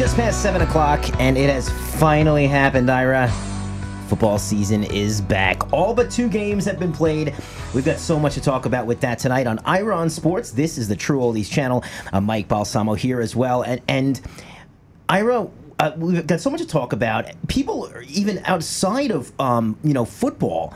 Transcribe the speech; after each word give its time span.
Just 0.00 0.16
past 0.16 0.40
7 0.40 0.62
o'clock, 0.62 1.04
and 1.20 1.36
it 1.36 1.50
has 1.50 1.68
finally 1.98 2.46
happened, 2.46 2.90
Ira. 2.90 3.28
Football 4.08 4.38
season 4.38 4.82
is 4.82 5.20
back. 5.20 5.74
All 5.74 5.92
but 5.92 6.10
two 6.10 6.26
games 6.26 6.64
have 6.64 6.78
been 6.78 6.90
played. 6.90 7.34
We've 7.74 7.84
got 7.84 7.98
so 7.98 8.18
much 8.18 8.32
to 8.32 8.40
talk 8.40 8.64
about 8.64 8.86
with 8.86 9.02
that 9.02 9.18
tonight 9.18 9.46
on 9.46 9.58
Ira 9.66 9.94
on 9.94 10.08
Sports. 10.08 10.52
This 10.52 10.78
is 10.78 10.88
the 10.88 10.96
True 10.96 11.20
Oldies 11.20 11.50
channel. 11.50 11.84
Uh, 12.14 12.22
Mike 12.22 12.48
Balsamo 12.48 12.94
here 12.94 13.20
as 13.20 13.36
well. 13.36 13.60
And, 13.60 13.82
and 13.88 14.22
Ira, 15.10 15.50
uh, 15.78 15.92
we've 15.98 16.26
got 16.26 16.40
so 16.40 16.48
much 16.48 16.62
to 16.62 16.66
talk 16.66 16.94
about. 16.94 17.26
People, 17.48 17.92
even 18.08 18.40
outside 18.46 19.10
of 19.10 19.38
um, 19.38 19.76
you 19.84 19.92
know 19.92 20.06
football, 20.06 20.72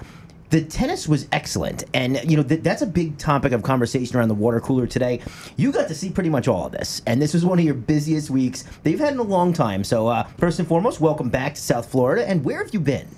the 0.54 0.62
tennis 0.62 1.08
was 1.08 1.26
excellent, 1.32 1.82
and 1.94 2.20
you 2.30 2.36
know 2.36 2.44
th- 2.44 2.62
that's 2.62 2.80
a 2.80 2.86
big 2.86 3.18
topic 3.18 3.50
of 3.50 3.64
conversation 3.64 4.16
around 4.16 4.28
the 4.28 4.34
water 4.34 4.60
cooler 4.60 4.86
today. 4.86 5.20
You 5.56 5.72
got 5.72 5.88
to 5.88 5.96
see 5.96 6.10
pretty 6.10 6.30
much 6.30 6.46
all 6.46 6.66
of 6.66 6.70
this, 6.70 7.02
and 7.08 7.20
this 7.20 7.34
was 7.34 7.44
one 7.44 7.58
of 7.58 7.64
your 7.64 7.74
busiest 7.74 8.30
weeks 8.30 8.62
that 8.84 8.90
you've 8.92 9.00
had 9.00 9.14
in 9.14 9.18
a 9.18 9.24
long 9.24 9.52
time. 9.52 9.82
So, 9.82 10.06
uh, 10.06 10.22
first 10.38 10.60
and 10.60 10.68
foremost, 10.68 11.00
welcome 11.00 11.28
back 11.28 11.56
to 11.56 11.60
South 11.60 11.90
Florida. 11.90 12.24
And 12.28 12.44
where 12.44 12.62
have 12.62 12.72
you 12.72 12.78
been? 12.78 13.08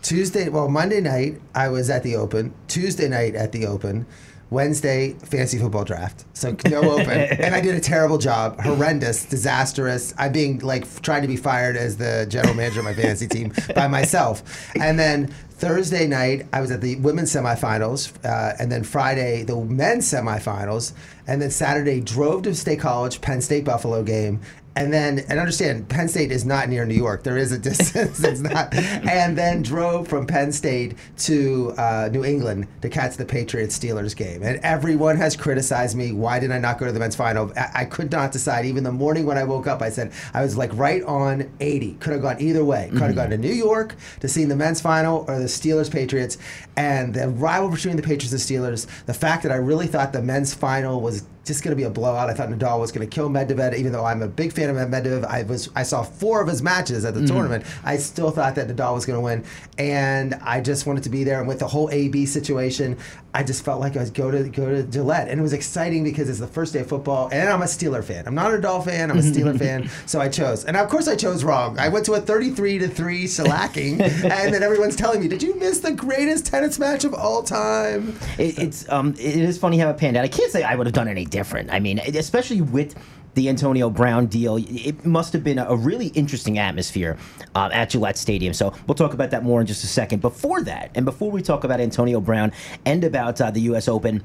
Tuesday, 0.00 0.48
well, 0.48 0.70
Monday 0.70 1.02
night 1.02 1.42
I 1.54 1.68
was 1.68 1.90
at 1.90 2.04
the 2.04 2.16
Open. 2.16 2.54
Tuesday 2.68 3.06
night 3.06 3.34
at 3.34 3.52
the 3.52 3.66
Open. 3.66 4.06
Wednesday, 4.50 5.12
fantasy 5.12 5.58
football 5.58 5.84
draft. 5.84 6.24
So 6.32 6.56
no 6.66 6.80
open. 6.80 7.08
and 7.10 7.54
I 7.54 7.60
did 7.60 7.74
a 7.74 7.80
terrible 7.80 8.18
job. 8.18 8.60
Horrendous, 8.60 9.24
disastrous. 9.26 10.14
I'm 10.18 10.32
being 10.32 10.58
like 10.60 11.02
trying 11.02 11.22
to 11.22 11.28
be 11.28 11.36
fired 11.36 11.76
as 11.76 11.96
the 11.96 12.26
general 12.28 12.54
manager 12.54 12.80
of 12.80 12.84
my 12.84 12.94
fantasy 12.94 13.28
team 13.28 13.52
by 13.74 13.88
myself. 13.88 14.42
And 14.80 14.98
then 14.98 15.26
Thursday 15.50 16.06
night, 16.06 16.46
I 16.52 16.60
was 16.60 16.70
at 16.70 16.80
the 16.80 16.96
women's 16.96 17.32
semifinals. 17.32 18.12
Uh, 18.24 18.54
and 18.58 18.72
then 18.72 18.84
Friday, 18.84 19.42
the 19.42 19.56
men's 19.56 20.10
semifinals. 20.10 20.92
And 21.26 21.42
then 21.42 21.50
Saturday, 21.50 22.00
drove 22.00 22.42
to 22.42 22.54
State 22.54 22.80
College, 22.80 23.20
Penn 23.20 23.42
State 23.42 23.64
Buffalo 23.64 24.02
game 24.02 24.40
and 24.76 24.92
then 24.92 25.18
and 25.28 25.40
understand 25.40 25.88
Penn 25.88 26.08
State 26.08 26.30
is 26.30 26.44
not 26.44 26.68
near 26.68 26.84
New 26.84 26.94
York. 26.94 27.24
There 27.24 27.36
is 27.36 27.52
a 27.52 27.58
distance. 27.68 28.22
it's 28.22 28.40
not. 28.40 28.72
And 28.74 29.36
then 29.36 29.62
drove 29.62 30.08
from 30.08 30.26
Penn 30.26 30.52
State 30.52 30.96
to 31.18 31.74
uh, 31.76 32.08
New 32.12 32.24
England 32.24 32.68
to 32.82 32.88
catch 32.88 33.16
the 33.16 33.24
Patriots 33.24 33.78
Steelers 33.78 34.14
game. 34.14 34.42
And 34.42 34.60
everyone 34.62 35.16
has 35.16 35.36
criticized 35.36 35.96
me. 35.96 36.12
Why 36.12 36.38
did 36.38 36.52
I 36.52 36.58
not 36.58 36.78
go 36.78 36.86
to 36.86 36.92
the 36.92 37.00
men's 37.00 37.16
final? 37.16 37.52
I, 37.56 37.70
I, 37.74 37.84
could 37.84 38.12
not 38.12 38.32
decide. 38.32 38.66
Even 38.66 38.84
the 38.84 38.92
morning 38.92 39.26
when 39.26 39.36
I 39.38 39.44
woke 39.44 39.66
up, 39.66 39.82
I 39.82 39.90
said 39.90 40.12
I 40.32 40.42
was 40.42 40.56
like 40.56 40.70
right 40.74 41.02
on 41.02 41.50
80. 41.60 41.94
Could 41.94 42.12
have 42.12 42.22
gone 42.22 42.40
either 42.40 42.64
way. 42.64 42.88
Could 42.90 43.00
have 43.00 43.10
mm-hmm. 43.10 43.18
gone 43.18 43.30
to 43.30 43.38
New 43.38 43.52
York 43.52 43.96
to 44.20 44.28
see 44.28 44.44
the 44.44 44.56
men's 44.56 44.80
final 44.80 45.24
or 45.28 45.38
the 45.38 45.46
Steelers 45.46 45.90
Patriots. 45.90 46.38
And 46.76 47.14
the 47.14 47.28
rival 47.28 47.70
between 47.70 47.96
the 47.96 48.02
Patriots 48.02 48.32
and 48.32 48.40
Steelers. 48.40 48.86
The 49.06 49.14
fact 49.14 49.42
that 49.42 49.52
I 49.52 49.56
really 49.56 49.86
thought 49.86 50.12
the 50.12 50.22
men's 50.22 50.54
final 50.54 51.00
was 51.00 51.24
just 51.48 51.64
going 51.64 51.72
to 51.72 51.76
be 51.76 51.82
a 51.82 51.90
blowout. 51.90 52.30
I 52.30 52.34
thought 52.34 52.50
Nadal 52.50 52.78
was 52.78 52.92
going 52.92 53.08
to 53.08 53.12
kill 53.12 53.28
Medvedev, 53.28 53.76
even 53.76 53.90
though 53.90 54.04
I'm 54.04 54.22
a 54.22 54.28
big 54.28 54.52
fan 54.52 54.70
of 54.70 54.76
Medvedev. 54.76 55.24
I 55.24 55.42
was 55.42 55.70
I 55.74 55.82
saw 55.82 56.02
four 56.02 56.40
of 56.40 56.48
his 56.48 56.62
matches 56.62 57.04
at 57.04 57.14
the 57.14 57.20
mm-hmm. 57.20 57.34
tournament. 57.34 57.64
I 57.84 57.96
still 57.96 58.30
thought 58.30 58.54
that 58.54 58.68
Nadal 58.68 58.94
was 58.94 59.06
going 59.06 59.16
to 59.16 59.20
win, 59.20 59.44
and 59.78 60.34
I 60.34 60.60
just 60.60 60.86
wanted 60.86 61.02
to 61.04 61.10
be 61.10 61.24
there. 61.24 61.40
And 61.40 61.48
with 61.48 61.58
the 61.58 61.66
whole 61.66 61.90
AB 61.90 62.26
situation, 62.26 62.98
I 63.34 63.42
just 63.42 63.64
felt 63.64 63.80
like 63.80 63.96
I 63.96 64.00
was 64.00 64.10
go 64.10 64.30
to 64.30 64.48
go 64.48 64.68
to 64.68 64.82
Gillette, 64.84 65.28
and 65.28 65.40
it 65.40 65.42
was 65.42 65.52
exciting 65.52 66.04
because 66.04 66.28
it's 66.28 66.38
the 66.38 66.46
first 66.46 66.72
day 66.72 66.80
of 66.80 66.88
football, 66.88 67.28
and 67.32 67.48
I'm 67.48 67.62
a 67.62 67.66
Steeler 67.66 68.04
fan. 68.04 68.26
I'm 68.26 68.34
not 68.34 68.54
a 68.54 68.58
Nadal 68.58 68.84
fan. 68.84 69.10
I'm 69.10 69.18
a 69.18 69.22
Steeler 69.22 69.58
fan, 69.64 69.90
so 70.06 70.20
I 70.20 70.28
chose. 70.28 70.64
And 70.64 70.76
of 70.76 70.88
course, 70.88 71.08
I 71.08 71.16
chose 71.16 71.44
wrong. 71.44 71.78
I 71.78 71.88
went 71.88 72.06
to 72.06 72.14
a 72.14 72.20
33 72.20 72.78
to 72.78 72.88
three 72.88 73.24
shellacking, 73.24 74.00
and 74.00 74.52
then 74.52 74.62
everyone's 74.62 74.96
telling 74.96 75.20
me, 75.20 75.28
"Did 75.28 75.42
you 75.42 75.58
miss 75.58 75.80
the 75.80 75.92
greatest 75.92 76.46
tennis 76.46 76.78
match 76.78 77.04
of 77.04 77.14
all 77.14 77.42
time?" 77.42 78.18
It, 78.38 78.58
it's 78.58 78.88
um, 78.88 79.14
it 79.18 79.36
is 79.36 79.58
funny 79.58 79.78
how 79.78 79.90
it 79.90 79.98
panned 79.98 80.16
out. 80.16 80.24
I 80.24 80.28
can't 80.28 80.52
say 80.52 80.62
I 80.62 80.74
would 80.74 80.86
have 80.86 80.94
done 80.94 81.08
any 81.08 81.24
different. 81.38 81.70
I 81.70 81.78
mean, 81.78 81.98
especially 82.00 82.60
with 82.60 82.94
the 83.34 83.48
Antonio 83.48 83.88
Brown 83.88 84.26
deal. 84.26 84.56
It 84.58 85.04
must 85.04 85.32
have 85.32 85.44
been 85.44 85.58
a 85.58 85.76
really 85.76 86.08
interesting 86.08 86.58
atmosphere 86.58 87.16
uh, 87.54 87.70
at 87.72 87.90
Gillette 87.90 88.18
Stadium. 88.18 88.52
So 88.52 88.74
we'll 88.86 88.96
talk 88.96 89.14
about 89.14 89.30
that 89.30 89.44
more 89.44 89.60
in 89.60 89.66
just 89.66 89.84
a 89.84 89.86
second. 89.86 90.20
Before 90.20 90.60
that, 90.62 90.90
and 90.96 91.04
before 91.04 91.30
we 91.30 91.40
talk 91.40 91.62
about 91.62 91.78
Antonio 91.78 92.20
Brown 92.20 92.50
and 92.84 93.04
about 93.04 93.40
uh, 93.40 93.52
the 93.52 93.60
U.S. 93.70 93.86
Open, 93.86 94.24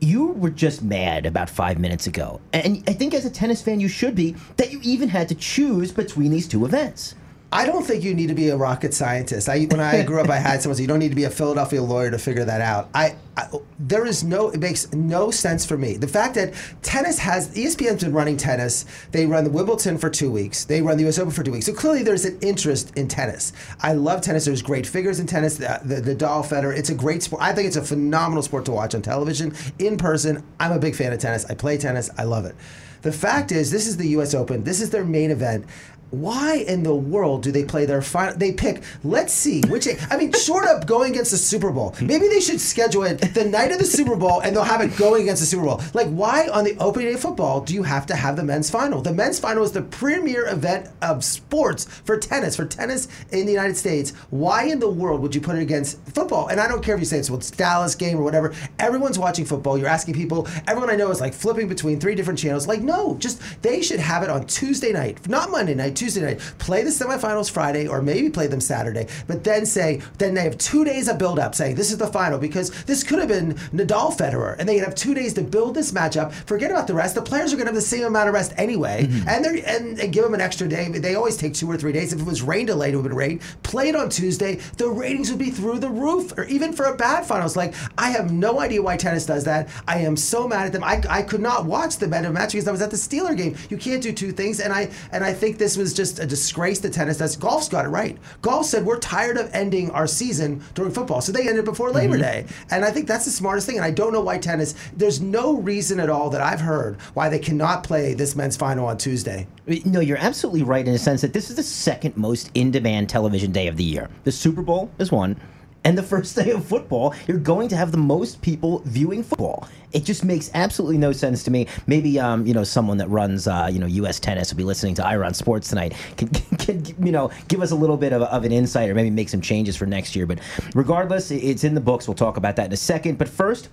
you 0.00 0.32
were 0.32 0.50
just 0.50 0.82
mad 0.82 1.24
about 1.24 1.48
five 1.48 1.78
minutes 1.78 2.06
ago. 2.06 2.40
And 2.52 2.84
I 2.86 2.92
think 2.92 3.14
as 3.14 3.24
a 3.24 3.30
tennis 3.30 3.62
fan, 3.62 3.80
you 3.80 3.88
should 3.88 4.14
be, 4.14 4.36
that 4.58 4.70
you 4.70 4.80
even 4.82 5.08
had 5.08 5.28
to 5.30 5.34
choose 5.34 5.90
between 5.90 6.30
these 6.30 6.46
two 6.46 6.66
events. 6.66 7.14
I 7.52 7.64
don't 7.64 7.84
think 7.84 8.02
you 8.02 8.12
need 8.12 8.26
to 8.26 8.34
be 8.34 8.48
a 8.48 8.56
rocket 8.56 8.92
scientist. 8.92 9.48
I, 9.48 9.64
when 9.64 9.78
I 9.78 10.02
grew 10.02 10.20
up, 10.20 10.28
I 10.28 10.36
had 10.36 10.60
someone 10.60 10.76
say 10.76 10.82
you 10.82 10.88
don't 10.88 10.98
need 10.98 11.10
to 11.10 11.14
be 11.14 11.24
a 11.24 11.30
Philadelphia 11.30 11.80
lawyer 11.80 12.10
to 12.10 12.18
figure 12.18 12.44
that 12.44 12.60
out. 12.60 12.88
I, 12.92 13.14
I, 13.36 13.48
there 13.78 14.04
is 14.04 14.24
no 14.24 14.50
it 14.50 14.58
makes 14.58 14.92
no 14.92 15.30
sense 15.30 15.64
for 15.64 15.78
me. 15.78 15.96
The 15.96 16.08
fact 16.08 16.34
that 16.34 16.54
tennis 16.82 17.18
has 17.20 17.54
ESPN's 17.54 18.02
been 18.02 18.12
running 18.12 18.36
tennis. 18.36 18.84
They 19.12 19.26
run 19.26 19.44
the 19.44 19.50
Wimbledon 19.50 19.96
for 19.96 20.10
two 20.10 20.30
weeks. 20.30 20.64
They 20.64 20.82
run 20.82 20.96
the 20.96 21.04
U.S. 21.04 21.18
Open 21.18 21.30
for 21.30 21.44
two 21.44 21.52
weeks. 21.52 21.66
So 21.66 21.72
clearly, 21.72 22.02
there's 22.02 22.24
an 22.24 22.36
interest 22.40 22.96
in 22.96 23.06
tennis. 23.06 23.52
I 23.80 23.92
love 23.92 24.22
tennis. 24.22 24.46
There's 24.46 24.62
great 24.62 24.86
figures 24.86 25.20
in 25.20 25.26
tennis. 25.26 25.56
The, 25.56 25.80
the, 25.84 26.00
the 26.00 26.14
Federer. 26.16 26.76
It's 26.76 26.90
a 26.90 26.94
great 26.94 27.22
sport. 27.22 27.42
I 27.42 27.52
think 27.52 27.68
it's 27.68 27.76
a 27.76 27.82
phenomenal 27.82 28.42
sport 28.42 28.64
to 28.64 28.72
watch 28.72 28.94
on 28.94 29.02
television, 29.02 29.54
in 29.78 29.96
person. 29.96 30.42
I'm 30.58 30.72
a 30.72 30.78
big 30.78 30.96
fan 30.96 31.12
of 31.12 31.20
tennis. 31.20 31.44
I 31.44 31.54
play 31.54 31.78
tennis. 31.78 32.10
I 32.18 32.24
love 32.24 32.44
it. 32.44 32.56
The 33.02 33.12
fact 33.12 33.52
is, 33.52 33.70
this 33.70 33.86
is 33.86 33.96
the 33.98 34.08
U.S. 34.08 34.34
Open. 34.34 34.64
This 34.64 34.80
is 34.80 34.90
their 34.90 35.04
main 35.04 35.30
event 35.30 35.66
why 36.10 36.56
in 36.56 36.82
the 36.82 36.94
world 36.94 37.42
do 37.42 37.50
they 37.50 37.64
play 37.64 37.84
their 37.84 38.02
final? 38.02 38.36
They 38.36 38.52
pick. 38.52 38.82
Let's 39.02 39.32
see 39.32 39.62
which. 39.68 39.88
I 40.10 40.16
mean, 40.16 40.32
short 40.32 40.66
up 40.66 40.86
going 40.86 41.12
against 41.12 41.30
the 41.30 41.36
Super 41.36 41.70
Bowl. 41.70 41.94
Maybe 42.00 42.28
they 42.28 42.40
should 42.40 42.60
schedule 42.60 43.02
it 43.04 43.18
the 43.34 43.44
night 43.44 43.72
of 43.72 43.78
the 43.78 43.84
Super 43.84 44.16
Bowl, 44.16 44.40
and 44.40 44.54
they'll 44.54 44.64
have 44.64 44.80
it 44.80 44.96
going 44.96 45.22
against 45.22 45.42
the 45.42 45.46
Super 45.46 45.64
Bowl. 45.64 45.82
Like, 45.94 46.08
why 46.08 46.48
on 46.48 46.64
the 46.64 46.76
opening 46.78 47.08
day 47.08 47.14
of 47.14 47.20
football 47.20 47.60
do 47.60 47.74
you 47.74 47.82
have 47.82 48.06
to 48.06 48.16
have 48.16 48.36
the 48.36 48.44
men's 48.44 48.70
final? 48.70 49.02
The 49.02 49.12
men's 49.12 49.38
final 49.38 49.62
is 49.62 49.72
the 49.72 49.82
premier 49.82 50.48
event 50.48 50.88
of 51.02 51.24
sports 51.24 51.84
for 51.84 52.18
tennis. 52.18 52.56
For 52.56 52.64
tennis 52.64 53.08
in 53.32 53.46
the 53.46 53.52
United 53.52 53.76
States, 53.76 54.12
why 54.30 54.64
in 54.64 54.78
the 54.78 54.90
world 54.90 55.20
would 55.20 55.34
you 55.34 55.40
put 55.40 55.56
it 55.56 55.62
against 55.62 56.00
football? 56.14 56.48
And 56.48 56.60
I 56.60 56.68
don't 56.68 56.82
care 56.82 56.94
if 56.94 57.00
you 57.00 57.06
say 57.06 57.18
it's, 57.18 57.30
well, 57.30 57.38
it's 57.38 57.50
Dallas 57.50 57.94
game 57.94 58.18
or 58.18 58.22
whatever. 58.22 58.54
Everyone's 58.78 59.18
watching 59.18 59.44
football. 59.44 59.76
You're 59.76 59.88
asking 59.88 60.14
people. 60.14 60.48
Everyone 60.66 60.90
I 60.90 60.96
know 60.96 61.10
is 61.10 61.20
like 61.20 61.34
flipping 61.34 61.68
between 61.68 62.00
three 62.00 62.14
different 62.14 62.38
channels. 62.38 62.66
Like, 62.66 62.80
no, 62.80 63.16
just 63.18 63.42
they 63.62 63.82
should 63.82 64.00
have 64.00 64.22
it 64.22 64.30
on 64.30 64.46
Tuesday 64.46 64.92
night, 64.92 65.28
not 65.28 65.50
Monday 65.50 65.74
night. 65.74 65.96
Tuesday 65.96 66.05
night. 66.14 66.38
Play 66.58 66.82
the 66.82 66.90
semifinals 66.90 67.50
Friday 67.50 67.86
or 67.88 68.02
maybe 68.02 68.30
play 68.30 68.46
them 68.46 68.60
Saturday, 68.60 69.06
but 69.26 69.44
then 69.44 69.66
say, 69.66 70.02
then 70.18 70.34
they 70.34 70.42
have 70.42 70.58
two 70.58 70.84
days 70.84 71.08
of 71.08 71.18
build 71.18 71.38
up 71.38 71.54
saying 71.54 71.74
this 71.76 71.90
is 71.90 71.98
the 71.98 72.06
final 72.06 72.38
because 72.38 72.70
this 72.84 73.02
could 73.02 73.18
have 73.18 73.28
been 73.28 73.54
Nadal 73.72 74.16
Federer 74.16 74.56
and 74.58 74.68
they 74.68 74.78
have 74.78 74.94
two 74.94 75.14
days 75.14 75.34
to 75.34 75.42
build 75.42 75.74
this 75.74 75.92
matchup. 75.92 76.32
Forget 76.32 76.70
about 76.70 76.86
the 76.86 76.94
rest. 76.94 77.14
The 77.14 77.22
players 77.22 77.52
are 77.52 77.56
going 77.56 77.66
to 77.66 77.72
have 77.72 77.74
the 77.74 77.80
same 77.80 78.04
amount 78.04 78.28
of 78.28 78.34
rest 78.34 78.52
anyway 78.56 79.06
mm-hmm. 79.06 79.28
and, 79.28 79.44
they're, 79.44 79.62
and, 79.66 79.98
and 79.98 80.12
give 80.12 80.24
them 80.24 80.34
an 80.34 80.40
extra 80.40 80.68
day. 80.68 80.88
They 80.88 81.14
always 81.14 81.36
take 81.36 81.54
two 81.54 81.70
or 81.70 81.76
three 81.76 81.92
days. 81.92 82.12
If 82.12 82.20
it 82.20 82.26
was 82.26 82.42
rain 82.42 82.66
delayed, 82.66 82.94
it 82.94 82.96
would 82.96 83.04
have 83.04 83.10
been 83.10 83.18
rain. 83.18 83.40
Play 83.62 83.88
it 83.88 83.96
on 83.96 84.08
Tuesday, 84.08 84.56
the 84.76 84.88
ratings 84.88 85.30
would 85.30 85.38
be 85.38 85.50
through 85.50 85.78
the 85.78 85.90
roof 85.90 86.36
or 86.36 86.44
even 86.44 86.72
for 86.72 86.86
a 86.86 86.96
bad 86.96 87.26
finals. 87.26 87.56
Like, 87.56 87.74
I 87.98 88.10
have 88.10 88.32
no 88.32 88.60
idea 88.60 88.82
why 88.82 88.96
tennis 88.96 89.26
does 89.26 89.44
that. 89.44 89.68
I 89.86 89.98
am 89.98 90.16
so 90.16 90.46
mad 90.48 90.66
at 90.66 90.72
them. 90.72 90.84
I, 90.84 91.02
I 91.08 91.22
could 91.22 91.40
not 91.40 91.64
watch 91.64 91.96
the 91.96 92.08
men 92.08 92.24
of 92.24 92.32
match 92.32 92.52
because 92.52 92.68
I 92.68 92.72
was 92.72 92.82
at 92.82 92.90
the 92.90 92.96
Steeler 92.96 93.36
game. 93.36 93.56
You 93.70 93.76
can't 93.76 94.02
do 94.02 94.12
two 94.12 94.32
things. 94.32 94.60
And 94.60 94.72
I, 94.72 94.90
and 95.12 95.24
I 95.24 95.32
think 95.32 95.58
this 95.58 95.76
was 95.76 95.85
just 95.92 96.18
a 96.18 96.26
disgrace 96.26 96.78
to 96.80 96.90
tennis. 96.90 97.16
That's 97.16 97.36
golf's 97.36 97.68
got 97.68 97.84
it 97.84 97.88
right. 97.88 98.18
Golf 98.42 98.66
said 98.66 98.84
we're 98.84 98.98
tired 98.98 99.36
of 99.36 99.50
ending 99.52 99.90
our 99.90 100.06
season 100.06 100.62
during 100.74 100.92
football, 100.92 101.20
so 101.20 101.32
they 101.32 101.48
ended 101.48 101.64
before 101.64 101.90
Labor 101.90 102.14
mm-hmm. 102.14 102.22
Day, 102.22 102.46
and 102.70 102.84
I 102.84 102.90
think 102.90 103.06
that's 103.06 103.24
the 103.24 103.30
smartest 103.30 103.66
thing. 103.66 103.76
And 103.76 103.84
I 103.84 103.90
don't 103.90 104.12
know 104.12 104.20
why 104.20 104.38
tennis. 104.38 104.74
There's 104.96 105.20
no 105.20 105.56
reason 105.56 106.00
at 106.00 106.10
all 106.10 106.30
that 106.30 106.40
I've 106.40 106.60
heard 106.60 107.00
why 107.14 107.28
they 107.28 107.38
cannot 107.38 107.84
play 107.84 108.14
this 108.14 108.36
men's 108.36 108.56
final 108.56 108.86
on 108.86 108.98
Tuesday. 108.98 109.46
No, 109.84 110.00
you're 110.00 110.18
absolutely 110.18 110.62
right 110.62 110.86
in 110.86 110.92
the 110.92 110.98
sense 110.98 111.20
that 111.22 111.32
this 111.32 111.50
is 111.50 111.56
the 111.56 111.62
second 111.62 112.16
most 112.16 112.50
in-demand 112.54 113.08
television 113.08 113.52
day 113.52 113.66
of 113.66 113.76
the 113.76 113.84
year. 113.84 114.08
The 114.24 114.32
Super 114.32 114.62
Bowl 114.62 114.90
is 114.98 115.10
one 115.10 115.40
and 115.86 115.96
the 115.96 116.02
first 116.02 116.34
day 116.44 116.50
of 116.50 116.66
football, 116.66 117.14
you're 117.28 117.38
going 117.38 117.68
to 117.68 117.76
have 117.76 117.92
the 117.92 117.98
most 117.98 118.42
people 118.42 118.82
viewing 118.84 119.22
football. 119.22 119.68
It 119.96 120.04
just 120.04 120.26
makes 120.26 120.50
absolutely 120.52 120.98
no 120.98 121.12
sense 121.12 121.42
to 121.44 121.50
me. 121.50 121.66
Maybe 121.86 122.20
um, 122.20 122.46
you 122.46 122.52
know 122.52 122.64
someone 122.64 122.98
that 122.98 123.08
runs 123.08 123.48
uh, 123.48 123.70
you 123.72 123.78
know 123.78 123.86
U.S. 123.86 124.20
tennis 124.20 124.52
will 124.52 124.58
be 124.58 124.64
listening 124.64 124.94
to 124.96 125.06
Ira 125.06 125.24
on 125.24 125.32
Sports 125.32 125.70
tonight. 125.70 125.94
Can, 126.18 126.28
can, 126.58 126.84
you 127.06 127.12
know 127.12 127.30
give 127.48 127.62
us 127.62 127.70
a 127.70 127.74
little 127.74 127.96
bit 127.96 128.12
of, 128.12 128.20
of 128.20 128.44
an 128.44 128.52
insight 128.52 128.90
or 128.90 128.94
maybe 128.94 129.08
make 129.08 129.30
some 129.30 129.40
changes 129.40 129.74
for 129.74 129.86
next 129.86 130.14
year? 130.14 130.26
But 130.26 130.40
regardless, 130.74 131.30
it's 131.30 131.64
in 131.64 131.74
the 131.74 131.80
books. 131.80 132.06
We'll 132.06 132.14
talk 132.14 132.36
about 132.36 132.56
that 132.56 132.66
in 132.66 132.72
a 132.74 132.76
second. 132.76 133.16
But 133.16 133.26
first, 133.26 133.70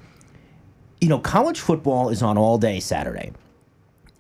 you 1.02 1.10
know, 1.10 1.20
college 1.20 1.60
football 1.60 2.08
is 2.08 2.24
on 2.24 2.38
all 2.38 2.58
day 2.58 2.80
Saturday. 2.80 3.34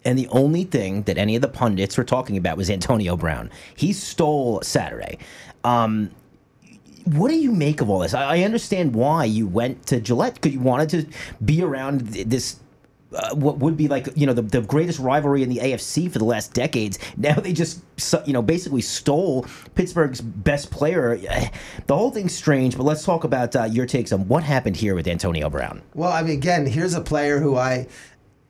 And 0.03 0.19
the 0.19 0.27
only 0.27 0.65
thing 0.65 1.03
that 1.03 1.17
any 1.17 1.37
of 1.37 1.41
the 1.41 1.47
pundits 1.47 1.97
were 1.97 2.03
talking 2.03 2.35
about 2.35 2.57
was 2.57 2.69
Antonio 2.69 3.15
Brown. 3.15 3.49
He 3.77 3.93
stole 3.93 4.61
Saturday. 4.61 5.19
Um, 5.63 6.11
what 7.05 7.29
do 7.29 7.35
you 7.35 7.51
make 7.51 7.81
of 7.81 7.89
all 7.89 7.99
this? 7.99 8.13
I, 8.13 8.37
I 8.37 8.43
understand 8.43 8.95
why 8.95 9.25
you 9.25 9.47
went 9.47 9.85
to 9.87 9.99
Gillette 9.99 10.35
because 10.35 10.53
you 10.53 10.59
wanted 10.59 10.89
to 10.89 11.05
be 11.43 11.63
around 11.63 12.01
this 12.01 12.59
uh, 13.15 13.35
what 13.35 13.59
would 13.59 13.77
be 13.77 13.87
like 13.87 14.09
you 14.15 14.25
know 14.25 14.33
the, 14.33 14.41
the 14.41 14.61
greatest 14.61 14.97
rivalry 14.99 15.43
in 15.43 15.49
the 15.49 15.57
AFC 15.57 16.11
for 16.11 16.19
the 16.19 16.25
last 16.25 16.53
decades. 16.53 16.97
Now 17.17 17.35
they 17.35 17.53
just 17.53 17.81
you 18.25 18.33
know 18.33 18.41
basically 18.41 18.81
stole 18.81 19.45
Pittsburgh's 19.75 20.21
best 20.21 20.71
player. 20.71 21.19
The 21.85 21.97
whole 21.97 22.11
thing's 22.11 22.33
strange, 22.33 22.77
but 22.77 22.83
let's 22.83 23.03
talk 23.03 23.23
about 23.23 23.55
uh, 23.55 23.65
your 23.65 23.85
takes 23.85 24.11
on 24.11 24.27
what 24.27 24.43
happened 24.43 24.77
here 24.77 24.95
with 24.95 25.07
Antonio 25.07 25.49
Brown. 25.49 25.81
Well, 25.93 26.11
I 26.11 26.21
mean, 26.21 26.31
again, 26.31 26.65
here's 26.65 26.93
a 26.93 27.01
player 27.01 27.39
who 27.39 27.57
I 27.57 27.87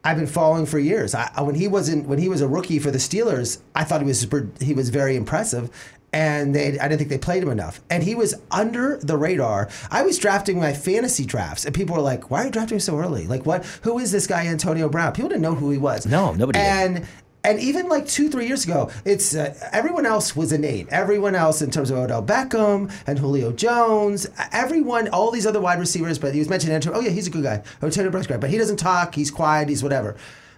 I've 0.04 0.18
been 0.18 0.28
following 0.28 0.66
for 0.66 0.80
years. 0.80 1.16
I, 1.16 1.42
when 1.42 1.56
he 1.56 1.68
wasn't 1.68 2.08
when 2.08 2.20
he 2.20 2.30
was 2.30 2.42
a 2.42 2.48
rookie 2.48 2.80
for 2.80 2.92
the 2.92 2.98
Steelers, 2.98 3.60
I 3.76 3.84
thought 3.84 4.02
he 4.02 4.08
was 4.08 4.28
he 4.60 4.74
was 4.74 4.90
very 4.90 5.16
impressive. 5.16 5.70
And 6.14 6.54
they, 6.54 6.80
I 6.80 6.88
didn't 6.88 7.00
think 7.00 7.10
they 7.10 7.18
played 7.18 7.42
him 7.42 7.50
enough. 7.50 7.82
And 7.90 8.04
he 8.04 8.14
was 8.14 8.36
under 8.52 8.98
the 8.98 9.18
radar. 9.18 9.70
I 9.90 10.04
was 10.04 10.20
drafting 10.20 10.60
my 10.60 10.72
fantasy 10.72 11.26
drafts, 11.26 11.66
and 11.66 11.74
people 11.74 11.96
were 11.96 12.02
like, 12.02 12.30
"Why 12.30 12.44
are 12.44 12.46
you 12.46 12.52
drafting 12.52 12.76
him 12.76 12.82
so 12.82 12.98
early? 13.00 13.26
Like, 13.26 13.46
what? 13.46 13.66
Who 13.82 13.98
is 13.98 14.12
this 14.12 14.28
guy, 14.28 14.46
Antonio 14.46 14.88
Brown?" 14.90 15.14
People 15.14 15.30
didn't 15.30 15.42
know 15.42 15.56
who 15.56 15.72
he 15.72 15.80
was. 15.80 16.06
No, 16.06 16.34
nobody 16.34 16.60
did. 16.60 16.66
And 16.66 17.08
and 17.46 17.60
even 17.60 17.90
like 17.90 18.08
two, 18.08 18.30
three 18.30 18.48
years 18.48 18.64
ago, 18.64 18.90
it's 19.04 19.36
uh, 19.36 19.54
everyone 19.74 20.06
else 20.06 20.34
was 20.34 20.54
a 20.54 20.58
name. 20.58 20.88
Everyone 20.92 21.36
else, 21.36 21.62
in 21.62 21.72
terms 21.72 21.90
of 21.90 21.98
Odell 21.98 22.24
Beckham 22.24 22.90
and 23.06 23.20
Julio 23.20 23.52
Jones, 23.52 24.28
everyone, 24.54 25.10
all 25.10 25.30
these 25.30 25.46
other 25.46 25.60
wide 25.60 25.80
receivers. 25.80 26.18
But 26.18 26.34
he 26.34 26.40
was 26.40 26.48
mentioned 26.48 26.72
Antonio. 26.72 27.00
Oh 27.00 27.02
yeah, 27.02 27.10
he's 27.10 27.28
a 27.28 27.32
good 27.32 27.44
guy. 27.44 27.62
Antonio 27.82 28.12
Brown's 28.12 28.28
great, 28.28 28.40
but 28.40 28.50
he 28.50 28.58
doesn't 28.58 28.78
talk. 28.78 29.14
He's 29.16 29.30
quiet. 29.30 29.68
He's 29.68 29.84
whatever. 29.84 30.16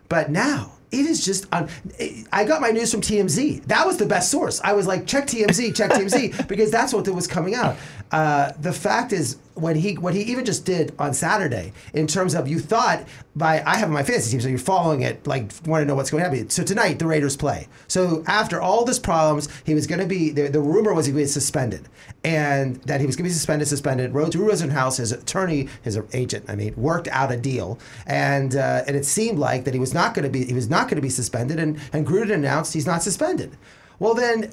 But 0.09 0.29
now 0.29 0.73
it 0.91 1.05
is 1.05 1.23
just. 1.23 1.45
Um, 1.51 1.67
I 2.31 2.45
got 2.45 2.61
my 2.61 2.71
news 2.71 2.91
from 2.91 3.01
TMZ. 3.01 3.65
That 3.65 3.85
was 3.85 3.97
the 3.97 4.05
best 4.05 4.31
source. 4.31 4.61
I 4.63 4.73
was 4.73 4.87
like, 4.87 5.07
check 5.07 5.27
TMZ, 5.27 5.75
check 5.75 5.91
TMZ, 5.91 6.47
because 6.47 6.71
that's 6.71 6.93
what 6.93 7.07
was 7.07 7.27
coming 7.27 7.55
out. 7.55 7.75
Uh, 8.11 8.51
the 8.59 8.73
fact 8.73 9.13
is, 9.13 9.37
when 9.55 9.77
he 9.77 9.95
what 9.95 10.13
he 10.13 10.21
even 10.21 10.45
just 10.45 10.65
did 10.65 10.93
on 10.99 11.13
Saturday 11.13 11.71
in 11.93 12.07
terms 12.07 12.35
of 12.35 12.47
you 12.47 12.59
thought 12.59 13.07
by 13.35 13.63
I 13.65 13.77
have 13.77 13.89
my 13.89 14.03
fantasy 14.03 14.31
team, 14.31 14.41
so 14.41 14.47
you're 14.49 14.59
following 14.59 15.01
it, 15.01 15.25
like 15.25 15.51
want 15.65 15.81
to 15.81 15.85
know 15.85 15.95
what's 15.95 16.11
going 16.11 16.23
to 16.23 16.29
happen. 16.29 16.49
So 16.49 16.63
tonight 16.63 16.99
the 16.99 17.07
Raiders 17.07 17.37
play. 17.37 17.67
So 17.87 18.23
after 18.27 18.61
all 18.61 18.85
this 18.85 18.99
problems, 18.99 19.47
he 19.65 19.73
was 19.73 19.87
going 19.87 20.01
to 20.01 20.05
be 20.05 20.29
the, 20.29 20.49
the 20.49 20.59
rumor 20.59 20.93
was 20.93 21.05
he 21.05 21.13
was 21.13 21.33
suspended, 21.33 21.87
and 22.23 22.75
that 22.83 22.99
he 22.99 23.07
was 23.07 23.15
going 23.15 23.23
to 23.23 23.29
be 23.29 23.33
suspended, 23.33 23.67
suspended. 23.67 24.13
Rode 24.13 24.33
to 24.33 24.39
Rosenhaus, 24.39 24.97
his 24.97 25.11
attorney, 25.11 25.69
his 25.81 25.97
agent, 26.13 26.45
I 26.49 26.55
mean, 26.55 26.73
worked 26.75 27.07
out 27.07 27.31
a 27.31 27.37
deal, 27.37 27.79
and 28.05 28.55
uh, 28.55 28.83
and 28.87 28.95
it 28.95 29.05
seemed 29.05 29.39
like 29.39 29.63
that 29.63 29.73
he 29.73 29.79
was 29.79 29.93
not 29.93 30.13
going 30.13 30.23
to 30.23 30.29
be 30.29 30.45
he 30.45 30.53
was 30.53 30.69
not 30.69 30.87
going 30.89 30.97
to 30.97 31.01
be 31.01 31.09
suspended, 31.09 31.59
and 31.59 31.79
and 31.93 32.05
Gruden 32.05 32.33
announced 32.33 32.73
he's 32.73 32.87
not 32.87 33.03
suspended. 33.03 33.57
Well, 33.99 34.13
then, 34.13 34.49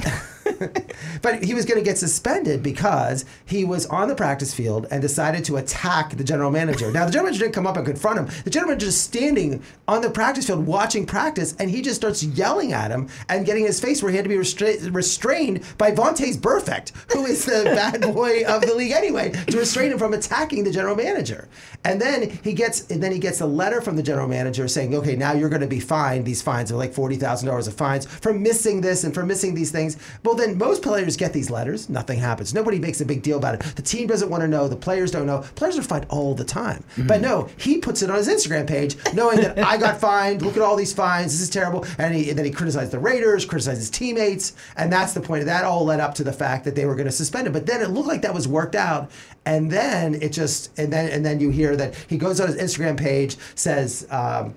but 1.22 1.42
he 1.42 1.54
was 1.54 1.64
going 1.64 1.78
to 1.78 1.84
get 1.84 1.98
suspended 1.98 2.62
because 2.62 3.24
he 3.44 3.64
was 3.64 3.86
on 3.86 4.08
the 4.08 4.14
practice 4.14 4.54
field 4.54 4.86
and 4.90 5.02
decided 5.02 5.44
to 5.46 5.56
attack 5.56 6.16
the 6.16 6.24
general 6.24 6.50
manager. 6.50 6.90
Now, 6.92 7.06
the 7.06 7.12
general 7.12 7.26
manager 7.26 7.44
didn't 7.44 7.54
come 7.54 7.66
up 7.66 7.76
and 7.76 7.84
confront 7.86 8.18
him. 8.18 8.42
The 8.44 8.50
general 8.50 8.70
manager 8.70 8.88
is 8.88 9.00
standing 9.00 9.62
on 9.88 10.02
the 10.02 10.10
practice 10.10 10.46
field 10.46 10.66
watching 10.66 11.06
practice, 11.06 11.56
and 11.58 11.70
he 11.70 11.82
just 11.82 11.96
starts 11.96 12.22
yelling 12.22 12.72
at 12.72 12.90
him 12.90 13.08
and 13.28 13.44
getting 13.44 13.64
his 13.64 13.80
face 13.80 14.02
where 14.02 14.10
he 14.10 14.16
had 14.16 14.24
to 14.24 14.28
be 14.28 14.36
restra- 14.36 14.94
restrained 14.94 15.62
by 15.78 15.90
Vontaze 15.90 16.36
Burfict, 16.38 16.92
who 17.12 17.26
is 17.26 17.44
the 17.44 17.64
bad 17.74 18.00
boy 18.14 18.44
of 18.44 18.62
the 18.62 18.74
league 18.74 18.92
anyway, 18.92 19.30
to 19.48 19.58
restrain 19.58 19.92
him 19.92 19.98
from 19.98 20.14
attacking 20.14 20.64
the 20.64 20.70
general 20.70 20.94
manager. 20.96 21.48
And 21.84 22.00
then 22.00 22.30
he 22.44 22.52
gets, 22.52 22.88
and 22.90 23.02
then 23.02 23.12
he 23.12 23.18
gets 23.18 23.40
a 23.40 23.46
letter 23.46 23.80
from 23.80 23.96
the 23.96 24.02
general 24.02 24.28
manager 24.28 24.68
saying, 24.68 24.94
"Okay, 24.94 25.16
now 25.16 25.32
you're 25.32 25.48
going 25.48 25.62
to 25.62 25.66
be 25.66 25.80
fined. 25.80 26.24
These 26.24 26.42
fines 26.42 26.70
are 26.70 26.76
like 26.76 26.92
forty 26.92 27.16
thousand 27.16 27.48
dollars 27.48 27.66
of 27.66 27.74
fines 27.74 28.06
for 28.06 28.32
missing 28.32 28.80
this 28.80 29.04
and 29.04 29.12
for 29.12 29.24
missing 29.32 29.54
these 29.54 29.70
things. 29.70 29.96
Well, 30.24 30.34
then 30.34 30.58
most 30.58 30.82
players 30.82 31.16
get 31.16 31.32
these 31.32 31.48
letters. 31.48 31.88
Nothing 31.88 32.18
happens. 32.18 32.52
Nobody 32.52 32.78
makes 32.78 33.00
a 33.00 33.06
big 33.06 33.22
deal 33.22 33.38
about 33.38 33.54
it. 33.54 33.60
The 33.76 33.80
team 33.80 34.06
doesn't 34.06 34.28
want 34.28 34.42
to 34.42 34.48
know. 34.48 34.68
The 34.68 34.76
players 34.76 35.10
don't 35.10 35.24
know. 35.24 35.38
Players 35.54 35.78
are 35.78 35.82
fined 35.82 36.04
all 36.10 36.34
the 36.34 36.44
time. 36.44 36.84
Mm-hmm. 36.96 37.06
But 37.06 37.22
no, 37.22 37.48
he 37.56 37.78
puts 37.78 38.02
it 38.02 38.10
on 38.10 38.16
his 38.16 38.28
Instagram 38.28 38.66
page, 38.66 38.94
knowing 39.14 39.40
that 39.40 39.58
I 39.58 39.78
got 39.78 39.98
fined. 40.08 40.42
Look 40.42 40.58
at 40.58 40.62
all 40.62 40.76
these 40.76 40.92
fines. 40.92 41.32
This 41.32 41.40
is 41.40 41.48
terrible. 41.48 41.86
And, 41.96 42.14
he, 42.14 42.28
and 42.28 42.38
then 42.38 42.44
he 42.44 42.50
criticized 42.50 42.92
the 42.92 42.98
Raiders, 42.98 43.46
criticized 43.46 43.78
his 43.78 43.88
teammates, 43.88 44.52
and 44.76 44.92
that's 44.92 45.14
the 45.14 45.22
point. 45.22 45.46
That 45.46 45.64
all 45.64 45.86
led 45.86 45.98
up 45.98 46.14
to 46.16 46.24
the 46.24 46.32
fact 46.32 46.66
that 46.66 46.74
they 46.74 46.84
were 46.84 46.94
going 46.94 47.06
to 47.06 47.12
suspend 47.12 47.46
him. 47.46 47.54
But 47.54 47.64
then 47.64 47.80
it 47.80 47.88
looked 47.88 48.08
like 48.08 48.20
that 48.20 48.34
was 48.34 48.46
worked 48.46 48.74
out, 48.74 49.10
and 49.46 49.70
then 49.70 50.14
it 50.16 50.32
just 50.32 50.78
and 50.78 50.92
then 50.92 51.10
and 51.10 51.24
then 51.24 51.40
you 51.40 51.48
hear 51.48 51.74
that 51.76 51.94
he 52.06 52.18
goes 52.18 52.38
on 52.38 52.48
his 52.48 52.56
Instagram 52.56 52.98
page, 52.98 53.38
says. 53.54 54.06
Um, 54.10 54.54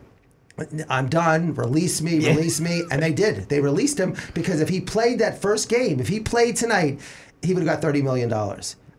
I'm 0.89 1.09
done. 1.09 1.53
Release 1.53 2.01
me, 2.01 2.27
release 2.27 2.61
me. 2.61 2.83
And 2.91 3.01
they 3.03 3.13
did. 3.13 3.49
They 3.49 3.59
released 3.59 3.99
him 3.99 4.15
because 4.33 4.61
if 4.61 4.69
he 4.69 4.79
played 4.81 5.19
that 5.19 5.41
first 5.41 5.69
game, 5.69 5.99
if 5.99 6.07
he 6.07 6.19
played 6.19 6.55
tonight, 6.55 6.99
he 7.41 7.53
would 7.53 7.65
have 7.65 7.81
got 7.81 7.93
$30 7.93 8.03
million. 8.03 8.29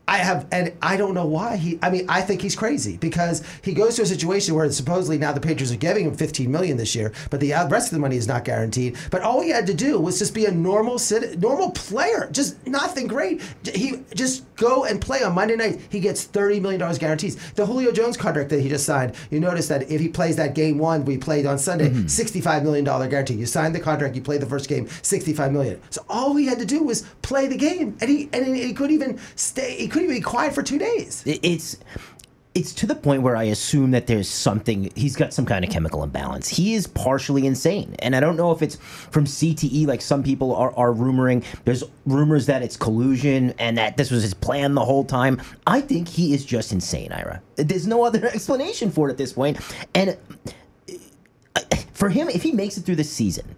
I 0.08 0.18
have, 0.18 0.46
and 0.52 0.72
I 0.80 0.96
don't 0.96 1.14
know 1.14 1.26
why 1.26 1.56
he. 1.56 1.78
I 1.82 1.90
mean, 1.90 2.06
I 2.08 2.22
think 2.22 2.40
he's 2.40 2.54
crazy 2.54 2.96
because 2.96 3.42
he 3.62 3.72
goes 3.72 3.96
to 3.96 4.02
a 4.02 4.06
situation 4.06 4.54
where 4.54 4.70
supposedly 4.70 5.18
now 5.18 5.32
the 5.32 5.40
Patriots 5.40 5.72
are 5.72 5.76
giving 5.76 6.06
him 6.06 6.14
15 6.14 6.50
million 6.50 6.76
this 6.76 6.94
year, 6.94 7.12
but 7.28 7.40
the 7.40 7.50
rest 7.70 7.88
of 7.88 7.92
the 7.92 7.98
money 7.98 8.16
is 8.16 8.28
not 8.28 8.44
guaranteed. 8.44 8.96
But 9.10 9.22
all 9.22 9.40
he 9.40 9.50
had 9.50 9.66
to 9.66 9.74
do 9.74 9.98
was 9.98 10.20
just 10.20 10.32
be 10.32 10.46
a 10.46 10.52
normal 10.52 11.00
normal 11.38 11.70
player, 11.72 12.28
just 12.30 12.64
nothing 12.66 13.08
great. 13.08 13.42
He 13.64 14.02
just 14.14 14.44
go 14.54 14.84
and 14.84 15.00
play 15.00 15.22
on 15.24 15.34
Monday 15.34 15.56
night. 15.56 15.80
He 15.90 15.98
gets 15.98 16.22
30 16.22 16.60
million 16.60 16.80
dollars 16.80 16.98
guarantees. 16.98 17.36
The 17.54 17.66
Julio 17.66 17.90
Jones 17.90 18.16
contract 18.16 18.50
that 18.50 18.60
he 18.60 18.68
just 18.68 18.86
signed, 18.86 19.14
you 19.30 19.40
notice 19.40 19.66
that 19.68 19.90
if 19.90 20.00
he 20.00 20.08
plays 20.08 20.36
that 20.36 20.54
game 20.54 20.78
one 20.78 21.04
we 21.04 21.18
played 21.18 21.46
on 21.46 21.58
Sunday, 21.58 21.90
mm-hmm. 21.90 22.06
65 22.06 22.62
million 22.62 22.84
dollar 22.84 23.08
guarantee. 23.08 23.34
You 23.34 23.46
signed 23.46 23.74
the 23.74 23.80
contract, 23.80 24.14
you 24.14 24.22
played 24.22 24.40
the 24.40 24.46
first 24.46 24.68
game, 24.68 24.88
65 25.02 25.52
million. 25.52 25.80
So 25.90 26.04
all 26.08 26.36
he 26.36 26.46
had 26.46 26.60
to 26.60 26.66
do 26.66 26.84
was 26.84 27.02
play 27.22 27.48
the 27.48 27.56
game, 27.56 27.96
and 28.00 28.08
he 28.08 28.28
and 28.32 28.54
he 28.54 28.72
couldn't 28.72 28.94
even 28.94 29.18
stay. 29.34 29.76
He 29.76 29.88
couldn't 29.96 30.10
even 30.10 30.20
be 30.20 30.24
quiet 30.24 30.54
for 30.54 30.62
two 30.62 30.78
days. 30.78 31.22
It's 31.24 31.78
it's 32.54 32.74
to 32.74 32.86
the 32.86 32.94
point 32.94 33.22
where 33.22 33.34
I 33.34 33.44
assume 33.44 33.92
that 33.92 34.06
there's 34.06 34.28
something 34.28 34.90
he's 34.94 35.16
got 35.16 35.32
some 35.32 35.46
kind 35.46 35.64
of 35.64 35.70
chemical 35.70 36.02
imbalance. 36.02 36.48
He 36.48 36.74
is 36.74 36.86
partially 36.86 37.46
insane. 37.46 37.96
And 38.00 38.14
I 38.14 38.20
don't 38.20 38.36
know 38.36 38.50
if 38.50 38.60
it's 38.60 38.76
from 38.76 39.24
CTE 39.24 39.86
like 39.86 40.02
some 40.02 40.22
people 40.22 40.54
are, 40.54 40.70
are 40.76 40.92
rumoring. 40.92 41.44
There's 41.64 41.82
rumors 42.04 42.44
that 42.44 42.62
it's 42.62 42.76
collusion 42.76 43.54
and 43.58 43.78
that 43.78 43.96
this 43.96 44.10
was 44.10 44.22
his 44.22 44.34
plan 44.34 44.74
the 44.74 44.84
whole 44.84 45.04
time. 45.04 45.40
I 45.66 45.80
think 45.80 46.08
he 46.08 46.34
is 46.34 46.44
just 46.44 46.72
insane, 46.72 47.10
Ira. 47.12 47.40
There's 47.56 47.86
no 47.86 48.04
other 48.04 48.26
explanation 48.34 48.90
for 48.90 49.08
it 49.08 49.12
at 49.12 49.18
this 49.18 49.32
point. 49.32 49.58
And 49.94 50.18
uh, 51.54 51.60
for 51.94 52.10
him, 52.10 52.28
if 52.28 52.42
he 52.42 52.52
makes 52.52 52.76
it 52.76 52.82
through 52.82 52.96
the 52.96 53.04
season, 53.04 53.56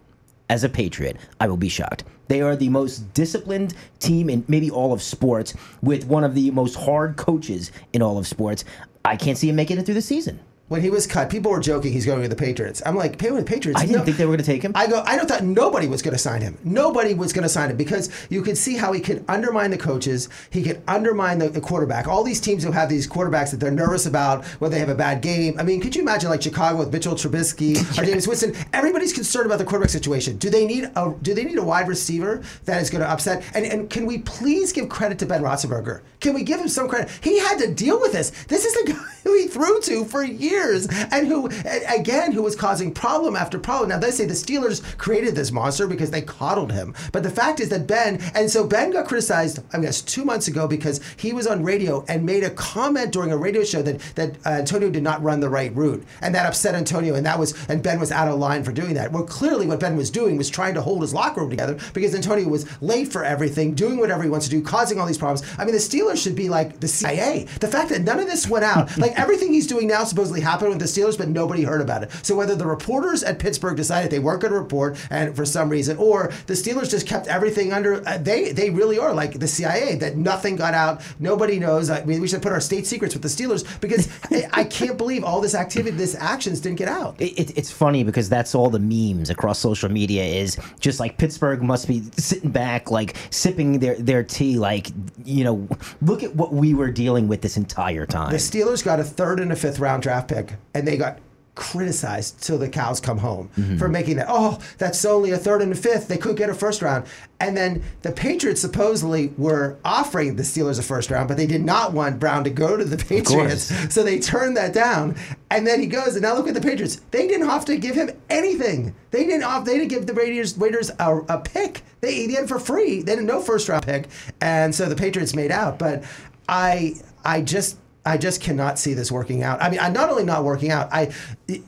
as 0.51 0.63
a 0.63 0.69
Patriot, 0.69 1.17
I 1.41 1.49
will 1.49 1.57
be 1.57 1.69
shocked. 1.69 2.05
They 2.29 2.43
are 2.43 2.57
the 2.57 2.69
most 2.69 3.13
disciplined 3.15 3.75
team 3.99 4.31
in 4.31 4.45
maybe 4.49 4.71
all 4.71 4.93
of 4.93 5.03
sports, 5.03 5.55
with 5.83 6.05
one 6.05 6.25
of 6.25 6.35
the 6.35 6.51
most 6.51 6.77
hard 6.77 7.17
coaches 7.17 7.73
in 7.93 8.03
all 8.03 8.19
of 8.19 8.27
sports. 8.27 8.65
I 9.05 9.17
can't 9.17 9.39
see 9.39 9.49
him 9.49 9.57
making 9.57 9.79
it 9.79 9.87
through 9.87 9.95
the 9.95 10.03
season 10.03 10.41
when 10.69 10.83
he 10.83 10.91
was 10.91 11.07
cut, 11.07 11.31
people 11.31 11.51
were 11.51 11.61
joking 11.61 11.93
he's 11.93 12.07
going 12.07 12.23
to 12.23 12.29
the 12.29 12.37
Patriots. 12.37 12.83
I'm 12.85 12.95
like, 12.95 13.19
pay 13.19 13.31
with 13.31 13.47
the 13.47 13.51
Patriots. 13.51 13.81
I 13.81 13.87
didn't 13.87 13.99
no. 13.99 14.05
think 14.05 14.17
they 14.19 14.27
were 14.27 14.33
going 14.33 14.45
to 14.45 14.45
take 14.45 14.63
him. 14.63 14.73
I 14.75 14.87
go, 14.87 15.03
I 15.07 15.17
don't 15.17 15.27
thought 15.27 15.43
nobody 15.43 15.87
was 15.87 16.03
going 16.03 16.13
to 16.13 16.19
sign 16.19 16.43
him. 16.43 16.59
Nobody 16.63 17.15
was 17.15 17.33
going 17.33 17.43
to 17.43 17.49
sign 17.49 17.71
him 17.71 17.77
because 17.77 18.11
you 18.29 18.43
could 18.43 18.57
see 18.57 18.77
how 18.77 18.93
he 18.93 19.01
could 19.01 19.25
undermine 19.29 19.71
the 19.71 19.79
coaches. 19.79 20.29
He 20.51 20.63
could 20.63 20.83
undermine 20.87 21.39
the, 21.39 21.49
the, 21.49 21.61
quarterback. 21.61 22.07
All 22.07 22.23
these 22.23 22.41
teams 22.41 22.63
who 22.63 22.71
have 22.71 22.89
these 22.89 23.07
quarterbacks 23.07 23.51
that 23.51 23.59
they're 23.61 23.71
nervous 23.71 24.07
about 24.07 24.45
whether 24.61 24.75
they 24.75 24.81
have 24.81 24.89
a 24.89 24.95
bad 24.95 25.23
game. 25.23 25.59
I 25.59 25.63
mean, 25.63 25.81
could 25.81 25.97
you 25.97 26.03
imagine 26.03 26.31
like 26.31 26.43
Chicago 26.43 26.79
with 26.79 26.93
Mitchell 26.93 27.15
Trubisky 27.15 27.77
or 27.77 28.03
Jameis 28.07 28.27
Winston? 28.29 28.55
Everybody's 28.73 29.13
concerned 29.13 29.47
about 29.47 29.59
the 29.59 29.65
quarterback 29.65 29.91
situation. 29.91 30.37
Do 30.37 30.51
they 30.51 30.67
need 30.67 30.91
a 30.97 31.15
Do 31.23 31.35
they 31.35 31.45
need 31.45 31.59
a 31.59 31.63
wide 31.63 31.89
receiver 31.89 32.43
that 32.65 32.81
is 32.81 32.91
going 32.91 33.03
to 33.03 33.11
upset? 33.11 33.43
And 33.55 33.67
and 33.67 33.91
can 33.91 34.07
we 34.07 34.19
please 34.19 34.73
give 34.73 34.89
credit 34.89 35.19
to 35.21 35.27
Ben 35.27 35.43
Roethlisberger? 35.43 36.03
Can 36.21 36.35
we 36.35 36.43
give 36.43 36.61
him 36.61 36.69
some 36.69 36.89
credit? 36.89 37.11
He 37.23 37.39
had 37.39 37.59
to 37.59 37.73
deal 37.73 38.01
with 38.01 38.13
this. 38.13 38.31
This 38.45 38.65
is 38.65 38.75
the 38.75 38.93
guy 38.93 39.05
who 39.25 39.37
he 39.37 39.47
threw 39.47 39.81
to 39.83 40.05
for 40.05 40.23
years 40.25 40.58
and 40.59 41.27
who 41.27 41.47
again, 41.89 42.33
who 42.33 42.43
was 42.43 42.57
causing 42.57 42.93
problem 42.93 43.37
after 43.37 43.59
problem. 43.59 43.91
Now 43.91 43.99
they 43.99 44.11
say 44.11 44.27
the 44.27 44.35
Steelers 44.35 44.83
created 44.99 45.35
this 45.35 45.53
monster 45.53 45.87
because 45.87 46.11
they 46.11 46.23
coddled 46.23 46.73
him, 46.73 46.95
but 47.13 47.23
the 47.23 47.31
fact 47.31 47.61
is 47.61 47.69
that 47.71 47.87
Ben, 47.87 48.21
and 48.35 48.51
so 48.51 48.67
Ben 48.67 48.91
got 48.91 49.07
criticized, 49.07 49.61
I 49.73 49.81
guess, 49.81 50.03
two 50.03 50.25
months 50.25 50.49
ago 50.49 50.67
because 50.67 51.01
he 51.17 51.33
was 51.33 51.47
on 51.47 51.63
radio 51.63 52.05
and 52.09 52.25
made 52.25 52.45
a 52.45 52.51
comment 52.51 53.13
during 53.13 53.33
a 53.33 53.37
radio 53.37 53.65
show 53.65 53.83
that 53.83 54.01
that 54.17 54.37
uh, 54.47 54.51
Antonio 54.51 54.91
did 54.91 55.03
not 55.03 55.23
run 55.23 55.41
the 55.41 55.49
right 55.49 55.75
route, 55.75 56.05
and 56.21 56.35
that 56.35 56.47
upset 56.47 56.75
Antonio, 56.75 57.15
and 57.15 57.25
that 57.27 57.39
was 57.39 57.55
and 57.69 57.83
Ben 57.83 58.01
was 58.01 58.13
out 58.13 58.29
of 58.29 58.39
line 58.39 58.65
for 58.65 58.73
doing 58.73 58.95
that. 58.95 59.13
Well, 59.13 59.25
clearly 59.25 59.67
what 59.67 59.81
Ben 59.81 59.97
was 59.97 60.11
doing 60.11 60.37
was 60.37 60.51
trying 60.51 60.75
to 60.75 60.83
hold 60.83 61.03
his 61.03 61.15
locker 61.15 61.41
room 61.41 61.51
together 61.51 61.79
because 61.93 62.15
Antonio 62.15 62.49
was 62.49 62.67
late 62.83 63.13
for 63.13 63.25
everything, 63.25 63.75
doing 63.75 63.99
whatever 63.99 64.23
he 64.23 64.31
wants 64.31 64.47
to 64.47 64.51
do, 64.51 64.63
causing 64.63 64.99
all 64.99 65.07
these 65.07 65.19
problems. 65.19 65.49
I 65.59 65.65
mean, 65.65 65.75
the 65.75 65.81
Steelers 65.81 66.23
should 66.23 66.35
be 66.35 66.49
like 66.49 66.81
the 66.81 66.89
CIA. 66.89 67.47
The 67.61 67.69
fact 67.69 67.91
that 67.91 68.03
none 68.03 68.19
of 68.19 68.27
this 68.27 68.49
went 68.49 68.65
out, 68.65 68.97
like 68.99 69.19
everything 69.19 69.53
he's 69.53 69.67
doing 69.67 69.89
now, 69.89 70.05
supposedly 70.05 70.41
happened 70.49 70.71
with 70.71 70.79
the 70.79 70.87
Steelers, 70.87 71.19
but 71.19 71.29
nobody 71.29 71.63
heard 71.63 71.81
about 71.81 72.03
it. 72.03 72.11
So 72.23 72.35
whether 72.35 72.55
the 72.55 72.67
reporters 72.67 73.23
at 73.23 73.39
Pittsburgh 73.39 73.77
decided 73.77 74.11
they 74.11 74.19
weren't 74.19 74.41
going 74.41 74.53
to 74.53 74.59
report, 74.59 74.99
and 75.11 75.35
for 75.37 75.45
some 75.45 75.69
reason, 75.69 75.97
or 75.99 76.33
the 76.47 76.55
Steelers 76.55 76.91
just 76.91 77.07
kept 77.07 77.27
everything 77.27 77.73
under, 77.73 78.07
uh, 78.07 78.19
they 78.19 78.53
they 78.53 78.71
really 78.71 78.99
are 78.99 79.13
like 79.13 79.39
the 79.39 79.49
CIA 79.49 79.97
that 79.97 80.17
nothing 80.17 80.57
got 80.57 80.75
out, 80.75 81.03
nobody 81.19 81.59
knows. 81.59 81.91
I 81.91 82.05
mean, 82.05 82.21
we 82.21 82.29
should 82.29 82.43
put 82.43 82.53
our 82.53 82.61
state 82.61 82.87
secrets 82.87 83.15
with 83.15 83.23
the 83.23 83.29
Steelers 83.29 83.81
because 83.81 84.09
I 84.53 84.65
can't 84.65 84.97
believe 84.97 85.25
all 85.25 85.41
this 85.41 85.55
activity, 85.55 85.97
this 85.97 86.15
actions 86.15 86.61
didn't 86.61 86.79
get 86.79 86.89
out. 86.89 87.21
It, 87.21 87.39
it, 87.39 87.59
it's 87.59 87.71
funny 87.71 88.05
because 88.05 88.29
that's 88.29 88.55
all 88.55 88.71
the 88.71 88.79
memes 88.79 89.31
across 89.31 89.59
social 89.59 89.91
media 89.91 90.25
is 90.25 90.59
just 90.81 91.01
like 91.01 91.19
Pittsburgh 91.19 91.63
must 91.63 91.89
be 91.89 92.03
sitting 92.17 92.51
back, 92.51 92.91
like 92.91 93.17
sipping 93.31 93.79
their 93.79 93.97
their 93.97 94.23
tea, 94.23 94.59
like 94.59 94.89
you 95.25 95.45
know, 95.45 95.69
look 96.01 96.23
at 96.23 96.35
what 96.35 96.53
we 96.53 96.75
were 96.75 96.91
dealing 96.91 97.29
with 97.29 97.43
this 97.43 97.57
entire 97.57 98.07
time. 98.07 98.31
The 98.31 98.39
Steelers 98.39 98.85
got 98.85 99.01
a 99.01 99.05
third 99.05 99.41
and 99.41 99.53
a 99.53 99.57
fifth 99.57 99.79
round 99.79 100.03
draft 100.03 100.29
pick, 100.29 100.38
and 100.75 100.87
they 100.87 100.97
got 100.97 101.19
criticized 101.55 102.41
till 102.41 102.57
the 102.57 102.69
cows 102.69 103.01
come 103.01 103.19
home 103.19 103.51
Mm-hmm. 103.59 103.79
for 103.79 103.89
making 103.89 104.17
that. 104.17 104.27
Oh, 104.29 104.61
that's 104.79 105.05
only 105.05 105.33
a 105.33 105.37
third 105.37 105.61
and 105.61 105.73
a 105.73 105.75
fifth. 105.75 106.07
They 106.07 106.17
could 106.17 106.37
get 106.37 106.49
a 106.49 106.55
first 106.55 106.83
round. 106.83 107.05
And 107.41 107.57
then 107.57 107.83
the 108.03 108.13
Patriots 108.13 108.61
supposedly 108.61 109.33
were 109.37 109.77
offering 109.85 110.37
the 110.37 110.45
Steelers 110.45 110.79
a 110.79 110.83
first 110.85 111.11
round, 111.11 111.27
but 111.27 111.37
they 111.37 111.47
did 111.49 111.65
not 111.65 111.93
want 111.93 112.21
Brown 112.21 112.45
to 112.45 112.51
go 112.51 112.77
to 112.77 112.85
the 112.85 112.97
Patriots. 112.97 113.73
So 113.93 114.05
they 114.05 114.21
turned 114.21 114.57
that 114.57 114.73
down. 114.73 115.17
And 115.51 115.67
then 115.67 115.81
he 115.81 115.87
goes, 115.87 116.15
and 116.15 116.23
now 116.23 116.35
look 116.37 116.47
at 116.47 116.55
the 116.55 116.61
Patriots. 116.61 117.01
They 117.11 117.27
didn't 117.27 117.49
have 117.49 117.65
to 117.65 117.77
give 117.77 117.97
him 117.97 118.11
anything. 118.31 118.95
They 119.11 119.25
didn't 119.25 119.43
off. 119.43 119.65
They 119.65 119.79
didn't 119.79 119.89
give 119.91 120.07
the 120.07 120.15
Raiders 120.15 120.57
Raiders 120.57 120.91
a, 121.01 121.17
a 121.29 121.41
pick. 121.41 121.83
They, 122.01 122.27
they 122.27 122.35
had 122.35 122.45
it 122.45 122.49
for 122.49 122.61
free. 122.61 123.03
They 123.03 123.13
didn't 123.17 123.27
no 123.27 123.41
first 123.41 123.69
round 123.69 123.85
pick, 123.85 124.07
and 124.41 124.73
so 124.75 124.89
the 124.89 124.95
Patriots 124.97 125.35
made 125.35 125.51
out. 125.51 125.79
But 125.81 126.05
I 126.49 126.95
I 127.25 127.41
just 127.43 127.79
I 128.09 128.17
just 128.17 128.41
cannot 128.41 128.79
see 128.79 128.95
this 128.95 129.13
working 129.13 129.43
out. 129.43 129.63
I 129.63 129.69
mean, 129.69 129.81
I'm 129.81 129.93
not 129.93 130.09
only 130.09 130.25
not 130.25 130.45
working 130.45 130.71
out. 130.71 130.89
I 130.91 131.13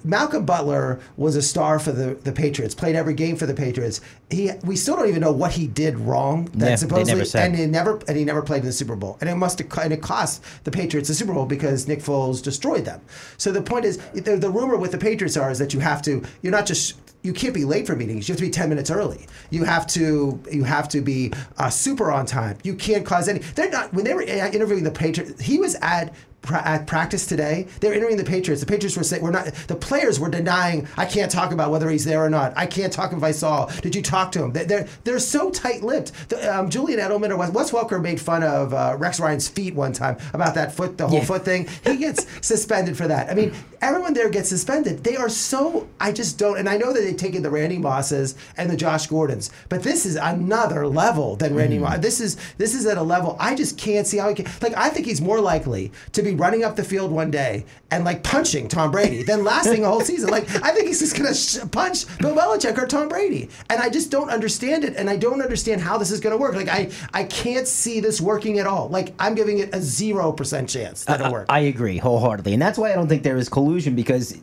Malcolm 0.05 0.47
Butler 0.47 1.01
was 1.17 1.37
a 1.37 1.43
star 1.43 1.79
for 1.79 1.93
the, 1.93 2.15
the 2.15 2.33
Patriots. 2.33 2.75
Played 2.75 2.97
every 2.97 3.15
game 3.15 3.37
for 3.37 3.45
the 3.47 3.55
Patriots. 3.55 4.01
He 4.31 4.51
we 4.65 4.77
still 4.77 4.97
don't 4.97 5.09
even 5.09 5.21
know 5.21 5.33
what 5.33 5.53
he 5.53 5.67
did 5.67 5.99
wrong. 5.99 6.47
That 6.55 6.59
Yeah, 6.59 6.71
they 6.71 6.77
supposedly 6.77 7.13
never 7.13 7.25
said. 7.25 7.47
and 7.47 7.57
he 7.57 7.67
never 7.67 8.01
and 8.09 8.17
he 8.17 8.25
never 8.25 8.41
played 8.43 8.61
in 8.61 8.67
the 8.67 8.73
Super 8.73 8.97
Bowl. 8.97 9.19
And 9.21 9.29
it 9.29 9.35
must 9.35 9.59
have 9.59 9.79
and 9.79 9.93
it 9.93 10.01
cost 10.01 10.43
the 10.65 10.71
Patriots 10.71 11.09
the 11.09 11.15
Super 11.15 11.35
Bowl 11.35 11.47
because 11.47 11.87
Nick 11.87 12.01
Foles 12.01 12.43
destroyed 12.43 12.87
them. 12.87 13.01
So 13.37 13.53
the 13.53 13.63
point 13.63 13.85
is, 13.85 13.99
the, 14.15 14.37
the 14.37 14.51
rumor 14.51 14.77
with 14.77 14.93
the 14.93 14.99
Patriots 14.99 15.37
are 15.37 15.51
is 15.51 15.59
that 15.59 15.75
you 15.75 15.81
have 15.81 16.01
to. 16.03 16.23
You're 16.43 16.53
not 16.53 16.67
just 16.67 16.97
you 17.23 17.33
can't 17.33 17.53
be 17.53 17.65
late 17.65 17.87
for 17.87 17.95
meetings. 17.95 18.29
You 18.29 18.33
have 18.33 18.39
to 18.39 18.47
be 18.47 18.51
ten 18.51 18.69
minutes 18.69 18.91
early. 18.91 19.27
You 19.51 19.65
have 19.65 19.87
to 19.89 20.41
you 20.51 20.65
have 20.65 20.89
to 20.91 21.01
be 21.01 21.33
uh, 21.59 21.71
super 21.71 22.11
on 22.11 22.27
time. 22.27 22.57
You 22.63 22.75
can't 22.75 23.05
cause 23.05 23.29
any. 23.29 23.41
They're 23.41 23.71
not 23.71 23.93
when 23.93 24.05
they 24.05 24.15
were 24.15 24.23
uh, 24.23 24.51
interviewing 24.51 24.85
the 24.85 24.91
Patriots. 24.91 25.41
He 25.41 25.59
was 25.59 25.75
at. 25.83 26.15
Pra- 26.43 26.63
At 26.65 26.87
practice 26.87 27.27
today, 27.27 27.67
they're 27.81 27.93
interviewing 27.93 28.17
the 28.17 28.25
Patriots. 28.25 28.61
The 28.61 28.67
Patriots 28.67 28.97
were 28.97 29.05
saying, 29.05 29.23
"We're 29.23 29.31
not." 29.31 29.47
The 29.67 29.77
players 29.77 30.19
were 30.21 30.29
denying. 30.31 30.87
I 30.97 31.05
can't 31.07 31.31
talk 31.31 31.53
about 31.53 31.71
whether 31.71 31.89
he's 31.91 32.05
there 32.05 32.25
or 32.25 32.31
not. 32.31 32.53
I 32.57 32.67
can't 32.67 32.93
talk 32.93 33.13
if 33.13 33.23
I 33.23 33.31
saw. 33.33 33.67
Did 33.83 33.95
you 33.95 34.03
talk 34.03 34.33
to 34.33 34.45
him? 34.45 34.53
They- 34.53 34.65
They're 34.65 34.87
they're 35.05 35.19
so 35.19 35.51
tight-lipped. 35.51 36.29
The, 36.31 36.59
um, 36.59 36.71
Julian 36.71 37.01
Edelman 37.01 37.31
or 37.31 37.37
Wes, 37.37 37.51
Wes 37.51 37.71
Welker 37.73 38.01
made 38.01 38.21
fun 38.21 38.43
of 38.43 38.73
uh, 38.75 38.97
Rex 38.99 39.19
Ryan's 39.21 39.49
feet 39.49 39.75
one 39.75 39.93
time 39.93 40.17
about 40.33 40.55
that 40.55 40.75
foot, 40.75 40.97
the 40.99 41.07
whole 41.09 41.19
Yeah. 41.19 41.25
foot 41.25 41.45
thing. 41.45 41.69
He 41.85 41.97
gets 41.97 42.27
suspended 42.47 42.97
for 42.97 43.07
that. 43.09 43.31
I 43.31 43.35
mean, 43.35 43.53
everyone 43.83 44.15
there 44.15 44.29
gets 44.31 44.49
suspended. 44.49 45.05
They 45.05 45.17
are 45.17 45.29
so. 45.29 45.89
I 46.01 46.13
just 46.13 46.39
don't. 46.39 46.59
And 46.59 46.69
I 46.69 46.77
know 46.77 46.93
that 46.93 47.01
they've 47.01 47.17
taken 47.17 47.43
the 47.43 47.51
Randy 47.51 47.79
Mosses 47.79 48.35
and 48.57 48.71
the 48.71 48.77
Josh 48.77 49.07
Gordons, 49.07 49.51
but 49.69 49.83
this 49.83 50.07
is 50.07 50.17
another 50.17 50.87
level 50.87 51.37
than 51.37 51.55
Randy 51.55 51.79
Moss. 51.79 51.99
This 51.99 52.21
is 52.21 52.37
this 52.59 52.75
is 52.75 52.87
at 52.87 52.97
a 52.99 53.03
level 53.03 53.37
I 53.41 53.55
just 53.55 53.77
can't 53.79 54.07
see 54.07 54.19
how 54.19 54.29
he 54.29 54.35
can. 54.35 54.47
Like 54.63 54.77
I 54.77 54.89
think 54.91 55.07
he's 55.07 55.21
more 55.21 55.41
likely 55.41 55.93
to 56.13 56.23
be 56.23 56.30
running 56.35 56.65
up 56.65 56.77
the 56.77 56.85
field 56.85 57.11
one 57.11 57.31
day 57.31 57.65
and 57.91 58.05
like 58.05 58.23
punching 58.23 58.69
Tom 58.69 58.91
Brady 58.91 59.23
then 59.23 59.45
lasting 59.45 59.85
a 59.85 59.89
whole 59.89 60.01
season. 60.01 60.31
Like 60.31 60.49
I 60.65 60.73
think 60.73 60.87
he's 60.89 61.01
just 61.01 61.17
gonna 61.17 61.35
sh- 61.35 61.59
punch 61.71 62.07
Bill 62.19 62.35
Belichick 62.35 62.77
or 62.79 62.87
Tom 62.87 63.09
Brady, 63.09 63.49
and 63.69 63.81
I 63.81 63.89
just 63.91 64.11
don't 64.11 64.31
understand 64.31 64.85
it, 64.85 64.97
and 64.97 65.09
I 65.11 65.17
don't 65.17 65.43
understand 65.43 65.81
how 65.81 65.99
this 65.99 66.11
is 66.11 66.21
gonna 66.21 66.37
work. 66.37 66.55
Like 66.55 66.69
I 66.69 66.91
I 67.13 67.25
can't 67.25 67.67
see 67.67 68.01
this 68.01 68.21
working 68.21 68.59
at 68.59 68.67
all. 68.67 68.89
Like 68.89 69.15
I'm 69.19 69.35
giving 69.35 69.59
it 69.59 69.75
a 69.75 69.81
zero 69.81 70.33
percent 70.33 70.69
chance 70.69 71.05
that 71.05 71.21
it'll 71.21 71.33
work. 71.33 71.47
I 71.49 71.61
agree 71.61 71.99
wholeheartedly, 71.99 72.53
and 72.53 72.63
that's 72.63 72.79
why 72.79 72.93
I 72.93 72.95
don't 72.95 73.09
think 73.09 73.23
there 73.23 73.37
is 73.37 73.49
collusion 73.49 73.95
because 73.95 74.37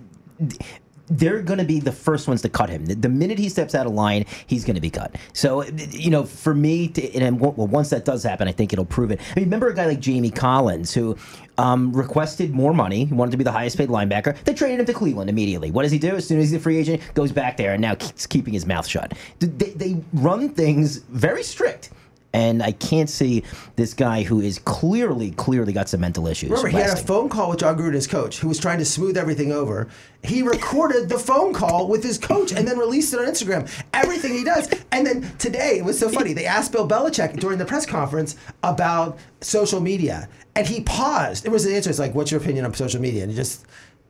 they're 1.08 1.42
going 1.42 1.60
to 1.60 1.66
be 1.66 1.80
the 1.80 1.92
first 1.92 2.28
ones 2.28 2.42
to 2.42 2.50
cut 2.50 2.70
him. 2.70 2.86
The, 2.86 3.10
minute 3.10 3.40
he 3.40 3.50
steps 3.50 3.74
out 3.74 3.86
of 3.86 3.94
line, 3.94 4.26
he's 4.46 4.66
going 4.66 4.76
to 4.76 4.82
be 4.82 4.90
cut. 4.90 5.16
So, 5.34 5.64
you 5.64 6.12
know, 6.12 6.24
for 6.24 6.54
me, 6.54 6.90
to, 6.90 7.14
and 7.16 7.40
well, 7.40 7.54
once 7.54 7.90
that 7.90 8.06
does 8.06 8.24
happen, 8.24 8.48
I 8.48 8.52
think 8.52 8.74
it'll 8.74 8.86
prove 8.86 9.12
it. 9.12 9.20
I 9.32 9.40
mean, 9.40 9.46
remember 9.46 9.70
a 9.70 9.76
guy 9.76 9.86
like 9.86 10.00
Jamie 10.00 10.30
Collins 10.30 10.94
who 10.94 11.18
um, 11.58 11.94
requested 11.94 12.52
more 12.54 12.74
money. 12.74 13.06
He 13.06 13.14
wanted 13.14 13.32
to 13.32 13.38
be 13.38 13.44
the 13.44 13.52
highest 13.52 13.78
paid 13.78 13.90
linebacker. 13.90 14.38
They 14.44 14.54
traded 14.54 14.82
him 14.82 14.86
to 14.86 14.94
Cleveland 14.94 15.30
immediately. 15.30 15.72
What 15.72 15.84
does 15.84 15.92
he 15.92 16.00
do? 16.00 16.16
As 16.16 16.28
soon 16.28 16.40
as 16.40 16.50
he's 16.50 16.60
a 16.60 16.62
free 16.62 16.78
agent, 16.78 17.02
goes 17.14 17.32
back 17.32 17.58
there 17.58 17.74
and 17.74 17.82
now 17.82 17.96
keeps 17.96 18.28
keeping 18.28 18.54
his 18.54 18.66
mouth 18.66 18.86
shut. 18.86 19.14
They, 19.40 19.48
they 19.48 20.02
run 20.14 20.50
things 20.50 20.98
very 20.98 21.44
strict. 21.44 21.92
And 22.34 22.62
I 22.62 22.74
can't 22.74 23.10
see 23.10 23.44
this 23.78 23.94
guy 23.94 24.24
who 24.24 24.42
is 24.42 24.60
clearly, 24.60 25.32
clearly 25.32 25.74
got 25.74 25.90
some 25.90 26.02
mental 26.02 26.28
issues. 26.28 26.50
Remember, 26.50 26.70
he 26.70 26.76
had 26.76 26.88
a 26.88 26.90
lasting. 26.90 27.08
phone 27.08 27.30
call 27.30 27.50
with 27.50 27.60
Jon 27.60 27.78
Gruden, 27.78 27.94
his 27.94 28.06
coach, 28.06 28.40
who 28.40 28.48
was 28.48 28.60
trying 28.60 28.80
to 28.80 28.86
smooth 28.86 29.18
everything 29.18 29.52
over. 29.52 29.88
He 30.24 30.44
recorded 30.44 31.10
the 31.10 31.18
phone 31.18 31.54
call 31.54 31.88
with 31.88 32.04
his 32.04 32.18
coach 32.18 32.52
and 32.52 32.68
then 32.68 32.78
released 32.78 33.14
it 33.14 33.20
on 33.20 33.26
Instagram. 33.26 33.70
Everything 33.94 34.34
he 34.34 34.44
does. 34.44 34.70
And 34.92 35.08
then 35.08 35.32
today, 35.38 35.78
it 35.78 35.86
was 35.86 35.98
so 35.98 36.10
funny. 36.10 36.34
They 36.34 36.46
asked 36.46 36.72
Bill 36.72 36.88
Belichick 36.88 37.40
during 37.40 37.58
the 37.58 37.66
press 37.66 37.86
conference 37.86 38.36
about 38.62 39.18
social 39.42 39.80
media, 39.80 40.28
and 40.56 40.68
he 40.68 40.82
paused. 40.82 41.46
It 41.46 41.50
was 41.50 41.66
an 41.66 41.74
answer. 41.74 41.90
It's 41.90 42.00
like, 42.00 42.14
"What's 42.14 42.32
your 42.32 42.42
opinion 42.42 42.66
on 42.66 42.74
social 42.74 43.02
media?" 43.02 43.24
And 43.24 43.32
he 43.32 43.38
just 43.38 43.66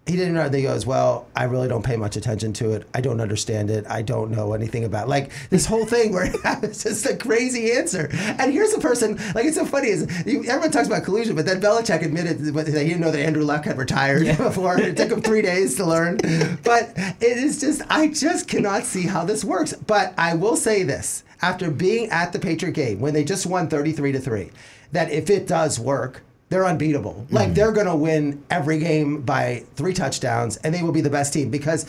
he 0.07 0.15
didn't 0.15 0.33
know. 0.33 0.49
He 0.49 0.63
goes, 0.63 0.85
"Well, 0.85 1.27
I 1.35 1.43
really 1.43 1.67
don't 1.67 1.83
pay 1.83 1.97
much 1.97 2.15
attention 2.15 2.53
to 2.53 2.71
it. 2.71 2.87
I 2.93 3.01
don't 3.01 3.19
understand 3.19 3.69
it. 3.69 3.85
I 3.89 4.01
don't 4.01 4.31
know 4.31 4.53
anything 4.53 4.85
about 4.85 5.09
like 5.09 5.31
this 5.49 5.65
whole 5.65 5.85
thing 5.85 6.13
where 6.13 6.31
it's 6.63 6.83
just 6.83 7.05
a 7.05 7.15
crazy 7.15 7.71
answer." 7.73 8.09
And 8.11 8.51
here's 8.51 8.73
a 8.73 8.79
person 8.79 9.17
like 9.35 9.45
it's 9.45 9.57
so 9.57 9.65
funny 9.65 9.89
is 9.89 10.07
you, 10.25 10.43
everyone 10.45 10.71
talks 10.71 10.87
about 10.87 11.03
collusion, 11.03 11.35
but 11.35 11.45
then 11.45 11.59
Belichick 11.61 12.03
admitted 12.03 12.39
that 12.39 12.67
he 12.67 12.73
didn't 12.73 13.01
know 13.01 13.11
that 13.11 13.21
Andrew 13.21 13.43
Luck 13.43 13.65
had 13.65 13.77
retired 13.77 14.25
before. 14.37 14.79
It 14.79 14.97
took 14.97 15.11
him 15.11 15.21
three 15.21 15.41
days 15.41 15.75
to 15.75 15.85
learn. 15.85 16.19
But 16.63 16.93
it 16.97 17.37
is 17.37 17.59
just 17.59 17.81
I 17.89 18.07
just 18.07 18.47
cannot 18.47 18.83
see 18.83 19.03
how 19.03 19.25
this 19.25 19.43
works. 19.43 19.73
But 19.73 20.13
I 20.17 20.33
will 20.33 20.55
say 20.55 20.83
this: 20.83 21.23
after 21.41 21.69
being 21.69 22.09
at 22.09 22.33
the 22.33 22.39
Patriot 22.39 22.73
game 22.73 22.99
when 22.99 23.13
they 23.13 23.23
just 23.23 23.45
won 23.45 23.67
thirty 23.67 23.91
three 23.91 24.11
to 24.11 24.19
three, 24.19 24.51
that 24.91 25.11
if 25.11 25.29
it 25.29 25.47
does 25.47 25.79
work 25.79 26.23
they're 26.49 26.65
unbeatable. 26.65 27.27
Like 27.29 27.45
mm-hmm. 27.45 27.53
they're 27.53 27.71
going 27.71 27.87
to 27.87 27.95
win 27.95 28.43
every 28.49 28.79
game 28.79 29.21
by 29.21 29.63
three 29.75 29.93
touchdowns, 29.93 30.57
and 30.57 30.73
they 30.73 30.81
will 30.81 30.91
be 30.91 31.01
the 31.01 31.09
best 31.09 31.33
team 31.33 31.49
because 31.49 31.85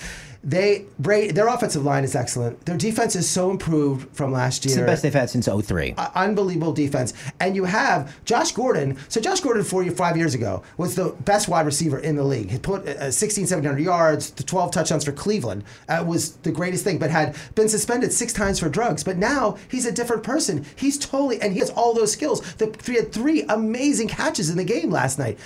they 0.48 0.86
Bra- 0.98 1.28
their 1.30 1.46
offensive 1.48 1.84
line 1.84 2.04
is 2.04 2.16
excellent. 2.16 2.64
Their 2.64 2.78
defense 2.78 3.14
is 3.14 3.28
so 3.28 3.50
improved 3.50 4.08
from 4.16 4.32
last 4.32 4.64
year. 4.64 4.72
It's 4.72 4.80
the 4.80 4.86
best 4.86 5.02
they've 5.02 5.12
had 5.12 5.28
since 5.28 5.46
03. 5.46 5.94
Uh, 5.96 6.08
unbelievable 6.14 6.72
defense. 6.72 7.12
And 7.38 7.54
you 7.54 7.64
have 7.64 8.24
Josh 8.24 8.52
Gordon. 8.52 8.96
So 9.08 9.20
Josh 9.20 9.40
Gordon, 9.40 9.62
four, 9.62 9.84
five 9.90 10.16
years 10.16 10.34
ago, 10.34 10.62
was 10.78 10.94
the 10.94 11.10
best 11.26 11.48
wide 11.48 11.66
receiver 11.66 11.98
in 11.98 12.16
the 12.16 12.24
league. 12.24 12.50
He 12.50 12.58
put 12.58 12.86
uh, 12.88 13.10
16, 13.10 13.46
700 13.46 13.78
yards, 13.78 14.30
the 14.30 14.42
12 14.42 14.70
touchdowns 14.70 15.04
for 15.04 15.12
Cleveland. 15.12 15.64
Uh, 15.88 16.02
was 16.06 16.36
the 16.38 16.50
greatest 16.52 16.82
thing, 16.82 16.98
but 16.98 17.10
had 17.10 17.36
been 17.54 17.68
suspended 17.68 18.12
six 18.12 18.32
times 18.32 18.58
for 18.58 18.70
drugs. 18.70 19.04
But 19.04 19.18
now 19.18 19.58
he's 19.70 19.84
a 19.84 19.92
different 19.92 20.22
person. 20.22 20.64
He's 20.76 20.98
totally, 20.98 21.40
and 21.42 21.52
he 21.52 21.58
has 21.58 21.68
all 21.70 21.92
those 21.92 22.12
skills. 22.12 22.40
The, 22.54 22.74
he 22.86 22.94
had 22.94 23.12
three 23.12 23.42
amazing 23.50 24.08
catches 24.08 24.48
in 24.48 24.56
the 24.56 24.64
game 24.64 24.90
last 24.90 25.18
night. 25.18 25.38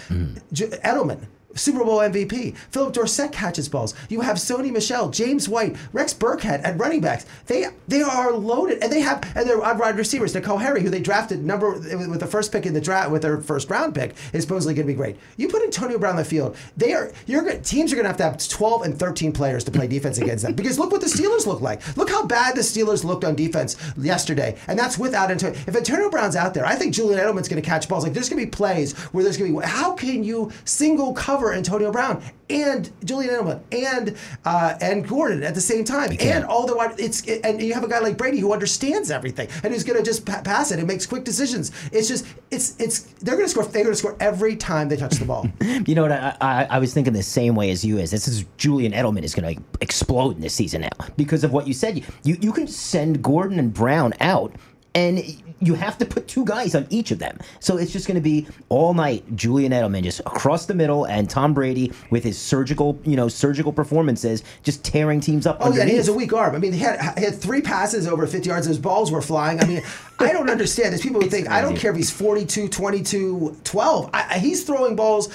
J- 0.52 0.66
Edelman. 0.84 1.26
Super 1.54 1.84
Bowl 1.84 1.98
MVP. 1.98 2.56
Phillip 2.70 2.94
Dorsett 2.94 3.32
catches 3.32 3.68
balls. 3.68 3.94
You 4.08 4.20
have 4.20 4.36
Sony 4.36 4.72
Michel, 4.72 5.10
James 5.10 5.48
White, 5.48 5.76
Rex 5.92 6.14
Burkhead 6.14 6.64
at 6.64 6.78
running 6.78 7.00
backs. 7.00 7.26
They 7.46 7.66
they 7.88 8.02
are 8.02 8.32
loaded, 8.32 8.82
and 8.82 8.92
they 8.92 9.00
have 9.00 9.22
and 9.36 9.48
they're 9.48 9.62
on 9.62 9.78
wide 9.78 9.96
receivers. 9.96 10.34
N'Keal 10.34 10.60
Harry, 10.60 10.82
who 10.82 10.90
they 10.90 11.00
drafted 11.00 11.44
number 11.44 11.72
with 11.72 12.20
the 12.20 12.26
first 12.26 12.52
pick 12.52 12.66
in 12.66 12.74
the 12.74 12.80
draft 12.80 13.10
with 13.10 13.22
their 13.22 13.40
first 13.40 13.70
round 13.70 13.94
pick, 13.94 14.14
is 14.32 14.42
supposedly 14.42 14.74
going 14.74 14.86
to 14.86 14.92
be 14.92 14.96
great. 14.96 15.16
You 15.36 15.48
put 15.48 15.62
Antonio 15.62 15.98
Brown 15.98 16.12
on 16.12 16.16
the 16.16 16.24
field. 16.24 16.56
They 16.76 16.92
are 16.92 17.12
you're 17.26 17.42
teams 17.58 17.92
are 17.92 17.96
going 17.96 18.04
to 18.04 18.08
have 18.08 18.16
to 18.18 18.24
have 18.24 18.48
12 18.48 18.82
and 18.82 18.98
13 18.98 19.32
players 19.32 19.64
to 19.64 19.70
play 19.70 19.86
defense 19.86 20.18
against 20.18 20.44
them 20.44 20.54
because 20.54 20.78
look 20.78 20.92
what 20.92 21.00
the 21.00 21.06
Steelers 21.06 21.46
look 21.46 21.60
like. 21.60 21.96
Look 21.96 22.10
how 22.10 22.26
bad 22.26 22.54
the 22.54 22.60
Steelers 22.62 23.04
looked 23.04 23.24
on 23.24 23.34
defense 23.34 23.76
yesterday, 23.96 24.56
and 24.68 24.78
that's 24.78 24.98
without 24.98 25.30
Antonio. 25.30 25.58
If 25.66 25.76
Antonio 25.76 26.10
Brown's 26.10 26.36
out 26.36 26.54
there, 26.54 26.64
I 26.64 26.74
think 26.74 26.94
Julian 26.94 27.20
Edelman's 27.20 27.48
going 27.48 27.62
to 27.62 27.68
catch 27.68 27.88
balls. 27.88 28.04
Like 28.04 28.12
there's 28.12 28.28
going 28.28 28.40
to 28.40 28.46
be 28.46 28.50
plays 28.50 28.92
where 29.12 29.24
there's 29.24 29.36
going 29.36 29.52
to 29.52 29.60
be 29.60 29.66
how 29.66 29.94
can 29.94 30.24
you 30.24 30.50
single 30.64 31.12
cover 31.12 31.41
Antonio 31.50 31.90
Brown 31.90 32.22
and 32.50 32.90
Julian 33.04 33.34
Edelman 33.34 33.62
and 33.72 34.16
uh, 34.44 34.74
and 34.80 35.08
Gordon 35.08 35.42
at 35.42 35.54
the 35.54 35.60
same 35.60 35.84
time 35.84 36.16
and 36.20 36.44
all 36.44 36.66
the 36.66 36.76
wide 36.76 36.98
it's 36.98 37.26
and 37.26 37.60
you 37.62 37.74
have 37.74 37.84
a 37.84 37.88
guy 37.88 37.98
like 38.00 38.16
Brady 38.16 38.38
who 38.38 38.52
understands 38.52 39.10
everything 39.10 39.48
and 39.64 39.72
who's 39.72 39.84
going 39.84 39.98
to 39.98 40.04
just 40.04 40.26
pa- 40.26 40.42
pass 40.42 40.70
it 40.70 40.78
and 40.78 40.86
makes 40.86 41.06
quick 41.06 41.24
decisions. 41.24 41.72
It's 41.90 42.08
just 42.08 42.26
it's 42.50 42.78
it's 42.78 43.00
they're 43.20 43.36
going 43.36 43.46
to 43.46 43.50
score 43.50 43.64
they're 43.64 43.84
going 43.84 43.94
to 43.94 43.98
score 43.98 44.16
every 44.20 44.56
time 44.56 44.88
they 44.88 44.96
touch 44.96 45.14
the 45.14 45.24
ball. 45.24 45.48
You 45.86 45.94
know 45.94 46.02
what? 46.02 46.12
I, 46.12 46.36
I, 46.40 46.64
I 46.70 46.78
was 46.78 46.94
thinking 46.94 47.12
the 47.12 47.22
same 47.22 47.54
way 47.56 47.70
as 47.70 47.84
you 47.84 47.98
is. 47.98 48.10
This 48.10 48.28
is 48.28 48.44
Julian 48.56 48.92
Edelman 48.92 49.22
is 49.22 49.34
going 49.34 49.56
to 49.56 49.62
explode 49.80 50.36
in 50.36 50.40
this 50.40 50.54
season 50.54 50.82
now 50.82 51.06
because 51.16 51.44
of 51.44 51.52
what 51.52 51.66
you 51.66 51.74
said. 51.74 52.04
You 52.24 52.36
you 52.40 52.52
can 52.52 52.66
send 52.66 53.22
Gordon 53.22 53.58
and 53.58 53.72
Brown 53.72 54.12
out, 54.20 54.54
and 54.94 55.18
you 55.64 55.74
have 55.74 55.96
to 55.98 56.04
put 56.06 56.28
two 56.28 56.44
guys 56.44 56.74
on 56.74 56.86
each 56.90 57.10
of 57.10 57.18
them. 57.18 57.38
So 57.60 57.76
it's 57.76 57.92
just 57.92 58.06
going 58.06 58.16
to 58.16 58.20
be 58.20 58.46
all 58.68 58.94
night 58.94 59.24
Julian 59.36 59.72
Edelman 59.72 60.02
just 60.02 60.20
across 60.20 60.66
the 60.66 60.74
middle, 60.74 61.04
and 61.04 61.28
Tom 61.30 61.54
Brady 61.54 61.92
with 62.10 62.24
his 62.24 62.36
surgical 62.38 62.98
you 63.04 63.16
know 63.16 63.28
surgical 63.28 63.72
performances 63.72 64.42
just 64.62 64.84
tearing 64.84 65.20
teams 65.20 65.46
up. 65.46 65.58
Oh 65.60 65.72
yeah, 65.72 65.82
and 65.82 65.90
he 65.90 65.96
has 65.96 66.08
a 66.08 66.12
weak 66.12 66.32
arm. 66.32 66.54
I 66.54 66.58
mean, 66.58 66.72
he 66.72 66.80
had 66.80 67.16
he 67.18 67.24
had 67.24 67.34
three 67.34 67.62
passes 67.62 68.06
over 68.06 68.26
50 68.26 68.48
yards. 68.48 68.66
His 68.66 68.78
balls 68.78 69.10
were 69.12 69.22
flying. 69.22 69.60
I 69.60 69.66
mean, 69.66 69.82
I 70.18 70.32
don't 70.32 70.50
understand. 70.50 70.90
There's 70.92 71.02
people 71.02 71.20
who 71.20 71.28
think 71.30 71.48
I 71.48 71.60
don't 71.60 71.76
care 71.76 71.90
if 71.90 71.96
he's 71.96 72.10
42, 72.10 72.68
22, 72.68 73.56
12. 73.64 74.10
I, 74.12 74.26
I- 74.34 74.38
he's 74.38 74.64
throwing 74.64 74.96
balls. 74.96 75.28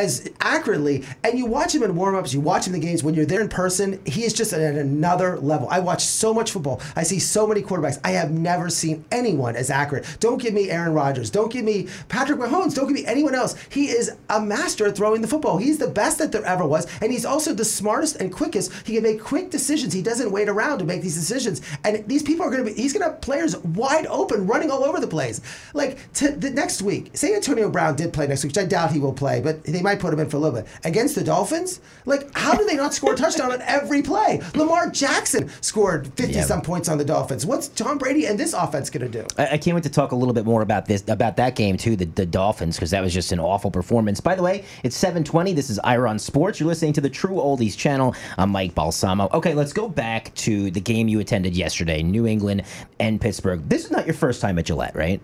As 0.00 0.28
accurately. 0.40 1.04
And 1.22 1.38
you 1.38 1.46
watch 1.46 1.74
him 1.74 1.82
in 1.82 1.94
warm-ups, 1.94 2.32
you 2.32 2.40
watch 2.40 2.66
him 2.66 2.74
in 2.74 2.80
the 2.80 2.86
games. 2.86 3.04
When 3.04 3.14
you're 3.14 3.26
there 3.26 3.40
in 3.40 3.48
person, 3.48 4.00
he 4.06 4.24
is 4.24 4.32
just 4.32 4.52
at 4.52 4.74
another 4.74 5.38
level. 5.38 5.68
I 5.70 5.80
watch 5.80 6.02
so 6.04 6.32
much 6.34 6.50
football. 6.50 6.80
I 6.96 7.02
see 7.02 7.18
so 7.18 7.46
many 7.46 7.62
quarterbacks. 7.62 8.00
I 8.04 8.10
have 8.12 8.30
never 8.30 8.70
seen 8.70 9.04
anyone 9.10 9.56
as 9.56 9.70
accurate. 9.70 10.06
Don't 10.20 10.40
give 10.40 10.54
me 10.54 10.70
Aaron 10.70 10.94
Rodgers. 10.94 11.30
Don't 11.30 11.52
give 11.52 11.64
me 11.64 11.88
Patrick 12.08 12.38
Mahomes. 12.38 12.74
Don't 12.74 12.86
give 12.86 12.96
me 12.96 13.06
anyone 13.06 13.34
else. 13.34 13.54
He 13.70 13.88
is 13.88 14.12
a 14.28 14.40
master 14.40 14.86
at 14.86 14.96
throwing 14.96 15.22
the 15.22 15.28
football. 15.28 15.58
He's 15.58 15.78
the 15.78 15.88
best 15.88 16.18
that 16.18 16.32
there 16.32 16.44
ever 16.44 16.66
was, 16.66 16.86
and 17.00 17.12
he's 17.12 17.24
also 17.24 17.52
the 17.52 17.64
smartest 17.64 18.16
and 18.16 18.32
quickest. 18.32 18.72
He 18.86 18.94
can 18.94 19.02
make 19.02 19.20
quick 19.20 19.50
decisions. 19.50 19.92
He 19.92 20.02
doesn't 20.02 20.30
wait 20.30 20.48
around 20.48 20.78
to 20.78 20.84
make 20.84 21.02
these 21.02 21.14
decisions. 21.14 21.60
And 21.84 22.06
these 22.06 22.22
people 22.22 22.46
are 22.46 22.50
going 22.50 22.64
to 22.64 22.70
be. 22.70 22.80
He's 22.80 22.92
going 22.92 23.04
to 23.04 23.10
have 23.10 23.20
players 23.20 23.56
wide 23.58 24.06
open, 24.06 24.46
running 24.46 24.70
all 24.70 24.84
over 24.84 25.00
the 25.00 25.06
place. 25.06 25.40
Like 25.74 26.12
to, 26.14 26.30
the 26.30 26.50
next 26.50 26.82
week, 26.82 27.10
say 27.16 27.34
Antonio 27.34 27.68
Brown 27.68 27.96
did 27.96 28.12
play 28.12 28.26
next 28.26 28.44
week, 28.44 28.50
which 28.50 28.64
I 28.64 28.66
doubt 28.66 28.92
he 28.92 28.98
will 28.98 29.12
play, 29.12 29.40
but 29.40 29.64
they 29.64 29.82
might 29.82 29.89
put 29.96 30.12
him 30.12 30.20
in 30.20 30.28
for 30.28 30.36
a 30.36 30.40
little 30.40 30.60
bit 30.60 30.68
against 30.84 31.14
the 31.14 31.24
Dolphins. 31.24 31.80
Like, 32.06 32.28
how 32.36 32.54
do 32.54 32.64
they 32.66 32.76
not 32.76 32.94
score 32.94 33.14
a 33.14 33.16
touchdown 33.16 33.52
on 33.52 33.62
every 33.62 34.02
play? 34.02 34.40
Lamar 34.54 34.90
Jackson 34.90 35.50
scored 35.60 36.12
fifty 36.14 36.34
Yeah. 36.34 36.44
some 36.44 36.62
points 36.62 36.88
on 36.88 36.98
the 36.98 37.04
Dolphins. 37.04 37.46
What's 37.46 37.68
Tom 37.68 37.98
Brady 37.98 38.26
and 38.26 38.38
this 38.38 38.52
offense 38.52 38.90
going 38.90 39.10
to 39.10 39.22
do? 39.22 39.26
I, 39.38 39.54
I 39.54 39.58
can't 39.58 39.74
wait 39.74 39.84
to 39.84 39.90
talk 39.90 40.12
a 40.12 40.16
little 40.16 40.34
bit 40.34 40.44
more 40.44 40.62
about 40.62 40.86
this 40.86 41.02
about 41.08 41.36
that 41.36 41.56
game 41.56 41.76
too, 41.76 41.96
the, 41.96 42.04
the 42.06 42.26
Dolphins, 42.26 42.76
because 42.76 42.90
that 42.90 43.02
was 43.02 43.12
just 43.14 43.32
an 43.32 43.40
awful 43.40 43.70
performance. 43.70 44.20
By 44.20 44.34
the 44.34 44.42
way, 44.42 44.64
it's 44.82 44.96
7:20. 45.02 45.54
This 45.54 45.70
is 45.70 45.78
Ira 45.80 46.08
on 46.10 46.18
Sports. 46.18 46.60
You're 46.60 46.68
listening 46.68 46.92
to 46.94 47.00
the 47.00 47.10
True 47.10 47.36
Oldies 47.36 47.76
channel. 47.76 48.14
I'm 48.38 48.50
Mike 48.50 48.74
Balsamo. 48.74 49.28
Okay, 49.32 49.54
let's 49.54 49.72
go 49.72 49.88
back 49.88 50.34
to 50.36 50.70
the 50.70 50.80
game 50.80 51.08
you 51.08 51.20
attended 51.20 51.56
yesterday, 51.56 52.02
New 52.02 52.26
England 52.26 52.62
and 52.98 53.20
Pittsburgh. 53.20 53.68
This 53.68 53.84
is 53.84 53.90
not 53.90 54.06
your 54.06 54.14
first 54.14 54.40
time 54.40 54.58
at 54.58 54.66
Gillette, 54.66 54.94
right? 54.94 55.20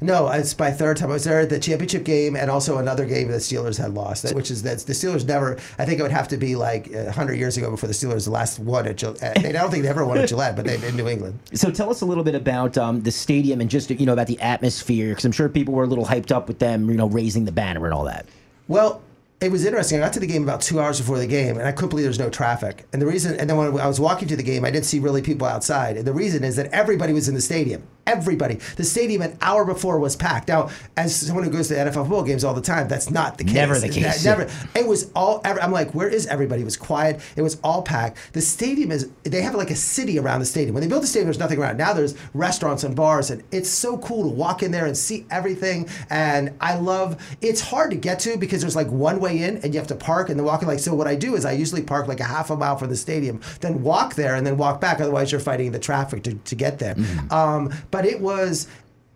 No, 0.00 0.28
it's 0.28 0.58
my 0.58 0.70
third 0.70 0.96
time. 0.96 1.10
I 1.10 1.14
was 1.14 1.24
there 1.24 1.40
at 1.40 1.50
the 1.50 1.58
championship 1.58 2.04
game 2.04 2.36
and 2.36 2.50
also 2.50 2.78
another 2.78 3.04
game 3.04 3.28
the 3.28 3.36
Steelers 3.36 3.78
had 3.78 3.94
lost, 3.94 4.34
which 4.34 4.50
is 4.50 4.62
that 4.62 4.78
the 4.80 4.92
Steelers 4.92 5.26
never. 5.26 5.58
I 5.78 5.84
think 5.84 6.00
it 6.00 6.02
would 6.02 6.12
have 6.12 6.28
to 6.28 6.36
be 6.36 6.56
like 6.56 6.92
hundred 7.10 7.38
years 7.38 7.56
ago 7.56 7.70
before 7.70 7.86
the 7.86 7.94
Steelers 7.94 8.28
last 8.28 8.58
won 8.58 8.86
at 8.86 8.96
Gillette. 8.96 9.38
I 9.44 9.52
don't 9.52 9.70
think 9.70 9.82
they 9.82 9.88
ever 9.88 10.04
won 10.04 10.18
at 10.18 10.28
Gillette, 10.28 10.56
but 10.56 10.64
they 10.64 10.76
in 10.86 10.96
New 10.96 11.08
England. 11.08 11.38
So 11.60 11.70
tell 11.70 11.90
us 11.90 12.00
a 12.00 12.06
little 12.06 12.24
bit 12.24 12.34
about 12.34 12.78
um, 12.78 13.02
the 13.02 13.10
stadium 13.10 13.60
and 13.60 13.68
just 13.68 13.90
you 13.90 14.06
know 14.06 14.14
about 14.14 14.28
the 14.28 14.40
atmosphere, 14.40 15.10
because 15.10 15.24
I'm 15.24 15.32
sure 15.32 15.48
people 15.48 15.74
were 15.74 15.84
a 15.84 15.86
little 15.86 16.06
hyped 16.06 16.32
up 16.32 16.48
with 16.48 16.58
them, 16.58 16.88
you 16.88 16.96
know, 16.96 17.08
raising 17.08 17.44
the 17.44 17.52
banner 17.52 17.84
and 17.84 17.92
all 17.92 18.04
that. 18.04 18.26
Well, 18.66 19.02
it 19.40 19.50
was 19.50 19.64
interesting. 19.64 19.98
I 19.98 20.04
got 20.04 20.12
to 20.12 20.20
the 20.20 20.26
game 20.26 20.42
about 20.42 20.60
two 20.60 20.80
hours 20.80 21.00
before 21.00 21.18
the 21.18 21.26
game, 21.26 21.56
and 21.56 21.66
I 21.66 21.72
couldn't 21.72 21.88
believe 21.88 22.04
there's 22.04 22.18
no 22.18 22.28
traffic. 22.28 22.84
And 22.92 23.00
the 23.00 23.06
reason, 23.06 23.38
and 23.40 23.48
then 23.48 23.56
when 23.56 23.80
I 23.80 23.86
was 23.86 23.98
walking 23.98 24.28
to 24.28 24.36
the 24.36 24.42
game, 24.42 24.66
I 24.66 24.70
didn't 24.70 24.84
see 24.84 24.98
really 24.98 25.22
people 25.22 25.46
outside. 25.46 25.96
And 25.96 26.06
the 26.06 26.12
reason 26.12 26.44
is 26.44 26.56
that 26.56 26.66
everybody 26.72 27.14
was 27.14 27.26
in 27.26 27.34
the 27.34 27.40
stadium. 27.40 27.82
Everybody. 28.10 28.56
The 28.76 28.84
stadium 28.84 29.22
an 29.22 29.38
hour 29.40 29.64
before 29.64 29.98
was 30.00 30.16
packed. 30.16 30.48
Now, 30.48 30.70
as 30.96 31.14
someone 31.14 31.44
who 31.44 31.50
goes 31.50 31.68
to 31.68 31.74
NFL 31.74 31.92
football 32.02 32.24
games 32.24 32.42
all 32.42 32.54
the 32.54 32.60
time, 32.60 32.88
that's 32.88 33.10
not 33.10 33.38
the 33.38 33.44
case. 33.44 33.54
Never 33.54 33.78
the 33.78 33.88
case, 33.88 34.24
Never. 34.24 34.42
yeah. 34.42 34.80
It 34.80 34.86
was 34.86 35.10
all. 35.14 35.40
I'm 35.44 35.70
like, 35.70 35.94
where 35.94 36.08
is 36.08 36.26
everybody? 36.26 36.62
It 36.62 36.64
was 36.64 36.76
quiet. 36.76 37.20
It 37.36 37.42
was 37.42 37.58
all 37.62 37.82
packed. 37.82 38.32
The 38.32 38.40
stadium 38.40 38.90
is. 38.90 39.10
They 39.22 39.42
have 39.42 39.54
like 39.54 39.70
a 39.70 39.76
city 39.76 40.18
around 40.18 40.40
the 40.40 40.46
stadium. 40.46 40.74
When 40.74 40.82
they 40.82 40.88
built 40.88 41.02
the 41.02 41.06
stadium, 41.06 41.26
there's 41.26 41.38
nothing 41.38 41.58
around. 41.60 41.76
Now 41.76 41.92
there's 41.92 42.16
restaurants 42.34 42.82
and 42.84 42.96
bars, 42.96 43.30
and 43.30 43.42
it's 43.52 43.68
so 43.70 43.98
cool 43.98 44.24
to 44.24 44.28
walk 44.28 44.62
in 44.62 44.72
there 44.72 44.86
and 44.86 44.96
see 44.96 45.26
everything. 45.30 45.88
And 46.10 46.52
I 46.60 46.74
love. 46.76 47.16
It's 47.40 47.60
hard 47.60 47.90
to 47.92 47.96
get 47.96 48.18
to 48.20 48.36
because 48.36 48.60
there's 48.60 48.76
like 48.76 48.88
one 48.88 49.20
way 49.20 49.42
in, 49.42 49.58
and 49.58 49.72
you 49.72 49.78
have 49.78 49.88
to 49.88 49.94
park 49.94 50.30
and 50.30 50.38
then 50.38 50.44
walk 50.46 50.62
in. 50.62 50.68
Like 50.68 50.80
so, 50.80 50.94
what 50.94 51.06
I 51.06 51.14
do 51.14 51.36
is 51.36 51.44
I 51.44 51.52
usually 51.52 51.82
park 51.82 52.08
like 52.08 52.20
a 52.20 52.24
half 52.24 52.50
a 52.50 52.56
mile 52.56 52.76
from 52.76 52.88
the 52.90 52.96
stadium, 52.96 53.40
then 53.60 53.82
walk 53.82 54.14
there, 54.14 54.34
and 54.34 54.46
then 54.46 54.56
walk 54.56 54.80
back. 54.80 55.00
Otherwise, 55.00 55.30
you're 55.30 55.40
fighting 55.40 55.70
the 55.72 55.78
traffic 55.78 56.22
to, 56.24 56.34
to 56.34 56.54
get 56.54 56.78
there. 56.78 56.96
Um, 57.30 57.72
but 57.90 57.99
it 58.04 58.20
was 58.20 58.66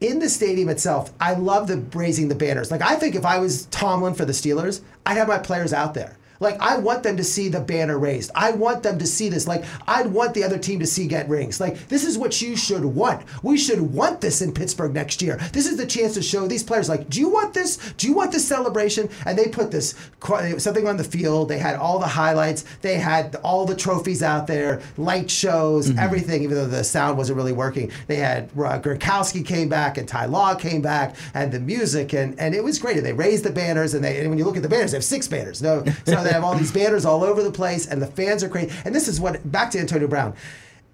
in 0.01 0.19
the 0.19 0.29
stadium 0.29 0.69
itself, 0.69 1.13
I 1.21 1.35
love 1.35 1.67
the 1.69 1.79
raising 1.97 2.29
the 2.29 2.35
banners. 2.35 2.71
Like 2.71 2.83
I 2.83 2.97
think 2.97 3.15
if 3.15 3.25
I 3.25 3.39
was 3.39 3.67
Tomlin 3.67 4.15
for 4.15 4.25
the 4.25 4.33
Steelers, 4.33 4.81
I'd 5.07 5.17
have 5.17 5.29
my 5.29 5.39
players 5.39 5.73
out 5.73 5.95
there. 5.95 6.17
Like 6.45 6.61
I 6.61 6.77
want 6.79 7.03
them 7.03 7.17
to 7.17 7.25
see 7.25 7.49
the 7.49 7.61
banner 7.61 7.99
raised. 7.99 8.31
I 8.35 8.53
want 8.53 8.83
them 8.83 8.99
to 8.99 9.07
see 9.07 9.29
this. 9.29 9.49
Like 9.49 9.65
I'd 9.89 10.07
want 10.07 10.35
the 10.35 10.45
other 10.45 10.59
team 10.59 10.79
to 10.81 10.87
see 10.87 11.07
get 11.07 11.29
rings. 11.29 11.61
Like 11.61 11.89
this 11.89 12.05
is 12.05 12.17
what 12.17 12.41
you 12.41 12.57
should 12.57 12.85
want. 12.85 13.23
We 13.43 13.57
should 13.57 13.81
want 13.81 14.21
this 14.21 14.43
in 14.43 14.53
Pittsburgh 14.53 14.95
next 14.95 15.23
year. 15.23 15.39
This 15.53 15.67
is 15.67 15.77
the 15.77 15.87
chance 15.87 16.15
to 16.15 16.23
show 16.23 16.47
these 16.47 16.63
players 16.63 16.89
like, 16.89 17.09
do 17.09 17.21
you 17.21 17.29
want 17.29 17.55
this? 17.55 17.77
Do 17.95 18.07
you 18.07 18.15
want 18.15 18.33
this 18.33 18.47
celebration? 18.47 19.09
And 19.27 19.39
they 19.39 19.49
put 19.49 19.71
this 19.71 19.95
something 20.59 20.87
on 20.87 20.97
the 20.97 21.05
field. 21.05 21.49
They 21.49 21.59
had 21.59 21.77
all 21.77 21.99
the 21.99 22.07
highlights. 22.07 22.65
They 22.83 22.97
had 22.97 23.37
all 23.37 23.65
the 23.65 23.77
trophies 23.77 24.23
out 24.23 24.47
there, 24.47 24.83
light 24.97 25.31
shows, 25.31 25.97
everything. 25.97 26.43
Even 26.43 26.57
though 26.57 26.67
the 26.67 26.85
sound 26.85 27.17
wasn't 27.17 27.37
really 27.37 27.53
working, 27.53 27.91
they 28.07 28.17
had 28.17 28.45
uh, 28.57 28.81
Gronkowski 28.81 29.45
came 29.45 29.69
back 29.69 29.99
and 29.99 30.07
Ty 30.07 30.27
Law 30.27 30.55
came 30.55 30.83
back, 30.83 31.17
and 31.33 31.51
the 31.53 31.61
music 31.61 32.13
and 32.13 32.39
and 32.39 32.55
it 32.55 32.63
was 32.63 32.79
great. 32.79 32.97
And 32.97 33.07
they 33.07 33.13
raised 33.13 33.45
the 33.45 33.53
banners, 33.53 33.95
and 33.95 34.05
they 34.05 34.21
and 34.21 34.29
when 34.29 34.39
you 34.39 34.45
look 34.45 34.57
at 34.57 34.63
the 34.63 34.69
banners, 34.69 34.93
they 34.93 34.97
have 34.97 35.05
six 35.05 35.29
banners. 35.29 35.63
No, 35.63 35.85
so 36.05 36.23
have 36.35 36.45
all 36.45 36.55
these 36.55 36.73
banners 36.73 37.05
all 37.05 37.25
over 37.25 37.43
the 37.43 37.51
place, 37.51 37.87
and 37.87 38.03
the 38.03 38.07
fans 38.07 38.43
are 38.43 38.49
crazy. 38.49 38.73
And 38.85 38.95
this 38.95 39.09
is 39.09 39.21
what 39.21 39.51
back 39.51 39.71
to 39.73 39.79
Antonio 39.79 40.09
Brown. 40.09 40.35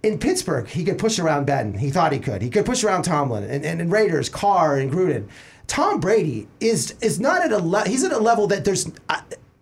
In 0.02 0.18
Pittsburgh, 0.18 0.66
he 0.66 0.84
could 0.84 0.98
push 0.98 1.18
around 1.18 1.46
Ben. 1.46 1.74
He 1.74 1.90
thought 1.90 2.12
he 2.12 2.18
could. 2.18 2.40
He 2.40 2.48
could 2.48 2.64
push 2.64 2.84
around 2.84 3.02
Tomlin 3.02 3.44
and, 3.44 3.64
and, 3.64 3.80
and 3.80 3.92
Raiders, 3.92 4.28
Carr 4.28 4.76
and 4.76 4.90
Gruden. 4.90 5.28
Tom 5.66 6.00
Brady 6.00 6.48
is 6.58 6.94
is 7.00 7.20
not 7.20 7.44
at 7.44 7.52
a 7.52 7.58
le- 7.58 7.88
he's 7.88 8.02
at 8.02 8.12
a 8.12 8.18
level 8.18 8.46
that 8.48 8.64
there's 8.64 8.90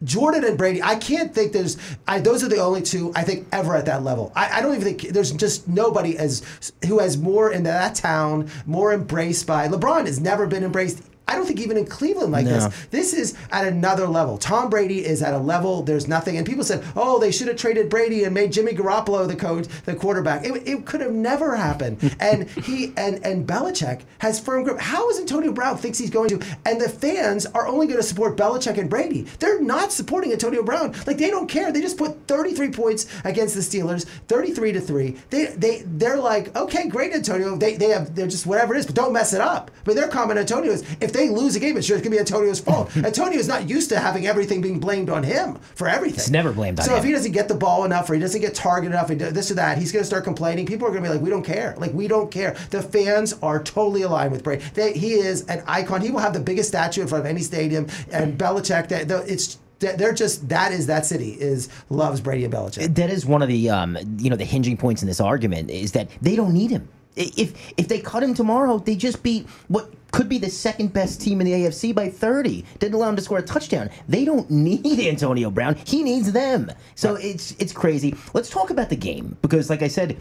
Jordan 0.05 0.45
and 0.45 0.57
Brady. 0.57 0.83
I 0.83 0.95
can't 0.95 1.35
think 1.35 1.53
there's 1.53 1.77
I, 2.07 2.21
those 2.21 2.43
are 2.45 2.49
the 2.49 2.59
only 2.59 2.83
two 2.83 3.13
I 3.15 3.25
think 3.25 3.49
ever 3.53 3.75
at 3.75 3.87
that 3.87 4.05
level. 4.05 4.33
I, 4.35 4.59
I 4.59 4.61
don't 4.63 4.75
even 4.75 4.97
think 4.97 5.13
there's 5.13 5.33
just 5.33 5.69
nobody 5.69 6.17
as 6.17 6.73
who 6.87 7.01
has 7.01 7.19
more 7.19 7.51
in 7.53 7.65
that 7.65 7.97
town, 7.97 8.49
more 8.65 8.93
embraced 8.93 9.47
by 9.47 9.69
LeBron 9.69 10.07
has 10.07 10.21
never 10.21 10.47
been 10.47 10.65
embraced. 10.65 11.03
I 11.29 11.35
don't 11.37 11.47
think 11.47 11.61
even 11.61 11.77
in 11.77 11.87
Cleveland 11.87 12.33
like 12.33 12.47
No. 12.47 12.53
this. 12.55 12.87
This 12.91 13.13
is 13.13 13.35
at 13.53 13.67
another 13.67 14.07
level. 14.07 14.39
Tom 14.39 14.71
Brady 14.71 15.05
is 15.05 15.23
at 15.23 15.35
a 15.35 15.39
level 15.39 15.83
there's 15.83 16.09
nothing. 16.09 16.37
And 16.39 16.47
people 16.47 16.65
said, 16.65 16.83
"Oh, 16.97 17.19
they 17.19 17.31
should 17.31 17.49
have 17.49 17.57
traded 17.57 17.89
Brady 17.91 18.25
and 18.25 18.35
made 18.35 18.51
Jimmy 18.53 18.73
Garoppolo 18.73 19.29
the 19.29 19.37
coach, 19.37 19.67
the 19.85 19.95
quarterback." 19.95 20.45
It, 20.47 20.67
it 20.67 20.87
could 20.87 21.01
have 21.01 21.13
never 21.13 21.55
happened. 21.57 22.17
and 22.21 22.49
he 22.51 22.93
and 22.97 23.25
and 23.25 23.47
Belichick 23.47 24.01
has 24.19 24.41
firm 24.41 24.65
grip. 24.65 24.81
How 24.81 25.09
is 25.11 25.19
Antonio 25.21 25.53
Brown 25.53 25.77
thinks 25.77 25.99
he's 25.99 26.11
going 26.11 26.31
to? 26.31 26.41
And 26.65 26.81
the 26.81 26.89
fans 26.89 27.47
are 27.47 27.67
only 27.69 27.87
going 27.87 27.99
to 28.01 28.07
support 28.07 28.37
Belichick 28.37 28.79
and 28.79 28.89
Brady. 28.89 29.23
They're 29.39 29.61
not 29.61 29.93
supporting 29.93 30.33
Antonio 30.33 30.63
Brown. 30.63 30.95
Like 31.07 31.19
they 31.19 31.31
don't 31.31 31.49
care. 31.49 31.71
They 31.73 31.81
just 31.83 31.99
put 31.99 32.27
33 32.27 32.71
points 32.71 33.07
against 33.25 33.55
the 33.55 33.61
Steelers, 33.61 34.07
33 34.29 34.73
to 34.73 34.81
three. 34.81 35.17
They 35.31 35.47
they 35.47 35.83
they're 35.85 36.17
like, 36.19 36.57
okay, 36.57 36.89
great, 36.89 37.13
Antonio. 37.13 37.57
They 37.57 37.77
they 37.77 37.91
have 37.91 38.15
they're 38.15 38.27
just 38.27 38.47
whatever 38.47 38.75
it 38.75 38.79
is, 38.79 38.87
but 38.87 38.95
don't 38.95 39.13
mess 39.13 39.33
it 39.33 39.41
up. 39.41 39.71
But 39.85 39.95
their 39.97 40.09
comment, 40.09 40.39
Antonio, 40.39 40.73
is 40.73 40.85
if 41.01 41.13
they 41.19 41.29
lose 41.29 41.57
a 41.57 41.61
game, 41.61 41.77
it's 41.77 41.87
sure 41.87 41.97
it's 41.97 42.05
gonna 42.05 42.15
be 42.15 42.21
Antonio's 42.21 42.61
fault. 42.61 42.97
Antonio 42.97 43.39
is 43.39 43.49
not 43.49 43.69
used 43.69 43.89
to 43.91 43.99
having 43.99 44.27
everything 44.27 44.61
being 44.61 44.81
blamed 44.81 45.11
on 45.11 45.23
him 45.23 45.59
for 45.75 45.89
everything. 45.89 46.19
It's 46.19 46.31
never 46.31 46.53
blamed 46.53 46.79
on 46.81 46.87
so 46.87 46.93
him. 46.93 46.99
if 46.99 47.05
he 47.05 47.13
doesn't 47.13 47.33
get 47.33 47.49
the 47.49 47.55
ball 47.55 47.85
enough, 47.85 48.09
or 48.09 48.15
he 48.15 48.21
doesn't 48.21 48.41
get 48.41 48.55
targeted 48.55 48.95
enough, 48.95 49.11
and 49.11 49.21
this 49.21 49.51
or 49.51 49.55
that, 49.55 49.79
he's 49.79 49.93
gonna 49.93 50.05
start 50.05 50.25
complaining. 50.25 50.67
People 50.67 50.87
are 50.87 50.91
gonna 50.91 51.03
be 51.03 51.09
like, 51.09 51.21
we 51.21 51.31
don't 51.31 51.45
care. 51.45 51.75
Like 51.79 51.93
we 51.93 52.09
don't 52.09 52.31
care. 52.31 52.57
The 52.71 52.83
fans 52.83 53.35
are 53.43 53.63
totally 53.63 54.03
aligned 54.03 54.33
with 54.33 54.43
Brady. 54.43 54.65
They, 54.75 54.93
he 54.93 55.15
is 55.15 55.47
an 55.47 55.63
icon. 55.67 56.01
He 56.01 56.11
will 56.11 56.21
have 56.21 56.33
the 56.33 56.41
biggest 56.41 56.69
statue 56.69 57.03
in 57.03 57.09
front 57.09 57.25
of 57.25 57.31
any 57.31 57.41
stadium. 57.41 57.87
And 58.11 58.39
Belichick, 58.39 58.89
that 58.89 59.09
the, 59.09 59.25
it's 59.31 59.59
they're 59.81 60.13
just 60.13 60.49
that 60.49 60.73
is 60.73 60.87
that 60.87 61.07
city 61.07 61.33
is 61.41 61.69
loves 61.89 62.21
Brady 62.21 62.45
and 62.45 62.53
Belichick. 62.53 62.95
that 62.97 63.11
is 63.11 63.25
one 63.25 63.43
of 63.43 63.49
the 63.49 63.71
um, 63.71 63.97
you 64.19 64.31
know 64.31 64.37
the 64.37 64.45
hinging 64.45 64.77
points 64.77 65.03
in 65.03 65.09
this 65.09 65.21
argument 65.21 65.71
is 65.71 65.93
that 65.93 66.09
they 66.21 66.37
don't 66.37 66.53
need 66.53 66.71
him. 66.71 66.89
If 67.19 67.73
if 67.77 67.89
they 67.89 68.01
cut 68.01 68.23
him 68.23 68.33
tomorrow, 68.35 68.79
they 68.79 68.97
just 68.97 69.23
beat 69.23 69.47
what 69.69 69.93
could 70.13 70.29
be 70.29 70.39
the 70.39 70.51
second 70.51 70.93
best 70.93 71.21
team 71.21 71.41
in 71.41 71.47
the 71.47 71.53
AFC 71.53 71.95
by 71.95 72.09
30. 72.09 72.65
Didn't 72.79 72.95
allow 72.95 73.11
him 73.11 73.17
to 73.17 73.23
score 73.23 73.39
a 73.39 73.43
touchdown. 73.43 73.91
They 74.09 74.25
don't 74.25 74.51
need 74.67 75.01
Antonio 75.01 75.51
Brown. 75.51 75.77
He 75.85 76.03
needs 76.03 76.33
them. 76.33 76.73
So 76.95 77.17
it's 77.17 77.53
it's 77.59 77.73
crazy. 77.73 78.15
Let's 78.33 78.51
talk 78.51 78.71
about 78.71 78.89
the 78.89 78.97
game 78.97 79.37
because 79.43 79.69
like 79.69 79.83
I 79.83 79.89
said 79.89 80.17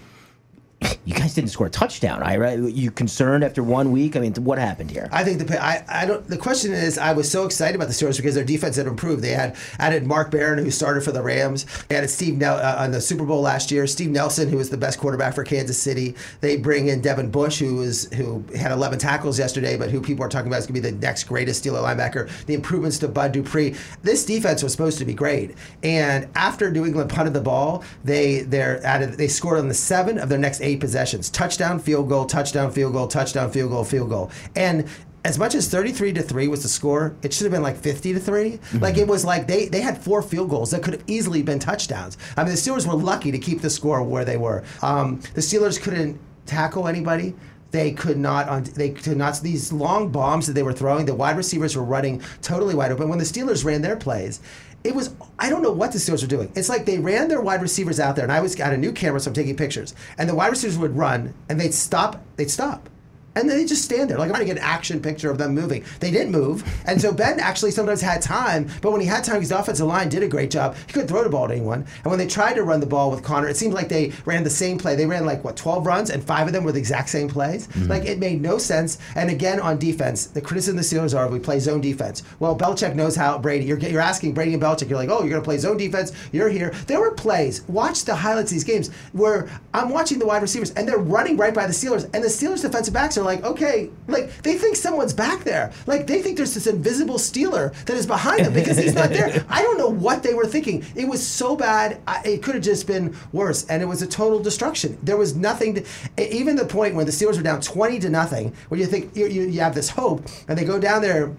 you 1.06 1.16
guys 1.16 1.34
didn't 1.34 1.50
score 1.50 1.68
a 1.68 1.70
touchdown. 1.70 2.22
Ira, 2.22 2.56
you 2.58 2.92
concerned 2.92 3.44
after 3.44 3.64
one 3.64 3.92
week? 3.92 4.16
I 4.16 4.20
mean, 4.20 4.34
what 4.36 4.60
happened 4.60 4.92
here? 4.92 5.10
I 5.12 5.24
think 5.24 5.40
the 5.40 5.64
I, 5.64 5.84
I 5.88 6.06
don't. 6.06 6.28
The 6.28 6.38
question 6.38 6.72
is, 6.72 6.98
I 6.98 7.14
was 7.14 7.32
so 7.32 7.46
excited 7.46 7.76
about 7.76 7.88
the 7.88 7.94
Steelers 7.94 8.18
because 8.18 8.36
their 8.36 8.44
defense 8.44 8.76
had 8.76 8.88
improved. 8.88 9.24
They 9.24 9.32
had 9.32 9.56
added 9.80 10.06
Mark 10.06 10.30
Barron, 10.32 10.64
who 10.64 10.70
started 10.70 11.04
for 11.04 11.12
the 11.12 11.22
Rams. 11.22 11.66
They 11.88 11.96
added 11.96 12.10
Steve 12.10 12.38
Nel- 12.38 12.58
uh, 12.58 12.76
on 12.80 12.92
the 12.92 13.02
Super 13.02 13.26
Bowl 13.26 13.42
last 13.42 13.72
year. 13.72 13.88
Steve 13.88 14.12
Nelson, 14.12 14.50
who 14.50 14.58
was 14.58 14.70
the 14.70 14.78
best 14.78 15.00
quarterback 15.00 15.34
for 15.34 15.44
Kansas 15.44 15.82
City. 15.82 16.14
They 16.42 16.58
bring 16.58 16.90
in 16.90 17.02
Devin 17.02 17.32
Bush, 17.32 17.60
who 17.60 17.76
was 17.78 18.12
who 18.14 18.44
had 18.56 18.72
11 18.72 19.00
tackles 19.00 19.40
yesterday, 19.40 19.78
but 19.78 19.90
who 19.90 20.02
people 20.02 20.24
are 20.26 20.30
talking 20.30 20.48
about 20.48 20.60
is 20.60 20.68
going 20.68 20.82
to 20.82 20.82
be 20.82 20.92
the 20.92 21.02
next 21.02 21.24
greatest 21.24 21.64
Steeler 21.64 21.82
linebacker. 21.82 22.30
The 22.46 22.54
improvements 22.54 23.00
to 23.00 23.08
Bud 23.08 23.32
Dupree. 23.32 23.76
This 24.04 24.26
defense 24.26 24.62
was 24.62 24.74
supposed 24.74 25.00
to 25.00 25.06
be 25.06 25.14
great, 25.14 25.56
and 25.82 26.28
after 26.36 26.70
New 26.70 26.86
England 26.86 27.10
punted 27.10 27.34
the 27.34 27.42
ball, 27.42 27.84
they 28.04 28.42
they're 28.42 28.86
added. 28.86 29.14
They 29.14 29.28
scored 29.28 29.58
on 29.58 29.70
the 29.70 29.74
seven 29.74 30.20
of 30.20 30.30
their 30.30 30.38
next 30.38 30.62
eight 30.62 30.67
possessions: 30.76 31.30
touchdown, 31.30 31.80
field 31.80 32.10
goal, 32.10 32.26
touchdown, 32.26 32.72
field 32.72 32.94
goal, 32.94 33.08
touchdown, 33.08 33.52
field 33.52 33.72
goal, 33.72 33.84
field 33.84 34.10
goal, 34.10 34.32
and 34.56 34.88
as 35.26 35.38
much 35.38 35.56
as 35.56 35.68
33 35.68 36.14
to 36.14 36.22
3 36.22 36.48
was 36.48 36.64
the 36.64 36.70
score, 36.70 37.14
it 37.22 37.34
should 37.34 37.44
have 37.44 37.52
been 37.52 37.62
like 37.62 37.76
50 37.76 38.14
to 38.14 38.20
3. 38.20 38.60
Like 38.80 38.98
it 38.98 39.06
was 39.06 39.26
like 39.26 39.46
they, 39.46 39.68
they 39.68 39.82
had 39.82 39.98
four 39.98 40.22
field 40.22 40.50
goals 40.50 40.72
that 40.72 40.82
could 40.84 40.94
have 40.94 41.04
easily 41.06 41.44
been 41.44 41.60
touchdowns. 41.60 42.18
I 42.38 42.44
mean, 42.44 42.52
the 42.52 42.58
Steelers 42.58 42.88
were 42.88 42.94
lucky 42.94 43.32
to 43.32 43.38
keep 43.38 43.60
the 43.60 43.70
score 43.70 44.02
where 44.04 44.24
they 44.24 44.38
were. 44.38 44.64
Um, 44.82 45.20
the 45.34 45.42
Steelers 45.42 45.82
couldn't 45.82 46.18
tackle 46.46 46.88
anybody. 46.88 47.36
They 47.72 47.92
could 47.92 48.18
not 48.18 48.66
they 48.66 48.92
could 48.92 49.18
not 49.18 49.40
these 49.42 49.74
long 49.74 50.10
bombs 50.10 50.48
that 50.48 50.54
they 50.54 50.64
were 50.64 50.74
throwing. 50.74 51.06
The 51.06 51.16
wide 51.16 51.38
receivers 51.38 51.76
were 51.76 51.84
running 51.84 52.22
totally 52.42 52.76
wide 52.76 52.92
open. 52.92 53.10
When 53.10 53.20
the 53.20 53.26
Steelers 53.26 53.66
ran 53.66 53.82
their 53.82 53.98
plays, 53.98 54.40
it 54.84 54.96
was 54.96 55.14
I 55.38 55.50
don't 55.50 55.62
know 55.62 55.72
what 55.72 55.92
the 55.92 56.00
Steelers 56.00 56.22
were 56.22 56.28
doing. 56.28 56.52
It's 56.56 56.70
like 56.70 56.86
they 56.86 57.00
ran 57.00 57.28
their 57.28 57.42
wide 57.42 57.62
receivers 57.62 58.00
out 58.00 58.16
there, 58.16 58.26
and 58.26 58.32
I 58.32 58.40
was 58.40 58.56
got 58.56 58.74
a 58.74 58.78
new 58.78 58.92
camera, 58.92 59.20
so 59.20 59.30
I'm 59.30 59.36
taking 59.36 59.56
pictures. 59.56 59.94
And 60.18 60.30
the 60.30 60.36
wide 60.36 60.50
receivers 60.50 60.78
would 60.78 60.96
run, 60.96 61.34
and 61.50 61.60
they'd 61.60 61.74
stop. 61.74 62.24
They'd 62.38 62.52
stop 62.52 62.90
and 63.38 63.50
then 63.50 63.58
they 63.58 63.66
just 63.66 63.84
stand 63.84 64.10
there. 64.10 64.18
Like 64.18 64.30
I'm 64.30 64.36
trying 64.36 64.48
to 64.48 64.54
get 64.54 64.58
an 64.58 64.68
action 64.68 65.00
picture 65.02 65.30
of 65.30 65.38
them 65.38 65.54
moving. 65.54 65.84
They 66.00 66.12
didn't 66.12 66.32
move, 66.32 66.64
and 66.86 67.00
so 67.00 67.12
Ben 67.12 67.40
actually 67.40 67.72
sometimes 67.72 68.02
had 68.02 68.22
time. 68.22 68.70
But 68.82 68.92
when 68.92 69.02
he 69.02 69.08
had 69.08 69.24
time, 69.24 69.42
his 69.42 69.52
offensive 69.52 69.88
line 69.88 70.10
did 70.10 70.24
a 70.24 70.28
great 70.28 70.52
job. 70.52 70.76
He 70.88 70.94
couldn't 70.94 71.08
throw 71.08 71.24
the 71.24 71.30
ball 71.30 71.48
to 71.48 71.54
anyone. 71.54 71.86
And 72.04 72.06
when 72.06 72.20
they 72.20 72.28
tried 72.28 72.54
to 72.54 72.64
run 72.64 72.80
the 72.80 72.86
ball 72.86 73.12
with 73.12 73.24
Conner, 73.24 73.48
it 73.48 73.58
seemed 73.58 73.74
like 73.74 73.90
they 73.90 74.12
ran 74.26 74.44
the 74.44 74.50
same 74.50 74.78
play. 74.78 74.96
They 74.96 75.06
ran 75.06 75.26
like 75.26 75.44
what 75.44 75.56
12 75.56 75.86
runs, 75.86 76.10
and 76.10 76.24
five 76.24 76.48
of 76.48 76.54
them 76.54 76.64
were 76.64 76.72
the 76.72 76.80
exact 76.80 77.10
same 77.10 77.28
plays. 77.28 77.68
Mm-hmm. 77.68 77.88
Like 77.88 78.06
it 78.06 78.20
made 78.20 78.42
no 78.42 78.58
sense. 78.58 78.98
And 79.16 79.30
again, 79.30 79.60
on 79.60 79.78
defense, 79.78 80.28
the 80.28 80.42
criticism 80.42 80.76
the 80.78 80.84
Steelers 80.84 81.18
are 81.18 81.28
we 81.28 81.40
play 81.40 81.60
zone 81.60 81.82
defense. 81.82 82.24
Well, 82.40 82.58
Belichick 82.58 82.96
knows 82.96 83.16
how 83.16 83.38
Brady. 83.38 83.66
You're, 83.66 83.80
you're 83.80 84.02
asking 84.02 84.34
Brady 84.34 84.54
and 84.54 84.62
Belichick. 84.62 84.90
You're 84.90 85.00
like, 85.00 85.10
oh, 85.10 85.20
you're 85.20 85.30
going 85.30 85.42
to 85.42 85.46
play 85.46 85.58
zone 85.58 85.78
defense. 85.78 86.12
You're 86.32 86.50
here. 86.50 86.74
There 86.88 87.00
were 87.00 87.12
plays. 87.12 87.62
Watch 87.68 88.06
the 88.06 88.16
highlights 88.16 88.52
of 88.52 88.56
these 88.56 88.64
games 88.64 88.90
where 89.14 89.50
I'm 89.74 89.90
watching 89.90 90.20
the 90.20 90.26
wide 90.26 90.42
receivers 90.42 90.72
and 90.72 90.88
they're 90.88 90.98
running 90.98 91.38
right 91.38 91.54
by 91.54 91.68
the 91.68 91.74
Steelers, 91.74 92.04
and 92.14 92.24
the 92.24 92.28
Steelers 92.28 92.62
defensive 92.62 92.94
backs 92.94 93.18
are 93.18 93.24
like, 93.28 93.44
okay 93.44 93.92
like 94.08 94.42
they 94.42 94.58
think 94.58 94.76
someone's 94.76 95.14
back 95.14 95.44
there. 95.44 95.72
Like 95.86 96.08
they 96.08 96.22
think 96.22 96.38
there's 96.38 96.54
this 96.54 96.68
invisible 96.68 97.16
Steeler 97.16 97.74
that 97.86 97.98
is 97.98 98.06
behind 98.06 98.46
them 98.46 98.54
because 98.54 98.78
he's 98.78 98.94
not 98.94 99.10
there. 99.10 99.46
I 99.50 99.62
don't 99.62 99.78
know 99.78 99.90
what 99.90 100.24
they 100.24 100.34
were 100.34 100.46
thinking. 100.46 100.86
It 100.96 101.08
was 101.08 101.26
so 101.26 101.56
bad. 101.56 102.02
I, 102.08 102.22
it 102.24 102.44
could 102.44 102.56
have 102.56 102.64
just 102.64 102.88
been 102.88 103.16
worse, 103.32 103.66
and 103.66 103.82
it 103.82 103.86
was 103.86 104.02
a 104.02 104.08
total 104.08 104.40
destruction. 104.40 104.98
There 105.04 105.18
was 105.18 105.36
nothing. 105.36 105.76
To, 105.76 106.36
even 106.36 106.56
the 106.56 106.66
point 106.66 106.96
when 106.96 107.06
the 107.06 107.12
Steelers 107.12 107.38
were 107.38 107.44
down 107.44 107.62
twenty 107.62 108.00
to 108.00 108.10
nothing, 108.10 108.54
where 108.70 108.80
you 108.80 108.86
think 108.86 109.16
you, 109.16 109.28
you, 109.28 109.44
you 109.44 109.60
have 109.62 109.76
this 109.76 109.90
hope, 109.90 110.26
and 110.48 110.58
they 110.58 110.66
go 110.66 110.80
down 110.80 111.02
there 111.02 111.34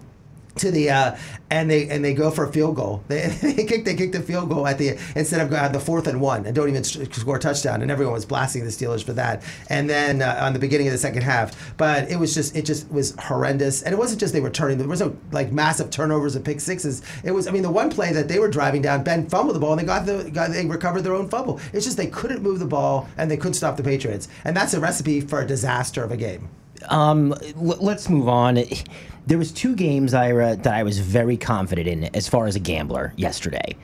to 0.55 0.71
the 0.71 0.89
uh, 0.89 1.15
and 1.49 1.69
they 1.69 1.89
and 1.89 2.03
they 2.03 2.13
go 2.13 2.31
for 2.31 2.45
a 2.45 2.51
field 2.51 2.75
goal. 2.75 3.03
They, 3.09 3.27
they 3.27 3.65
kick 3.65 3.85
they 3.85 3.95
kick 3.95 4.11
the 4.11 4.21
field 4.21 4.49
goal 4.49 4.67
at 4.67 4.77
the 4.77 4.97
instead 5.15 5.41
of 5.41 5.51
uh, 5.51 5.67
the 5.69 5.79
fourth 5.79 6.07
and 6.07 6.21
one 6.21 6.45
and 6.45 6.55
don't 6.55 6.69
even 6.69 6.83
score 6.83 7.37
a 7.37 7.39
touchdown. 7.39 7.81
And 7.81 7.89
everyone 7.91 8.13
was 8.13 8.25
blasting 8.25 8.63
the 8.63 8.69
Steelers 8.69 9.03
for 9.03 9.13
that. 9.13 9.43
And 9.69 9.89
then 9.89 10.21
uh, 10.21 10.39
on 10.41 10.53
the 10.53 10.59
beginning 10.59 10.87
of 10.87 10.93
the 10.93 10.99
second 10.99 11.23
half, 11.23 11.75
but 11.77 12.09
it 12.09 12.17
was 12.17 12.33
just 12.33 12.55
it 12.55 12.65
just 12.65 12.89
was 12.91 13.15
horrendous. 13.19 13.81
And 13.83 13.93
it 13.93 13.97
wasn't 13.97 14.19
just 14.19 14.33
they 14.33 14.41
were 14.41 14.49
turning. 14.49 14.77
There 14.77 14.87
was 14.87 15.01
no 15.01 15.15
like 15.31 15.51
massive 15.51 15.89
turnovers 15.89 16.35
and 16.35 16.45
pick 16.45 16.61
sixes. 16.61 17.01
It 17.23 17.31
was 17.31 17.47
I 17.47 17.51
mean 17.51 17.63
the 17.63 17.71
one 17.71 17.89
play 17.89 18.13
that 18.13 18.27
they 18.27 18.39
were 18.39 18.49
driving 18.49 18.81
down, 18.81 19.03
Ben 19.03 19.27
fumbled 19.27 19.55
the 19.55 19.59
ball 19.59 19.71
and 19.71 19.81
they 19.81 19.85
got 19.85 20.05
the 20.05 20.29
got, 20.31 20.51
they 20.51 20.65
recovered 20.65 21.01
their 21.01 21.15
own 21.15 21.29
fumble. 21.29 21.59
It's 21.73 21.85
just 21.85 21.97
they 21.97 22.07
couldn't 22.07 22.41
move 22.41 22.59
the 22.59 22.65
ball 22.65 23.07
and 23.17 23.29
they 23.29 23.37
couldn't 23.37 23.55
stop 23.55 23.77
the 23.77 23.83
Patriots. 23.83 24.27
And 24.43 24.55
that's 24.55 24.73
a 24.73 24.79
recipe 24.79 25.21
for 25.21 25.41
a 25.41 25.47
disaster 25.47 26.03
of 26.03 26.11
a 26.11 26.17
game. 26.17 26.49
Um, 26.87 27.35
let's 27.55 28.09
move 28.09 28.27
on 28.27 28.57
there 29.29 29.37
was 29.37 29.51
two 29.51 29.75
games, 29.75 30.15
Ira, 30.15 30.55
that 30.55 30.73
I 30.73 30.81
was 30.81 30.97
very 30.97 31.37
confident 31.37 31.87
in 31.87 32.03
as 32.15 32.27
far 32.27 32.47
as 32.47 32.55
a 32.55 32.59
gambler 32.59 33.13
yesterday. 33.15 33.75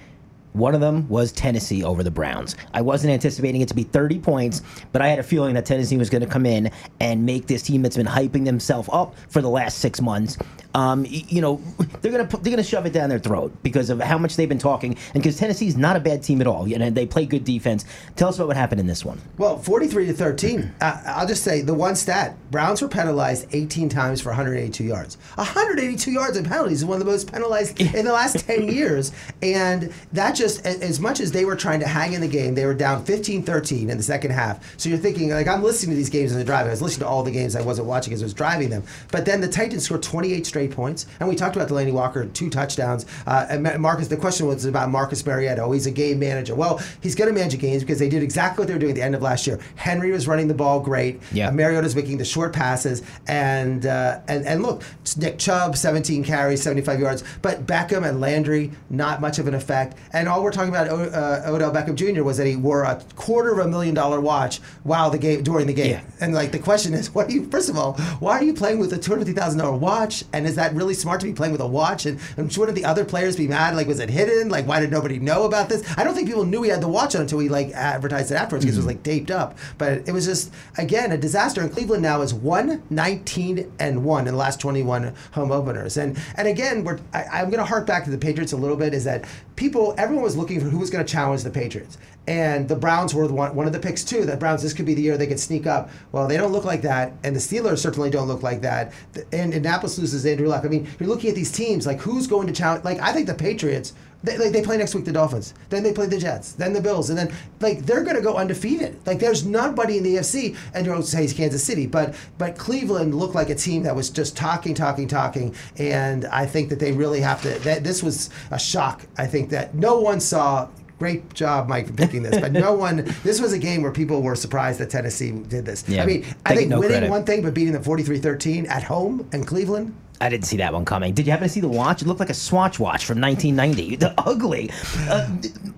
One 0.53 0.73
of 0.73 0.81
them 0.81 1.07
was 1.07 1.31
Tennessee 1.31 1.83
over 1.83 2.01
the 2.01 2.09
Browns. 2.09 2.55
I 2.73 2.81
wasn't 2.81 3.13
anticipating 3.13 3.61
it 3.61 3.67
to 3.67 3.75
be 3.75 3.83
30 3.83 4.17
points, 4.19 4.63
but 4.91 5.03
I 5.03 5.07
had 5.07 5.19
a 5.19 5.23
feeling 5.23 5.53
that 5.53 5.67
Tennessee 5.67 5.97
was 5.97 6.09
going 6.09 6.23
to 6.23 6.27
come 6.27 6.47
in 6.47 6.71
and 6.99 7.23
make 7.23 7.45
this 7.45 7.61
team 7.61 7.83
that's 7.83 7.95
been 7.95 8.07
hyping 8.07 8.43
themselves 8.43 8.89
up 8.91 9.15
for 9.29 9.43
the 9.43 9.49
last 9.49 9.77
six 9.77 10.01
months. 10.01 10.35
Um, 10.75 11.05
you 11.09 11.41
know, 11.41 11.61
they're 12.01 12.11
gonna 12.11 12.25
put, 12.25 12.43
they're 12.43 12.51
gonna 12.51 12.63
shove 12.63 12.85
it 12.85 12.93
down 12.93 13.09
their 13.09 13.19
throat 13.19 13.51
because 13.63 13.89
of 13.89 13.99
how 13.99 14.17
much 14.17 14.35
they've 14.35 14.47
been 14.47 14.59
talking, 14.59 14.95
and 15.13 15.23
because 15.23 15.37
Tennessee's 15.37 15.75
not 15.75 15.95
a 15.95 15.99
bad 15.99 16.23
team 16.23 16.39
at 16.41 16.47
all, 16.47 16.71
and 16.71 16.95
they 16.95 17.05
play 17.05 17.25
good 17.25 17.43
defense. 17.43 17.85
Tell 18.15 18.29
us 18.29 18.35
about 18.35 18.47
what 18.47 18.57
happened 18.57 18.79
in 18.79 18.87
this 18.87 19.03
one. 19.03 19.19
Well, 19.37 19.57
43 19.57 20.07
to 20.07 20.13
13. 20.13 20.73
Uh, 20.81 21.01
I'll 21.07 21.27
just 21.27 21.43
say 21.43 21.61
the 21.61 21.73
one 21.73 21.95
stat: 21.95 22.37
Browns 22.51 22.81
were 22.81 22.87
penalized 22.87 23.47
18 23.51 23.89
times 23.89 24.21
for 24.21 24.29
182 24.29 24.83
yards. 24.83 25.17
182 25.35 26.11
yards 26.11 26.37
in 26.37 26.45
penalties 26.45 26.79
is 26.79 26.85
one 26.85 27.01
of 27.01 27.05
the 27.05 27.11
most 27.11 27.31
penalized 27.31 27.79
in 27.95 28.05
the 28.05 28.13
last 28.13 28.39
10 28.39 28.67
years, 28.67 29.11
and 29.41 29.91
that 30.13 30.35
just 30.35 30.45
just 30.45 30.65
as 30.65 30.99
much 30.99 31.19
as 31.19 31.31
they 31.31 31.43
were 31.43 31.55
trying 31.55 31.79
to 31.79 31.87
hang 31.87 32.13
in 32.13 32.21
the 32.21 32.27
game, 32.27 32.53
they 32.53 32.65
were 32.65 32.73
down 32.73 33.03
15-13 33.03 33.89
in 33.89 33.97
the 33.97 34.03
second 34.03 34.31
half. 34.31 34.79
So 34.79 34.89
you're 34.89 34.97
thinking, 34.97 35.31
like, 35.31 35.47
I'm 35.47 35.63
listening 35.63 35.91
to 35.91 35.97
these 35.97 36.09
games 36.09 36.31
in 36.31 36.37
the 36.37 36.43
driving. 36.43 36.67
I 36.67 36.71
was 36.71 36.81
listening 36.81 37.05
to 37.05 37.09
all 37.09 37.23
the 37.23 37.31
games 37.31 37.55
I 37.55 37.61
wasn't 37.61 37.87
watching 37.87 38.13
as 38.13 38.21
I 38.21 38.25
was 38.25 38.33
driving 38.33 38.69
them. 38.69 38.83
But 39.11 39.25
then 39.25 39.41
the 39.41 39.47
Titans 39.47 39.83
scored 39.83 40.03
28 40.03 40.45
straight 40.45 40.64
points, 40.67 41.05
and 41.19 41.29
we 41.29 41.35
talked 41.35 41.55
about 41.55 41.69
Delanie 41.69 41.93
Walker, 41.93 42.25
two 42.25 42.49
touchdowns. 42.49 43.05
Uh, 43.25 43.45
and 43.49 43.81
Marcus, 43.81 44.07
the 44.07 44.17
question 44.17 44.47
was 44.47 44.65
about 44.65 44.89
Marcus 44.89 45.25
Mariota. 45.25 45.63
Oh, 45.63 45.71
he's 45.71 45.85
a 45.85 45.91
game 45.91 46.19
manager. 46.19 46.55
Well, 46.55 46.81
he's 47.01 47.15
going 47.15 47.33
to 47.33 47.39
manage 47.39 47.57
games 47.59 47.83
because 47.83 47.99
they 47.99 48.09
did 48.09 48.23
exactly 48.23 48.61
what 48.61 48.67
they 48.67 48.73
were 48.73 48.79
doing 48.79 48.91
at 48.91 48.95
the 48.95 49.03
end 49.03 49.15
of 49.15 49.21
last 49.21 49.47
year. 49.47 49.59
Henry 49.75 50.11
was 50.11 50.27
running 50.27 50.47
the 50.47 50.53
ball 50.53 50.79
great. 50.79 51.21
Yeah. 51.31 51.49
Uh, 51.49 51.51
Mariota's 51.51 51.95
making 51.95 52.17
the 52.17 52.25
short 52.25 52.53
passes, 52.53 53.01
and 53.27 53.85
uh, 53.85 54.19
and 54.27 54.45
and 54.45 54.63
look, 54.63 54.83
Nick 55.17 55.37
Chubb, 55.37 55.75
17 55.75 56.23
carries, 56.23 56.61
75 56.61 56.99
yards. 56.99 57.23
But 57.41 57.65
Beckham 57.65 58.07
and 58.07 58.19
Landry, 58.19 58.71
not 58.89 59.21
much 59.21 59.39
of 59.39 59.47
an 59.47 59.53
effect. 59.53 59.97
And 60.13 60.27
all 60.27 60.43
we're 60.43 60.51
talking 60.51 60.69
about 60.69 60.87
uh, 60.87 61.51
Odell 61.51 61.71
Beckham 61.71 61.95
Jr. 61.95 62.23
was 62.23 62.37
that 62.37 62.47
he 62.47 62.55
wore 62.55 62.83
a 62.83 63.01
quarter 63.15 63.53
of 63.53 63.65
a 63.65 63.67
million 63.67 63.95
dollar 63.95 64.19
watch 64.19 64.59
while 64.83 65.09
the 65.09 65.17
game 65.17 65.43
during 65.43 65.67
the 65.67 65.73
game. 65.73 65.91
Yeah. 65.91 66.01
And 66.19 66.33
like 66.33 66.51
the 66.51 66.59
question 66.59 66.93
is, 66.93 67.09
what 67.15 67.27
do 67.27 67.35
you? 67.35 67.49
First 67.49 67.69
of 67.69 67.77
all, 67.77 67.93
why 68.19 68.39
are 68.39 68.43
you 68.43 68.53
playing 68.53 68.79
with 68.79 68.93
a 68.93 68.97
two 68.97 69.11
hundred 69.11 69.25
fifty 69.25 69.39
thousand 69.39 69.59
dollar 69.59 69.77
watch? 69.77 70.23
And 70.33 70.45
is 70.45 70.54
that 70.55 70.73
really 70.73 70.93
smart 70.93 71.19
to 71.21 71.25
be 71.25 71.33
playing 71.33 71.51
with 71.51 71.61
a 71.61 71.67
watch? 71.67 72.05
And, 72.05 72.19
and 72.37 72.51
shouldn't 72.51 72.75
the 72.75 72.85
other 72.85 73.05
players 73.05 73.35
be 73.35 73.47
mad? 73.47 73.75
Like, 73.75 73.87
was 73.87 73.99
it 73.99 74.09
hidden? 74.09 74.49
Like, 74.49 74.67
why 74.67 74.79
did 74.79 74.91
nobody 74.91 75.19
know 75.19 75.43
about 75.43 75.69
this? 75.69 75.83
I 75.97 76.03
don't 76.03 76.13
think 76.13 76.27
people 76.27 76.45
knew 76.45 76.63
he 76.63 76.69
had 76.69 76.81
the 76.81 76.87
watch 76.87 77.15
on 77.15 77.21
until 77.21 77.39
he 77.39 77.49
like 77.49 77.69
advertised 77.71 78.31
it 78.31 78.35
afterwards 78.35 78.65
because 78.65 78.77
mm-hmm. 78.77 78.89
it 78.89 78.93
was 78.93 78.95
like 78.95 79.03
taped 79.03 79.31
up. 79.31 79.57
But 79.77 80.07
it 80.07 80.11
was 80.11 80.25
just 80.25 80.53
again 80.77 81.11
a 81.11 81.17
disaster. 81.17 81.61
And 81.61 81.71
Cleveland 81.71 82.03
now 82.03 82.21
is 82.21 82.33
one 82.33 82.83
nineteen 82.89 83.71
and 83.79 84.03
one 84.03 84.27
in 84.27 84.33
the 84.33 84.39
last 84.39 84.59
twenty 84.59 84.83
one 84.83 85.13
home 85.31 85.51
openers. 85.51 85.97
And 85.97 86.17
and 86.35 86.47
again, 86.47 86.83
we're 86.83 86.99
I, 87.13 87.23
I'm 87.25 87.49
going 87.49 87.59
to 87.59 87.65
hark 87.65 87.85
back 87.85 88.05
to 88.05 88.11
the 88.11 88.17
Patriots 88.17 88.53
a 88.53 88.57
little 88.57 88.77
bit. 88.77 88.93
Is 88.93 89.03
that 89.03 89.25
people? 89.55 89.93
Everyone 89.97 90.23
was 90.23 90.37
looking 90.37 90.59
for 90.59 90.67
who 90.67 90.79
was 90.79 90.89
going 90.89 91.05
to 91.05 91.11
challenge 91.11 91.43
the 91.43 91.49
Patriots. 91.49 91.97
And 92.27 92.67
the 92.67 92.75
Browns 92.75 93.13
were 93.13 93.27
one, 93.27 93.55
one 93.55 93.67
of 93.67 93.73
the 93.73 93.79
picks 93.79 94.03
too. 94.03 94.25
That 94.25 94.39
Browns, 94.39 94.63
this 94.63 94.73
could 94.73 94.85
be 94.85 94.93
the 94.93 95.01
year 95.01 95.17
they 95.17 95.27
could 95.27 95.39
sneak 95.39 95.67
up. 95.67 95.89
Well, 96.11 96.27
they 96.27 96.37
don't 96.37 96.51
look 96.51 96.65
like 96.65 96.81
that, 96.81 97.13
and 97.23 97.35
the 97.35 97.39
Steelers 97.39 97.79
certainly 97.79 98.09
don't 98.09 98.27
look 98.27 98.41
like 98.41 98.61
that. 98.61 98.93
And 99.31 99.53
Indianapolis 99.53 99.97
loses 99.99 100.25
Andrew 100.25 100.47
Luck. 100.47 100.65
I 100.65 100.69
mean, 100.69 100.87
you're 100.99 101.09
looking 101.09 101.29
at 101.29 101.35
these 101.35 101.51
teams 101.51 101.85
like 101.85 101.99
who's 101.99 102.27
going 102.27 102.47
to 102.47 102.53
challenge? 102.53 102.83
Like 102.83 102.99
I 102.99 103.13
think 103.13 103.27
the 103.27 103.35
Patriots. 103.35 103.93
They, 104.23 104.39
like, 104.39 104.53
they 104.53 104.63
play 104.63 104.77
next 104.77 104.95
week 104.95 105.05
the 105.05 105.11
Dolphins, 105.11 105.53
then 105.69 105.83
they 105.83 105.93
play 105.93 106.07
the 106.07 106.17
Jets, 106.17 106.53
then 106.53 106.73
the 106.73 106.81
Bills, 106.81 107.11
and 107.11 107.19
then 107.19 107.31
like 107.59 107.85
they're 107.85 108.03
going 108.03 108.15
to 108.15 108.23
go 108.23 108.37
undefeated. 108.37 108.97
Like 109.05 109.19
there's 109.19 109.45
nobody 109.45 109.97
in 109.97 110.03
the 110.03 110.15
AFC, 110.15 110.57
and 110.73 110.83
you'll 110.83 111.03
say 111.03 111.25
it's 111.25 111.33
Kansas 111.33 111.63
City, 111.63 111.85
but 111.85 112.15
but 112.39 112.57
Cleveland 112.57 113.13
looked 113.13 113.35
like 113.35 113.51
a 113.51 113.55
team 113.55 113.83
that 113.83 113.95
was 113.95 114.09
just 114.09 114.35
talking, 114.35 114.73
talking, 114.73 115.07
talking, 115.07 115.53
and 115.77 116.25
I 116.25 116.47
think 116.47 116.69
that 116.69 116.79
they 116.79 116.91
really 116.91 117.21
have 117.21 117.43
to. 117.43 117.49
That 117.59 117.83
this 117.83 118.01
was 118.01 118.31
a 118.49 118.57
shock. 118.57 119.05
I 119.15 119.27
think 119.27 119.51
that 119.51 119.75
no 119.75 119.99
one 119.99 120.19
saw 120.19 120.69
great 120.99 121.33
job, 121.33 121.67
Mike, 121.67 121.87
for 121.87 121.93
picking 121.93 122.23
this. 122.23 122.39
But 122.39 122.51
no 122.51 122.73
one, 122.87 123.05
this 123.23 123.41
was 123.41 123.53
a 123.53 123.59
game 123.59 123.81
where 123.81 123.91
people 123.91 124.21
were 124.21 124.35
surprised 124.35 124.79
that 124.79 124.89
Tennessee 124.89 125.31
did 125.31 125.65
this. 125.65 125.87
Yeah, 125.87 126.03
I 126.03 126.05
mean, 126.05 126.25
I 126.45 126.55
think 126.55 126.69
no 126.69 126.79
winning 126.79 126.97
credit. 126.97 127.09
one 127.09 127.25
thing, 127.25 127.41
but 127.41 127.53
beating 127.53 127.73
them 127.73 127.83
43 127.83 128.19
13 128.19 128.65
at 128.67 128.83
home 128.83 129.27
in 129.31 129.43
Cleveland, 129.43 129.95
I 130.21 130.29
didn't 130.29 130.45
see 130.45 130.57
that 130.57 130.73
one 130.73 130.85
coming. 130.85 131.13
Did 131.13 131.25
you 131.25 131.31
happen 131.31 131.47
to 131.47 131.53
see 131.53 131.59
the 131.59 131.67
watch? 131.67 132.01
It 132.01 132.07
looked 132.07 132.19
like 132.19 132.29
a 132.29 132.33
Swatch 132.33 132.79
watch 132.79 133.05
from 133.05 133.19
1990. 133.21 133.95
The 134.05 134.13
ugly. 134.17 134.69
Uh, 135.09 135.27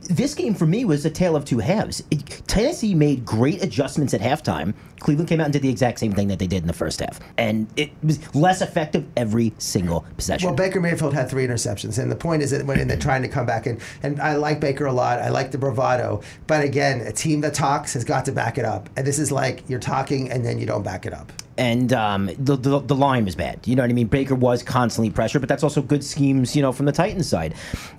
this 0.10 0.34
game 0.34 0.54
for 0.54 0.66
me 0.66 0.86
was 0.86 1.06
a 1.06 1.10
tale 1.10 1.36
of 1.36 1.46
two 1.46 1.60
halves. 1.60 2.04
It, 2.12 2.42
Tennessee 2.48 2.94
made 2.96 3.26
great 3.26 3.64
adjustments 3.64 4.14
at 4.14 4.22
halftime. 4.22 4.74
Cleveland 5.00 5.30
came 5.30 5.40
out 5.40 5.46
and 5.46 5.54
did 5.54 5.62
the 5.62 5.70
exact 5.70 6.00
same 6.00 6.12
thing 6.12 6.28
that 6.28 6.40
they 6.40 6.48
did 6.48 6.64
in 6.64 6.68
the 6.68 6.74
first 6.74 7.00
half, 7.00 7.20
and 7.38 7.68
it 7.76 7.92
was 8.04 8.36
less 8.36 8.62
effective 8.62 9.06
every 9.16 9.54
single 9.60 10.06
possession. 10.16 10.48
Well, 10.48 10.56
Baker 10.56 10.82
Mayfield 10.82 11.14
had 11.14 11.30
three 11.30 11.46
interceptions, 11.46 12.00
and 12.00 12.12
the 12.12 12.16
point 12.16 12.42
is 12.42 12.52
that 12.52 12.66
when 12.66 12.88
they're 12.88 12.98
trying 12.98 13.22
to 13.22 13.28
come 13.28 13.46
back, 13.46 13.66
and 13.68 13.80
and 14.04 14.20
I 14.20 14.36
like 14.36 14.60
Baker 14.60 14.86
a 14.86 14.94
lot. 14.94 15.20
I 15.20 15.30
like 15.30 15.52
the 15.52 15.58
bravado, 15.58 16.22
but 16.48 16.64
again, 16.64 17.02
a 17.02 17.12
team 17.12 17.42
that 17.42 17.54
talks 17.54 17.94
has 17.94 18.04
got 18.04 18.26
to 18.26 18.32
back 18.32 18.58
it 18.58 18.66
up, 18.66 18.90
and 18.98 19.06
this 19.06 19.20
is 19.20 19.32
like 19.32 19.64
you're 19.70 19.80
talking 19.80 20.32
and 20.32 20.44
then 20.44 20.58
you 20.60 20.66
don't 20.66 20.84
back 20.84 21.06
it 21.06 21.14
up 21.14 21.32
and 21.58 21.92
um, 21.94 22.28
the, 22.38 22.56
the, 22.56 22.80
the 22.80 22.96
line 22.96 23.26
was 23.26 23.36
bad. 23.36 23.68
You 23.68 23.76
know 23.76 23.84
what 23.84 23.90
I 23.90 23.94
mean? 23.94 24.08
Baker 24.08 24.36
was 24.36 24.64
constantly 24.64 25.10
pressured, 25.10 25.42
but 25.42 25.50
that's 25.50 25.64
also 25.64 25.82
good 25.82 26.04
schemes, 26.04 26.56
you 26.56 26.62
know, 26.62 26.72
from 26.72 26.86
the 26.86 26.92
Titans 26.92 27.28
side. 27.28 27.56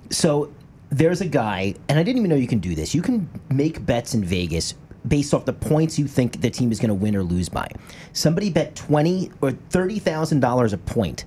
So 0.09 0.51
there's 0.89 1.21
a 1.21 1.27
guy, 1.27 1.75
and 1.87 1.99
I 1.99 2.03
didn't 2.03 2.17
even 2.17 2.29
know 2.29 2.35
you 2.35 2.47
can 2.47 2.59
do 2.59 2.75
this. 2.75 2.95
You 2.95 3.01
can 3.01 3.29
make 3.49 3.85
bets 3.85 4.13
in 4.13 4.23
Vegas 4.23 4.75
based 5.07 5.33
off 5.33 5.45
the 5.45 5.53
points 5.53 5.97
you 5.97 6.07
think 6.07 6.41
the 6.41 6.49
team 6.49 6.71
is 6.71 6.79
going 6.79 6.89
to 6.89 6.95
win 6.95 7.15
or 7.15 7.23
lose 7.23 7.49
by. 7.49 7.69
Somebody 8.13 8.49
bet 8.49 8.75
twenty 8.75 9.31
or 9.41 9.51
thirty 9.51 9.99
thousand 9.99 10.39
dollars 10.39 10.73
a 10.73 10.77
point 10.77 11.25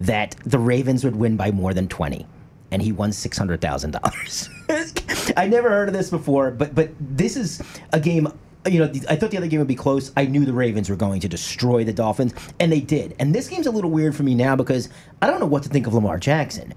that 0.00 0.36
the 0.44 0.58
Ravens 0.58 1.04
would 1.04 1.16
win 1.16 1.36
by 1.36 1.50
more 1.50 1.74
than 1.74 1.88
twenty, 1.88 2.26
and 2.70 2.82
he 2.82 2.92
won 2.92 3.12
six 3.12 3.38
hundred 3.38 3.60
thousand 3.60 3.92
dollars. 3.92 4.50
I 5.36 5.46
never 5.46 5.68
heard 5.68 5.88
of 5.88 5.94
this 5.94 6.10
before, 6.10 6.50
but 6.50 6.74
but 6.74 6.90
this 7.00 7.36
is 7.36 7.62
a 7.92 8.00
game 8.00 8.28
you 8.66 8.80
know, 8.80 8.92
I 9.08 9.16
thought 9.16 9.30
the 9.30 9.36
other 9.36 9.46
game 9.46 9.58
would 9.58 9.68
be 9.68 9.74
close. 9.74 10.12
I 10.16 10.26
knew 10.26 10.44
the 10.44 10.52
Ravens 10.52 10.90
were 10.90 10.96
going 10.96 11.20
to 11.20 11.28
destroy 11.28 11.84
the 11.84 11.92
Dolphins, 11.92 12.34
and 12.60 12.70
they 12.70 12.80
did. 12.80 13.14
And 13.18 13.34
this 13.34 13.48
game's 13.48 13.66
a 13.66 13.70
little 13.70 13.90
weird 13.90 14.14
for 14.14 14.22
me 14.22 14.34
now 14.34 14.56
because 14.56 14.88
I 15.22 15.26
don't 15.26 15.40
know 15.40 15.46
what 15.46 15.62
to 15.64 15.68
think 15.68 15.86
of 15.86 15.94
Lamar 15.94 16.18
Jackson. 16.18 16.74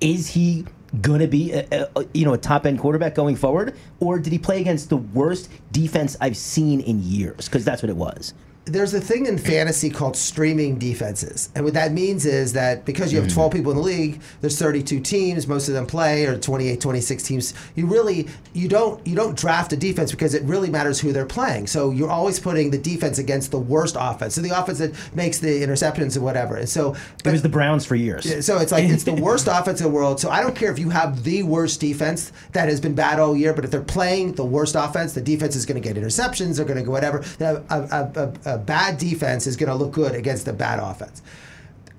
Is 0.00 0.28
he 0.28 0.66
going 1.00 1.20
to 1.20 1.26
be 1.26 1.52
a, 1.52 1.88
a, 1.96 2.04
you 2.14 2.24
know 2.24 2.34
a 2.34 2.38
top 2.38 2.66
end 2.66 2.78
quarterback 2.78 3.14
going 3.14 3.36
forward, 3.36 3.76
or 4.00 4.18
did 4.18 4.32
he 4.32 4.38
play 4.38 4.60
against 4.60 4.88
the 4.88 4.96
worst 4.96 5.50
defense 5.72 6.16
I've 6.20 6.36
seen 6.36 6.80
in 6.80 7.02
years? 7.02 7.46
Because 7.46 7.64
that's 7.64 7.82
what 7.82 7.90
it 7.90 7.96
was. 7.96 8.34
There's 8.66 8.94
a 8.94 9.00
thing 9.00 9.26
in 9.26 9.36
fantasy 9.36 9.90
called 9.90 10.16
streaming 10.16 10.78
defenses. 10.78 11.50
And 11.54 11.64
what 11.64 11.74
that 11.74 11.92
means 11.92 12.24
is 12.24 12.54
that 12.54 12.84
because 12.86 13.12
you 13.12 13.20
have 13.20 13.30
12 13.30 13.52
hmm. 13.52 13.58
people 13.58 13.72
in 13.72 13.76
the 13.76 13.82
league, 13.82 14.20
there's 14.40 14.58
32 14.58 15.00
teams, 15.00 15.46
most 15.46 15.68
of 15.68 15.74
them 15.74 15.86
play 15.86 16.24
or 16.24 16.38
28, 16.38 16.80
26 16.80 17.22
teams. 17.22 17.54
You 17.74 17.86
really 17.86 18.28
you 18.54 18.68
don't 18.68 19.06
you 19.06 19.14
don't 19.14 19.36
draft 19.36 19.72
a 19.72 19.76
defense 19.76 20.10
because 20.10 20.34
it 20.34 20.42
really 20.44 20.70
matters 20.70 20.98
who 20.98 21.12
they're 21.12 21.26
playing. 21.26 21.66
So 21.66 21.90
you're 21.90 22.10
always 22.10 22.40
putting 22.40 22.70
the 22.70 22.78
defense 22.78 23.18
against 23.18 23.50
the 23.50 23.58
worst 23.58 23.96
offense. 23.98 24.34
So 24.34 24.40
the 24.40 24.58
offense 24.58 24.78
that 24.78 24.94
makes 25.14 25.38
the 25.38 25.62
interceptions 25.62 26.16
and 26.16 26.24
whatever. 26.24 26.56
And 26.56 26.68
so 26.68 26.96
It 27.24 27.30
was 27.30 27.42
the 27.42 27.48
Browns 27.48 27.84
for 27.84 27.96
years. 27.96 28.46
so 28.46 28.58
it's 28.58 28.72
like 28.72 28.84
it's 28.84 29.04
the 29.04 29.14
worst 29.22 29.46
offense 29.50 29.80
in 29.80 29.86
the 29.86 29.92
world. 29.92 30.20
So 30.20 30.30
I 30.30 30.40
don't 30.40 30.56
care 30.56 30.72
if 30.72 30.78
you 30.78 30.88
have 30.88 31.22
the 31.24 31.42
worst 31.42 31.80
defense 31.80 32.32
that 32.52 32.68
has 32.68 32.80
been 32.80 32.94
bad 32.94 33.20
all 33.20 33.36
year, 33.36 33.52
but 33.52 33.64
if 33.64 33.70
they're 33.70 33.82
playing 33.82 34.34
the 34.34 34.44
worst 34.44 34.74
offense, 34.74 35.12
the 35.12 35.20
defense 35.20 35.54
is 35.54 35.66
going 35.66 35.80
to 35.80 35.86
get 35.86 36.02
interceptions. 36.02 36.56
They're 36.56 36.64
going 36.64 36.78
to 36.78 36.84
go 36.84 36.92
whatever. 36.92 37.22
A, 37.40 37.62
a, 37.68 38.32
a, 38.46 38.53
a 38.54 38.58
bad 38.58 38.98
defense 38.98 39.46
is 39.46 39.56
going 39.56 39.68
to 39.68 39.74
look 39.74 39.92
good 39.92 40.14
against 40.14 40.48
a 40.48 40.52
bad 40.52 40.78
offense. 40.78 41.22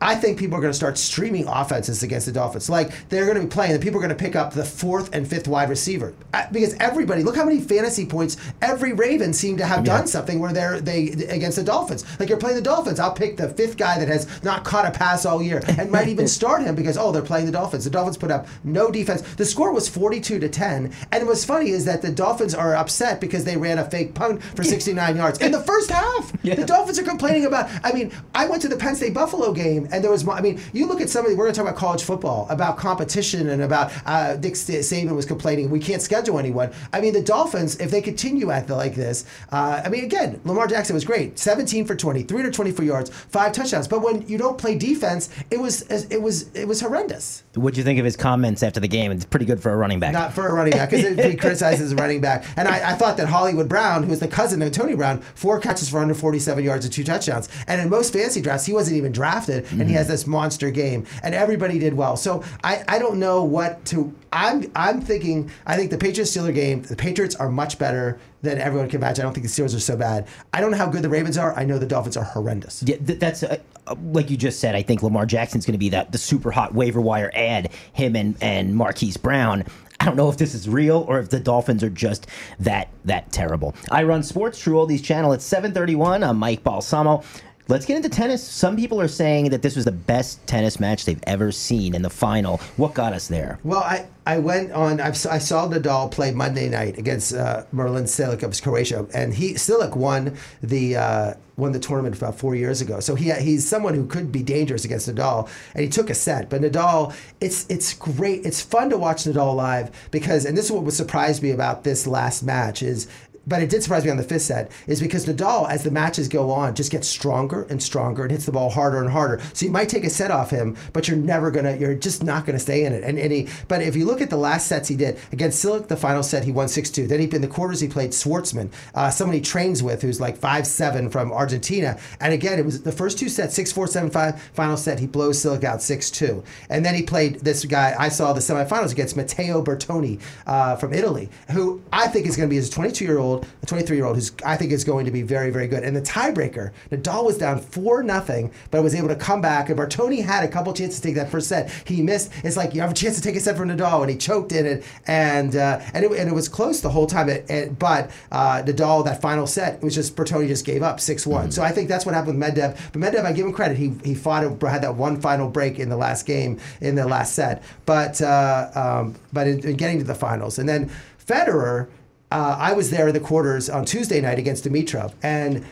I 0.05 0.13
think 0.13 0.37
people 0.37 0.55
are 0.55 0.61
going 0.61 0.71
to 0.71 0.77
start 0.77 0.99
streaming 0.99 1.47
offenses 1.47 2.03
against 2.03 2.27
the 2.27 2.31
Dolphins. 2.31 2.69
Like 2.69 3.09
they're 3.09 3.25
going 3.25 3.37
to 3.37 3.43
be 3.43 3.49
playing, 3.49 3.71
and 3.73 3.81
people 3.81 3.99
are 3.99 4.03
going 4.03 4.15
to 4.15 4.23
pick 4.23 4.35
up 4.35 4.53
the 4.53 4.63
fourth 4.63 5.09
and 5.15 5.27
fifth 5.27 5.47
wide 5.47 5.67
receiver 5.67 6.13
because 6.51 6.75
everybody 6.79 7.23
look 7.23 7.35
how 7.35 7.43
many 7.43 7.59
fantasy 7.59 8.05
points 8.05 8.37
every 8.61 8.93
Raven 8.93 9.33
seemed 9.33 9.57
to 9.57 9.65
have 9.65 9.83
done 9.83 10.05
something 10.05 10.39
where 10.39 10.53
they're 10.53 10.79
they 10.79 11.07
against 11.29 11.57
the 11.57 11.63
Dolphins. 11.63 12.05
Like 12.19 12.29
you're 12.29 12.37
playing 12.37 12.57
the 12.57 12.61
Dolphins, 12.61 12.99
I'll 12.99 13.13
pick 13.13 13.35
the 13.35 13.49
fifth 13.49 13.77
guy 13.77 13.97
that 13.97 14.07
has 14.07 14.43
not 14.43 14.63
caught 14.63 14.85
a 14.85 14.91
pass 14.91 15.25
all 15.25 15.41
year 15.41 15.63
and 15.79 15.89
might 15.89 16.07
even 16.07 16.27
start 16.39 16.61
him 16.61 16.75
because 16.75 16.97
oh 16.99 17.11
they're 17.11 17.23
playing 17.23 17.47
the 17.47 17.51
Dolphins. 17.51 17.85
The 17.85 17.89
Dolphins 17.89 18.17
put 18.17 18.29
up 18.29 18.47
no 18.63 18.91
defense. 18.91 19.23
The 19.23 19.45
score 19.45 19.73
was 19.73 19.89
42 19.89 20.37
to 20.39 20.49
10, 20.49 20.93
and 21.11 21.25
what's 21.27 21.43
funny 21.43 21.71
is 21.71 21.85
that 21.85 22.03
the 22.03 22.11
Dolphins 22.11 22.53
are 22.53 22.75
upset 22.75 23.19
because 23.19 23.43
they 23.43 23.57
ran 23.57 23.79
a 23.79 23.89
fake 23.89 24.13
punt 24.13 24.43
for 24.43 24.63
69 24.63 25.15
yards 25.15 25.39
in 25.39 25.51
the 25.51 25.61
first 25.61 25.89
half. 25.89 26.31
Yeah. 26.45 26.53
The 26.55 26.65
Dolphins 26.65 26.99
are 26.99 27.03
complaining 27.03 27.45
about. 27.45 27.71
I 27.83 27.91
mean, 27.91 28.11
I 28.35 28.45
went 28.45 28.61
to 28.61 28.67
the 28.67 28.75
Penn 28.75 28.95
State 28.95 29.15
Buffalo 29.15 29.51
game, 29.51 29.87
and 29.95 30.03
there 30.03 30.11
was. 30.11 30.27
I 30.27 30.41
mean, 30.41 30.59
you 30.73 30.85
look 30.85 31.01
at 31.01 31.09
somebody. 31.09 31.35
We're 31.35 31.45
going 31.45 31.53
to 31.53 31.57
talk 31.57 31.67
about 31.67 31.79
college 31.79 32.03
football, 32.03 32.47
about 32.49 32.77
competition, 32.77 33.49
and 33.49 33.61
about 33.61 33.91
uh, 34.05 34.35
Dick 34.35 34.55
Sa- 34.55 34.73
Saban 34.73 35.15
was 35.15 35.25
complaining 35.25 35.69
we 35.69 35.79
can't 35.79 36.01
schedule 36.01 36.37
anyone. 36.37 36.71
I 36.93 37.01
mean, 37.01 37.13
the 37.13 37.21
Dolphins, 37.21 37.77
if 37.77 37.91
they 37.91 38.01
continue 38.01 38.51
at 38.51 38.67
the, 38.67 38.75
like 38.75 38.95
this, 38.95 39.25
uh, 39.51 39.81
I 39.83 39.89
mean, 39.89 40.03
again, 40.03 40.41
Lamar 40.43 40.67
Jackson 40.67 40.93
was 40.93 41.05
great, 41.05 41.39
17 41.39 41.85
for 41.85 41.95
20, 41.95 42.23
324 42.23 42.85
yards, 42.85 43.09
five 43.09 43.53
touchdowns. 43.53 43.87
But 43.87 44.01
when 44.01 44.27
you 44.27 44.37
don't 44.37 44.57
play 44.57 44.77
defense, 44.77 45.29
it 45.49 45.59
was 45.59 45.83
it 45.83 46.21
was 46.21 46.53
it 46.53 46.67
was 46.67 46.81
horrendous. 46.81 47.43
What'd 47.55 47.77
you 47.77 47.83
think 47.83 47.99
of 47.99 48.05
his 48.05 48.17
comments 48.17 48.63
after 48.63 48.79
the 48.79 48.87
game? 48.87 49.11
It's 49.11 49.25
pretty 49.25 49.45
good 49.45 49.61
for 49.61 49.71
a 49.71 49.77
running 49.77 49.99
back. 49.99 50.11
Not 50.13 50.33
for 50.33 50.47
a 50.47 50.53
running 50.53 50.73
back 50.73 50.89
because 50.89 51.25
he 51.25 51.35
criticizes 51.37 51.93
a 51.93 51.95
running 51.95 52.21
back. 52.21 52.45
And 52.57 52.67
I, 52.67 52.91
I 52.91 52.93
thought 52.95 53.17
that 53.17 53.27
Hollywood 53.27 53.69
Brown, 53.69 54.03
who 54.03 54.09
was 54.09 54.19
the 54.19 54.27
cousin 54.27 54.61
of 54.61 54.71
Tony 54.71 54.95
Brown, 54.95 55.21
four 55.35 55.59
catches 55.59 55.89
for 55.89 55.99
under 55.99 56.13
47 56.13 56.63
yards 56.63 56.85
and 56.85 56.93
two 56.93 57.03
touchdowns. 57.03 57.49
And 57.67 57.79
in 57.79 57.89
most 57.89 58.11
fantasy 58.13 58.41
drafts, 58.41 58.65
he 58.65 58.73
wasn't 58.73 58.97
even 58.97 59.11
drafted, 59.11 59.65
and 59.79 59.89
he 59.89 59.95
has 59.95 60.07
this 60.07 60.27
monster 60.27 60.71
game. 60.71 61.05
And 61.23 61.35
everybody 61.35 61.79
did 61.79 61.93
well. 61.93 62.17
So 62.17 62.43
I, 62.63 62.83
I 62.87 62.99
don't 62.99 63.19
know 63.19 63.43
what 63.43 63.83
to. 63.85 64.13
I'm 64.31 64.71
I'm 64.75 65.01
thinking. 65.01 65.51
I 65.65 65.75
think 65.75 65.91
the 65.91 65.97
Patriots 65.97 66.35
Steeler 66.35 66.53
game. 66.53 66.81
The 66.83 66.95
Patriots 66.95 67.35
are 67.35 67.49
much 67.49 67.77
better 67.79 68.19
than 68.41 68.59
everyone 68.59 68.89
can 68.89 68.99
imagine. 68.99 69.23
I 69.23 69.25
don't 69.25 69.33
think 69.33 69.45
the 69.45 69.51
Steelers 69.51 69.75
are 69.75 69.79
so 69.79 69.97
bad. 69.97 70.27
I 70.53 70.61
don't 70.61 70.71
know 70.71 70.77
how 70.77 70.87
good 70.87 71.01
the 71.01 71.09
Ravens 71.09 71.37
are. 71.37 71.53
I 71.57 71.65
know 71.65 71.79
the 71.79 71.85
Dolphins 71.85 72.17
are 72.17 72.23
horrendous. 72.23 72.83
Yeah, 72.83 72.97
th- 72.97 73.19
that's 73.19 73.43
uh, 73.43 73.57
uh, 73.87 73.95
like 74.11 74.29
you 74.29 74.37
just 74.37 74.59
said. 74.59 74.75
I 74.75 74.81
think 74.81 75.03
Lamar 75.03 75.25
Jackson's 75.25 75.65
going 75.65 75.73
to 75.73 75.79
be 75.79 75.89
that 75.89 76.11
the 76.11 76.17
super 76.17 76.51
hot 76.51 76.73
waiver 76.73 77.01
wire 77.01 77.31
ad. 77.33 77.71
Him 77.93 78.15
and 78.15 78.35
and 78.41 78.75
Marquise 78.75 79.17
Brown. 79.17 79.63
I 79.99 80.05
don't 80.05 80.17
know 80.17 80.29
if 80.29 80.37
this 80.37 80.53
is 80.53 80.67
real 80.67 81.05
or 81.07 81.19
if 81.19 81.29
the 81.29 81.39
Dolphins 81.39 81.83
are 81.83 81.89
just 81.89 82.27
that 82.59 82.89
that 83.05 83.31
terrible. 83.31 83.75
Ira 83.89 84.13
on 84.13 84.23
Sports 84.23 84.59
True 84.59 84.75
Oldies 84.75 85.03
channel 85.03 85.33
at 85.33 85.39
7:31. 85.39 86.27
I'm 86.27 86.37
Mike 86.37 86.63
Balsamo. 86.63 87.23
Let's 87.67 87.85
get 87.85 87.97
into 87.97 88.09
tennis. 88.09 88.43
Some 88.43 88.75
people 88.75 89.01
are 89.01 89.07
saying 89.07 89.49
that 89.49 89.63
this 89.63 89.75
was 89.75 89.85
the 89.85 89.91
best 89.91 90.45
tennis 90.45 90.79
match 90.79 91.05
they've 91.05 91.23
ever 91.25 91.51
seen 91.51 91.95
in 91.95 92.03
the 92.03 92.11
final. 92.11 92.57
What 92.77 92.93
got 92.93 93.11
us 93.11 93.27
there? 93.27 93.57
Well, 93.63 93.81
I, 93.81 94.05
I 94.27 94.37
went 94.37 94.71
on. 94.71 95.01
I've, 95.01 95.13
I 95.25 95.39
saw 95.39 95.67
Nadal 95.67 96.11
play 96.11 96.31
Monday 96.31 96.69
night 96.69 96.99
against 96.99 97.33
uh, 97.33 97.63
Marin 97.71 98.03
Cilic 98.03 98.43
of 98.43 98.61
Croatia, 98.61 99.07
and 99.15 99.33
he 99.33 99.53
Cilic 99.53 99.95
won 99.95 100.37
the 100.61 100.95
uh, 100.95 101.33
won 101.57 101.71
the 101.71 101.79
tournament 101.79 102.17
about 102.17 102.37
four 102.37 102.55
years 102.55 102.81
ago. 102.81 102.99
So 102.99 103.15
he 103.15 103.31
he's 103.33 103.67
someone 103.67 103.93
who 103.93 104.05
could 104.05 104.31
be 104.31 104.43
dangerous 104.43 104.85
against 104.85 105.07
Nadal, 105.09 105.49
and 105.73 105.83
he 105.83 105.89
took 105.89 106.09
a 106.09 106.15
set. 106.15 106.49
But 106.49 106.61
Nadal, 106.61 107.15
it's 107.39 107.65
it's 107.69 107.93
great. 107.93 108.45
It's 108.45 108.61
fun 108.61 108.89
to 108.89 108.97
watch 108.97 109.23
Nadal 109.23 109.55
live 109.55 109.91
because, 110.11 110.45
and 110.45 110.57
this 110.57 110.65
is 110.65 110.71
what 110.71 110.83
would 110.83 110.93
surprise 110.93 111.41
me 111.41 111.51
about 111.51 111.83
this 111.83 112.07
last 112.07 112.43
match 112.43 112.81
is 112.81 113.07
but 113.47 113.61
it 113.61 113.69
did 113.69 113.83
surprise 113.83 114.03
me 114.03 114.11
on 114.11 114.17
the 114.17 114.23
fifth 114.23 114.43
set 114.43 114.71
is 114.87 114.99
because 114.99 115.25
Nadal, 115.25 115.69
as 115.69 115.83
the 115.83 115.91
matches 115.91 116.27
go 116.27 116.51
on, 116.51 116.75
just 116.75 116.91
gets 116.91 117.07
stronger 117.07 117.63
and 117.69 117.81
stronger 117.81 118.23
and 118.23 118.31
hits 118.31 118.45
the 118.45 118.51
ball 118.51 118.69
harder 118.69 119.01
and 119.01 119.09
harder. 119.09 119.41
So 119.53 119.65
you 119.65 119.71
might 119.71 119.89
take 119.89 120.03
a 120.03 120.09
set 120.09 120.31
off 120.31 120.49
him, 120.49 120.77
but 120.93 121.07
you're 121.07 121.17
never 121.17 121.51
gonna, 121.51 121.75
you're 121.75 121.95
just 121.95 122.23
not 122.23 122.45
gonna 122.45 122.59
stay 122.59 122.85
in 122.85 122.93
it. 122.93 123.03
And, 123.03 123.19
and 123.19 123.31
he, 123.31 123.47
but 123.67 123.81
if 123.81 123.95
you 123.95 124.05
look 124.05 124.21
at 124.21 124.29
the 124.29 124.37
last 124.37 124.67
sets 124.67 124.87
he 124.87 124.95
did 124.95 125.19
against 125.31 125.63
Cilic, 125.63 125.87
the 125.87 125.97
final 125.97 126.23
set 126.23 126.43
he 126.43 126.51
won 126.51 126.67
six 126.67 126.89
two. 126.89 127.07
Then 127.07 127.19
he 127.19 127.35
in 127.35 127.41
the 127.41 127.47
quarters 127.47 127.79
he 127.79 127.87
played 127.87 128.11
Schwartzman, 128.11 128.71
uh, 128.93 129.09
someone 129.09 129.35
he 129.35 129.41
trains 129.41 129.83
with 129.83 130.01
who's 130.01 130.21
like 130.21 130.37
five 130.37 130.65
seven 130.65 131.09
from 131.09 131.31
Argentina. 131.31 131.99
And 132.19 132.33
again, 132.33 132.59
it 132.59 132.65
was 132.65 132.83
the 132.83 132.91
first 132.91 133.19
two 133.19 133.29
sets 133.29 133.55
six 133.55 133.71
four 133.71 133.87
seven 133.87 134.09
five. 134.09 134.41
Final 134.53 134.77
set 134.77 134.99
he 134.99 135.07
blows 135.07 135.43
Cilic 135.43 135.63
out 135.63 135.81
six 135.81 136.09
two. 136.09 136.43
And 136.69 136.85
then 136.85 136.95
he 136.95 137.03
played 137.03 137.41
this 137.41 137.65
guy 137.65 137.95
I 137.97 138.09
saw 138.09 138.33
the 138.33 138.39
semifinals 138.39 138.91
against 138.91 139.17
Matteo 139.17 139.63
Berrettini 139.63 140.21
uh, 140.47 140.75
from 140.77 140.93
Italy, 140.93 141.29
who 141.51 141.81
I 141.91 142.07
think 142.07 142.25
is 142.25 142.37
to 142.45 142.47
be 142.47 142.55
his 142.55 142.69
22 142.69 143.05
year 143.05 143.17
old, 143.17 143.34
a 143.43 143.65
23 143.65 143.97
year 143.97 144.05
old 144.05 144.15
who's 144.15 144.31
I 144.45 144.57
think 144.57 144.71
is 144.71 144.83
going 144.83 145.05
to 145.05 145.11
be 145.11 145.21
very 145.21 145.49
very 145.49 145.67
good. 145.67 145.83
And 145.83 145.95
the 145.95 146.01
tiebreaker, 146.01 146.71
Nadal 146.91 147.25
was 147.25 147.37
down 147.37 147.59
four 147.59 148.03
nothing, 148.03 148.51
but 148.71 148.83
was 148.83 148.95
able 148.95 149.07
to 149.09 149.15
come 149.15 149.41
back. 149.41 149.69
And 149.69 149.77
Berrettini 149.77 150.23
had 150.23 150.43
a 150.43 150.47
couple 150.47 150.73
chances 150.73 150.99
to 150.99 151.07
take 151.07 151.15
that 151.15 151.29
first 151.29 151.47
set. 151.47 151.69
He 151.85 152.01
missed. 152.01 152.31
It's 152.43 152.57
like 152.57 152.73
you 152.73 152.81
have 152.81 152.91
a 152.91 152.93
chance 152.93 153.15
to 153.15 153.21
take 153.21 153.35
a 153.35 153.39
set 153.39 153.57
from 153.57 153.69
Nadal, 153.69 154.01
and 154.01 154.09
he 154.09 154.17
choked 154.17 154.51
in 154.51 154.65
it. 154.65 154.83
And 155.07 155.55
uh, 155.55 155.81
and 155.93 156.05
it, 156.05 156.11
and 156.11 156.29
it 156.29 156.33
was 156.33 156.47
close 156.47 156.81
the 156.81 156.89
whole 156.89 157.07
time. 157.07 157.29
It, 157.29 157.49
it, 157.49 157.79
but 157.79 158.11
uh, 158.31 158.63
Nadal 158.65 159.03
that 159.05 159.21
final 159.21 159.47
set 159.47 159.75
it 159.75 159.83
was 159.83 159.95
just 159.95 160.15
Berrettini 160.15 160.47
just 160.47 160.65
gave 160.65 160.83
up 160.83 160.99
six 160.99 161.25
one. 161.25 161.51
So 161.51 161.63
I 161.63 161.71
think 161.71 161.89
that's 161.89 162.05
what 162.05 162.15
happened 162.15 162.39
with 162.39 162.55
Medvedev. 162.55 162.91
But 162.91 163.01
Medvedev, 163.01 163.25
I 163.25 163.33
give 163.33 163.45
him 163.45 163.53
credit. 163.53 163.77
He 163.77 163.93
he 164.03 164.15
fought 164.15 164.43
had 164.43 164.81
that 164.83 164.95
one 164.95 165.19
final 165.19 165.49
break 165.49 165.79
in 165.79 165.89
the 165.89 165.97
last 165.97 166.25
game 166.25 166.59
in 166.81 166.95
the 166.95 167.05
last 167.07 167.33
set. 167.33 167.63
But 167.85 168.21
uh, 168.21 168.71
um, 168.75 169.15
but 169.33 169.47
in, 169.47 169.59
in 169.67 169.75
getting 169.75 169.99
to 169.99 170.05
the 170.05 170.15
finals, 170.15 170.59
and 170.59 170.67
then 170.67 170.89
Federer. 171.25 171.87
Uh, 172.31 172.55
I 172.59 172.73
was 172.73 172.89
there 172.89 173.07
in 173.07 173.13
the 173.13 173.19
quarters 173.19 173.69
on 173.69 173.85
Tuesday 173.85 174.19
night 174.19 174.39
against 174.39 174.65
Dimitrov, 174.65 175.13
and 175.21 175.63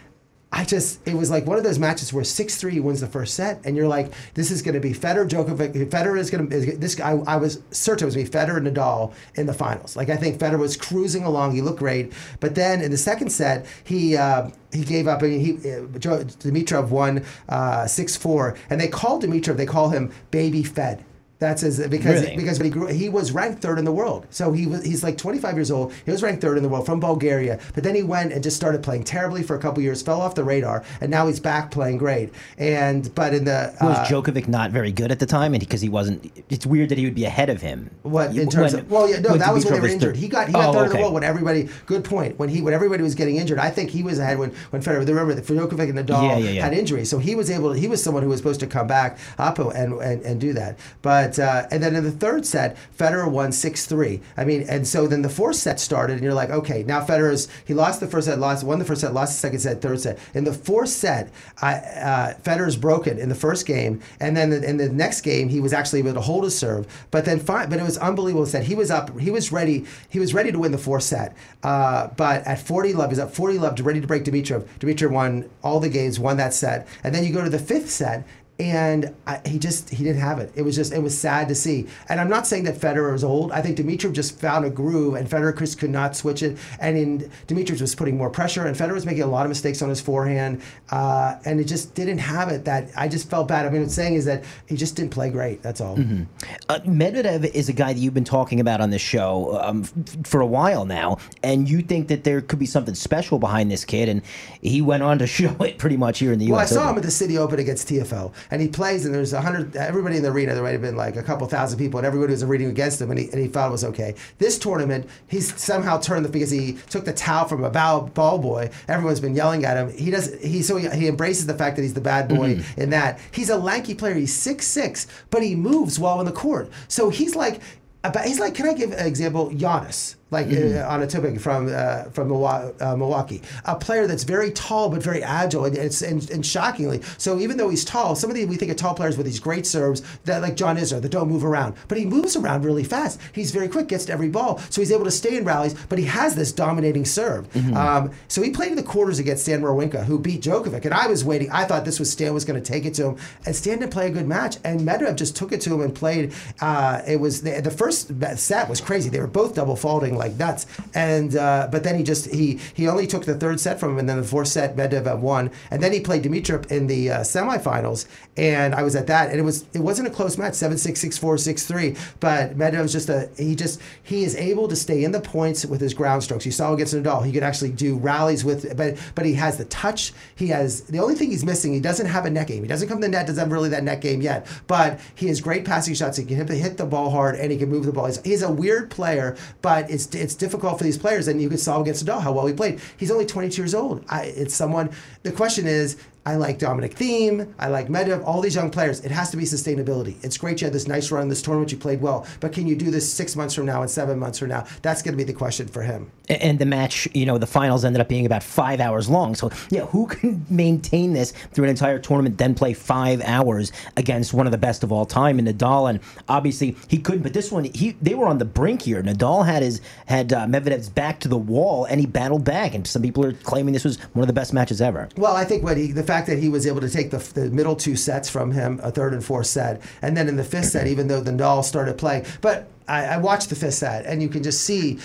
I 0.53 0.65
just 0.65 1.05
it 1.07 1.15
was 1.15 1.31
like 1.31 1.47
one 1.47 1.57
of 1.57 1.63
those 1.63 1.79
matches 1.79 2.13
where 2.13 2.23
six 2.23 2.57
three 2.57 2.79
wins 2.79 3.01
the 3.01 3.07
first 3.07 3.33
set, 3.33 3.59
and 3.65 3.75
you're 3.75 3.87
like, 3.87 4.13
this 4.35 4.51
is 4.51 4.61
going 4.61 4.75
to 4.75 4.79
be 4.79 4.93
Federer, 4.93 5.27
Djokovic. 5.27 5.89
Federer 5.89 6.19
is 6.19 6.29
going 6.29 6.47
to 6.47 6.77
this. 6.77 6.93
guy 6.93 7.11
I 7.25 7.37
was 7.37 7.61
certain 7.71 8.03
it 8.03 8.05
was 8.05 8.15
going 8.15 8.27
to 8.27 8.31
be 8.31 8.37
Federer 8.37 8.57
and 8.57 8.67
Nadal 8.67 9.13
in 9.33 9.47
the 9.47 9.53
finals. 9.53 9.95
Like 9.95 10.09
I 10.09 10.15
think 10.15 10.37
Federer 10.37 10.59
was 10.59 10.77
cruising 10.77 11.23
along. 11.23 11.55
He 11.55 11.61
looked 11.61 11.79
great, 11.79 12.13
but 12.39 12.53
then 12.53 12.81
in 12.81 12.91
the 12.91 12.97
second 12.97 13.31
set, 13.31 13.65
he. 13.83 14.15
Uh, 14.15 14.49
he 14.71 14.83
gave 14.83 15.07
up. 15.07 15.21
I 15.21 15.27
mean, 15.27 15.39
he 15.39 15.51
uh, 15.51 15.85
Dimitrov 15.85 16.89
won 16.89 17.23
uh, 17.47 17.85
six 17.85 18.15
four, 18.15 18.57
and 18.71 18.81
they 18.81 18.87
call 18.87 19.21
Dimitrov. 19.21 19.55
They 19.55 19.67
call 19.67 19.89
him 19.89 20.11
Baby 20.31 20.63
Fed. 20.63 21.05
That's 21.39 21.61
his 21.61 21.85
because 21.87 22.21
Really? 22.21 22.37
because 22.37 22.57
he 22.59 22.69
grew 22.69 22.87
he 22.87 23.09
was 23.09 23.33
ranked 23.33 23.61
third 23.61 23.77
in 23.77 23.83
the 23.83 23.91
world. 23.91 24.27
So 24.29 24.53
he 24.53 24.65
was 24.65 24.85
he's 24.85 25.03
like 25.03 25.17
25 25.17 25.55
years 25.55 25.71
old. 25.71 25.91
He 26.05 26.11
was 26.11 26.23
ranked 26.23 26.41
third 26.41 26.55
in 26.55 26.63
the 26.63 26.69
world 26.69 26.85
from 26.85 27.01
Bulgaria. 27.01 27.59
But 27.75 27.83
then 27.83 27.95
he 27.95 28.03
went 28.03 28.31
and 28.31 28.41
just 28.41 28.55
started 28.55 28.81
playing 28.81 29.03
terribly 29.03 29.43
for 29.43 29.53
a 29.55 29.59
couple 29.59 29.83
years, 29.83 30.01
fell 30.01 30.21
off 30.21 30.35
the 30.35 30.43
radar, 30.45 30.83
and 31.01 31.11
now 31.11 31.27
he's 31.27 31.41
back 31.41 31.69
playing 31.69 31.97
great. 31.97 32.29
And 32.57 33.13
but 33.13 33.33
in 33.33 33.43
the 33.43 33.73
Was 33.81 33.97
uh, 33.97 34.05
Djokovic 34.05 34.47
not 34.47 34.71
very 34.71 34.93
good 34.93 35.11
at 35.11 35.19
the 35.19 35.25
time, 35.25 35.53
and 35.53 35.59
because 35.59 35.81
he 35.81 35.89
wasn't, 35.89 36.31
it's 36.49 36.65
weird 36.65 36.87
that 36.89 36.97
he 36.97 37.03
would 37.03 37.15
be 37.15 37.25
ahead 37.25 37.49
of 37.49 37.61
him. 37.61 37.89
What 38.03 38.33
in 38.37 38.47
terms 38.49 38.73
when- 38.73 38.83
of 38.85 38.91
well, 38.91 39.09
yeah, 39.09 39.19
no, 39.19 39.35
that 39.35 39.53
was 39.53 39.65
when 39.65 39.73
they 39.73 39.79
were 39.81 39.87
injured. 39.87 40.01
third. 40.11 40.15
He 40.15 40.29
got 40.29 40.47
he 40.47 40.53
got 40.53 40.69
Oh, 40.69 40.73
third 40.73 40.85
in 40.85 40.91
the 40.93 40.97
world 40.99 41.13
when 41.13 41.23
everybody. 41.23 41.67
Good 41.87 42.05
point. 42.05 42.39
When 42.39 42.47
he 42.47 42.61
when 42.61 42.73
everybody 42.73 43.03
was 43.03 43.15
getting 43.15 43.35
injured, 43.35 43.59
I 43.59 43.69
think 43.69 43.89
he 43.89 44.01
was 44.03 44.17
ahead 44.17 44.39
when 44.39 44.51
when 44.69 44.81
Federer. 44.81 45.05
Remember 45.05 45.33
that 45.33 45.45
Djokovic 45.45 45.89
and 45.89 45.99
Nadal 46.07 46.23
Yeah, 46.29 46.37
yeah, 46.37 46.49
yeah. 46.51 46.63
had 46.63 46.73
injuries, 46.73 47.09
so 47.09 47.17
he 47.19 47.35
was 47.35 47.51
able. 47.51 47.73
to 47.73 47.79
He 47.79 47.89
was 47.89 48.01
someone 48.01 48.23
who 48.23 48.29
was 48.29 48.37
supposed 48.39 48.61
to 48.61 48.67
come 48.67 48.87
back 48.87 49.17
up 49.37 49.59
and 49.59 49.93
and, 49.99 50.21
and 50.21 50.39
do 50.39 50.53
that. 50.53 50.79
But 51.01 51.22
uh, 51.39 51.67
and 51.71 51.81
then 51.81 51.95
in 51.95 52.03
the 52.03 52.11
third 52.11 52.45
set, 52.45 52.77
Federer 52.97 53.29
won 53.29 53.51
six 53.51 53.85
three. 53.85 54.21
I 54.37 54.45
mean, 54.45 54.65
and 54.69 54.87
so 54.87 55.07
then 55.07 55.21
the 55.21 55.29
fourth 55.29 55.55
set 55.55 55.79
started, 55.79 56.13
and 56.13 56.23
you're 56.23 56.33
like, 56.33 56.49
okay, 56.49 56.83
now 56.83 57.03
Federer's 57.03 57.47
he 57.65 57.73
lost 57.73 57.99
the 57.99 58.07
first 58.07 58.27
set, 58.27 58.39
lost 58.39 58.63
won 58.63 58.79
the 58.79 58.85
first 58.85 59.01
set, 59.01 59.13
lost 59.13 59.33
the 59.33 59.39
second 59.39 59.59
set, 59.59 59.81
third 59.81 59.99
set. 59.99 60.19
In 60.33 60.43
the 60.43 60.53
fourth 60.53 60.89
set, 60.89 61.31
I, 61.61 61.75
uh, 61.75 62.33
Federer's 62.41 62.75
broken 62.75 63.17
in 63.17 63.29
the 63.29 63.35
first 63.35 63.65
game, 63.65 64.01
and 64.19 64.35
then 64.35 64.51
in 64.51 64.77
the 64.77 64.89
next 64.89 65.21
game 65.21 65.49
he 65.49 65.59
was 65.59 65.73
actually 65.73 65.99
able 65.99 66.13
to 66.13 66.21
hold 66.21 66.43
his 66.43 66.57
serve. 66.57 66.87
But 67.11 67.25
then 67.25 67.39
fi- 67.39 67.65
but 67.65 67.79
it 67.79 67.83
was 67.83 67.97
unbelievable 67.97 68.45
that 68.45 68.63
he 68.63 68.75
was 68.75 68.91
up, 68.91 69.19
he 69.19 69.31
was 69.31 69.51
ready, 69.51 69.85
he 70.09 70.19
was 70.19 70.33
ready 70.33 70.51
to 70.51 70.59
win 70.59 70.71
the 70.71 70.77
fourth 70.77 71.03
set. 71.03 71.35
Uh, 71.63 72.07
but 72.17 72.45
at 72.45 72.59
40 72.59 72.93
love, 72.93 73.09
he's 73.09 73.19
up 73.19 73.33
40 73.33 73.57
love, 73.57 73.79
ready 73.79 74.01
to 74.01 74.07
break 74.07 74.23
Dimitrov. 74.23 74.65
Dimitrov 74.79 75.11
won 75.11 75.49
all 75.63 75.79
the 75.79 75.89
games, 75.89 76.19
won 76.19 76.37
that 76.37 76.53
set, 76.53 76.87
and 77.03 77.13
then 77.13 77.23
you 77.23 77.33
go 77.33 77.43
to 77.43 77.49
the 77.49 77.59
fifth 77.59 77.89
set. 77.89 78.25
And 78.59 79.15
I, 79.25 79.41
he 79.45 79.57
just 79.57 79.89
he 79.89 80.03
didn't 80.03 80.21
have 80.21 80.37
it. 80.37 80.51
It 80.55 80.61
was 80.61 80.75
just 80.75 80.93
it 80.93 81.01
was 81.01 81.17
sad 81.17 81.47
to 81.47 81.55
see. 81.55 81.87
And 82.07 82.19
I'm 82.19 82.29
not 82.29 82.45
saying 82.45 82.65
that 82.65 82.75
Federer 82.75 83.15
is 83.15 83.23
old. 83.23 83.51
I 83.51 83.61
think 83.63 83.77
Dimitrov 83.77 84.13
just 84.13 84.39
found 84.39 84.63
a 84.63 84.69
groove, 84.69 85.15
and 85.15 85.27
Federer 85.27 85.57
just 85.57 85.79
could 85.79 85.89
not 85.89 86.15
switch 86.15 86.43
it. 86.43 86.57
And 86.79 86.95
in 86.95 87.31
Dimitrov 87.47 87.81
was 87.81 87.95
putting 87.95 88.15
more 88.15 88.29
pressure, 88.29 88.65
and 88.67 88.75
Federer 88.77 88.93
was 88.93 89.07
making 89.07 89.23
a 89.23 89.27
lot 89.27 89.45
of 89.45 89.49
mistakes 89.49 89.81
on 89.81 89.89
his 89.89 89.99
forehand, 89.99 90.61
uh, 90.91 91.37
and 91.45 91.59
it 91.59 91.63
just 91.63 91.95
didn't 91.95 92.19
have 92.19 92.49
it. 92.49 92.63
That 92.65 92.89
I 92.95 93.07
just 93.07 93.27
felt 93.27 93.47
bad. 93.47 93.65
I 93.65 93.69
mean, 93.69 93.81
what 93.81 93.85
I'm 93.85 93.89
saying 93.89 94.13
is 94.13 94.25
that 94.25 94.43
he 94.67 94.75
just 94.77 94.95
didn't 94.95 95.11
play 95.11 95.31
great. 95.31 95.63
That's 95.63 95.81
all. 95.81 95.97
Mm-hmm. 95.97 96.23
Uh, 96.69 96.79
Medvedev 96.85 97.45
is 97.55 97.69
a 97.69 97.73
guy 97.73 97.93
that 97.93 97.99
you've 97.99 98.13
been 98.13 98.23
talking 98.23 98.59
about 98.59 98.81
on 98.81 98.91
this 98.91 99.01
show 99.01 99.59
um, 99.63 99.81
f- 99.83 100.27
for 100.27 100.41
a 100.41 100.45
while 100.45 100.85
now, 100.85 101.17
and 101.41 101.67
you 101.67 101.81
think 101.81 102.07
that 102.09 102.23
there 102.23 102.39
could 102.39 102.59
be 102.59 102.67
something 102.67 102.93
special 102.93 103.39
behind 103.39 103.71
this 103.71 103.83
kid, 103.83 104.09
and 104.09 104.21
he 104.61 104.79
went 104.83 105.01
on 105.01 105.17
to 105.17 105.25
show 105.33 105.55
it 105.63 105.79
pretty 105.79 105.97
much 105.97 106.19
here 106.19 106.31
in 106.31 106.37
the 106.37 106.51
Well, 106.51 106.59
U.S. 106.59 106.71
I 106.71 106.75
saw 106.75 106.81
Open. 106.83 106.91
him 106.93 106.97
at 106.99 107.03
the 107.05 107.11
City 107.11 107.37
Open 107.39 107.59
against 107.59 107.89
Tiafoe, 107.89 108.31
and 108.51 108.61
he 108.61 108.67
plays, 108.67 109.05
and 109.05 109.13
there's 109.13 109.33
a 109.33 109.41
hundred. 109.41 109.75
Everybody 109.75 110.17
in 110.17 110.23
the 110.23 110.29
arena, 110.29 110.53
there 110.53 110.63
might 110.63 110.71
have 110.71 110.81
been 110.81 110.95
like 110.95 111.15
a 111.15 111.23
couple 111.23 111.47
thousand 111.47 111.79
people, 111.79 111.97
and 111.97 112.05
everybody 112.07 112.31
was 112.31 112.43
reading 112.45 112.69
against 112.69 113.01
him, 113.01 113.11
and 113.11 113.19
he, 113.19 113.29
and 113.29 113.39
he 113.39 113.47
felt 113.47 113.69
it 113.69 113.71
was 113.71 113.83
okay. 113.83 114.15
This 114.37 114.57
tournament, 114.57 115.09
he's 115.27 115.59
somehow 115.59 115.99
turned 115.99 116.25
the 116.25 116.29
because 116.29 116.51
he 116.51 116.77
took 116.89 117.05
the 117.05 117.13
towel 117.13 117.47
from 117.47 117.63
a 117.63 117.69
bow, 117.69 118.01
ball 118.13 118.39
boy. 118.39 118.69
Everyone's 118.87 119.19
been 119.19 119.35
yelling 119.35 119.65
at 119.65 119.77
him. 119.77 119.95
He 119.97 120.11
does. 120.11 120.33
He 120.41 120.61
so 120.61 120.77
he, 120.77 120.89
he 120.89 121.07
embraces 121.07 121.45
the 121.45 121.53
fact 121.53 121.75
that 121.75 121.81
he's 121.81 121.93
the 121.93 122.01
bad 122.01 122.27
boy 122.27 122.55
mm-hmm. 122.55 122.81
in 122.81 122.89
that 122.91 123.19
he's 123.31 123.49
a 123.49 123.57
lanky 123.57 123.95
player. 123.95 124.15
He's 124.15 124.33
six 124.33 124.65
six, 124.67 125.07
but 125.29 125.43
he 125.43 125.55
moves 125.55 125.99
while 125.99 126.19
in 126.19 126.25
the 126.25 126.31
court. 126.31 126.69
So 126.87 127.09
he's 127.09 127.35
like. 127.35 127.61
About, 128.05 128.25
he's 128.25 128.37
like, 128.37 128.53
can 128.53 128.67
I 128.67 128.73
give 128.73 128.91
an 128.91 129.07
example? 129.07 129.49
Giannis, 129.51 130.15
like 130.33 130.47
uh, 130.47 130.85
on 130.87 131.01
a 131.01 131.07
topic 131.07 131.39
from 131.39 131.71
uh, 131.73 132.03
from 132.05 132.31
uh, 132.31 132.95
Milwaukee, 132.97 133.41
a 133.65 133.75
player 133.75 134.07
that's 134.07 134.23
very 134.23 134.51
tall 134.51 134.89
but 134.89 135.01
very 135.01 135.23
agile, 135.23 135.65
and, 135.65 135.77
it's, 135.77 136.01
and, 136.01 136.29
and 136.29 136.45
shockingly, 136.45 137.01
so 137.17 137.39
even 137.39 137.57
though 137.57 137.69
he's 137.69 137.85
tall, 137.85 138.15
some 138.15 138.29
of 138.29 138.35
the 138.35 138.45
we 138.45 138.57
think 138.57 138.71
of 138.71 138.77
tall 138.77 138.93
players 138.93 139.15
with 139.17 139.25
these 139.25 139.39
great 139.39 139.65
serves 139.65 140.01
that 140.25 140.41
like 140.41 140.55
John 140.55 140.77
Isner 140.77 141.01
that 141.01 141.09
don't 141.09 141.29
move 141.29 141.45
around, 141.45 141.75
but 141.87 141.97
he 141.97 142.05
moves 142.05 142.35
around 142.35 142.65
really 142.65 142.83
fast. 142.83 143.19
He's 143.31 143.51
very 143.51 143.67
quick, 143.67 143.87
gets 143.87 144.05
to 144.05 144.13
every 144.13 144.29
ball, 144.29 144.57
so 144.69 144.81
he's 144.81 144.91
able 144.91 145.05
to 145.05 145.11
stay 145.11 145.37
in 145.37 145.45
rallies, 145.45 145.75
but 145.87 145.99
he 145.99 146.05
has 146.05 146.35
this 146.35 146.51
dominating 146.51 147.05
serve. 147.05 147.47
Um, 147.75 148.11
so 148.27 148.41
he 148.41 148.49
played 148.49 148.71
in 148.71 148.75
the 148.75 148.83
quarters 148.83 149.19
against 149.19 149.43
Stan 149.43 149.61
Wawrinka, 149.61 150.05
who 150.05 150.19
beat 150.19 150.41
Djokovic, 150.41 150.83
and 150.85 150.93
I 150.93 151.07
was 151.07 151.23
waiting. 151.23 151.51
I 151.51 151.65
thought 151.65 151.85
this 151.85 151.99
was 151.99 152.11
Stan 152.11 152.33
was 152.33 152.45
going 152.45 152.61
to 152.61 152.71
take 152.71 152.85
it 152.85 152.93
to 152.95 153.09
him, 153.09 153.17
and 153.45 153.55
Stan 153.55 153.79
didn't 153.79 153.91
play 153.91 154.07
a 154.07 154.09
good 154.09 154.27
match, 154.27 154.57
and 154.63 154.81
Medvedev 154.81 155.15
just 155.15 155.35
took 155.35 155.51
it 155.51 155.61
to 155.61 155.73
him 155.73 155.81
and 155.81 155.93
played. 155.93 156.33
Uh, 156.59 157.01
it 157.07 157.19
was 157.19 157.41
the, 157.41 157.61
the 157.61 157.71
first 157.71 158.11
set 158.37 158.69
was 158.69 158.81
crazy. 158.81 159.09
They 159.09 159.19
were 159.19 159.27
both 159.27 159.55
double 159.55 159.75
faulting 159.75 160.15
like 160.23 160.37
nuts, 160.37 160.65
and 160.93 161.35
uh, 161.35 161.67
but 161.71 161.83
then 161.83 161.95
he 161.97 162.03
just 162.03 162.31
he 162.31 162.59
he 162.73 162.87
only 162.87 163.07
took 163.07 163.25
the 163.25 163.35
third 163.35 163.59
set 163.59 163.79
from 163.79 163.91
him, 163.91 163.99
and 163.99 164.09
then 164.09 164.17
the 164.17 164.23
fourth 164.23 164.47
set 164.47 164.75
Medvedev 164.75 165.19
won, 165.19 165.51
and 165.71 165.81
then 165.81 165.91
he 165.91 165.99
played 165.99 166.23
Dimitrov 166.23 166.71
in 166.71 166.87
the 166.87 167.11
uh, 167.11 167.19
semifinals, 167.21 168.07
and 168.37 168.73
I 168.73 168.83
was 168.83 168.95
at 168.95 169.07
that, 169.07 169.29
and 169.29 169.39
it 169.39 169.43
was 169.43 169.65
it 169.73 169.79
wasn't 169.79 170.07
a 170.07 170.11
close 170.11 170.37
match, 170.37 170.53
seven 170.53 170.77
six 170.77 170.99
six 170.99 171.17
four 171.17 171.37
six 171.37 171.65
three, 171.65 171.95
but 172.19 172.57
Medvedev's 172.57 172.91
just 172.91 173.09
a 173.09 173.29
he 173.37 173.55
just 173.55 173.81
he 174.01 174.23
is 174.23 174.35
able 174.35 174.67
to 174.67 174.75
stay 174.75 175.03
in 175.03 175.11
the 175.11 175.21
points 175.21 175.65
with 175.65 175.81
his 175.81 175.93
ground 175.93 176.23
strokes. 176.23 176.45
You 176.45 176.51
saw 176.51 176.73
against 176.73 176.93
Nadal, 176.93 177.25
he 177.25 177.31
could 177.31 177.43
actually 177.43 177.71
do 177.71 177.97
rallies 177.97 178.43
with, 178.45 178.75
but 178.77 178.97
but 179.15 179.25
he 179.25 179.33
has 179.33 179.57
the 179.57 179.65
touch. 179.65 180.13
He 180.35 180.47
has 180.47 180.81
the 180.83 180.99
only 180.99 181.15
thing 181.15 181.29
he's 181.31 181.45
missing. 181.45 181.73
He 181.73 181.79
doesn't 181.79 182.05
have 182.05 182.25
a 182.25 182.29
net 182.29 182.47
game. 182.47 182.61
He 182.63 182.67
doesn't 182.67 182.87
come 182.87 182.99
to 183.01 183.07
the 183.07 183.11
net. 183.11 183.27
Doesn't 183.27 183.43
have 183.43 183.51
really 183.51 183.69
that 183.69 183.83
net 183.83 184.01
game 184.01 184.21
yet, 184.21 184.47
but 184.67 184.99
he 185.15 185.27
has 185.27 185.41
great 185.41 185.65
passing 185.65 185.93
shots. 185.93 186.17
He 186.17 186.25
can 186.25 186.37
hit, 186.37 186.49
hit 186.49 186.77
the 186.77 186.85
ball 186.85 187.09
hard 187.09 187.35
and 187.35 187.51
he 187.51 187.57
can 187.57 187.69
move 187.69 187.85
the 187.85 187.91
ball. 187.91 188.05
He's, 188.05 188.21
he's 188.23 188.41
a 188.41 188.51
weird 188.51 188.89
player, 188.89 189.35
but 189.61 189.89
it's 190.15 190.35
difficult 190.35 190.77
for 190.77 190.83
these 190.83 190.97
players. 190.97 191.27
And 191.27 191.41
you 191.41 191.49
could 191.49 191.59
saw 191.59 191.81
against 191.81 192.05
Nadal 192.05 192.21
how 192.21 192.31
well 192.31 192.45
he 192.45 192.53
played. 192.53 192.79
He's 192.97 193.11
only 193.11 193.25
22 193.25 193.61
years 193.61 193.75
old. 193.75 194.03
I, 194.09 194.25
it's 194.25 194.53
someone. 194.53 194.89
The 195.23 195.31
question 195.31 195.67
is. 195.67 195.97
I 196.25 196.35
like 196.35 196.57
Dominic 196.57 196.95
Thiem. 196.95 197.53
I 197.59 197.67
like 197.67 197.89
Medvedev. 197.89 198.23
All 198.23 198.39
these 198.39 198.55
young 198.55 198.69
players. 198.69 199.01
It 199.01 199.11
has 199.11 199.29
to 199.31 199.37
be 199.37 199.43
sustainability. 199.43 200.23
It's 200.23 200.37
great 200.37 200.61
you 200.61 200.65
had 200.65 200.73
this 200.73 200.87
nice 200.87 201.11
run 201.11 201.23
in 201.23 201.29
this 201.29 201.41
tournament. 201.41 201.71
You 201.71 201.77
played 201.77 202.01
well, 202.01 202.25
but 202.39 202.53
can 202.53 202.65
you 202.65 202.75
do 202.75 202.91
this 202.91 203.11
six 203.11 203.35
months 203.35 203.53
from 203.53 203.65
now 203.65 203.81
and 203.81 203.91
seven 203.91 204.17
months 204.19 204.39
from 204.39 204.49
now? 204.49 204.65
That's 204.81 205.01
going 205.01 205.13
to 205.13 205.17
be 205.17 205.25
the 205.25 205.37
question 205.37 205.67
for 205.67 205.81
him. 205.81 206.11
and 206.29 206.59
the 206.59 206.65
match, 206.65 207.07
you 207.13 207.25
know, 207.25 207.37
the 207.37 207.47
finals 207.47 207.83
ended 207.83 207.99
up 207.99 208.07
being 208.07 208.25
about 208.25 208.41
five 208.41 208.79
hours 208.79 209.09
long. 209.09 209.35
So, 209.35 209.51
yeah, 209.69 209.81
who 209.87 210.07
can 210.07 210.45
maintain 210.49 211.11
this 211.11 211.33
through 211.51 211.65
an 211.65 211.69
entire 211.69 211.99
tournament, 211.99 212.37
then 212.37 212.55
play 212.55 212.73
five 212.73 213.21
hours 213.21 213.73
against 213.97 214.33
one 214.33 214.45
of 214.45 214.53
the 214.53 214.57
best 214.57 214.83
of 214.83 214.93
all 214.93 215.05
time 215.05 215.39
in 215.39 215.45
Nadal? 215.45 215.89
And 215.89 215.99
obviously, 216.29 216.77
he 216.87 216.99
couldn't. 216.99 217.23
But 217.23 217.33
this 217.33 217.51
one, 217.51 217.65
he 217.65 217.97
they 218.01 218.13
were 218.13 218.27
on 218.27 218.37
the 218.37 218.45
brink 218.45 218.83
here. 218.83 219.03
Nadal 219.03 219.45
had 219.45 219.61
his 219.61 219.81
had 220.05 220.31
uh, 220.31 220.45
Medvedev's 220.45 220.89
back 220.89 221.19
to 221.21 221.27
the 221.27 221.37
wall, 221.37 221.83
and 221.85 221.99
he 221.99 222.05
battled 222.05 222.45
back. 222.45 222.73
And 222.73 222.87
some 222.87 223.01
people 223.01 223.25
are 223.25 223.33
claiming 223.33 223.73
this 223.73 223.83
was 223.83 223.97
one 224.13 224.23
of 224.23 224.27
the 224.27 224.33
best 224.33 224.53
matches 224.53 224.81
ever. 224.81 225.09
Well, 225.17 225.35
I 225.35 225.43
think 225.43 225.63
what 225.63 225.75
he, 225.75 225.91
the 225.91 226.12
fact 226.13 226.27
that 226.27 226.37
he 226.39 226.49
was 226.49 226.67
able 226.67 226.81
to 226.81 226.89
take 226.89 227.09
the, 227.11 227.17
the 227.33 227.49
middle 227.49 227.75
two 227.75 227.95
sets 227.95 228.29
from 228.29 228.51
him, 228.51 228.79
a 228.83 228.91
third 228.91 229.13
and 229.13 229.23
fourth 229.25 229.47
set, 229.47 229.81
and 230.01 230.15
then 230.15 230.27
in 230.27 230.35
the 230.35 230.43
fifth 230.43 230.65
set, 230.75 230.85
even 230.87 231.07
though 231.07 231.21
the 231.21 231.31
Nadal 231.31 231.63
started 231.63 231.97
playing, 231.97 232.25
but 232.41 232.67
I, 232.87 233.05
I 233.05 233.17
watched 233.17 233.49
the 233.49 233.55
fifth 233.55 233.73
set, 233.75 234.05
and 234.05 234.21
you 234.21 234.29
can 234.29 234.43
just 234.43 234.61
see 234.61 234.99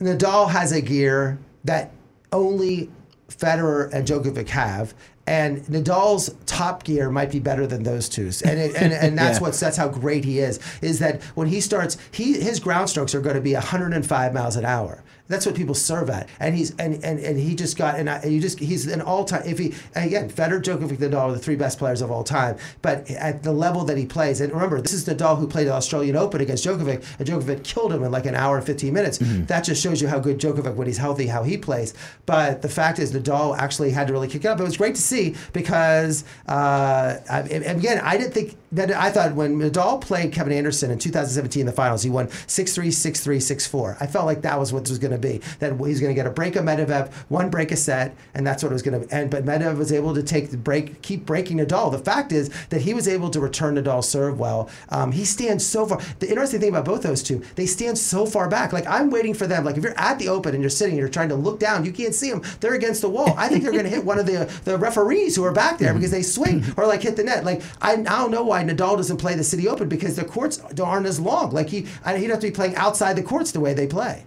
Nadal 0.00 0.50
has 0.50 0.70
a 0.72 0.80
gear 0.80 1.38
that 1.64 1.90
only 2.32 2.90
Federer 3.28 3.92
and 3.92 4.06
Djokovic 4.06 4.48
have. 4.48 4.94
And 5.26 5.58
Nadal's 5.66 6.34
top 6.46 6.82
gear 6.84 7.08
might 7.08 7.30
be 7.30 7.38
better 7.38 7.64
than 7.66 7.82
those 7.84 8.08
two's, 8.08 8.42
and 8.42 8.58
it, 8.58 8.74
and, 8.74 8.92
and 8.92 9.16
that's 9.22 9.38
Yeah. 9.38 9.42
what's 9.42 9.60
that's 9.60 9.76
how 9.76 9.88
great 9.88 10.24
he 10.24 10.40
is. 10.40 10.58
Is 10.82 10.98
that 10.98 11.22
when 11.36 11.46
he 11.46 11.60
starts, 11.60 11.96
he 12.10 12.40
his 12.40 12.58
ground 12.60 12.90
strokes 12.90 13.14
are 13.14 13.20
going 13.20 13.36
to 13.36 13.40
be 13.40 13.54
105 13.54 14.34
miles 14.34 14.56
an 14.56 14.64
hour. 14.64 15.02
That's 15.32 15.46
what 15.46 15.54
people 15.54 15.74
serve 15.74 16.10
at, 16.10 16.28
and 16.38 16.54
he's 16.54 16.70
and 16.76 17.02
and, 17.04 17.18
and 17.18 17.38
he 17.38 17.54
just 17.54 17.76
got 17.76 17.98
and, 17.98 18.08
I, 18.08 18.18
and 18.18 18.32
you 18.32 18.40
just 18.40 18.58
he's 18.58 18.86
an 18.86 19.00
all 19.00 19.24
time. 19.24 19.42
If 19.46 19.58
he 19.58 19.74
again, 19.94 20.30
Federer, 20.30 20.62
Djokovic, 20.62 20.98
Nadal 20.98 21.14
are 21.14 21.32
the 21.32 21.38
three 21.38 21.56
best 21.56 21.78
players 21.78 22.02
of 22.02 22.10
all 22.10 22.22
time. 22.22 22.56
But 22.82 23.10
at 23.10 23.42
the 23.42 23.52
level 23.52 23.84
that 23.84 23.96
he 23.96 24.06
plays, 24.06 24.40
and 24.40 24.52
remember, 24.52 24.80
this 24.80 24.92
is 24.92 25.06
Nadal 25.06 25.38
who 25.38 25.46
played 25.46 25.66
the 25.68 25.72
Australian 25.72 26.16
Open 26.16 26.40
against 26.40 26.64
Djokovic, 26.64 27.04
and 27.18 27.28
Djokovic 27.28 27.64
killed 27.64 27.92
him 27.92 28.02
in 28.02 28.12
like 28.12 28.26
an 28.26 28.34
hour 28.34 28.56
and 28.58 28.66
15 28.66 28.92
minutes. 28.92 29.18
That 29.46 29.64
just 29.64 29.82
shows 29.82 30.02
you 30.02 30.08
how 30.08 30.18
good 30.18 30.38
Djokovic 30.38 30.74
when 30.74 30.86
he's 30.86 30.98
healthy, 30.98 31.26
how 31.26 31.42
he 31.42 31.56
plays. 31.56 31.94
But 32.26 32.62
the 32.62 32.68
fact 32.68 32.98
is, 32.98 33.12
Nadal 33.12 33.56
actually 33.56 33.90
had 33.90 34.06
to 34.08 34.12
really 34.12 34.28
kick 34.28 34.44
it 34.44 34.48
up. 34.48 34.60
It 34.60 34.64
was 34.64 34.76
great 34.76 34.94
to 34.96 35.02
see 35.02 35.34
because 35.52 36.24
uh, 36.48 37.18
I, 37.30 37.40
again, 37.40 38.00
I 38.02 38.16
didn't 38.16 38.32
think 38.32 38.56
that 38.72 38.90
I 38.90 39.10
thought 39.10 39.34
when 39.34 39.58
Nadal 39.58 40.00
played 40.00 40.32
Kevin 40.32 40.52
Anderson 40.52 40.90
in 40.90 40.98
2017 40.98 41.60
in 41.60 41.66
the 41.66 41.72
finals, 41.72 42.02
he 42.02 42.10
won 42.10 42.28
6-3, 42.28 42.86
6-3, 42.86 43.36
6-4. 43.36 43.96
I 44.00 44.06
felt 44.06 44.26
like 44.26 44.42
that 44.42 44.58
was 44.58 44.72
what 44.72 44.88
was 44.88 44.98
going 44.98 45.12
to 45.12 45.18
be. 45.22 45.40
That 45.60 45.78
he's 45.80 46.00
going 46.00 46.10
to 46.10 46.14
get 46.14 46.26
a 46.26 46.30
break 46.30 46.56
of 46.56 46.64
Medvedev, 46.64 47.12
one 47.28 47.48
break 47.48 47.72
a 47.72 47.76
set, 47.76 48.14
and 48.34 48.46
that's 48.46 48.62
what 48.62 48.70
it 48.70 48.74
was 48.74 48.82
going 48.82 49.00
to 49.00 49.14
end. 49.14 49.30
But 49.30 49.44
Medvedev 49.44 49.78
was 49.78 49.92
able 49.92 50.14
to 50.14 50.22
take 50.22 50.50
the 50.50 50.56
break, 50.56 51.00
keep 51.02 51.24
breaking 51.24 51.58
Nadal. 51.58 51.90
The 51.90 51.98
fact 51.98 52.32
is 52.32 52.50
that 52.68 52.82
he 52.82 52.92
was 52.94 53.08
able 53.08 53.30
to 53.30 53.40
return 53.40 53.76
Nadal's 53.76 54.08
serve 54.08 54.38
well. 54.38 54.68
Um, 54.90 55.12
he 55.12 55.24
stands 55.24 55.64
so 55.64 55.86
far. 55.86 56.00
The 56.18 56.28
interesting 56.28 56.60
thing 56.60 56.70
about 56.70 56.84
both 56.84 57.02
those 57.02 57.22
two, 57.22 57.42
they 57.54 57.66
stand 57.66 57.96
so 57.98 58.26
far 58.26 58.48
back. 58.48 58.72
Like 58.72 58.86
I'm 58.86 59.10
waiting 59.10 59.34
for 59.34 59.46
them. 59.46 59.64
Like 59.64 59.76
if 59.76 59.84
you're 59.84 59.98
at 59.98 60.18
the 60.18 60.28
Open 60.28 60.54
and 60.54 60.62
you're 60.62 60.70
sitting, 60.70 60.92
and 60.92 60.98
you're 60.98 61.08
trying 61.08 61.30
to 61.30 61.34
look 61.34 61.58
down, 61.58 61.84
you 61.84 61.92
can't 61.92 62.14
see 62.14 62.30
them. 62.30 62.42
They're 62.60 62.74
against 62.74 63.00
the 63.00 63.08
wall. 63.08 63.34
I 63.36 63.48
think 63.48 63.62
they're 63.62 63.72
going 63.72 63.84
to 63.84 63.90
hit 63.90 64.04
one 64.04 64.18
of 64.18 64.26
the 64.26 64.52
the 64.64 64.76
referees 64.76 65.36
who 65.36 65.44
are 65.44 65.52
back 65.52 65.78
there 65.78 65.94
because 65.94 66.10
they 66.10 66.22
swing 66.22 66.64
or 66.76 66.86
like 66.86 67.02
hit 67.02 67.16
the 67.16 67.24
net. 67.24 67.44
Like 67.44 67.62
I, 67.80 67.92
I 67.92 67.96
don't 67.96 68.30
know 68.30 68.44
why 68.44 68.62
Nadal 68.62 68.96
doesn't 68.96 69.16
play 69.16 69.34
the 69.34 69.44
City 69.44 69.68
Open 69.68 69.88
because 69.88 70.16
the 70.16 70.24
courts 70.24 70.60
aren't 70.80 71.06
as 71.06 71.18
long. 71.18 71.50
Like 71.50 71.68
he, 71.68 71.86
he'd 72.06 72.30
have 72.30 72.40
to 72.40 72.48
be 72.48 72.50
playing 72.50 72.76
outside 72.76 73.16
the 73.16 73.22
courts 73.22 73.52
the 73.52 73.60
way 73.60 73.74
they 73.74 73.86
play. 73.86 74.24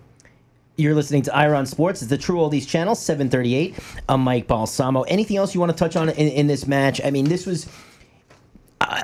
You're 0.77 0.93
listening 0.93 1.21
to 1.23 1.35
Ira 1.35 1.57
on 1.57 1.65
Sports. 1.65 2.01
It's 2.01 2.09
the 2.09 2.17
True 2.17 2.39
Oldies 2.39 2.67
channel, 2.67 2.95
738. 2.95 3.75
I'm 4.09 4.21
Mike 4.21 4.45
Balsamo. 4.47 5.03
Anything 5.03 5.37
else 5.37 5.53
you 5.53 5.61
want 5.61 5.71
to 5.71 5.77
touch 5.77 5.95
on 5.95 6.09
in, 6.09 6.27
in 6.27 6.47
this 6.47 6.67
match? 6.67 6.99
I 7.03 7.11
mean, 7.11 7.25
this 7.25 7.45
was. 7.45 7.65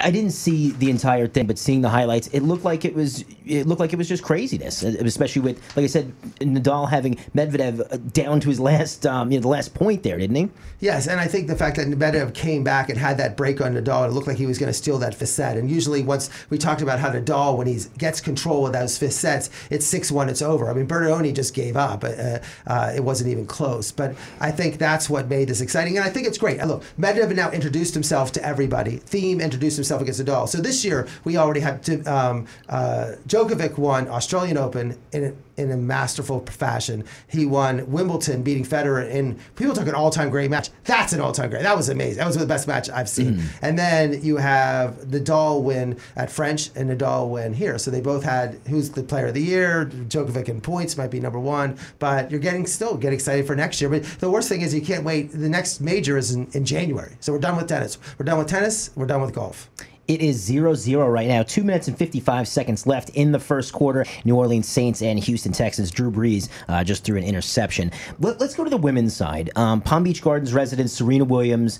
I 0.03 0.11
didn't 0.11 0.31
see 0.31 0.71
the 0.71 0.89
entire 0.89 1.27
thing, 1.27 1.47
but 1.47 1.57
seeing 1.57 1.81
the 1.81 1.89
highlights, 1.89 2.27
it 2.27 2.41
looked 2.41 2.63
like 2.63 2.85
it 2.85 2.93
was. 2.93 3.23
It 3.45 3.67
looked 3.67 3.79
like 3.79 3.93
it 3.93 3.97
was 3.97 4.07
just 4.07 4.23
craziness, 4.23 4.83
uh, 4.83 4.95
especially 4.99 5.41
with, 5.41 5.75
like 5.75 5.83
I 5.83 5.87
said, 5.87 6.13
Nadal 6.39 6.89
having 6.89 7.15
Medvedev 7.35 7.81
uh, 7.91 7.97
down 8.13 8.39
to 8.39 8.49
his 8.49 8.59
last, 8.59 9.05
um, 9.05 9.31
you 9.31 9.37
know, 9.37 9.41
the 9.41 9.47
last 9.47 9.73
point 9.73 10.03
there, 10.03 10.17
didn't 10.17 10.35
he? 10.35 10.49
Yes, 10.79 11.07
and 11.07 11.19
I 11.19 11.27
think 11.27 11.47
the 11.47 11.55
fact 11.55 11.77
that 11.77 11.87
Medvedev 11.87 12.33
came 12.33 12.63
back 12.63 12.89
and 12.89 12.97
had 12.97 13.17
that 13.17 13.35
break 13.35 13.59
on 13.61 13.73
Nadal, 13.73 14.07
it 14.07 14.13
looked 14.13 14.27
like 14.27 14.37
he 14.37 14.45
was 14.45 14.57
going 14.57 14.69
to 14.69 14.73
steal 14.73 14.97
that 14.99 15.13
fifth 15.13 15.29
set. 15.29 15.57
And 15.57 15.69
usually, 15.69 16.01
once 16.01 16.29
we 16.49 16.57
talked 16.57 16.81
about 16.81 16.99
how 16.99 17.11
Nadal, 17.11 17.57
when 17.57 17.67
he 17.67 17.79
gets 17.97 18.21
control 18.21 18.67
of 18.67 18.73
those 18.73 18.97
fifth 18.97 19.13
sets, 19.13 19.49
it's 19.69 19.85
six 19.85 20.11
one, 20.11 20.29
it's 20.29 20.41
over. 20.41 20.69
I 20.69 20.73
mean, 20.73 20.87
Berrettini 20.87 21.35
just 21.35 21.53
gave 21.53 21.75
up; 21.75 22.03
uh, 22.03 22.39
uh, 22.67 22.93
it 22.95 23.03
wasn't 23.03 23.29
even 23.29 23.45
close. 23.45 23.91
But 23.91 24.15
I 24.39 24.51
think 24.51 24.77
that's 24.77 25.09
what 25.09 25.27
made 25.27 25.49
this 25.49 25.61
exciting, 25.61 25.97
and 25.97 26.05
I 26.05 26.09
think 26.09 26.27
it's 26.27 26.37
great. 26.37 26.63
Look, 26.65 26.83
Medvedev 26.97 27.35
now 27.35 27.51
introduced 27.51 27.93
himself 27.93 28.31
to 28.33 28.45
everybody. 28.45 28.99
Thiem 28.99 29.41
introduced 29.41 29.77
himself 29.77 29.90
against 29.99 30.21
Nadal. 30.21 30.47
So 30.47 30.59
this 30.59 30.85
year 30.85 31.07
we 31.23 31.35
already 31.35 31.59
had 31.59 32.07
um, 32.07 32.47
uh, 32.69 33.15
Djokovic 33.27 33.77
won 33.77 34.07
Australian 34.07 34.57
Open 34.57 34.97
in 35.11 35.23
a, 35.25 35.33
in 35.57 35.71
a 35.71 35.77
masterful 35.77 36.45
fashion. 36.45 37.03
He 37.27 37.45
won 37.45 37.89
Wimbledon, 37.91 38.43
beating 38.43 38.63
Federer 38.63 39.09
in 39.09 39.39
people 39.55 39.73
talk 39.73 39.87
an 39.87 39.95
all-time 39.95 40.29
great 40.29 40.49
match. 40.49 40.69
That's 40.83 41.13
an 41.13 41.21
all-time 41.21 41.49
great. 41.49 41.63
That 41.63 41.77
was 41.77 41.89
amazing. 41.89 42.17
That 42.17 42.27
was 42.27 42.37
the 42.37 42.45
best 42.45 42.67
match 42.67 42.89
I've 42.89 43.09
seen. 43.09 43.35
Mm. 43.35 43.45
And 43.61 43.79
then 43.79 44.23
you 44.23 44.37
have 44.37 44.95
Nadal 45.01 45.61
win 45.61 45.97
at 46.15 46.31
French 46.31 46.69
and 46.75 46.89
Nadal 46.89 47.29
win 47.29 47.53
here. 47.53 47.77
So 47.77 47.91
they 47.91 48.01
both 48.01 48.23
had 48.23 48.59
who's 48.67 48.89
the 48.91 49.03
player 49.03 49.27
of 49.27 49.33
the 49.33 49.41
year. 49.41 49.85
Djokovic 49.85 50.49
in 50.49 50.61
points 50.61 50.97
might 50.97 51.11
be 51.11 51.19
number 51.19 51.39
one, 51.39 51.77
but 51.99 52.31
you're 52.31 52.39
getting 52.39 52.65
still 52.65 52.97
get 52.97 53.13
excited 53.13 53.45
for 53.47 53.55
next 53.55 53.81
year. 53.81 53.89
But 53.89 54.03
the 54.19 54.29
worst 54.29 54.49
thing 54.49 54.61
is 54.61 54.73
you 54.73 54.81
can't 54.81 55.03
wait. 55.03 55.31
The 55.31 55.49
next 55.49 55.81
major 55.81 56.17
is 56.17 56.31
in, 56.33 56.47
in 56.53 56.65
January. 56.65 57.15
So 57.19 57.33
we're 57.33 57.39
done 57.39 57.57
with 57.57 57.67
tennis. 57.67 57.97
We're 58.17 58.25
done 58.25 58.39
with 58.39 58.47
tennis. 58.47 58.91
We're 58.95 59.05
done 59.05 59.21
with 59.21 59.33
golf. 59.33 59.69
It 60.07 60.21
is 60.21 60.41
0 60.41 60.73
0 60.73 61.07
right 61.09 61.27
now. 61.27 61.43
Two 61.43 61.63
minutes 61.63 61.87
and 61.87 61.97
55 61.97 62.47
seconds 62.47 62.87
left 62.87 63.09
in 63.11 63.31
the 63.31 63.39
first 63.39 63.71
quarter. 63.73 64.05
New 64.25 64.35
Orleans 64.35 64.67
Saints 64.67 65.01
and 65.01 65.19
Houston 65.19 65.51
Texans. 65.51 65.91
Drew 65.91 66.11
Brees 66.11 66.49
uh, 66.67 66.83
just 66.83 67.03
threw 67.03 67.17
an 67.17 67.23
interception. 67.23 67.91
Let, 68.19 68.41
us 68.41 68.55
go 68.55 68.63
to 68.63 68.69
the 68.69 68.77
women's 68.77 69.15
side. 69.15 69.51
Um, 69.55 69.81
Palm 69.81 70.03
Beach 70.03 70.21
Gardens 70.21 70.53
resident 70.53 70.89
Serena 70.89 71.23
Williams 71.23 71.79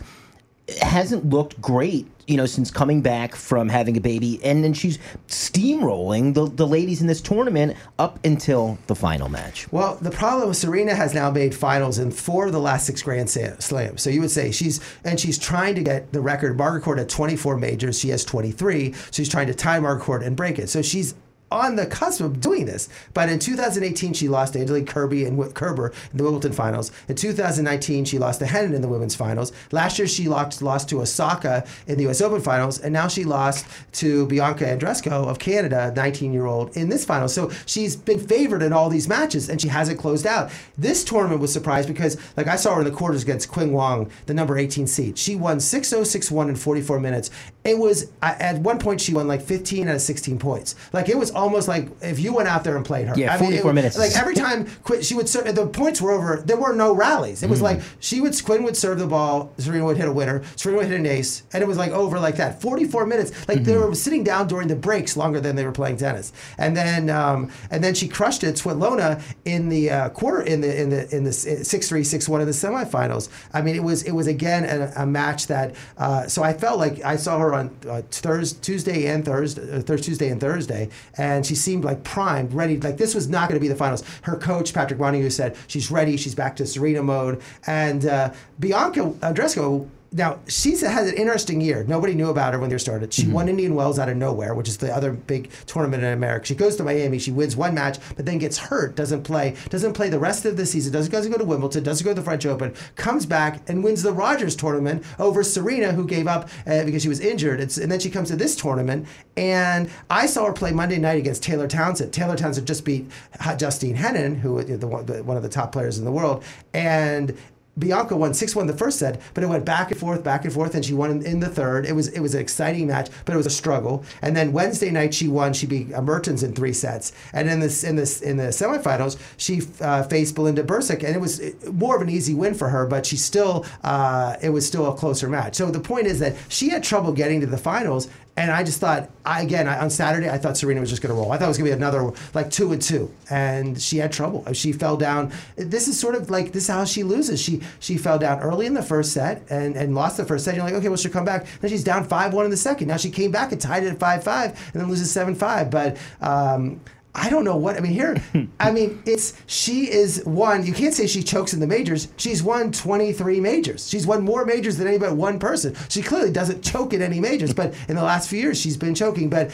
hasn't 0.78 1.30
looked 1.30 1.61
great, 1.61 2.07
you 2.28 2.38
know, 2.38 2.45
since 2.45 2.69
coming 2.69 3.01
back 3.01 3.36
from 3.36 3.69
having 3.69 3.95
a 3.95 4.01
baby, 4.01 4.39
and 4.43 4.63
then 4.63 4.74
she's 4.74 4.99
steamrolling 5.28 6.34
the, 6.34 6.45
the 6.45 6.67
ladies 6.67 7.01
in 7.01 7.07
this 7.07 7.22
tournament 7.22 7.78
up 7.97 8.19
until 8.26 8.78
the 8.88 8.95
final 8.95 9.30
match. 9.30 9.72
Well, 9.72 9.95
the 10.01 10.11
problem 10.11 10.51
is 10.51 10.59
Serena 10.59 10.93
has 10.93 11.13
now 11.13 11.32
made 11.32 11.55
finals 11.55 11.97
in 11.97 12.11
four 12.11 12.47
of 12.47 12.51
the 12.51 12.59
last 12.59 12.86
six 12.86 13.01
Grand 13.01 13.30
Slams. 13.30 14.01
So 14.01 14.09
you 14.09 14.22
would 14.22 14.32
say 14.32 14.51
she's 14.51 14.82
and 15.03 15.19
she's 15.19 15.39
trying 15.39 15.76
to 15.76 15.84
get 15.84 16.11
the 16.11 16.22
record. 16.22 16.57
Margaret 16.57 16.84
Court 16.84 16.97
had 16.97 17.09
24 17.09 17.57
majors. 17.57 17.97
She 17.97 18.09
has 18.09 18.26
23. 18.26 18.93
So 18.93 19.22
She's 19.22 19.30
trying 19.30 19.45
to 19.45 19.53
tie 19.53 19.80
Margaret 19.80 20.03
Court 20.03 20.24
and 20.24 20.36
break 20.36 20.57
it. 20.57 20.67
So 20.67 20.82
she's 20.82 21.13
on 21.52 21.76
the 21.76 21.86
cusp 21.86 22.22
of 22.22 22.39
doing 22.39 22.66
this. 22.66 22.89
But 23.14 23.30
in 23.30 23.39
2018, 23.39 24.14
she 24.14 24.28
lost 24.28 24.54
to 24.54 24.60
Italy 24.60 24.84
Kirby 24.84 25.26
and 25.26 25.54
Kerber 25.54 25.93
in 26.12 26.18
the 26.18 26.24
Wimbledon 26.24 26.54
finals. 26.54 26.91
In 27.08 27.16
2019, 27.16 28.06
she 28.06 28.18
lost 28.18 28.39
to 28.39 28.45
Henin 28.45 28.74
in 28.74 28.82
the 28.82 28.88
women's 28.88 29.16
finals. 29.16 29.52
Last 29.72 29.99
year, 29.99 30.08
she 30.08 30.28
lost, 30.28 30.62
lost 30.62 30.89
to 30.89 31.02
Osaka 31.02 31.66
in 31.88 31.97
the 31.97 32.04
U.S. 32.04 32.22
Open 32.22 32.41
finals, 32.41 32.80
and 32.80 32.93
now 32.93 33.08
she 33.08 33.24
lost 33.24 33.66
to 33.93 34.26
Bianca 34.28 34.66
Andreescu 34.66 35.12
of 35.12 35.39
Canada, 35.39 35.93
19-year-old, 35.95 36.76
in 36.78 36.89
this 36.89 37.06
final. 37.06 37.28
So 37.28 37.52
she's 37.66 37.95
been 37.95 38.20
favored 38.20 38.62
in 38.64 38.74
all 38.74 38.89
these 38.89 39.08
matches, 39.08 39.49
and 39.49 39.62
she 39.62 39.68
hasn't 39.68 39.99
closed 39.99 40.26
out. 40.26 40.52
This 40.78 41.04
tournament 41.04 41.41
was 41.41 41.52
surprised 41.52 41.88
because, 41.88 42.18
like, 42.38 42.47
I 42.47 42.56
saw 42.56 42.76
her 42.76 42.82
in 42.82 42.88
the 42.88 42.91
quarters 42.91 43.24
against 43.24 43.52
Qiang 43.52 43.72
Wang, 43.72 44.10
the 44.26 44.34
number 44.34 44.58
18 44.58 44.88
seed. 44.88 45.18
She 45.18 45.36
won 45.36 45.58
6-0, 45.58 46.02
6-1 46.02 46.49
in 46.49 46.56
44 46.56 46.99
minutes. 46.99 47.30
It 47.64 47.78
was 47.78 48.12
at 48.22 48.58
one 48.60 48.80
point 48.80 49.02
she 49.02 49.14
won 49.14 49.28
like 49.28 49.41
15 49.41 49.88
out 49.88 49.95
of 49.95 50.02
16 50.02 50.39
points. 50.39 50.76
Like 50.93 51.10
it 51.10 51.18
was 51.18 51.32
almost 51.42 51.68
like 51.68 51.89
if 52.02 52.20
you 52.20 52.34
went 52.34 52.48
out 52.48 52.64
there 52.64 52.78
and 52.78 52.86
played 52.86 53.08
her. 53.08 53.16
Yeah, 53.18 53.38
44 53.38 53.66
mean, 53.66 53.76
minutes. 53.76 53.98
Like 53.98 54.16
every 54.16 54.36
time 54.36 54.68
she 55.02 55.16
would 55.16 55.28
serve, 55.28 55.54
the 55.54 55.68
points 55.68 56.02
were 56.02 56.12
over. 56.12 56.42
There 56.46 56.58
were 56.58 56.74
no 56.74 56.94
rallies. 56.94 57.44
It 57.44 57.50
was 57.50 57.60
mm. 57.60 57.64
like 57.64 57.82
she 58.00 58.22
would 58.22 58.32
Quinn 58.44 58.64
would 58.64 58.78
serve 58.78 59.00
the 59.00 59.08
ball, 59.08 59.52
Serena 59.58 59.86
would 59.86 59.98
hit 59.98 60.08
a 60.08 60.12
winner, 60.12 60.44
Serena 60.56 60.80
would 60.80 60.88
hit 60.88 61.00
an 61.00 61.06
ace, 61.06 61.44
and 61.54 61.64
it 61.64 61.68
was 61.68 61.78
like 61.78 61.92
over 61.92 62.20
like 62.20 62.36
that. 62.38 62.62
44 62.62 63.06
minutes. 63.06 63.32
Like 63.48 63.58
mm-hmm. 63.58 63.64
they 63.66 63.78
were 63.78 63.96
sitting 63.96 64.24
down 64.24 64.48
during 64.48 64.68
the 64.68 64.76
breaks 64.76 65.18
longer 65.18 65.39
than 65.39 65.56
they 65.56 65.66
were 65.66 65.72
playing 65.72 65.98
tennis. 65.98 66.32
And 66.58 66.78
then 66.78 67.10
um, 67.10 67.52
and 67.72 67.84
then 67.84 67.94
she 67.94 68.08
crushed 68.08 68.44
it, 68.44 68.56
Swiatek 68.56 69.22
in 69.46 69.70
the 69.70 69.89
uh, 69.89 70.10
quarter 70.10 70.42
in 70.42 70.62
the 70.62 70.82
in 70.82 70.89
the 70.89 71.16
in 71.16 71.24
the 71.24 71.34
six 71.34 71.89
three 71.89 72.04
six 72.04 72.30
one 72.30 72.42
of 72.42 72.48
the 72.48 72.54
semifinals. 72.54 73.30
I 73.54 73.62
mean, 73.62 73.76
it 73.76 73.84
was 73.84 74.04
it 74.04 74.12
was 74.12 74.28
again 74.28 74.64
a, 74.66 75.04
a 75.04 75.06
match 75.06 75.48
that. 75.48 75.76
Uh, 75.98 76.28
so 76.28 76.44
I 76.44 76.54
felt 76.54 76.78
like 76.78 77.04
I 77.04 77.16
saw 77.16 77.39
her 77.39 77.54
on 77.54 77.76
uh, 77.88 78.02
Thursday, 78.12 78.60
Tuesday 78.62 79.08
and 79.08 79.26
Thursday, 79.26 79.62
uh, 79.62 79.82
Thursday, 79.82 80.12
Tuesday 80.12 80.30
and 80.30 80.42
Thursday, 80.42 80.89
and 81.18 81.31
she 81.46 81.56
seemed 81.56 81.84
like 81.84 82.04
primed, 82.04 82.54
ready. 82.54 82.78
Like 82.80 82.98
this 82.98 83.16
was 83.16 83.28
not 83.28 83.50
going 83.50 83.60
to 83.60 83.62
be 83.62 83.68
the 83.68 83.76
finals. 83.76 84.04
Her 84.24 84.36
coach 84.36 84.74
Patrick 84.74 85.00
Mouratoglou 85.00 85.32
said 85.32 85.56
she's 85.68 85.90
ready. 85.90 86.18
She's 86.18 86.36
back 86.36 86.56
to 86.58 86.66
Serena 86.66 87.04
mode, 87.04 87.42
and 87.68 88.06
uh, 88.06 88.34
Bianca 88.60 89.02
Andreescu 89.22 89.88
now 90.14 90.39
she's 90.47 90.82
has 90.82 91.09
an 91.09 91.16
interesting 91.16 91.62
year. 91.62 91.86
Nobody 91.86 92.14
knew 92.14 92.30
about 92.30 92.53
her 92.53 92.59
when 92.59 92.70
they 92.70 92.78
started. 92.78 93.14
She 93.14 93.24
mm-hmm. 93.24 93.32
won 93.32 93.47
Indian 93.47 93.76
Wells 93.76 93.97
out 93.97 94.09
of 94.09 94.18
nowhere, 94.18 94.53
which 94.53 94.68
is 94.68 94.78
the 94.78 94.93
other 94.93 95.14
big 95.14 95.49
tournament 95.68 96.03
in 96.03 96.12
America. 96.12 96.47
She 96.47 96.55
goes 96.55 96.76
to 96.76 96.84
Miami, 96.84 97.18
she 97.18 97.32
wins 97.32 97.55
one 97.55 97.74
match, 97.74 97.97
but 98.18 98.26
then 98.26 98.38
gets 98.38 98.57
hurt, 98.57 98.95
doesn't 98.95 99.24
play, 99.24 99.55
doesn't 99.70 99.93
play 99.93 100.09
the 100.09 100.20
rest 100.20 100.43
of 100.43 100.57
the 100.57 100.66
season, 100.66 100.91
doesn't, 100.91 101.12
doesn't 101.12 101.32
go 101.32 101.38
to 101.38 101.45
Wimbledon, 101.45 101.84
doesn't 101.84 102.03
go 102.03 102.12
to 102.12 102.16
the 102.16 102.22
French 102.22 102.45
Open, 102.45 102.74
comes 102.95 103.26
back 103.26 103.70
and 103.70 103.84
wins 103.84 104.03
the 104.03 104.12
Rogers 104.12 104.55
tournament 104.55 105.05
over 105.18 105.43
Serena, 105.43 105.93
who 105.93 106.05
gave 106.05 106.28
up 106.28 106.49
uh, 106.68 106.84
because 106.84 107.03
she 107.03 107.09
was 107.09 107.22
injured. 107.22 107.62
It's, 107.62 107.78
and 107.78 107.89
then 107.89 108.01
she 108.01 108.09
comes 108.09 108.30
to 108.30 108.36
this 108.36 108.55
tournament, 108.57 109.07
and 109.38 109.89
I 110.09 110.26
saw 110.26 110.45
her 110.45 110.53
play 110.53 110.72
Monday 110.72 110.97
night 110.97 111.20
against 111.20 111.41
Taylor 111.41 111.68
Townsend. 111.68 112.12
Taylor 112.12 112.36
Townsend 112.36 112.68
just 112.68 112.84
beat 112.84 113.09
Justine 113.57 113.95
Henin, 113.95 114.38
who 114.39 114.62
the, 114.62 114.76
the, 114.76 115.24
one 115.24 115.38
of 115.38 115.43
the 115.43 115.49
top 115.49 115.72
players 115.72 115.97
in 115.97 116.03
the 116.03 116.12
world, 116.12 116.43
and 116.74 117.38
Bianca 117.82 118.16
won 118.16 118.32
6-1 118.32 118.68
the 118.68 118.74
first 118.74 119.00
set, 119.00 119.20
but 119.34 119.44
it 119.44 119.48
went 119.48 119.66
back 119.66 119.92
and 119.92 120.00
forth, 120.00 120.24
back 120.24 120.46
and 120.46 120.54
forth, 120.54 120.76
and 120.76 120.86
she 120.86 120.94
won 120.94 121.12
in, 121.12 121.26
in, 121.26 121.40
the 121.42 121.50
third. 121.50 121.86
It 121.86 121.94
was 121.94 122.08
it 122.10 122.20
was 122.20 122.36
an 122.36 122.42
exciting 122.42 122.88
match, 122.88 123.10
but 123.26 123.34
it 123.34 123.38
was 123.38 123.48
a 123.48 123.52
struggle. 123.52 124.06
And 124.22 124.38
then 124.38 124.54
Wednesday 124.54 124.92
night 124.92 125.14
she 125.14 125.28
won. 125.28 125.52
She 125.54 125.66
beat 125.66 125.90
Mertens 125.90 126.44
in 126.44 126.54
three 126.54 126.72
sets. 126.72 127.12
And 127.34 127.50
in 127.50 127.60
this 127.60 127.84
in 127.84 127.96
this 127.96 128.22
in 128.22 128.38
the 128.38 128.50
semifinals, 128.50 129.18
she 129.38 129.64
uh, 129.82 130.04
faced 130.04 130.36
Belinda 130.36 130.64
Bencic, 130.64 131.04
and 131.04 131.16
it 131.16 131.20
was 131.20 131.42
more 131.72 131.96
of 131.96 132.02
an 132.02 132.10
easy 132.10 132.36
win 132.36 132.54
for 132.54 132.70
her. 132.70 132.86
But 132.86 133.06
she 133.06 133.18
still 133.18 133.66
uh, 133.84 134.38
it 134.42 134.50
was 134.50 134.66
still 134.66 134.88
a 134.88 134.96
closer 134.96 135.28
match. 135.28 135.56
So 135.56 135.72
the 135.72 135.80
point 135.80 136.06
is 136.06 136.20
that 136.20 136.36
she 136.48 136.70
had 136.70 136.84
trouble 136.84 137.12
getting 137.12 137.42
to 137.42 137.48
the 137.48 137.58
finals, 137.58 138.08
and 138.38 138.50
I 138.50 138.64
just 138.64 138.80
thought, 138.80 139.10
I, 139.26 139.42
again, 139.42 139.68
I, 139.68 139.80
on 139.80 139.90
Saturday, 139.90 140.30
I 140.30 140.38
thought 140.38 140.58
Serena 140.58 140.80
was 140.80 140.90
just 140.90 141.02
going 141.02 141.14
to 141.14 141.20
roll. 141.22 141.32
I 141.32 141.38
thought 141.38 141.46
it 141.46 141.48
was 141.50 141.58
going 141.58 141.70
to 141.70 141.76
be 141.76 141.78
another 141.78 142.12
like 142.34 142.50
two 142.50 142.72
and 142.72 142.82
two, 142.82 143.14
and 143.30 143.80
she 143.80 143.98
had 143.98 144.12
trouble. 144.12 144.46
She 144.54 144.72
fell 144.72 144.96
down. 144.96 145.34
This 145.58 145.90
is 145.90 146.00
sort 146.00 146.16
of 146.16 146.30
like 146.30 146.54
this 146.54 146.64
is 146.64 146.70
how 146.70 146.86
she 146.86 147.04
loses. 147.04 147.42
She 147.42 147.62
she 147.80 147.98
fell 147.98 148.18
down 148.18 148.40
early 148.40 148.66
in 148.66 148.74
the 148.74 148.82
first 148.82 149.12
set 149.12 149.44
and, 149.50 149.76
and 149.76 149.94
lost 149.96 150.16
the 150.16 150.26
first 150.26 150.46
set. 150.46 150.56
You're 150.56 150.64
like, 150.64 150.74
okay, 150.76 150.88
well 150.88 150.98
she'll 150.98 151.12
come 151.12 151.26
back. 151.26 151.46
Then 151.60 151.70
she's 151.70 151.84
down 151.84 152.06
five 152.06 152.34
one 152.34 152.46
in 152.46 152.52
the 152.52 152.58
second. 152.58 152.88
Now 152.88 152.98
she 152.98 153.10
came 153.12 153.32
back 153.32 153.52
and 153.52 153.60
tied 153.60 153.84
it 153.84 153.92
at 153.92 154.00
five 154.00 154.24
five, 154.24 154.52
and 154.74 154.82
then 154.82 154.90
loses 154.90 155.12
seven 155.12 155.36
five. 155.36 155.70
But 155.70 155.98
um, 156.22 156.80
I 157.14 157.30
don't 157.30 157.43
know 157.43 157.57
what 157.57 157.76
I 157.76 157.82
mean 157.82 157.91
here. 157.91 158.16
I 158.59 158.72
mean, 158.72 159.01
it's 159.05 159.34
she 159.45 159.91
is 159.91 160.24
one. 160.26 160.66
You 160.66 160.74
can't 160.74 160.93
say 160.93 161.07
she 161.07 161.24
chokes 161.24 161.53
in 161.53 161.59
the 161.59 161.68
majors. 161.68 162.07
She's 162.16 162.41
won 162.41 162.72
23 162.72 163.39
majors. 163.41 163.89
She's 163.89 164.07
won 164.07 164.24
more 164.24 164.45
majors 164.45 164.78
than 164.78 164.88
anybody 164.88 165.14
one 165.14 165.38
person. 165.38 165.76
She 165.89 166.01
clearly 166.01 166.32
doesn't 166.32 166.64
choke 166.64 166.93
in 166.93 167.01
any 167.01 167.20
majors, 167.20 167.53
but 167.53 167.74
in 167.89 167.95
the 167.95 168.03
last 168.03 168.30
few 168.30 168.39
years 168.39 168.59
she's 168.59 168.78
been 168.78 168.95
choking. 168.95 169.30
But 169.30 169.51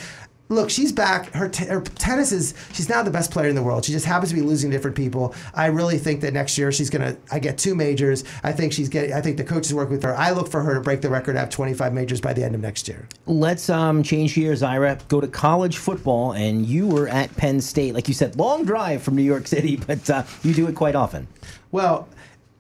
look, 0.50 0.70
she's 0.70 0.91
back. 0.91 1.32
Her, 1.34 1.50
t- 1.50 1.66
her, 1.66 1.82
tennis 1.82 2.32
is, 2.32 2.54
she's 2.74 2.89
now 2.89 3.04
the 3.04 3.12
best 3.12 3.32
player 3.32 3.50
in 3.50 3.56
the 3.56 3.64
world. 3.64 3.86
She 3.86 3.91
just 3.91 4.06
happens 4.06 4.30
to 4.30 4.36
be 4.36 4.41
losing 4.41 4.70
different 4.70 4.95
people. 4.95 5.36
I 5.54 5.68
really 5.68 5.98
think 5.98 6.22
that 6.22 6.34
next 6.34 6.58
year 6.58 6.72
she's 6.72 6.89
going 6.89 7.02
to, 7.02 7.18
I 7.32 7.39
get 7.39 7.58
two 7.58 7.76
majors. 7.76 8.24
I 8.43 8.52
think 8.52 8.74
she's 8.74 8.89
getting, 8.89 9.14
I 9.14 9.22
think 9.22 9.38
the 9.38 9.43
coaches 9.43 9.74
work 9.74 9.89
with 9.89 10.04
her. 10.04 10.16
I 10.16 10.32
look 10.32 10.50
for 10.50 10.62
her 10.62 10.74
to 10.74 10.82
break 10.82 11.02
the 11.02 11.10
record, 11.10 11.36
have 11.36 11.50
25 11.50 11.93
majors 11.93 12.22
by 12.22 12.34
the 12.34 12.43
end 12.43 12.56
of 12.56 12.62
next 12.62 12.88
year. 12.88 13.08
Let's 13.26 13.70
um, 13.70 14.04
change 14.04 14.36
gears, 14.36 14.64
Ira. 14.64 15.00
Go 15.08 15.22
to 15.22 15.28
college 15.28 15.78
football, 15.78 16.34
and 16.34 16.66
you 16.66 16.88
were 16.88 17.08
at 17.08 17.36
Penn 17.36 17.62
State. 17.62 17.93
Like 17.93 18.08
you 18.08 18.14
said, 18.14 18.36
long 18.38 18.66
drive 18.66 19.04
from 19.04 19.16
New 19.16 19.24
York 19.24 19.48
City, 19.48 19.76
but 19.88 20.10
uh, 20.10 20.24
you 20.43 20.54
do 20.54 20.68
it 20.68 20.76
quite 20.76 20.95
often. 20.95 21.28
Well, 21.72 22.08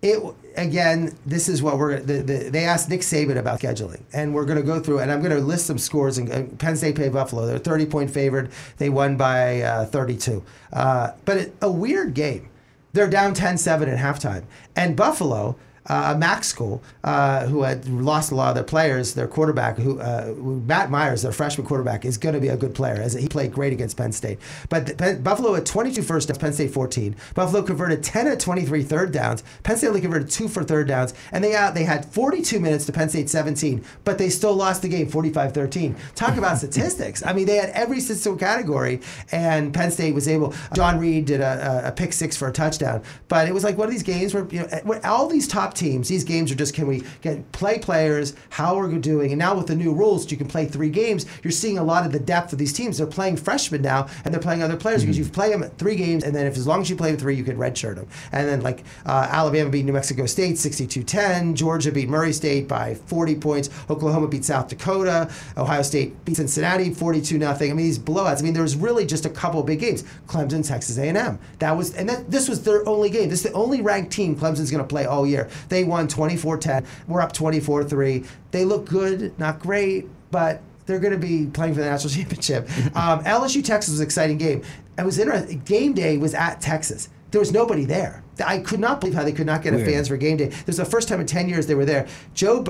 it 0.09 0.35
again, 0.55 1.15
this 1.25 1.47
is 1.47 1.61
what 1.61 1.77
we're. 1.77 1.99
The, 1.99 2.21
the, 2.21 2.49
they 2.49 2.65
asked 2.65 2.89
Nick 2.89 3.01
Saban 3.01 3.37
about 3.37 3.59
scheduling, 3.59 4.01
and 4.13 4.33
we're 4.33 4.45
going 4.45 4.57
to 4.57 4.65
go 4.65 4.79
through. 4.79 4.99
And 4.99 5.11
I'm 5.11 5.19
going 5.21 5.35
to 5.35 5.39
list 5.39 5.67
some 5.67 5.77
scores. 5.77 6.17
And 6.17 6.31
uh, 6.31 6.43
Penn 6.57 6.75
State 6.75 6.95
played 6.95 7.13
Buffalo. 7.13 7.45
They're 7.45 7.59
30 7.59 7.85
point 7.85 8.11
favored. 8.11 8.51
They 8.77 8.89
won 8.89 9.17
by 9.17 9.61
uh, 9.61 9.85
32. 9.85 10.43
Uh, 10.73 11.11
but 11.25 11.37
it, 11.37 11.55
a 11.61 11.71
weird 11.71 12.13
game. 12.13 12.49
They're 12.93 13.09
down 13.09 13.35
10-7 13.35 13.87
at 13.87 13.99
halftime, 13.99 14.45
and 14.75 14.95
Buffalo 14.95 15.55
uh, 15.87 16.13
a 16.15 16.17
MAC 16.17 16.43
school 16.43 16.83
uh, 17.03 17.45
who 17.47 17.63
had 17.63 17.87
lost 17.87 18.31
a 18.31 18.35
lot 18.35 18.49
of 18.49 18.55
their 18.55 18.63
players. 18.63 19.13
Their 19.13 19.27
quarterback, 19.27 19.77
who 19.77 19.99
uh, 19.99 20.33
Matt 20.37 20.89
Myers, 20.89 21.21
their 21.21 21.31
freshman 21.31 21.65
quarterback, 21.65 22.05
is 22.05 22.17
going 22.17 22.35
to 22.35 22.41
be 22.41 22.49
a 22.49 22.57
good 22.57 22.75
player. 22.75 22.95
As 22.95 23.13
he 23.13 23.27
played 23.27 23.53
great 23.53 23.73
against 23.73 23.97
Penn 23.97 24.11
State. 24.11 24.39
But 24.69 24.97
Penn, 24.97 25.21
Buffalo 25.21 25.53
had 25.53 25.65
22 25.65 26.01
first 26.01 26.27
downs, 26.27 26.37
Penn 26.37 26.53
State 26.53 26.71
14. 26.71 27.15
Buffalo 27.33 27.63
converted 27.63 28.03
10 28.03 28.27
of 28.27 28.37
23 28.37 28.83
third 28.83 29.11
downs. 29.11 29.43
Penn 29.63 29.77
State 29.77 29.87
only 29.87 30.01
converted 30.01 30.29
two 30.29 30.47
for 30.47 30.63
third 30.63 30.87
downs, 30.87 31.13
and 31.31 31.43
they 31.43 31.55
uh, 31.55 31.71
they 31.71 31.83
had 31.83 32.05
42 32.05 32.59
minutes 32.59 32.85
to 32.85 32.91
Penn 32.91 33.09
State 33.09 33.29
17, 33.29 33.83
but 34.03 34.17
they 34.17 34.29
still 34.29 34.53
lost 34.53 34.81
the 34.81 34.89
game 34.89 35.07
45-13. 35.09 35.95
Talk 36.15 36.37
about 36.37 36.57
statistics. 36.57 37.25
I 37.25 37.33
mean, 37.33 37.45
they 37.45 37.57
had 37.57 37.69
every 37.69 37.99
statistical 37.99 38.37
category, 38.37 39.01
and 39.31 39.73
Penn 39.73 39.91
State 39.91 40.13
was 40.13 40.27
able. 40.27 40.53
John 40.73 40.99
Reid 40.99 41.25
did 41.25 41.41
a, 41.41 41.87
a, 41.87 41.91
pick 41.91 42.13
six 42.13 42.35
for 42.35 42.47
a 42.47 42.51
touchdown, 42.51 43.01
but 43.27 43.47
it 43.47 43.53
was 43.53 43.63
like 43.63 43.77
one 43.77 43.87
of 43.87 43.91
these 43.91 44.03
games 44.03 44.33
where 44.33 44.47
you 44.51 44.59
know 44.59 44.99
all 45.03 45.27
these 45.27 45.47
top 45.47 45.73
teams. 45.77 46.07
These 46.09 46.23
games 46.23 46.51
are 46.51 46.55
just 46.55 46.73
can 46.73 46.87
we 46.87 47.03
get 47.21 47.51
play 47.51 47.79
players, 47.79 48.35
how 48.49 48.75
are 48.77 48.87
we're 48.87 48.99
doing, 48.99 49.31
and 49.31 49.39
now 49.39 49.55
with 49.55 49.67
the 49.67 49.75
new 49.75 49.93
rules, 49.93 50.29
you 50.31 50.37
can 50.37 50.47
play 50.47 50.65
three 50.65 50.89
games. 50.89 51.25
You're 51.43 51.51
seeing 51.51 51.77
a 51.77 51.83
lot 51.83 52.05
of 52.05 52.11
the 52.11 52.19
depth 52.19 52.53
of 52.53 52.59
these 52.59 52.73
teams. 52.73 52.97
They're 52.97 53.07
playing 53.07 53.37
freshmen 53.37 53.81
now, 53.81 54.07
and 54.25 54.33
they're 54.33 54.41
playing 54.41 54.63
other 54.63 54.75
players 54.75 55.03
because 55.03 55.17
you 55.17 55.25
play 55.25 55.49
them 55.49 55.63
at 55.63 55.77
three 55.77 55.95
games, 55.95 56.23
and 56.23 56.35
then 56.35 56.45
if 56.45 56.57
as 56.57 56.67
long 56.67 56.81
as 56.81 56.89
you 56.89 56.95
play 56.95 57.15
three, 57.15 57.35
you 57.35 57.43
can 57.43 57.57
redshirt 57.57 57.95
them. 57.95 58.07
And 58.31 58.47
then 58.47 58.61
like 58.61 58.83
uh, 59.05 59.27
Alabama 59.29 59.69
beat 59.69 59.85
New 59.85 59.93
Mexico 59.93 60.25
State 60.25 60.55
62-10, 60.55 61.53
Georgia 61.53 61.91
beat 61.91 62.09
Murray 62.09 62.33
State 62.33 62.67
by 62.67 62.95
40 62.95 63.35
points, 63.35 63.69
Oklahoma 63.89 64.27
beat 64.27 64.45
South 64.45 64.67
Dakota, 64.67 65.31
Ohio 65.57 65.81
State 65.81 66.25
beat 66.25 66.37
Cincinnati 66.37 66.93
42 66.93 67.37
nothing. 67.37 67.71
I 67.71 67.73
mean 67.73 67.85
these 67.85 67.99
blowouts. 67.99 68.39
I 68.39 68.43
mean 68.43 68.53
there 68.53 68.63
was 68.63 68.75
really 68.75 69.05
just 69.05 69.25
a 69.25 69.29
couple 69.29 69.61
big 69.63 69.79
games. 69.79 70.03
Clemson, 70.27 70.67
Texas 70.67 70.97
A&M. 70.97 71.39
That 71.59 71.71
was 71.71 71.95
and 71.95 72.09
that 72.09 72.29
this 72.29 72.49
was 72.49 72.63
their 72.63 72.87
only 72.87 73.09
game. 73.09 73.29
This 73.29 73.45
is 73.45 73.51
the 73.51 73.57
only 73.57 73.81
ranked 73.81 74.11
team 74.11 74.35
Clemson's 74.35 74.71
going 74.71 74.83
to 74.83 74.87
play 74.87 75.05
all 75.05 75.25
year. 75.25 75.49
They 75.69 75.83
won 75.83 76.07
24-10. 76.07 76.85
We're 77.07 77.21
up 77.21 77.33
24-3. 77.33 78.27
They 78.51 78.65
look 78.65 78.85
good, 78.85 79.37
not 79.39 79.59
great, 79.59 80.07
but 80.31 80.61
they're 80.85 80.99
going 80.99 81.13
to 81.13 81.19
be 81.19 81.47
playing 81.47 81.73
for 81.73 81.81
the 81.81 81.89
national 81.89 82.13
championship. 82.13 82.67
Um, 82.95 83.23
LSU 83.23 83.63
Texas 83.63 83.91
was 83.91 83.99
an 83.99 84.05
exciting 84.05 84.37
game. 84.37 84.63
It 84.97 85.05
was 85.05 85.19
interesting. 85.19 85.59
Game 85.59 85.93
day 85.93 86.17
was 86.17 86.33
at 86.33 86.59
Texas. 86.61 87.09
There 87.31 87.39
was 87.39 87.51
nobody 87.51 87.85
there. 87.85 88.23
I 88.45 88.59
could 88.59 88.79
not 88.79 88.99
believe 88.99 89.15
how 89.15 89.23
they 89.23 89.31
could 89.31 89.45
not 89.45 89.61
get 89.63 89.73
a 89.73 89.77
Weird. 89.77 89.89
fans 89.89 90.07
for 90.07 90.17
game 90.17 90.37
day. 90.37 90.47
This 90.47 90.67
was 90.67 90.77
the 90.77 90.85
first 90.85 91.07
time 91.07 91.19
in 91.19 91.27
10 91.27 91.49
years 91.49 91.67
they 91.67 91.75
were 91.75 91.85
there. 91.85 92.07
Joe, 92.33 92.63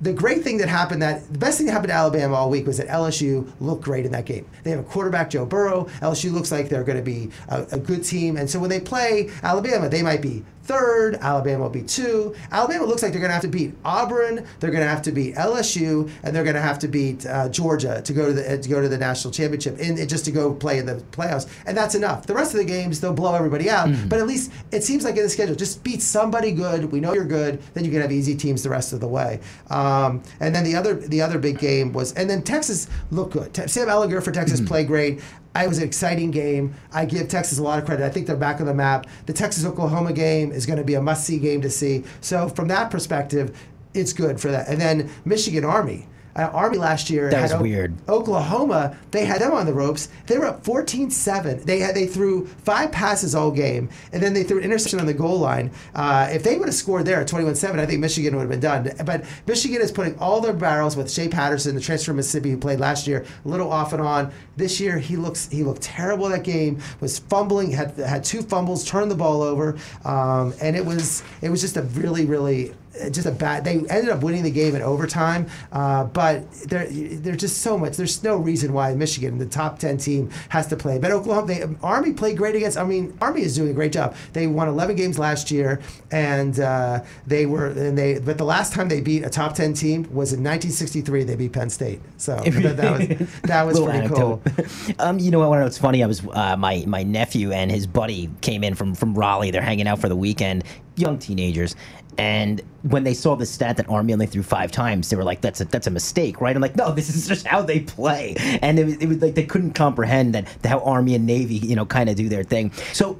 the 0.00 0.12
great 0.12 0.42
thing 0.44 0.58
that 0.58 0.68
happened 0.68 1.02
that 1.02 1.30
the 1.32 1.38
best 1.38 1.58
thing 1.58 1.66
that 1.66 1.72
happened 1.72 1.90
to 1.90 1.96
Alabama 1.96 2.34
all 2.34 2.50
week 2.50 2.66
was 2.66 2.76
that 2.78 2.88
LSU 2.88 3.50
looked 3.60 3.82
great 3.82 4.06
in 4.06 4.12
that 4.12 4.26
game. 4.26 4.46
They 4.62 4.70
have 4.70 4.80
a 4.80 4.84
quarterback, 4.84 5.30
Joe 5.30 5.44
Burrow. 5.44 5.84
LSU 6.00 6.32
looks 6.32 6.52
like 6.52 6.68
they're 6.68 6.84
going 6.84 6.98
to 6.98 7.04
be 7.04 7.30
a, 7.48 7.66
a 7.72 7.78
good 7.78 8.04
team. 8.04 8.36
And 8.36 8.48
so 8.48 8.58
when 8.60 8.70
they 8.70 8.80
play 8.80 9.30
Alabama, 9.42 9.88
they 9.88 10.02
might 10.02 10.22
be 10.22 10.44
third. 10.68 11.14
Alabama 11.16 11.64
will 11.64 11.70
be 11.70 11.82
two. 11.82 12.34
Alabama 12.52 12.84
looks 12.84 13.02
like 13.02 13.10
they're 13.12 13.22
going 13.22 13.30
to 13.30 13.34
have 13.34 13.42
to 13.42 13.48
beat 13.48 13.74
Auburn. 13.86 14.46
They're 14.60 14.70
going 14.70 14.82
to 14.82 14.88
have 14.88 15.00
to 15.02 15.12
beat 15.12 15.34
LSU, 15.34 16.10
and 16.22 16.36
they're 16.36 16.44
going 16.44 16.56
to 16.56 16.60
have 16.60 16.78
to 16.80 16.88
beat 16.88 17.24
uh, 17.24 17.48
Georgia 17.48 18.02
to 18.04 18.12
go 18.12 18.26
to 18.26 18.32
the 18.34 18.58
to 18.58 18.68
go 18.68 18.80
to 18.82 18.88
the 18.88 18.98
national 18.98 19.32
championship 19.32 19.78
and 19.80 20.06
just 20.08 20.26
to 20.26 20.30
go 20.30 20.52
play 20.52 20.78
in 20.78 20.84
the 20.84 20.96
playoffs. 21.10 21.48
And 21.66 21.74
that's 21.76 21.94
enough. 21.94 22.26
The 22.26 22.34
rest 22.34 22.52
of 22.52 22.58
the 22.58 22.66
games 22.66 23.00
they'll 23.00 23.14
blow 23.14 23.34
everybody 23.34 23.70
out. 23.70 23.88
But 24.08 24.18
at 24.20 24.26
least 24.26 24.52
it 24.70 24.84
seems 24.84 25.04
like 25.04 25.07
in 25.16 25.22
the 25.22 25.28
schedule, 25.28 25.54
just 25.54 25.82
beat 25.82 26.02
somebody 26.02 26.52
good. 26.52 26.86
We 26.92 27.00
know 27.00 27.14
you're 27.14 27.24
good. 27.24 27.60
Then 27.74 27.84
you 27.84 27.90
can 27.90 28.00
have 28.00 28.12
easy 28.12 28.34
teams 28.34 28.62
the 28.62 28.70
rest 28.70 28.92
of 28.92 29.00
the 29.00 29.08
way. 29.08 29.40
Um, 29.70 30.22
and 30.40 30.54
then 30.54 30.64
the 30.64 30.74
other 30.76 30.94
the 30.94 31.22
other 31.22 31.38
big 31.38 31.58
game 31.58 31.92
was, 31.92 32.12
and 32.14 32.28
then 32.28 32.42
Texas 32.42 32.88
looked 33.10 33.32
good. 33.32 33.54
Te- 33.54 33.68
Sam 33.68 33.88
Ehlinger 33.88 34.22
for 34.22 34.32
Texas 34.32 34.60
played 34.60 34.86
great. 34.86 35.20
It 35.56 35.68
was 35.68 35.78
an 35.78 35.84
exciting 35.84 36.30
game. 36.30 36.74
I 36.92 37.04
give 37.04 37.28
Texas 37.28 37.58
a 37.58 37.62
lot 37.62 37.78
of 37.78 37.84
credit. 37.84 38.04
I 38.04 38.10
think 38.10 38.26
they're 38.26 38.36
back 38.36 38.60
on 38.60 38.66
the 38.66 38.74
map. 38.74 39.06
The 39.26 39.32
Texas 39.32 39.64
Oklahoma 39.64 40.12
game 40.12 40.52
is 40.52 40.66
going 40.66 40.78
to 40.78 40.84
be 40.84 40.94
a 40.94 41.02
must 41.02 41.24
see 41.24 41.38
game 41.38 41.62
to 41.62 41.70
see. 41.70 42.04
So, 42.20 42.48
from 42.48 42.68
that 42.68 42.90
perspective, 42.90 43.58
it's 43.94 44.12
good 44.12 44.40
for 44.40 44.50
that. 44.50 44.68
And 44.68 44.80
then 44.80 45.10
Michigan 45.24 45.64
Army. 45.64 46.06
Uh, 46.38 46.42
Army 46.52 46.78
last 46.78 47.10
year 47.10 47.28
That 47.30 47.42
was 47.42 47.50
had 47.50 47.58
O- 47.58 47.62
weird. 47.62 47.94
Oklahoma, 48.08 48.96
they 49.10 49.24
had 49.24 49.40
them 49.40 49.52
on 49.52 49.66
the 49.66 49.72
ropes. 49.74 50.08
They 50.26 50.38
were 50.38 50.46
up 50.46 50.62
14-7. 50.64 51.64
They 51.64 51.80
had 51.80 51.94
they 51.94 52.06
threw 52.06 52.46
five 52.46 52.92
passes 52.92 53.34
all 53.34 53.50
game, 53.50 53.88
and 54.12 54.22
then 54.22 54.32
they 54.34 54.44
threw 54.44 54.58
an 54.58 54.64
interception 54.64 55.00
on 55.00 55.06
the 55.06 55.14
goal 55.14 55.38
line. 55.40 55.70
Uh, 55.94 56.28
if 56.30 56.42
they 56.44 56.56
would 56.56 56.68
have 56.68 56.74
scored 56.74 57.04
there 57.04 57.20
at 57.20 57.28
21-7, 57.28 57.78
I 57.78 57.86
think 57.86 58.00
Michigan 58.00 58.36
would 58.36 58.42
have 58.42 58.50
been 58.50 58.60
done. 58.60 58.90
But 59.04 59.24
Michigan 59.46 59.82
is 59.82 59.90
putting 59.90 60.18
all 60.18 60.40
their 60.40 60.52
barrels 60.52 60.96
with 60.96 61.10
Shea 61.10 61.28
Patterson, 61.28 61.74
the 61.74 61.80
transfer 61.80 62.10
from 62.10 62.16
Mississippi 62.16 62.50
who 62.50 62.56
played 62.56 62.78
last 62.80 63.06
year, 63.06 63.24
a 63.44 63.48
little 63.48 63.72
off 63.72 63.92
and 63.92 64.00
on. 64.00 64.32
This 64.56 64.80
year 64.80 64.98
he 64.98 65.16
looks 65.16 65.48
he 65.48 65.62
looked 65.64 65.82
terrible 65.82 66.28
that 66.28 66.44
game. 66.44 66.80
Was 67.00 67.18
fumbling, 67.18 67.70
had 67.72 67.96
had 67.96 68.22
two 68.24 68.42
fumbles, 68.42 68.84
turned 68.84 69.10
the 69.10 69.14
ball 69.16 69.42
over, 69.42 69.76
um, 70.04 70.54
and 70.60 70.76
it 70.76 70.84
was 70.84 71.22
it 71.42 71.50
was 71.50 71.60
just 71.60 71.76
a 71.76 71.82
really 71.82 72.24
really 72.26 72.74
just 73.10 73.26
a 73.26 73.32
bad. 73.32 73.64
They 73.64 73.76
ended 73.88 74.08
up 74.08 74.22
winning 74.22 74.42
the 74.42 74.50
game 74.50 74.74
in 74.74 74.82
overtime, 74.82 75.48
uh, 75.72 76.04
but 76.04 76.50
there, 76.62 76.86
there's 76.88 77.38
just 77.38 77.58
so 77.58 77.78
much. 77.78 77.96
There's 77.96 78.22
no 78.22 78.36
reason 78.36 78.72
why 78.72 78.94
Michigan, 78.94 79.38
the 79.38 79.46
top 79.46 79.78
ten 79.78 79.96
team, 79.96 80.30
has 80.48 80.66
to 80.68 80.76
play. 80.76 80.98
But 80.98 81.10
Oklahoma, 81.10 81.46
they, 81.46 81.64
Army 81.82 82.12
played 82.12 82.36
great 82.36 82.54
against. 82.54 82.76
I 82.76 82.84
mean, 82.84 83.16
Army 83.20 83.42
is 83.42 83.54
doing 83.54 83.70
a 83.70 83.74
great 83.74 83.92
job. 83.92 84.16
They 84.32 84.46
won 84.46 84.68
11 84.68 84.96
games 84.96 85.18
last 85.18 85.50
year, 85.50 85.80
and 86.10 86.58
uh, 86.60 87.02
they 87.26 87.46
were 87.46 87.66
and 87.66 87.96
they. 87.96 88.18
But 88.18 88.38
the 88.38 88.44
last 88.44 88.72
time 88.72 88.88
they 88.88 89.00
beat 89.00 89.24
a 89.24 89.30
top 89.30 89.54
10 89.54 89.74
team 89.74 90.02
was 90.04 90.32
in 90.32 90.40
1963. 90.40 91.24
They 91.24 91.36
beat 91.36 91.52
Penn 91.52 91.70
State. 91.70 92.00
So 92.16 92.36
that, 92.36 92.76
that 92.76 92.98
was 92.98 93.40
that 93.42 93.66
was 93.66 93.80
pretty 93.80 94.08
cool. 94.08 94.42
um, 94.98 95.18
you 95.18 95.30
know 95.30 95.40
what? 95.40 95.50
What's 95.50 95.78
funny? 95.78 96.02
I 96.02 96.06
was 96.06 96.26
uh, 96.32 96.56
my 96.56 96.84
my 96.86 97.02
nephew 97.02 97.52
and 97.52 97.70
his 97.70 97.86
buddy 97.86 98.30
came 98.40 98.64
in 98.64 98.74
from 98.74 98.94
from 98.94 99.14
Raleigh. 99.14 99.50
They're 99.50 99.62
hanging 99.62 99.88
out 99.88 100.00
for 100.00 100.08
the 100.08 100.16
weekend, 100.16 100.64
young 100.96 101.18
teenagers. 101.18 101.74
And 102.18 102.60
when 102.82 103.04
they 103.04 103.14
saw 103.14 103.36
the 103.36 103.46
stat 103.46 103.76
that 103.76 103.88
Army 103.88 104.12
only 104.12 104.26
threw 104.26 104.42
five 104.42 104.72
times, 104.72 105.08
they 105.08 105.16
were 105.16 105.24
like, 105.24 105.40
"That's 105.40 105.60
a 105.60 105.64
that's 105.64 105.86
a 105.86 105.90
mistake, 105.90 106.40
right?" 106.40 106.54
I'm 106.54 106.60
like, 106.60 106.76
"No, 106.76 106.92
this 106.98 107.14
is 107.14 107.28
just 107.28 107.46
how 107.46 107.62
they 107.62 107.80
play." 107.80 108.34
And 108.60 108.78
it 108.78 108.84
was, 108.84 108.96
it 108.96 109.06
was 109.06 109.22
like 109.22 109.34
they 109.34 109.44
couldn't 109.44 109.72
comprehend 109.72 110.34
that 110.34 110.46
how 110.64 110.80
Army 110.80 111.14
and 111.14 111.24
Navy, 111.26 111.56
you 111.56 111.76
know, 111.76 111.86
kind 111.86 112.10
of 112.10 112.16
do 112.16 112.28
their 112.28 112.44
thing. 112.44 112.72
So 112.92 113.18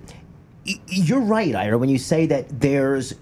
you're 0.87 1.21
right, 1.21 1.55
Ira, 1.55 1.79
when 1.79 1.89
you 1.89 1.99
say 1.99 2.27
that 2.27 2.61
there's 2.61 3.15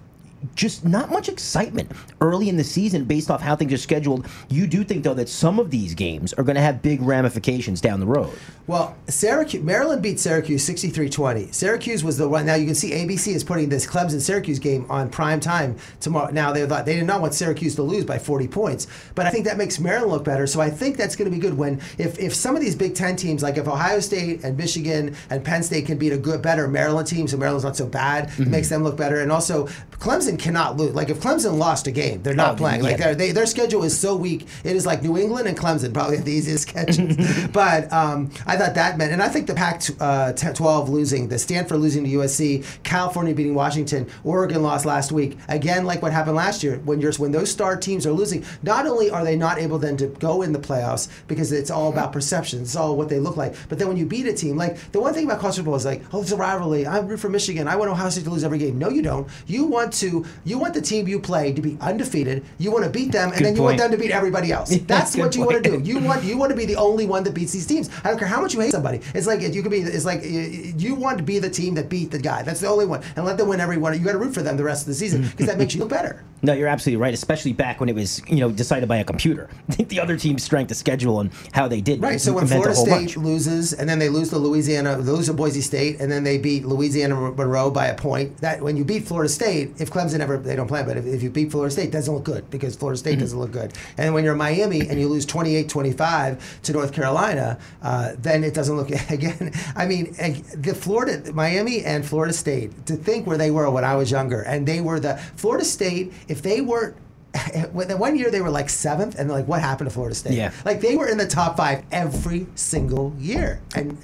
just 0.54 0.84
not 0.84 1.10
much 1.10 1.28
excitement 1.28 1.90
early 2.20 2.48
in 2.48 2.56
the 2.56 2.64
season 2.64 3.04
based 3.04 3.30
off 3.30 3.40
how 3.40 3.56
things 3.56 3.72
are 3.72 3.78
scheduled. 3.78 4.26
You 4.48 4.66
do 4.66 4.84
think 4.84 5.04
though 5.04 5.14
that 5.14 5.28
some 5.28 5.58
of 5.58 5.70
these 5.70 5.94
games 5.94 6.32
are 6.34 6.44
going 6.44 6.56
to 6.56 6.62
have 6.62 6.82
big 6.82 7.02
ramifications 7.02 7.80
down 7.80 8.00
the 8.00 8.06
road. 8.06 8.32
Well, 8.66 8.96
Syracuse, 9.06 9.62
Maryland 9.62 10.02
beat 10.02 10.18
Syracuse 10.18 10.68
63-20. 10.68 11.54
Syracuse 11.54 12.02
was 12.02 12.18
the 12.18 12.28
one. 12.28 12.46
Now 12.46 12.56
you 12.56 12.66
can 12.66 12.74
see 12.74 12.90
ABC 12.90 13.28
is 13.28 13.44
putting 13.44 13.68
this 13.68 13.86
Clemson 13.86 14.20
Syracuse 14.20 14.58
game 14.58 14.86
on 14.88 15.08
prime 15.08 15.38
time 15.38 15.76
tomorrow. 16.00 16.32
Now 16.32 16.52
they 16.52 16.66
thought 16.66 16.84
they 16.84 16.96
did 16.96 17.06
not 17.06 17.20
want 17.20 17.34
Syracuse 17.34 17.76
to 17.76 17.82
lose 17.82 18.04
by 18.04 18.18
40 18.18 18.48
points, 18.48 18.88
but 19.14 19.24
I 19.24 19.30
think 19.30 19.44
that 19.44 19.56
makes 19.56 19.78
Maryland 19.78 20.12
look 20.12 20.24
better. 20.24 20.46
So 20.46 20.60
I 20.60 20.70
think 20.70 20.96
that's 20.96 21.14
going 21.14 21.30
to 21.30 21.34
be 21.34 21.40
good 21.40 21.56
when 21.56 21.80
if 21.98 22.18
if 22.18 22.34
some 22.34 22.56
of 22.56 22.60
these 22.60 22.74
Big 22.74 22.94
Ten 22.94 23.14
teams 23.14 23.42
like 23.42 23.56
if 23.56 23.68
Ohio 23.68 24.00
State 24.00 24.42
and 24.42 24.56
Michigan 24.56 25.14
and 25.30 25.44
Penn 25.44 25.62
State 25.62 25.86
can 25.86 25.96
beat 25.96 26.12
a 26.12 26.18
good 26.18 26.42
better 26.42 26.66
Maryland 26.66 27.06
team, 27.06 27.28
so 27.28 27.36
Maryland's 27.36 27.64
not 27.64 27.76
so 27.76 27.86
bad, 27.86 28.24
it 28.24 28.30
mm-hmm. 28.30 28.50
makes 28.50 28.68
them 28.68 28.82
look 28.82 28.96
better. 28.96 29.20
And 29.20 29.30
also 29.30 29.66
Clemson 29.92 30.25
cannot 30.38 30.76
lose. 30.76 30.94
Like 30.94 31.10
if 31.10 31.20
Clemson 31.20 31.58
lost 31.58 31.86
a 31.86 31.92
game, 31.92 32.22
they're 32.22 32.34
not 32.34 32.54
Oh, 32.54 32.56
playing. 32.56 32.82
Like 32.82 32.98
yeah. 32.98 33.04
they're, 33.06 33.14
they, 33.14 33.32
their 33.32 33.46
schedule 33.46 33.82
is 33.84 33.98
so 33.98 34.16
weak. 34.16 34.46
It 34.64 34.74
is 34.74 34.84
like 34.86 35.02
New 35.02 35.16
England 35.16 35.46
and 35.48 35.56
Clemson 35.56 35.92
probably 35.94 36.16
have 36.16 36.24
the 36.30 36.32
easiest 36.32 36.68
schedules. 36.68 37.16
but 37.52 37.92
um, 37.92 38.30
I 38.46 38.56
thought 38.56 38.74
that 38.74 38.98
meant, 38.98 39.12
and 39.12 39.22
I 39.22 39.28
think 39.28 39.46
the 39.46 39.54
Pac-12 39.54 40.88
losing, 40.88 41.28
the 41.28 41.38
Stanford 41.38 41.78
losing 41.80 42.04
to 42.04 42.10
USC, 42.10 42.64
California 42.82 43.34
beating 43.34 43.54
Washington, 43.54 44.08
Oregon 44.24 44.62
lost 44.62 44.84
last 44.86 45.12
week. 45.12 45.38
Again, 45.48 45.84
like 45.84 46.02
what 46.02 46.12
happened 46.12 46.36
last 46.36 46.62
year, 46.62 46.78
when 46.84 47.00
you're 47.00 47.12
when 47.14 47.32
those 47.32 47.50
star 47.50 47.76
teams 47.76 48.06
are 48.06 48.12
losing, 48.12 48.44
not 48.62 48.86
only 48.86 49.10
are 49.10 49.24
they 49.24 49.36
not 49.36 49.58
able 49.58 49.78
then 49.78 49.96
to 49.98 50.06
go 50.06 50.42
in 50.42 50.52
the 50.52 50.58
playoffs 50.58 51.08
because 51.28 51.52
it's 51.52 51.70
all 51.70 51.88
about 51.92 52.12
perception, 52.12 52.62
it's 52.62 52.76
all 52.76 52.96
what 52.96 53.08
they 53.08 53.18
look 53.20 53.36
like. 53.36 53.54
But 53.68 53.78
then 53.78 53.88
when 53.88 53.96
you 53.96 54.06
beat 54.06 54.26
a 54.26 54.32
team, 54.32 54.56
like 54.56 54.92
the 54.92 55.00
one 55.00 55.14
thing 55.14 55.24
about 55.26 55.40
college 55.40 55.56
football 55.56 55.74
is 55.76 55.84
like, 55.84 56.02
oh, 56.12 56.22
it's 56.22 56.32
a 56.32 56.36
rivalry. 56.36 56.86
I 56.86 56.98
root 57.00 57.18
for 57.20 57.28
Michigan. 57.28 57.68
I 57.68 57.76
want 57.76 57.90
Ohio 57.90 58.10
State 58.10 58.24
to 58.24 58.30
lose 58.30 58.44
every 58.44 58.58
game. 58.58 58.78
No, 58.78 58.88
you 58.88 59.02
don't. 59.02 59.28
You 59.46 59.64
want 59.64 59.92
to. 59.94 60.15
You 60.44 60.58
want 60.58 60.74
the 60.74 60.80
team 60.80 61.08
you 61.08 61.20
play 61.20 61.52
to 61.52 61.60
be 61.60 61.76
undefeated. 61.80 62.44
You 62.58 62.70
want 62.70 62.84
to 62.84 62.90
beat 62.90 63.12
them, 63.12 63.30
and 63.30 63.38
Good 63.38 63.44
then 63.44 63.56
you 63.56 63.62
want 63.62 63.78
them 63.78 63.90
to 63.90 63.96
beat 63.96 64.10
everybody 64.10 64.52
else. 64.52 64.76
That's 64.86 65.14
Good 65.14 65.22
what 65.22 65.34
you 65.34 65.44
want 65.44 65.64
to 65.64 65.78
do. 65.78 65.80
You 65.82 65.98
want 66.00 66.24
you 66.24 66.36
want 66.36 66.50
to 66.50 66.56
be 66.56 66.66
the 66.66 66.76
only 66.76 67.06
one 67.06 67.24
that 67.24 67.34
beats 67.34 67.52
these 67.52 67.66
teams. 67.66 67.90
I 68.04 68.08
don't 68.08 68.18
care 68.18 68.28
how 68.28 68.40
much 68.40 68.54
you 68.54 68.60
hate 68.60 68.72
somebody. 68.72 69.00
It's 69.14 69.26
like 69.26 69.40
you 69.40 69.62
could 69.62 69.70
be. 69.70 69.80
It's 69.80 70.04
like 70.04 70.22
you, 70.24 70.74
you 70.76 70.94
want 70.94 71.18
to 71.18 71.24
be 71.24 71.38
the 71.38 71.50
team 71.50 71.74
that 71.74 71.88
beat 71.88 72.10
the 72.10 72.18
guy. 72.18 72.42
That's 72.42 72.60
the 72.60 72.68
only 72.68 72.86
one, 72.86 73.02
and 73.16 73.24
let 73.24 73.36
them 73.36 73.48
win 73.48 73.60
every 73.60 73.76
one. 73.78 73.92
You 73.94 74.04
got 74.04 74.12
to 74.12 74.18
root 74.18 74.34
for 74.34 74.42
them 74.42 74.56
the 74.56 74.64
rest 74.64 74.82
of 74.82 74.88
the 74.88 74.94
season 74.94 75.22
mm. 75.22 75.30
because 75.30 75.46
that 75.46 75.58
makes 75.58 75.74
you 75.74 75.80
look 75.80 75.90
better. 75.90 76.22
No, 76.42 76.52
you're 76.52 76.68
absolutely 76.68 77.00
right. 77.00 77.14
Especially 77.14 77.52
back 77.52 77.80
when 77.80 77.88
it 77.88 77.94
was, 77.94 78.22
you 78.28 78.36
know, 78.36 78.50
decided 78.50 78.88
by 78.88 78.98
a 78.98 79.04
computer. 79.04 79.48
I 79.68 79.72
think 79.72 79.88
the 79.88 80.00
other 80.00 80.16
team's 80.16 80.42
strength 80.42 80.70
of 80.70 80.76
schedule 80.76 81.20
and 81.20 81.30
how 81.52 81.68
they 81.68 81.80
did. 81.80 82.02
Right. 82.02 82.20
So 82.20 82.32
when 82.32 82.46
Florida 82.46 82.74
State 82.74 82.90
bunch. 82.90 83.16
loses, 83.16 83.72
and 83.72 83.88
then 83.88 83.98
they 83.98 84.08
lose 84.08 84.30
to 84.30 84.38
Louisiana, 84.38 84.96
they 85.00 85.12
lose 85.12 85.26
to 85.26 85.32
Boise 85.32 85.60
State, 85.60 86.00
and 86.00 86.10
then 86.10 86.24
they 86.24 86.38
beat 86.38 86.64
Louisiana 86.64 87.14
Monroe 87.14 87.70
by 87.70 87.86
a 87.86 87.94
point. 87.94 88.36
That 88.38 88.62
when 88.62 88.76
you 88.76 88.84
beat 88.84 89.04
Florida 89.04 89.28
State, 89.28 89.80
if 89.80 89.90
Clemson 89.90 90.20
ever 90.20 90.36
they 90.36 90.56
don't 90.56 90.68
play, 90.68 90.82
but 90.82 90.96
if, 90.96 91.06
if 91.06 91.22
you 91.22 91.30
beat 91.30 91.50
Florida 91.50 91.72
State, 91.72 91.86
it 91.86 91.92
doesn't 91.92 92.12
look 92.12 92.24
good 92.24 92.48
because 92.50 92.76
Florida 92.76 92.98
State 92.98 93.18
doesn't 93.18 93.38
look 93.38 93.52
good. 93.52 93.72
And 93.96 94.14
when 94.14 94.24
you're 94.24 94.34
Miami 94.34 94.80
and 94.88 95.00
you 95.00 95.08
lose 95.08 95.26
28-25 95.26 96.62
to 96.62 96.72
North 96.72 96.92
Carolina, 96.92 97.58
uh, 97.82 98.12
then 98.18 98.44
it 98.44 98.54
doesn't 98.54 98.76
look 98.76 98.90
again. 99.10 99.52
I 99.74 99.86
mean, 99.86 100.14
the 100.54 100.74
Florida, 100.74 101.32
Miami, 101.32 101.84
and 101.84 102.04
Florida 102.04 102.32
State. 102.32 102.86
To 102.86 102.96
think 102.96 103.26
where 103.26 103.38
they 103.38 103.50
were 103.50 103.70
when 103.70 103.84
I 103.84 103.96
was 103.96 104.10
younger, 104.10 104.42
and 104.42 104.66
they 104.66 104.80
were 104.80 105.00
the 105.00 105.16
Florida 105.36 105.64
State. 105.64 106.12
If 106.28 106.42
they 106.42 106.60
weren't 106.60 106.96
when 107.72 107.88
the 107.88 107.96
one 107.96 108.16
year 108.16 108.30
they 108.30 108.40
were 108.40 108.50
like 108.50 108.68
seventh, 108.70 109.18
and 109.18 109.30
like 109.30 109.46
what 109.46 109.60
happened 109.60 109.90
to 109.90 109.94
Florida 109.94 110.14
State? 110.14 110.34
Yeah. 110.34 110.52
like 110.64 110.80
they 110.80 110.96
were 110.96 111.08
in 111.08 111.18
the 111.18 111.26
top 111.26 111.56
five 111.56 111.84
every 111.92 112.46
single 112.54 113.14
year, 113.18 113.60
and 113.74 113.98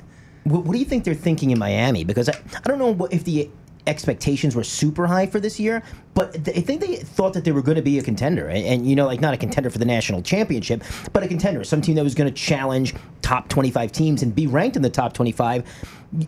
What, 0.45 0.64
what 0.64 0.73
do 0.73 0.79
you 0.79 0.85
think 0.85 1.05
they're 1.05 1.14
thinking 1.14 1.51
in 1.51 1.59
Miami? 1.59 2.05
Because 2.05 2.29
I, 2.29 2.35
I 2.57 2.68
don't 2.68 2.79
know 2.79 2.93
what, 2.93 3.12
if 3.12 3.25
the 3.25 3.49
expectations 3.87 4.55
were 4.55 4.64
super 4.64 5.07
high 5.07 5.26
for 5.26 5.41
this 5.41 5.59
year, 5.59 5.83
but 6.14 6.37
I 6.49 6.61
think 6.61 6.80
they 6.80 6.97
thought 6.97 7.33
that 7.35 7.45
they 7.45 7.53
were 7.53 7.62
going 7.62 7.76
to 7.76 7.83
be 7.83 7.99
a 7.99 8.03
contender, 8.03 8.49
and, 8.49 8.64
and 8.64 8.87
you 8.87 8.95
know, 8.95 9.07
like 9.07 9.20
not 9.20 9.35
a 9.35 9.37
contender 9.37 9.70
for 9.70 9.78
the 9.78 9.85
national 9.85 10.22
championship, 10.22 10.83
but 11.12 11.22
a 11.22 11.28
contender, 11.28 11.64
some 11.64 11.80
team 11.80 11.95
that 11.97 12.05
was 12.05 12.14
going 12.14 12.33
to 12.33 12.37
challenge 12.37 12.95
top 13.22 13.49
25 13.49 13.93
teams 13.93 14.22
and 14.22 14.35
be 14.35 14.47
ranked 14.47 14.76
in 14.76 14.83
the 14.83 14.91
top 14.91 15.12
25 15.12 15.64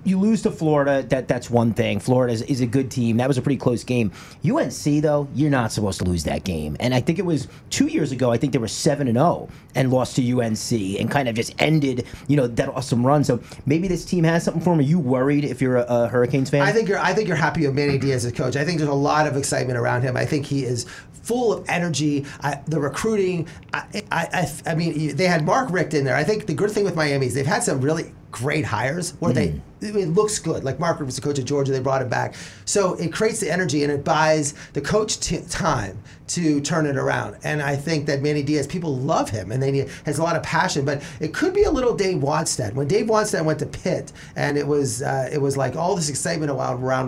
you 0.05 0.19
lose 0.19 0.43
to 0.43 0.51
Florida. 0.51 1.03
That 1.03 1.29
that's 1.29 1.51
one 1.51 1.75
thing. 1.75 2.01
Florida 2.01 2.33
is, 2.33 2.43
is, 2.43 2.61
a 2.61 2.67
good 2.67 2.91
team. 2.91 3.19
That 3.19 3.29
was 3.29 3.37
a 3.37 3.43
pretty 3.43 3.59
close 3.59 3.85
game. 3.85 4.13
UNC 4.49 5.03
though, 5.03 5.29
you're 5.35 5.51
not 5.51 5.73
supposed 5.73 5.99
to 5.99 6.05
lose 6.05 6.25
that 6.25 6.45
game. 6.45 6.77
And 6.81 6.95
I 6.95 7.01
think 7.01 7.19
it 7.19 7.27
was 7.27 7.49
two 7.71 7.87
years 7.87 8.11
ago. 8.13 8.33
I 8.33 8.39
think 8.39 8.53
they 8.53 8.59
were 8.59 8.69
seven 8.69 9.09
and 9.09 9.17
zero 9.17 9.27
oh 9.27 9.49
and 9.75 9.93
lost 9.93 10.17
to 10.17 10.41
UNC 10.41 10.73
and 10.73 11.11
kind 11.11 11.29
of 11.29 11.35
just 11.35 11.55
ended 11.61 12.07
you 12.29 12.37
know 12.37 12.47
that 12.47 12.69
awesome 12.71 13.05
run. 13.05 13.25
So 13.25 13.41
maybe 13.67 13.89
this 13.89 14.05
team 14.05 14.25
has 14.25 14.45
something 14.45 14.63
for. 14.63 14.75
Are 14.75 14.81
you 14.81 14.99
worried 14.99 15.45
if 15.45 15.61
you're 15.61 15.77
a, 15.77 15.87
a 15.87 16.09
Hurricanes 16.09 16.51
fan? 16.51 16.63
I 16.63 16.73
think 16.73 16.89
you're. 16.89 16.99
I 16.99 17.13
think 17.13 17.29
you're 17.29 17.37
happy 17.45 17.67
with 17.67 17.75
Manny 17.75 17.99
Diaz 17.99 18.25
as 18.25 18.33
coach. 18.33 18.57
I 18.57 18.65
think 18.65 18.79
there's 18.79 18.91
a 18.91 18.95
lot 18.95 19.27
of 19.27 19.37
excitement 19.37 19.79
around 19.79 20.03
him. 20.03 20.17
I 20.17 20.25
think 20.25 20.47
he 20.47 20.65
is 20.65 20.87
full 21.25 21.53
of 21.53 21.69
energy. 21.69 22.25
I, 22.41 22.61
the 22.67 22.81
recruiting. 22.81 23.49
I, 23.75 24.03
I, 24.11 24.53
I, 24.67 24.75
mean, 24.75 25.15
they 25.17 25.27
had 25.27 25.45
Mark 25.45 25.71
Richt 25.71 25.93
in 25.93 26.05
there. 26.05 26.17
I 26.17 26.25
think 26.25 26.47
the 26.47 26.55
good 26.55 26.71
thing 26.71 26.85
with 26.85 26.97
Miami 26.97 27.27
is 27.27 27.35
they've 27.35 27.47
had 27.47 27.63
some 27.63 27.83
really 27.83 28.15
great 28.31 28.65
hires 28.65 29.11
where 29.21 29.33
mm. 29.33 29.35
they 29.35 29.61
it 29.81 30.09
looks 30.09 30.39
good. 30.39 30.65
Like 30.65 30.79
Mark 30.79 31.01
was 31.01 31.17
the 31.17 31.23
coach 31.23 31.39
of 31.39 31.45
Georgia, 31.45 31.73
they 31.73 31.81
brought 31.81 32.03
him 32.03 32.09
back. 32.09 32.35
So 32.65 32.95
it 32.95 33.13
creates 33.13 33.41
the 33.41 33.51
energy 33.51 33.83
and 33.83 33.93
it 33.93 34.05
buys 34.05 34.55
the 34.73 34.81
coach 34.81 35.21
t- 35.21 35.41
time 35.49 36.03
to 36.27 36.61
turn 36.61 36.87
it 36.87 36.97
around. 36.97 37.37
And 37.45 37.61
I 37.61 37.77
think 37.77 38.07
that 38.07 38.23
Manny 38.23 38.43
Diaz, 38.43 38.67
people 38.67 38.97
love 38.97 39.31
him 39.31 39.53
and 39.53 39.63
they 39.63 39.89
has 40.07 40.19
a 40.19 40.23
lot 40.23 40.37
of 40.37 40.43
passion. 40.43 40.85
But 40.85 41.03
it 41.21 41.35
could 41.35 41.53
be 41.53 41.65
a 41.65 41.71
little 41.71 41.95
Dave 41.95 42.19
Wannstedt. 42.19 42.75
When 42.75 42.89
Dave 42.89 43.07
Wannstedt 43.07 43.45
went 43.45 43.59
to 43.59 43.67
Pitt, 43.67 44.13
and 44.37 44.57
it 44.57 44.67
was 44.67 45.03
uh, 45.03 45.29
it 45.33 45.41
was 45.41 45.57
like 45.57 45.77
all 45.77 45.97
this 45.97 46.09
excitement 46.09 46.51
around, 46.51 46.83
around. 46.83 47.05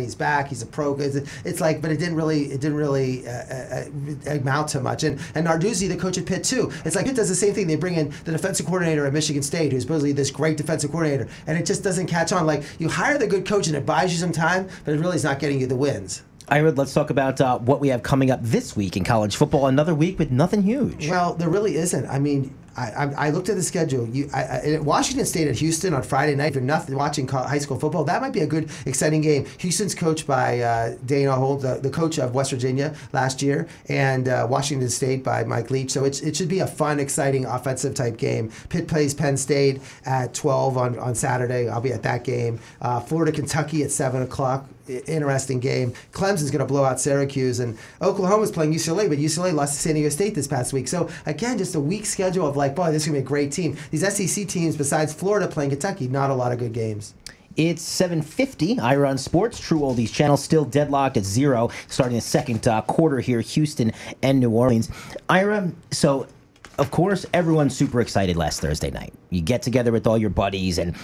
He's 0.00 0.14
back. 0.14 0.48
He's 0.48 0.62
a 0.62 0.66
pro. 0.66 0.94
It's, 0.96 1.16
it's 1.44 1.60
like, 1.60 1.80
but 1.80 1.90
it 1.90 1.98
didn't 1.98 2.16
really 2.16 2.44
it 2.44 2.60
didn't 2.60 2.76
really 2.76 3.26
uh, 3.26 3.30
uh, 3.30 3.84
uh, 4.26 4.30
amount 4.32 4.68
to 4.70 4.80
much. 4.80 5.04
And 5.04 5.20
and 5.34 5.46
Narduzzi, 5.46 5.88
the 5.88 5.96
coach 5.96 6.18
at 6.18 6.26
Pitt 6.26 6.44
too. 6.44 6.70
It's 6.84 6.96
like 6.96 7.06
Pitt 7.06 7.16
does 7.16 7.28
the 7.28 7.34
same 7.34 7.54
thing. 7.54 7.66
They 7.66 7.76
bring 7.76 7.94
in 7.94 8.12
the 8.24 8.32
defensive 8.32 8.66
coordinator 8.66 9.06
at 9.06 9.12
Michigan 9.12 9.42
State, 9.42 9.72
who's 9.72 9.82
supposedly 9.82 10.12
this 10.12 10.30
great 10.30 10.56
defensive 10.56 10.90
coordinator, 10.90 11.28
and 11.46 11.58
it 11.58 11.66
just 11.66 11.82
doesn't 11.82 12.06
catch 12.10 12.32
on. 12.32 12.46
Like 12.46 12.64
you 12.78 12.88
hire 12.88 13.16
the 13.16 13.26
good 13.26 13.46
coach 13.46 13.66
and 13.66 13.76
it 13.76 13.86
buys 13.86 14.12
you 14.12 14.18
some 14.18 14.32
time, 14.32 14.68
but 14.84 14.94
it 14.94 14.98
really 14.98 15.16
is 15.16 15.24
not 15.24 15.38
getting 15.38 15.60
you 15.60 15.66
the 15.66 15.76
wins. 15.76 16.22
Ira, 16.48 16.72
let's 16.72 16.92
talk 16.92 17.10
about 17.10 17.40
uh, 17.40 17.58
what 17.58 17.78
we 17.80 17.88
have 17.88 18.02
coming 18.02 18.30
up 18.30 18.40
this 18.42 18.74
week 18.74 18.96
in 18.96 19.04
college 19.04 19.36
football. 19.36 19.68
Another 19.68 19.94
week 19.94 20.18
with 20.18 20.32
nothing 20.32 20.62
huge. 20.62 21.08
Well, 21.08 21.34
there 21.34 21.48
really 21.48 21.76
isn't. 21.76 22.06
I 22.06 22.18
mean, 22.18 22.52
I, 22.80 23.26
I, 23.26 23.30
looked 23.30 23.48
at 23.48 23.56
the 23.56 23.62
schedule. 23.62 24.08
You, 24.08 24.30
I, 24.32 24.78
Washington 24.80 25.26
State 25.26 25.48
at 25.48 25.56
Houston 25.56 25.94
on 25.94 26.02
Friday 26.02 26.34
night. 26.34 26.48
If 26.48 26.54
you're 26.54 26.64
nothing 26.64 26.96
watching 26.96 27.28
high 27.28 27.58
school 27.58 27.78
football, 27.78 28.04
that 28.04 28.20
might 28.20 28.32
be 28.32 28.40
a 28.40 28.46
good, 28.46 28.70
exciting 28.86 29.20
game. 29.20 29.46
Houston's 29.58 29.94
coached 29.94 30.26
by 30.26 30.60
uh, 30.60 30.96
Dana 31.04 31.32
Holgorsen, 31.32 31.60
the, 31.60 31.88
the, 31.88 31.90
coach 31.90 32.18
of 32.18 32.34
West 32.34 32.50
Virginia 32.50 32.94
last 33.12 33.42
year, 33.42 33.68
and 33.88 34.28
uh, 34.28 34.46
Washington 34.48 34.88
State 34.88 35.22
by 35.24 35.44
Mike 35.44 35.70
Leach. 35.70 35.90
So 35.90 36.04
it 36.04 36.36
should 36.36 36.48
be 36.48 36.60
a 36.60 36.66
fun, 36.66 37.00
exciting, 37.00 37.44
offensive 37.44 37.94
type 37.94 38.16
game. 38.16 38.50
Pitt 38.68 38.88
plays 38.88 39.12
Penn 39.12 39.36
State 39.36 39.80
at 40.06 40.32
12 40.34 40.76
on, 40.76 40.98
on 40.98 41.14
Saturday. 41.14 41.68
I'll 41.68 41.80
be 41.80 41.92
at 41.92 42.02
that 42.04 42.24
game. 42.24 42.60
Uh, 42.80 43.00
Florida, 43.00 43.32
Kentucky 43.32 43.82
at 43.82 43.90
7 43.90 44.22
o'clock 44.22 44.66
interesting 45.06 45.60
game. 45.60 45.92
Clemson's 46.12 46.50
going 46.50 46.60
to 46.60 46.66
blow 46.66 46.84
out 46.84 47.00
Syracuse, 47.00 47.60
and 47.60 47.78
Oklahoma's 48.02 48.50
playing 48.50 48.72
UCLA, 48.72 49.08
but 49.08 49.18
UCLA 49.18 49.52
lost 49.52 49.74
to 49.74 49.80
San 49.80 49.94
Diego 49.94 50.08
State 50.08 50.34
this 50.34 50.46
past 50.46 50.72
week. 50.72 50.88
So 50.88 51.08
again, 51.26 51.58
just 51.58 51.74
a 51.74 51.80
weak 51.80 52.06
schedule 52.06 52.46
of 52.46 52.56
like, 52.56 52.74
boy, 52.74 52.92
this 52.92 53.02
is 53.02 53.08
going 53.08 53.16
to 53.16 53.20
be 53.22 53.24
a 53.24 53.28
great 53.28 53.52
team. 53.52 53.76
These 53.90 54.06
SEC 54.14 54.46
teams, 54.48 54.76
besides 54.76 55.12
Florida 55.12 55.48
playing 55.48 55.70
Kentucky, 55.70 56.08
not 56.08 56.30
a 56.30 56.34
lot 56.34 56.52
of 56.52 56.58
good 56.58 56.72
games. 56.72 57.14
It's 57.56 57.82
7:50. 57.82 58.78
Ira 58.78 59.10
on 59.10 59.18
Sports, 59.18 59.60
True 59.60 59.80
Oldies 59.80 60.12
channel, 60.12 60.36
still 60.36 60.64
deadlocked 60.64 61.16
at 61.16 61.24
zero, 61.24 61.70
starting 61.88 62.14
the 62.14 62.22
second 62.22 62.66
uh, 62.68 62.80
quarter 62.82 63.18
here. 63.18 63.40
Houston 63.40 63.92
and 64.22 64.38
New 64.38 64.50
Orleans. 64.50 64.88
Ira, 65.28 65.72
so 65.90 66.26
of 66.78 66.90
course, 66.90 67.26
everyone's 67.34 67.76
super 67.76 68.00
excited 68.00 68.36
last 68.36 68.60
Thursday 68.60 68.90
night. 68.90 69.12
You 69.28 69.42
get 69.42 69.62
together 69.62 69.92
with 69.92 70.06
all 70.06 70.16
your 70.16 70.30
buddies 70.30 70.78
and 70.78 70.96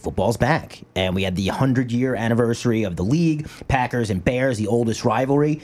football's 0.00 0.36
back. 0.36 0.80
And 0.96 1.14
we 1.14 1.22
had 1.22 1.36
the 1.36 1.46
100 1.48 1.92
year 1.92 2.14
anniversary 2.14 2.84
of 2.84 2.96
the 2.96 3.04
league, 3.04 3.48
Packers 3.68 4.10
and 4.10 4.24
Bears, 4.24 4.58
the 4.58 4.66
oldest 4.66 5.04
rivalry. 5.04 5.60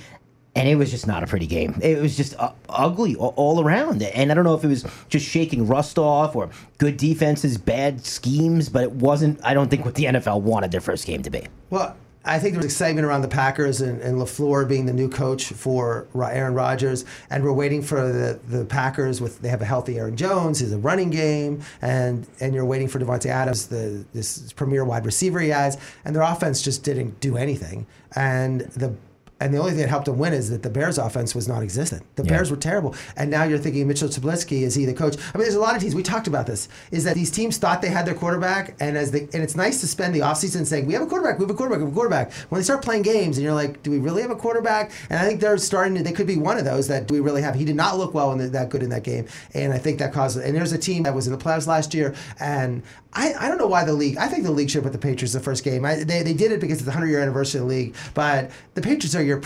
And 0.54 0.66
it 0.66 0.76
was 0.76 0.90
just 0.90 1.06
not 1.06 1.22
a 1.22 1.26
pretty 1.26 1.46
game. 1.46 1.78
It 1.82 2.00
was 2.00 2.16
just 2.16 2.34
uh, 2.38 2.52
ugly 2.70 3.14
all, 3.16 3.34
all 3.36 3.62
around. 3.62 4.02
And 4.02 4.32
I 4.32 4.34
don't 4.34 4.44
know 4.44 4.54
if 4.54 4.64
it 4.64 4.68
was 4.68 4.86
just 5.10 5.26
shaking 5.26 5.66
rust 5.66 5.98
off 5.98 6.34
or 6.34 6.48
good 6.78 6.96
defenses, 6.96 7.58
bad 7.58 8.06
schemes, 8.06 8.70
but 8.70 8.82
it 8.82 8.92
wasn't, 8.92 9.38
I 9.44 9.52
don't 9.52 9.68
think, 9.68 9.84
what 9.84 9.96
the 9.96 10.04
NFL 10.04 10.40
wanted 10.40 10.70
their 10.70 10.80
first 10.80 11.06
game 11.06 11.22
to 11.22 11.30
be. 11.30 11.46
Well, 11.68 11.94
I 12.26 12.40
think 12.40 12.54
there 12.54 12.58
was 12.58 12.66
excitement 12.66 13.06
around 13.06 13.22
the 13.22 13.28
Packers 13.28 13.80
and, 13.80 14.00
and 14.02 14.18
LaFleur 14.18 14.68
being 14.68 14.86
the 14.86 14.92
new 14.92 15.08
coach 15.08 15.46
for 15.46 16.08
Aaron 16.14 16.54
Rodgers, 16.54 17.04
and 17.30 17.44
we're 17.44 17.52
waiting 17.52 17.82
for 17.82 18.12
the, 18.12 18.40
the 18.48 18.64
Packers 18.64 19.20
with 19.20 19.40
they 19.40 19.48
have 19.48 19.62
a 19.62 19.64
healthy 19.64 19.98
Aaron 19.98 20.16
Jones, 20.16 20.58
he's 20.58 20.72
a 20.72 20.78
running 20.78 21.10
game, 21.10 21.62
and 21.80 22.26
and 22.40 22.54
you're 22.54 22.64
waiting 22.64 22.88
for 22.88 22.98
Davante 22.98 23.26
Adams, 23.26 23.68
the 23.68 24.04
this 24.12 24.52
premier 24.52 24.84
wide 24.84 25.06
receiver 25.06 25.40
he 25.40 25.50
has, 25.50 25.78
and 26.04 26.14
their 26.16 26.22
offense 26.22 26.62
just 26.62 26.82
didn't 26.82 27.20
do 27.20 27.36
anything, 27.36 27.86
and 28.16 28.62
the 28.62 28.94
and 29.38 29.52
the 29.52 29.58
only 29.58 29.72
thing 29.72 29.80
that 29.80 29.88
helped 29.88 30.06
them 30.06 30.18
win 30.18 30.32
is 30.32 30.48
that 30.50 30.62
the 30.62 30.70
Bears' 30.70 30.96
offense 30.96 31.34
was 31.34 31.46
non-existent. 31.46 32.02
The 32.16 32.24
yeah. 32.24 32.30
Bears 32.30 32.50
were 32.50 32.56
terrible, 32.56 32.94
and 33.16 33.30
now 33.30 33.44
you're 33.44 33.58
thinking 33.58 33.86
Mitchell 33.86 34.08
Trubisky 34.08 34.62
is 34.62 34.74
he 34.74 34.86
the 34.86 34.94
coach? 34.94 35.16
I 35.16 35.36
mean, 35.38 35.42
there's 35.44 35.54
a 35.54 35.60
lot 35.60 35.76
of 35.76 35.82
teams. 35.82 35.94
We 35.94 36.02
talked 36.02 36.26
about 36.26 36.46
this. 36.46 36.68
Is 36.90 37.04
that 37.04 37.14
these 37.14 37.30
teams 37.30 37.58
thought 37.58 37.82
they 37.82 37.88
had 37.88 38.06
their 38.06 38.14
quarterback, 38.14 38.74
and 38.80 38.96
as 38.96 39.10
the 39.10 39.20
and 39.20 39.42
it's 39.42 39.54
nice 39.54 39.80
to 39.80 39.86
spend 39.86 40.14
the 40.14 40.20
offseason 40.20 40.64
saying 40.64 40.86
we 40.86 40.94
have 40.94 41.02
a 41.02 41.06
quarterback, 41.06 41.38
we 41.38 41.44
have 41.44 41.50
a 41.50 41.54
quarterback, 41.54 41.80
we 41.80 41.84
have 41.84 41.92
a 41.92 41.94
quarterback. 41.94 42.32
When 42.48 42.60
they 42.60 42.64
start 42.64 42.82
playing 42.82 43.02
games, 43.02 43.36
and 43.36 43.44
you're 43.44 43.54
like, 43.54 43.82
do 43.82 43.90
we 43.90 43.98
really 43.98 44.22
have 44.22 44.30
a 44.30 44.36
quarterback? 44.36 44.92
And 45.10 45.18
I 45.18 45.26
think 45.26 45.40
they're 45.40 45.58
starting. 45.58 45.96
to 45.96 46.02
They 46.02 46.12
could 46.12 46.26
be 46.26 46.36
one 46.36 46.56
of 46.56 46.64
those 46.64 46.88
that 46.88 47.06
do 47.06 47.14
we 47.14 47.20
really 47.20 47.42
have. 47.42 47.54
He 47.54 47.64
did 47.64 47.76
not 47.76 47.98
look 47.98 48.14
well 48.14 48.32
in 48.32 48.38
the, 48.38 48.48
that 48.48 48.70
good 48.70 48.82
in 48.82 48.90
that 48.90 49.04
game, 49.04 49.26
and 49.52 49.72
I 49.72 49.78
think 49.78 49.98
that 49.98 50.12
caused. 50.12 50.38
And 50.38 50.56
there's 50.56 50.72
a 50.72 50.78
team 50.78 51.02
that 51.02 51.14
was 51.14 51.26
in 51.26 51.32
the 51.32 51.38
playoffs 51.38 51.66
last 51.66 51.92
year, 51.92 52.14
and 52.40 52.82
I, 53.16 53.34
I 53.40 53.48
don't 53.48 53.58
know 53.58 53.66
why 53.66 53.84
the 53.84 53.94
league. 53.94 54.18
I 54.18 54.28
think 54.28 54.44
the 54.44 54.50
league 54.50 54.68
should 54.68 54.82
put 54.82 54.92
the 54.92 54.98
Patriots 54.98 55.32
the 55.32 55.40
first 55.40 55.64
game. 55.64 55.84
I, 55.86 55.96
they, 55.96 56.22
they 56.22 56.34
did 56.34 56.52
it 56.52 56.60
because 56.60 56.78
it's 56.78 56.84
the 56.84 56.90
100 56.90 57.08
year 57.08 57.20
anniversary 57.20 57.60
of 57.60 57.66
the 57.66 57.74
league. 57.74 57.94
But 58.12 58.50
the 58.74 58.82
Patriots 58.82 59.14
are 59.14 59.22
your. 59.26 59.40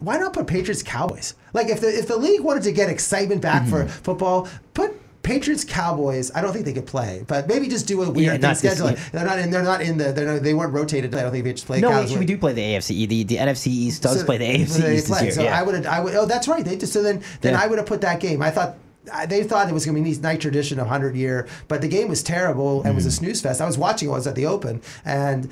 Why 0.00 0.18
not 0.18 0.32
put 0.32 0.46
Patriots 0.46 0.82
Cowboys? 0.82 1.34
Like 1.52 1.68
if 1.68 1.80
the 1.80 1.88
if 1.88 2.08
the 2.08 2.16
league 2.16 2.40
wanted 2.40 2.62
to 2.64 2.72
get 2.72 2.88
excitement 2.88 3.42
back 3.42 3.62
mm-hmm. 3.62 3.70
for 3.70 3.88
football, 3.88 4.48
put 4.74 4.98
Patriots 5.22 5.64
Cowboys. 5.64 6.30
I 6.34 6.40
don't 6.40 6.52
think 6.52 6.64
they 6.64 6.72
could 6.72 6.86
play, 6.86 7.22
but 7.26 7.48
maybe 7.48 7.68
just 7.68 7.86
do 7.86 8.02
a 8.02 8.10
weird 8.10 8.42
yeah, 8.42 8.52
schedule. 8.54 8.94
They're 9.12 9.26
not 9.26 9.38
in. 9.38 9.50
They're 9.50 9.62
not 9.62 9.82
in 9.82 9.98
the. 9.98 10.12
They're 10.12 10.34
not, 10.34 10.42
they 10.42 10.54
weren't 10.54 10.72
rotated. 10.72 11.14
I 11.14 11.22
don't 11.22 11.32
think 11.32 11.44
they 11.44 11.52
just 11.52 11.66
play. 11.66 11.80
No, 11.80 11.90
Cowboys. 11.90 12.04
actually, 12.04 12.20
we 12.20 12.26
do 12.26 12.38
play 12.38 12.52
the 12.54 12.62
AFC. 12.62 13.08
The 13.08 13.24
the 13.24 13.36
NFC 13.36 13.66
East 13.66 14.02
does 14.02 14.20
so, 14.20 14.24
play 14.24 14.38
the 14.38 14.46
AFC 14.46 14.94
East 14.94 15.08
this 15.08 15.22
year. 15.22 15.30
So 15.32 15.42
yeah. 15.42 15.58
I 15.58 15.62
would. 15.62 15.84
I 15.84 16.00
would. 16.00 16.14
Oh, 16.14 16.24
that's 16.24 16.48
right. 16.48 16.64
They 16.64 16.76
just, 16.76 16.94
so 16.94 17.02
then 17.02 17.22
then 17.42 17.52
yeah. 17.52 17.62
I 17.62 17.66
would 17.66 17.78
have 17.78 17.86
put 17.86 18.00
that 18.00 18.20
game. 18.20 18.40
I 18.42 18.50
thought 18.50 18.76
they 19.26 19.42
thought 19.44 19.68
it 19.68 19.72
was 19.72 19.84
going 19.84 19.96
to 19.96 20.02
be 20.02 20.16
a 20.16 20.20
night 20.20 20.40
tradition 20.40 20.78
of 20.78 20.86
100 20.86 21.16
year, 21.16 21.46
but 21.66 21.80
the 21.80 21.88
game 21.88 22.08
was 22.08 22.22
terrible 22.22 22.82
and 22.82 22.92
mm. 22.92 22.96
was 22.96 23.06
a 23.06 23.10
mm. 23.10 23.18
snooze 23.18 23.40
fest. 23.40 23.60
I 23.60 23.66
was 23.66 23.78
watching 23.78 24.08
it, 24.08 24.12
I 24.12 24.14
was 24.14 24.26
at 24.26 24.34
the 24.34 24.46
Open, 24.46 24.82
and 25.04 25.50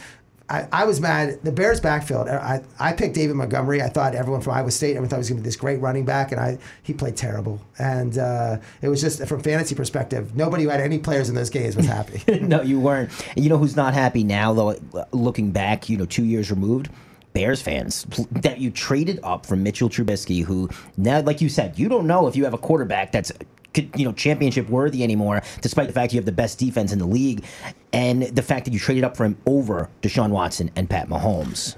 I, 0.48 0.68
I 0.72 0.84
was 0.84 1.00
mad. 1.00 1.40
The 1.42 1.50
Bears 1.50 1.80
backfield, 1.80 2.28
I, 2.28 2.62
I 2.78 2.92
picked 2.92 3.14
David 3.14 3.34
Montgomery. 3.34 3.82
I 3.82 3.88
thought 3.88 4.14
everyone 4.14 4.40
from 4.40 4.54
Iowa 4.54 4.70
State, 4.70 4.90
everyone 4.90 5.08
thought 5.08 5.16
he 5.16 5.20
was 5.20 5.28
going 5.28 5.38
to 5.38 5.42
be 5.42 5.48
this 5.48 5.56
great 5.56 5.80
running 5.80 6.04
back, 6.04 6.30
and 6.30 6.40
I 6.40 6.58
he 6.82 6.92
played 6.92 7.16
terrible. 7.16 7.60
And 7.78 8.16
uh, 8.16 8.58
it 8.80 8.88
was 8.88 9.00
just, 9.00 9.26
from 9.26 9.42
fantasy 9.42 9.74
perspective, 9.74 10.36
nobody 10.36 10.62
who 10.64 10.68
had 10.68 10.80
any 10.80 10.98
players 10.98 11.28
in 11.28 11.34
those 11.34 11.50
games 11.50 11.76
was 11.76 11.86
happy. 11.86 12.40
no, 12.40 12.62
you 12.62 12.78
weren't. 12.78 13.10
You 13.36 13.48
know 13.48 13.58
who's 13.58 13.76
not 13.76 13.92
happy 13.92 14.22
now, 14.22 14.52
though, 14.52 14.76
looking 15.10 15.50
back, 15.50 15.88
you 15.88 15.96
know, 15.96 16.06
two 16.06 16.24
years 16.24 16.50
removed? 16.50 16.90
Bears 17.32 17.60
fans 17.60 18.04
that 18.30 18.60
you 18.60 18.70
traded 18.70 19.20
up 19.22 19.44
from 19.44 19.62
Mitchell 19.62 19.90
Trubisky, 19.90 20.42
who 20.42 20.70
now, 20.96 21.20
like 21.20 21.42
you 21.42 21.50
said, 21.50 21.78
you 21.78 21.86
don't 21.86 22.06
know 22.06 22.28
if 22.28 22.34
you 22.34 22.44
have 22.44 22.54
a 22.54 22.58
quarterback 22.58 23.12
that's 23.12 23.30
you 23.76 24.04
know 24.04 24.12
championship 24.12 24.68
worthy 24.68 25.02
anymore, 25.02 25.42
despite 25.60 25.86
the 25.86 25.92
fact 25.92 26.12
you 26.12 26.18
have 26.18 26.26
the 26.26 26.32
best 26.32 26.58
defense 26.58 26.92
in 26.92 26.98
the 26.98 27.06
league, 27.06 27.44
and 27.92 28.22
the 28.22 28.42
fact 28.42 28.64
that 28.64 28.74
you 28.74 28.80
traded 28.80 29.04
up 29.04 29.16
for 29.16 29.24
him 29.24 29.36
over 29.46 29.88
Deshaun 30.02 30.30
Watson 30.30 30.70
and 30.76 30.88
Pat 30.88 31.08
Mahomes. 31.08 31.76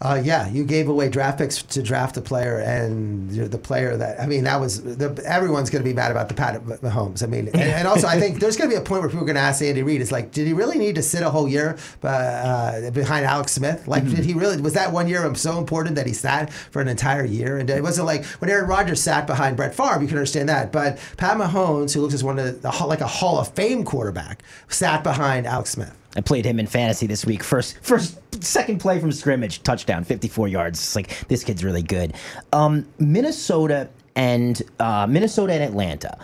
Uh, 0.00 0.20
yeah, 0.22 0.48
you 0.48 0.64
gave 0.64 0.88
away 0.88 1.08
draft 1.08 1.38
picks 1.38 1.60
to 1.60 1.82
draft 1.82 2.16
a 2.16 2.20
player, 2.20 2.58
and 2.58 3.30
the 3.30 3.58
player 3.58 3.96
that 3.96 4.20
I 4.20 4.26
mean, 4.26 4.44
that 4.44 4.60
was 4.60 4.80
the, 4.80 5.20
everyone's 5.26 5.70
going 5.70 5.82
to 5.82 5.88
be 5.88 5.94
mad 5.94 6.12
about 6.12 6.28
the 6.28 6.34
Pat 6.34 6.62
Mahomes. 6.62 7.24
I 7.24 7.26
mean, 7.26 7.48
and, 7.48 7.56
and 7.56 7.88
also 7.88 8.06
I 8.06 8.20
think 8.20 8.38
there's 8.38 8.56
going 8.56 8.70
to 8.70 8.76
be 8.76 8.80
a 8.80 8.84
point 8.84 9.00
where 9.00 9.08
people 9.08 9.24
are 9.24 9.26
going 9.26 9.34
to 9.34 9.40
ask 9.40 9.60
Andy 9.60 9.82
Reid, 9.82 10.00
"It's 10.00 10.12
like, 10.12 10.30
did 10.30 10.46
he 10.46 10.52
really 10.52 10.78
need 10.78 10.94
to 10.94 11.02
sit 11.02 11.22
a 11.22 11.30
whole 11.30 11.48
year 11.48 11.76
uh, 12.04 12.92
behind 12.92 13.26
Alex 13.26 13.52
Smith? 13.52 13.88
Like, 13.88 14.04
mm-hmm. 14.04 14.14
did 14.14 14.24
he 14.24 14.34
really 14.34 14.60
was 14.60 14.74
that 14.74 14.92
one 14.92 15.08
year 15.08 15.34
so 15.34 15.58
important 15.58 15.96
that 15.96 16.06
he 16.06 16.12
sat 16.12 16.52
for 16.52 16.80
an 16.80 16.86
entire 16.86 17.24
year? 17.24 17.58
And 17.58 17.68
it 17.68 17.82
wasn't 17.82 18.06
like 18.06 18.24
when 18.24 18.50
Aaron 18.50 18.68
Rodgers 18.68 19.02
sat 19.02 19.26
behind 19.26 19.56
Brett 19.56 19.74
Favre, 19.74 20.00
you 20.00 20.06
can 20.06 20.16
understand 20.16 20.48
that, 20.48 20.70
but 20.70 20.98
Pat 21.16 21.36
Mahomes, 21.36 21.92
who 21.92 22.02
looks 22.02 22.14
as 22.14 22.22
one 22.22 22.38
of 22.38 22.62
the, 22.62 22.84
like 22.86 23.00
a 23.00 23.06
Hall 23.06 23.40
of 23.40 23.48
Fame 23.48 23.82
quarterback, 23.82 24.44
sat 24.68 25.02
behind 25.02 25.44
Alex 25.44 25.70
Smith. 25.70 25.96
I 26.18 26.20
played 26.20 26.44
him 26.44 26.58
in 26.58 26.66
fantasy 26.66 27.06
this 27.06 27.24
week. 27.24 27.42
First, 27.42 27.78
first, 27.82 28.18
second 28.42 28.80
play 28.80 28.98
from 28.98 29.12
scrimmage, 29.12 29.62
touchdown, 29.62 30.04
54 30.04 30.48
yards. 30.48 30.78
It's 30.78 30.96
like 30.96 31.28
this 31.28 31.44
kid's 31.44 31.64
really 31.64 31.82
good. 31.82 32.14
Um, 32.52 32.86
Minnesota 32.98 33.88
and 34.16 34.60
uh, 34.80 35.06
Minnesota 35.08 35.52
and 35.52 35.62
Atlanta. 35.62 36.18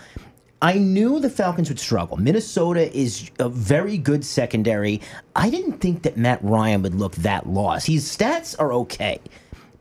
I 0.60 0.78
knew 0.78 1.20
the 1.20 1.30
Falcons 1.30 1.68
would 1.68 1.78
struggle. 1.78 2.16
Minnesota 2.16 2.90
is 2.96 3.30
a 3.38 3.48
very 3.48 3.98
good 3.98 4.24
secondary. 4.24 5.00
I 5.36 5.50
didn't 5.50 5.78
think 5.78 6.02
that 6.02 6.16
Matt 6.16 6.42
Ryan 6.42 6.82
would 6.82 6.94
look 6.94 7.14
that 7.16 7.46
lost. 7.46 7.86
His 7.86 8.04
stats 8.04 8.58
are 8.58 8.72
okay, 8.72 9.20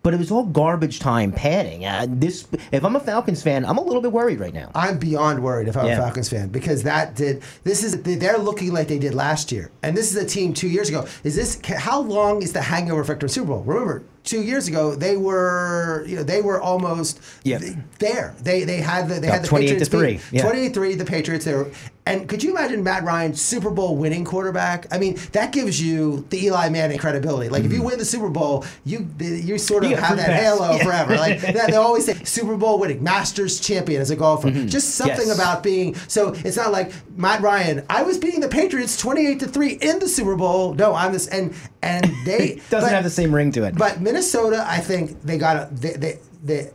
but 0.04 0.14
it 0.14 0.18
was 0.18 0.30
all 0.32 0.44
garbage 0.44 1.00
time 1.00 1.32
padding. 1.32 1.86
Uh, 1.86 2.06
this, 2.10 2.46
if 2.72 2.84
I'm 2.86 2.96
a 2.96 3.00
Falcons 3.00 3.42
fan, 3.42 3.66
I'm 3.66 3.78
a 3.78 3.82
little 3.82 4.02
bit 4.02 4.12
worried 4.12 4.40
right 4.40 4.54
now. 4.54 4.70
I'm 4.76 4.98
beyond 5.00 5.42
worried 5.42 5.68
if 5.68 5.76
I'm 5.78 5.88
Yeah. 5.88 5.94
a 5.94 6.02
Falcons 6.02 6.30
fan 6.30 6.50
because 6.50 6.84
that 6.84 7.16
did 7.16 7.42
this 7.64 7.84
is 7.84 8.02
they're 8.04 8.38
looking 8.38 8.72
like 8.74 8.88
they 8.90 9.00
did 9.00 9.14
last 9.16 9.52
year, 9.52 9.72
and 9.82 9.96
this 9.98 10.12
is 10.16 10.22
a 10.22 10.26
team 10.26 10.54
two 10.54 10.68
years 10.68 10.90
ago. 10.90 11.06
Is 11.24 11.36
this 11.36 11.60
how 11.66 12.02
long 12.02 12.42
is 12.44 12.54
the 12.54 12.62
hangover 12.62 13.02
effect 13.02 13.22
from 13.22 13.30
Super 13.30 13.48
Bowl? 13.48 13.64
Remember, 13.64 14.04
two 14.24 14.42
years 14.42 14.68
ago 14.70 14.96
they 14.96 15.18
were 15.18 16.06
you 16.08 16.16
know 16.16 16.24
they 16.24 16.42
were 16.42 16.62
almost 16.62 17.20
th- 17.44 17.62
there. 18.00 18.34
They 18.42 18.64
they 18.64 18.78
had 18.78 19.08
the 19.10 19.16
they 19.16 19.28
Got 19.28 19.34
had 19.34 19.44
the 19.44 19.48
28 19.48 19.68
to 19.68 19.74
Patriots 19.74 19.90
three. 19.90 20.14
beat- 20.14 20.44
Yeah. 20.44 20.52
28-3, 20.72 20.98
the 20.98 21.06
Patriots 21.06 21.46
there. 21.46 21.68
And 22.06 22.28
could 22.28 22.44
you 22.44 22.52
imagine 22.52 22.84
Matt 22.84 23.06
Ryan, 23.06 23.34
Super 23.34 23.70
Bowl 23.70 23.96
winning 23.96 24.26
quarterback? 24.26 24.88
I 24.92 24.98
mean, 24.98 25.18
that 25.32 25.54
gives 25.54 25.82
you 25.82 26.26
the 26.32 26.48
Eli 26.48 26.68
Manning 26.68 26.98
credibility. 26.98 27.48
Like 27.48 27.64
if 27.64 27.72
you 27.72 27.82
win 27.82 27.98
the 27.98 28.04
Super 28.04 28.28
Bowl, 28.30 28.66
you 28.84 29.08
you 29.20 29.58
sort 29.58 29.86
of 29.86 29.92
You 29.92 29.96
have 29.96 30.18
that 30.18 30.26
pass. 30.28 30.42
halo 30.42 30.76
Yeah. 30.76 30.84
forever. 30.84 31.16
Like 31.16 31.40
that, 31.54 31.68
they 31.72 31.78
always 31.78 32.06
say 32.06 32.16
Super 32.26 32.58
Bowl 32.58 32.78
winning, 32.80 33.02
Masters 33.04 33.60
champion 33.62 34.02
as 34.02 34.10
a 34.12 34.18
golfer. 34.18 34.52
Just 34.52 34.96
something 34.96 35.14
Mm-hmm. 35.18 35.28
Yes. 35.30 35.38
about 35.38 35.64
being 35.64 35.96
so 36.10 36.34
it's 36.44 36.58
not 36.58 36.72
like 36.74 36.92
Matt 37.16 37.42
Ryan, 37.42 37.84
I 37.90 38.04
was 38.04 38.18
beating 38.18 38.42
the 38.42 38.50
Patriots 38.50 38.98
28 38.98 39.40
to 39.40 39.48
3 39.48 39.70
in 39.74 40.00
the 40.00 40.08
Super 40.10 40.36
Bowl. 40.36 40.74
No, 40.74 40.94
I'm 40.94 41.14
this 41.14 41.28
and 41.28 41.54
and 41.82 42.04
they 42.26 42.60
Doesn't 42.70 42.90
but- 42.90 42.92
have 42.92 43.04
the 43.06 43.10
same 43.10 43.34
ring 43.34 43.52
to 43.54 43.64
it. 43.64 43.76
but 43.78 44.02
Minnesota, 44.14 44.64
I 44.68 44.78
think 44.78 45.24
they 45.24 45.40
got 45.40 45.56
a, 45.56 45.74
they, 45.74 45.94
they, 45.94 46.20
they, 46.44 46.72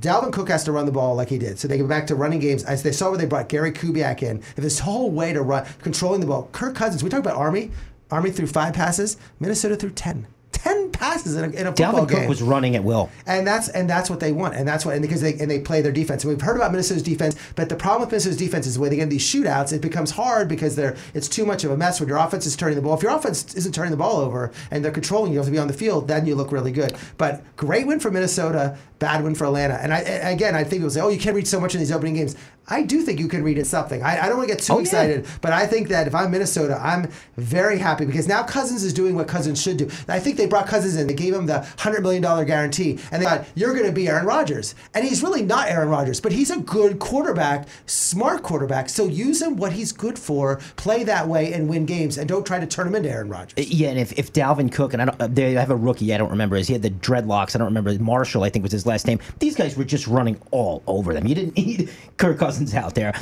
Dalvin 0.00 0.32
Cook 0.32 0.48
has 0.48 0.64
to 0.64 0.72
run 0.72 0.86
the 0.86 0.92
ball 0.92 1.14
like 1.14 1.28
he 1.28 1.38
did. 1.38 1.56
So 1.56 1.68
they 1.68 1.78
go 1.78 1.86
back 1.86 2.04
to 2.08 2.16
running 2.16 2.40
games. 2.40 2.64
As 2.64 2.82
they 2.82 2.90
saw 2.90 3.10
where 3.10 3.18
they 3.18 3.26
brought 3.26 3.48
Gary 3.48 3.70
Kubiak 3.70 4.24
in. 4.24 4.38
If 4.38 4.56
this 4.56 4.80
whole 4.80 5.12
way 5.12 5.32
to 5.32 5.40
run 5.40 5.64
controlling 5.82 6.20
the 6.20 6.26
ball, 6.26 6.48
Kirk 6.50 6.74
Cousins. 6.74 7.04
We 7.04 7.08
talk 7.08 7.20
about 7.20 7.36
Army. 7.36 7.70
Army 8.10 8.32
threw 8.32 8.48
five 8.48 8.74
passes. 8.74 9.18
Minnesota 9.38 9.76
threw 9.76 9.90
ten. 9.90 10.26
Ten 10.50 10.89
passes 11.00 11.34
in 11.36 11.44
a, 11.44 11.48
in 11.48 11.66
a 11.66 11.70
football 11.70 12.04
Dalvin 12.06 12.08
game 12.10 12.18
Cook 12.20 12.28
was 12.28 12.42
running 12.42 12.76
at 12.76 12.84
will. 12.84 13.10
and 13.26 13.46
that's 13.46 13.68
and 13.70 13.88
that's 13.88 14.08
what 14.10 14.20
they 14.20 14.32
want, 14.32 14.54
and 14.54 14.68
that's 14.68 14.84
what 14.84 14.92
and 14.94 15.02
because 15.02 15.20
they 15.22 15.32
and 15.32 15.50
they 15.50 15.58
play 15.60 15.80
their 15.80 15.92
defense. 15.92 16.22
And 16.24 16.32
we've 16.32 16.40
heard 16.40 16.56
about 16.56 16.70
Minnesota's 16.70 17.02
defense, 17.02 17.34
but 17.56 17.68
the 17.68 17.76
problem 17.76 18.02
with 18.02 18.10
Minnesota's 18.10 18.36
defense 18.36 18.66
is 18.66 18.78
when 18.78 18.90
they 18.90 18.96
get 18.96 19.02
in 19.04 19.08
these 19.08 19.24
shootouts, 19.24 19.72
it 19.72 19.80
becomes 19.80 20.10
hard 20.12 20.48
because 20.48 20.76
they're 20.76 20.96
it's 21.14 21.28
too 21.28 21.46
much 21.46 21.64
of 21.64 21.70
a 21.70 21.76
mess 21.76 21.98
when 22.00 22.08
your 22.08 22.18
offense 22.18 22.44
is 22.46 22.54
turning 22.54 22.76
the 22.76 22.82
ball. 22.82 22.94
If 22.94 23.02
your 23.02 23.12
offense 23.16 23.54
isn't 23.54 23.72
turning 23.74 23.90
the 23.90 23.96
ball 23.96 24.16
over 24.16 24.52
and 24.70 24.84
they're 24.84 24.92
controlling 24.92 25.32
you, 25.32 25.34
you 25.34 25.38
have 25.40 25.46
to 25.46 25.52
be 25.52 25.58
on 25.58 25.68
the 25.68 25.72
field, 25.72 26.06
then 26.06 26.26
you 26.26 26.34
look 26.34 26.52
really 26.52 26.72
good. 26.72 26.92
But 27.18 27.42
great 27.56 27.86
win 27.86 27.98
for 28.00 28.10
Minnesota, 28.10 28.76
bad 28.98 29.24
win 29.24 29.34
for 29.34 29.46
Atlanta. 29.46 29.74
And 29.74 29.92
I 29.94 30.00
and 30.00 30.34
again, 30.34 30.54
I 30.54 30.64
think 30.64 30.80
people 30.82 30.90
say, 30.90 31.00
oh, 31.00 31.08
you 31.08 31.18
can't 31.18 31.34
read 31.34 31.48
so 31.48 31.58
much 31.60 31.74
in 31.74 31.80
these 31.80 31.92
opening 31.92 32.14
games. 32.14 32.36
I 32.72 32.82
do 32.82 33.02
think 33.02 33.18
you 33.18 33.26
can 33.26 33.42
read 33.42 33.58
it 33.58 33.66
something. 33.66 34.00
I, 34.00 34.20
I 34.24 34.28
don't 34.28 34.36
want 34.36 34.48
to 34.48 34.54
get 34.54 34.62
too 34.62 34.74
Oh, 34.74 34.76
yeah. 34.76 34.82
excited, 34.82 35.26
but 35.40 35.52
I 35.52 35.66
think 35.66 35.88
that 35.88 36.06
if 36.06 36.14
I'm 36.14 36.30
Minnesota, 36.30 36.78
I'm 36.80 37.10
very 37.36 37.78
happy 37.78 38.04
because 38.06 38.28
now 38.28 38.44
Cousins 38.44 38.84
is 38.84 38.92
doing 38.94 39.16
what 39.16 39.26
Cousins 39.26 39.60
should 39.60 39.76
do. 39.76 39.88
I 40.06 40.20
think 40.20 40.36
they 40.36 40.46
brought 40.46 40.68
Cousins 40.68 40.89
in. 40.96 41.06
They 41.06 41.14
gave 41.14 41.34
him 41.34 41.46
the 41.46 41.66
$100 41.76 42.02
million 42.02 42.22
guarantee, 42.46 42.98
and 43.10 43.22
they 43.22 43.26
thought, 43.26 43.46
you're 43.54 43.74
going 43.74 43.86
to 43.86 43.92
be 43.92 44.08
Aaron 44.08 44.26
Rodgers. 44.26 44.74
And 44.94 45.04
he's 45.04 45.22
really 45.22 45.42
not 45.42 45.68
Aaron 45.68 45.88
Rodgers, 45.88 46.20
but 46.20 46.32
he's 46.32 46.50
a 46.50 46.58
good 46.58 46.98
quarterback, 46.98 47.68
smart 47.86 48.42
quarterback. 48.42 48.88
So 48.88 49.06
use 49.06 49.42
him 49.42 49.56
what 49.56 49.72
he's 49.72 49.92
good 49.92 50.18
for, 50.18 50.60
play 50.76 51.04
that 51.04 51.28
way, 51.28 51.52
and 51.52 51.68
win 51.68 51.86
games, 51.86 52.18
and 52.18 52.28
don't 52.28 52.46
try 52.46 52.58
to 52.58 52.66
turn 52.66 52.86
him 52.86 52.94
into 52.94 53.10
Aaron 53.10 53.28
Rodgers. 53.28 53.70
Yeah, 53.70 53.90
and 53.90 53.98
if, 53.98 54.18
if 54.18 54.32
Dalvin 54.32 54.72
Cook 54.72 54.92
and 54.92 55.02
I 55.02 55.04
don't, 55.06 55.20
uh, 55.20 55.26
they 55.26 55.52
have 55.52 55.70
a 55.70 55.76
rookie 55.76 56.12
I 56.14 56.18
don't 56.18 56.30
remember 56.30 56.56
is 56.56 56.66
he 56.66 56.72
had 56.72 56.82
the 56.82 56.90
dreadlocks 56.90 57.54
I 57.54 57.58
don't 57.58 57.66
remember 57.68 57.96
Marshall 57.98 58.44
I 58.44 58.50
think 58.50 58.62
was 58.62 58.72
his 58.72 58.86
last 58.86 59.06
name. 59.06 59.18
These 59.38 59.56
guys 59.56 59.76
were 59.76 59.84
just 59.84 60.06
running 60.06 60.40
all 60.50 60.82
over 60.86 61.12
them. 61.12 61.26
You 61.26 61.34
didn't 61.34 61.56
need 61.56 61.90
Kirk 62.16 62.38
Cousins 62.38 62.74
out 62.74 62.94
there. 62.94 63.14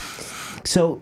So 0.65 1.01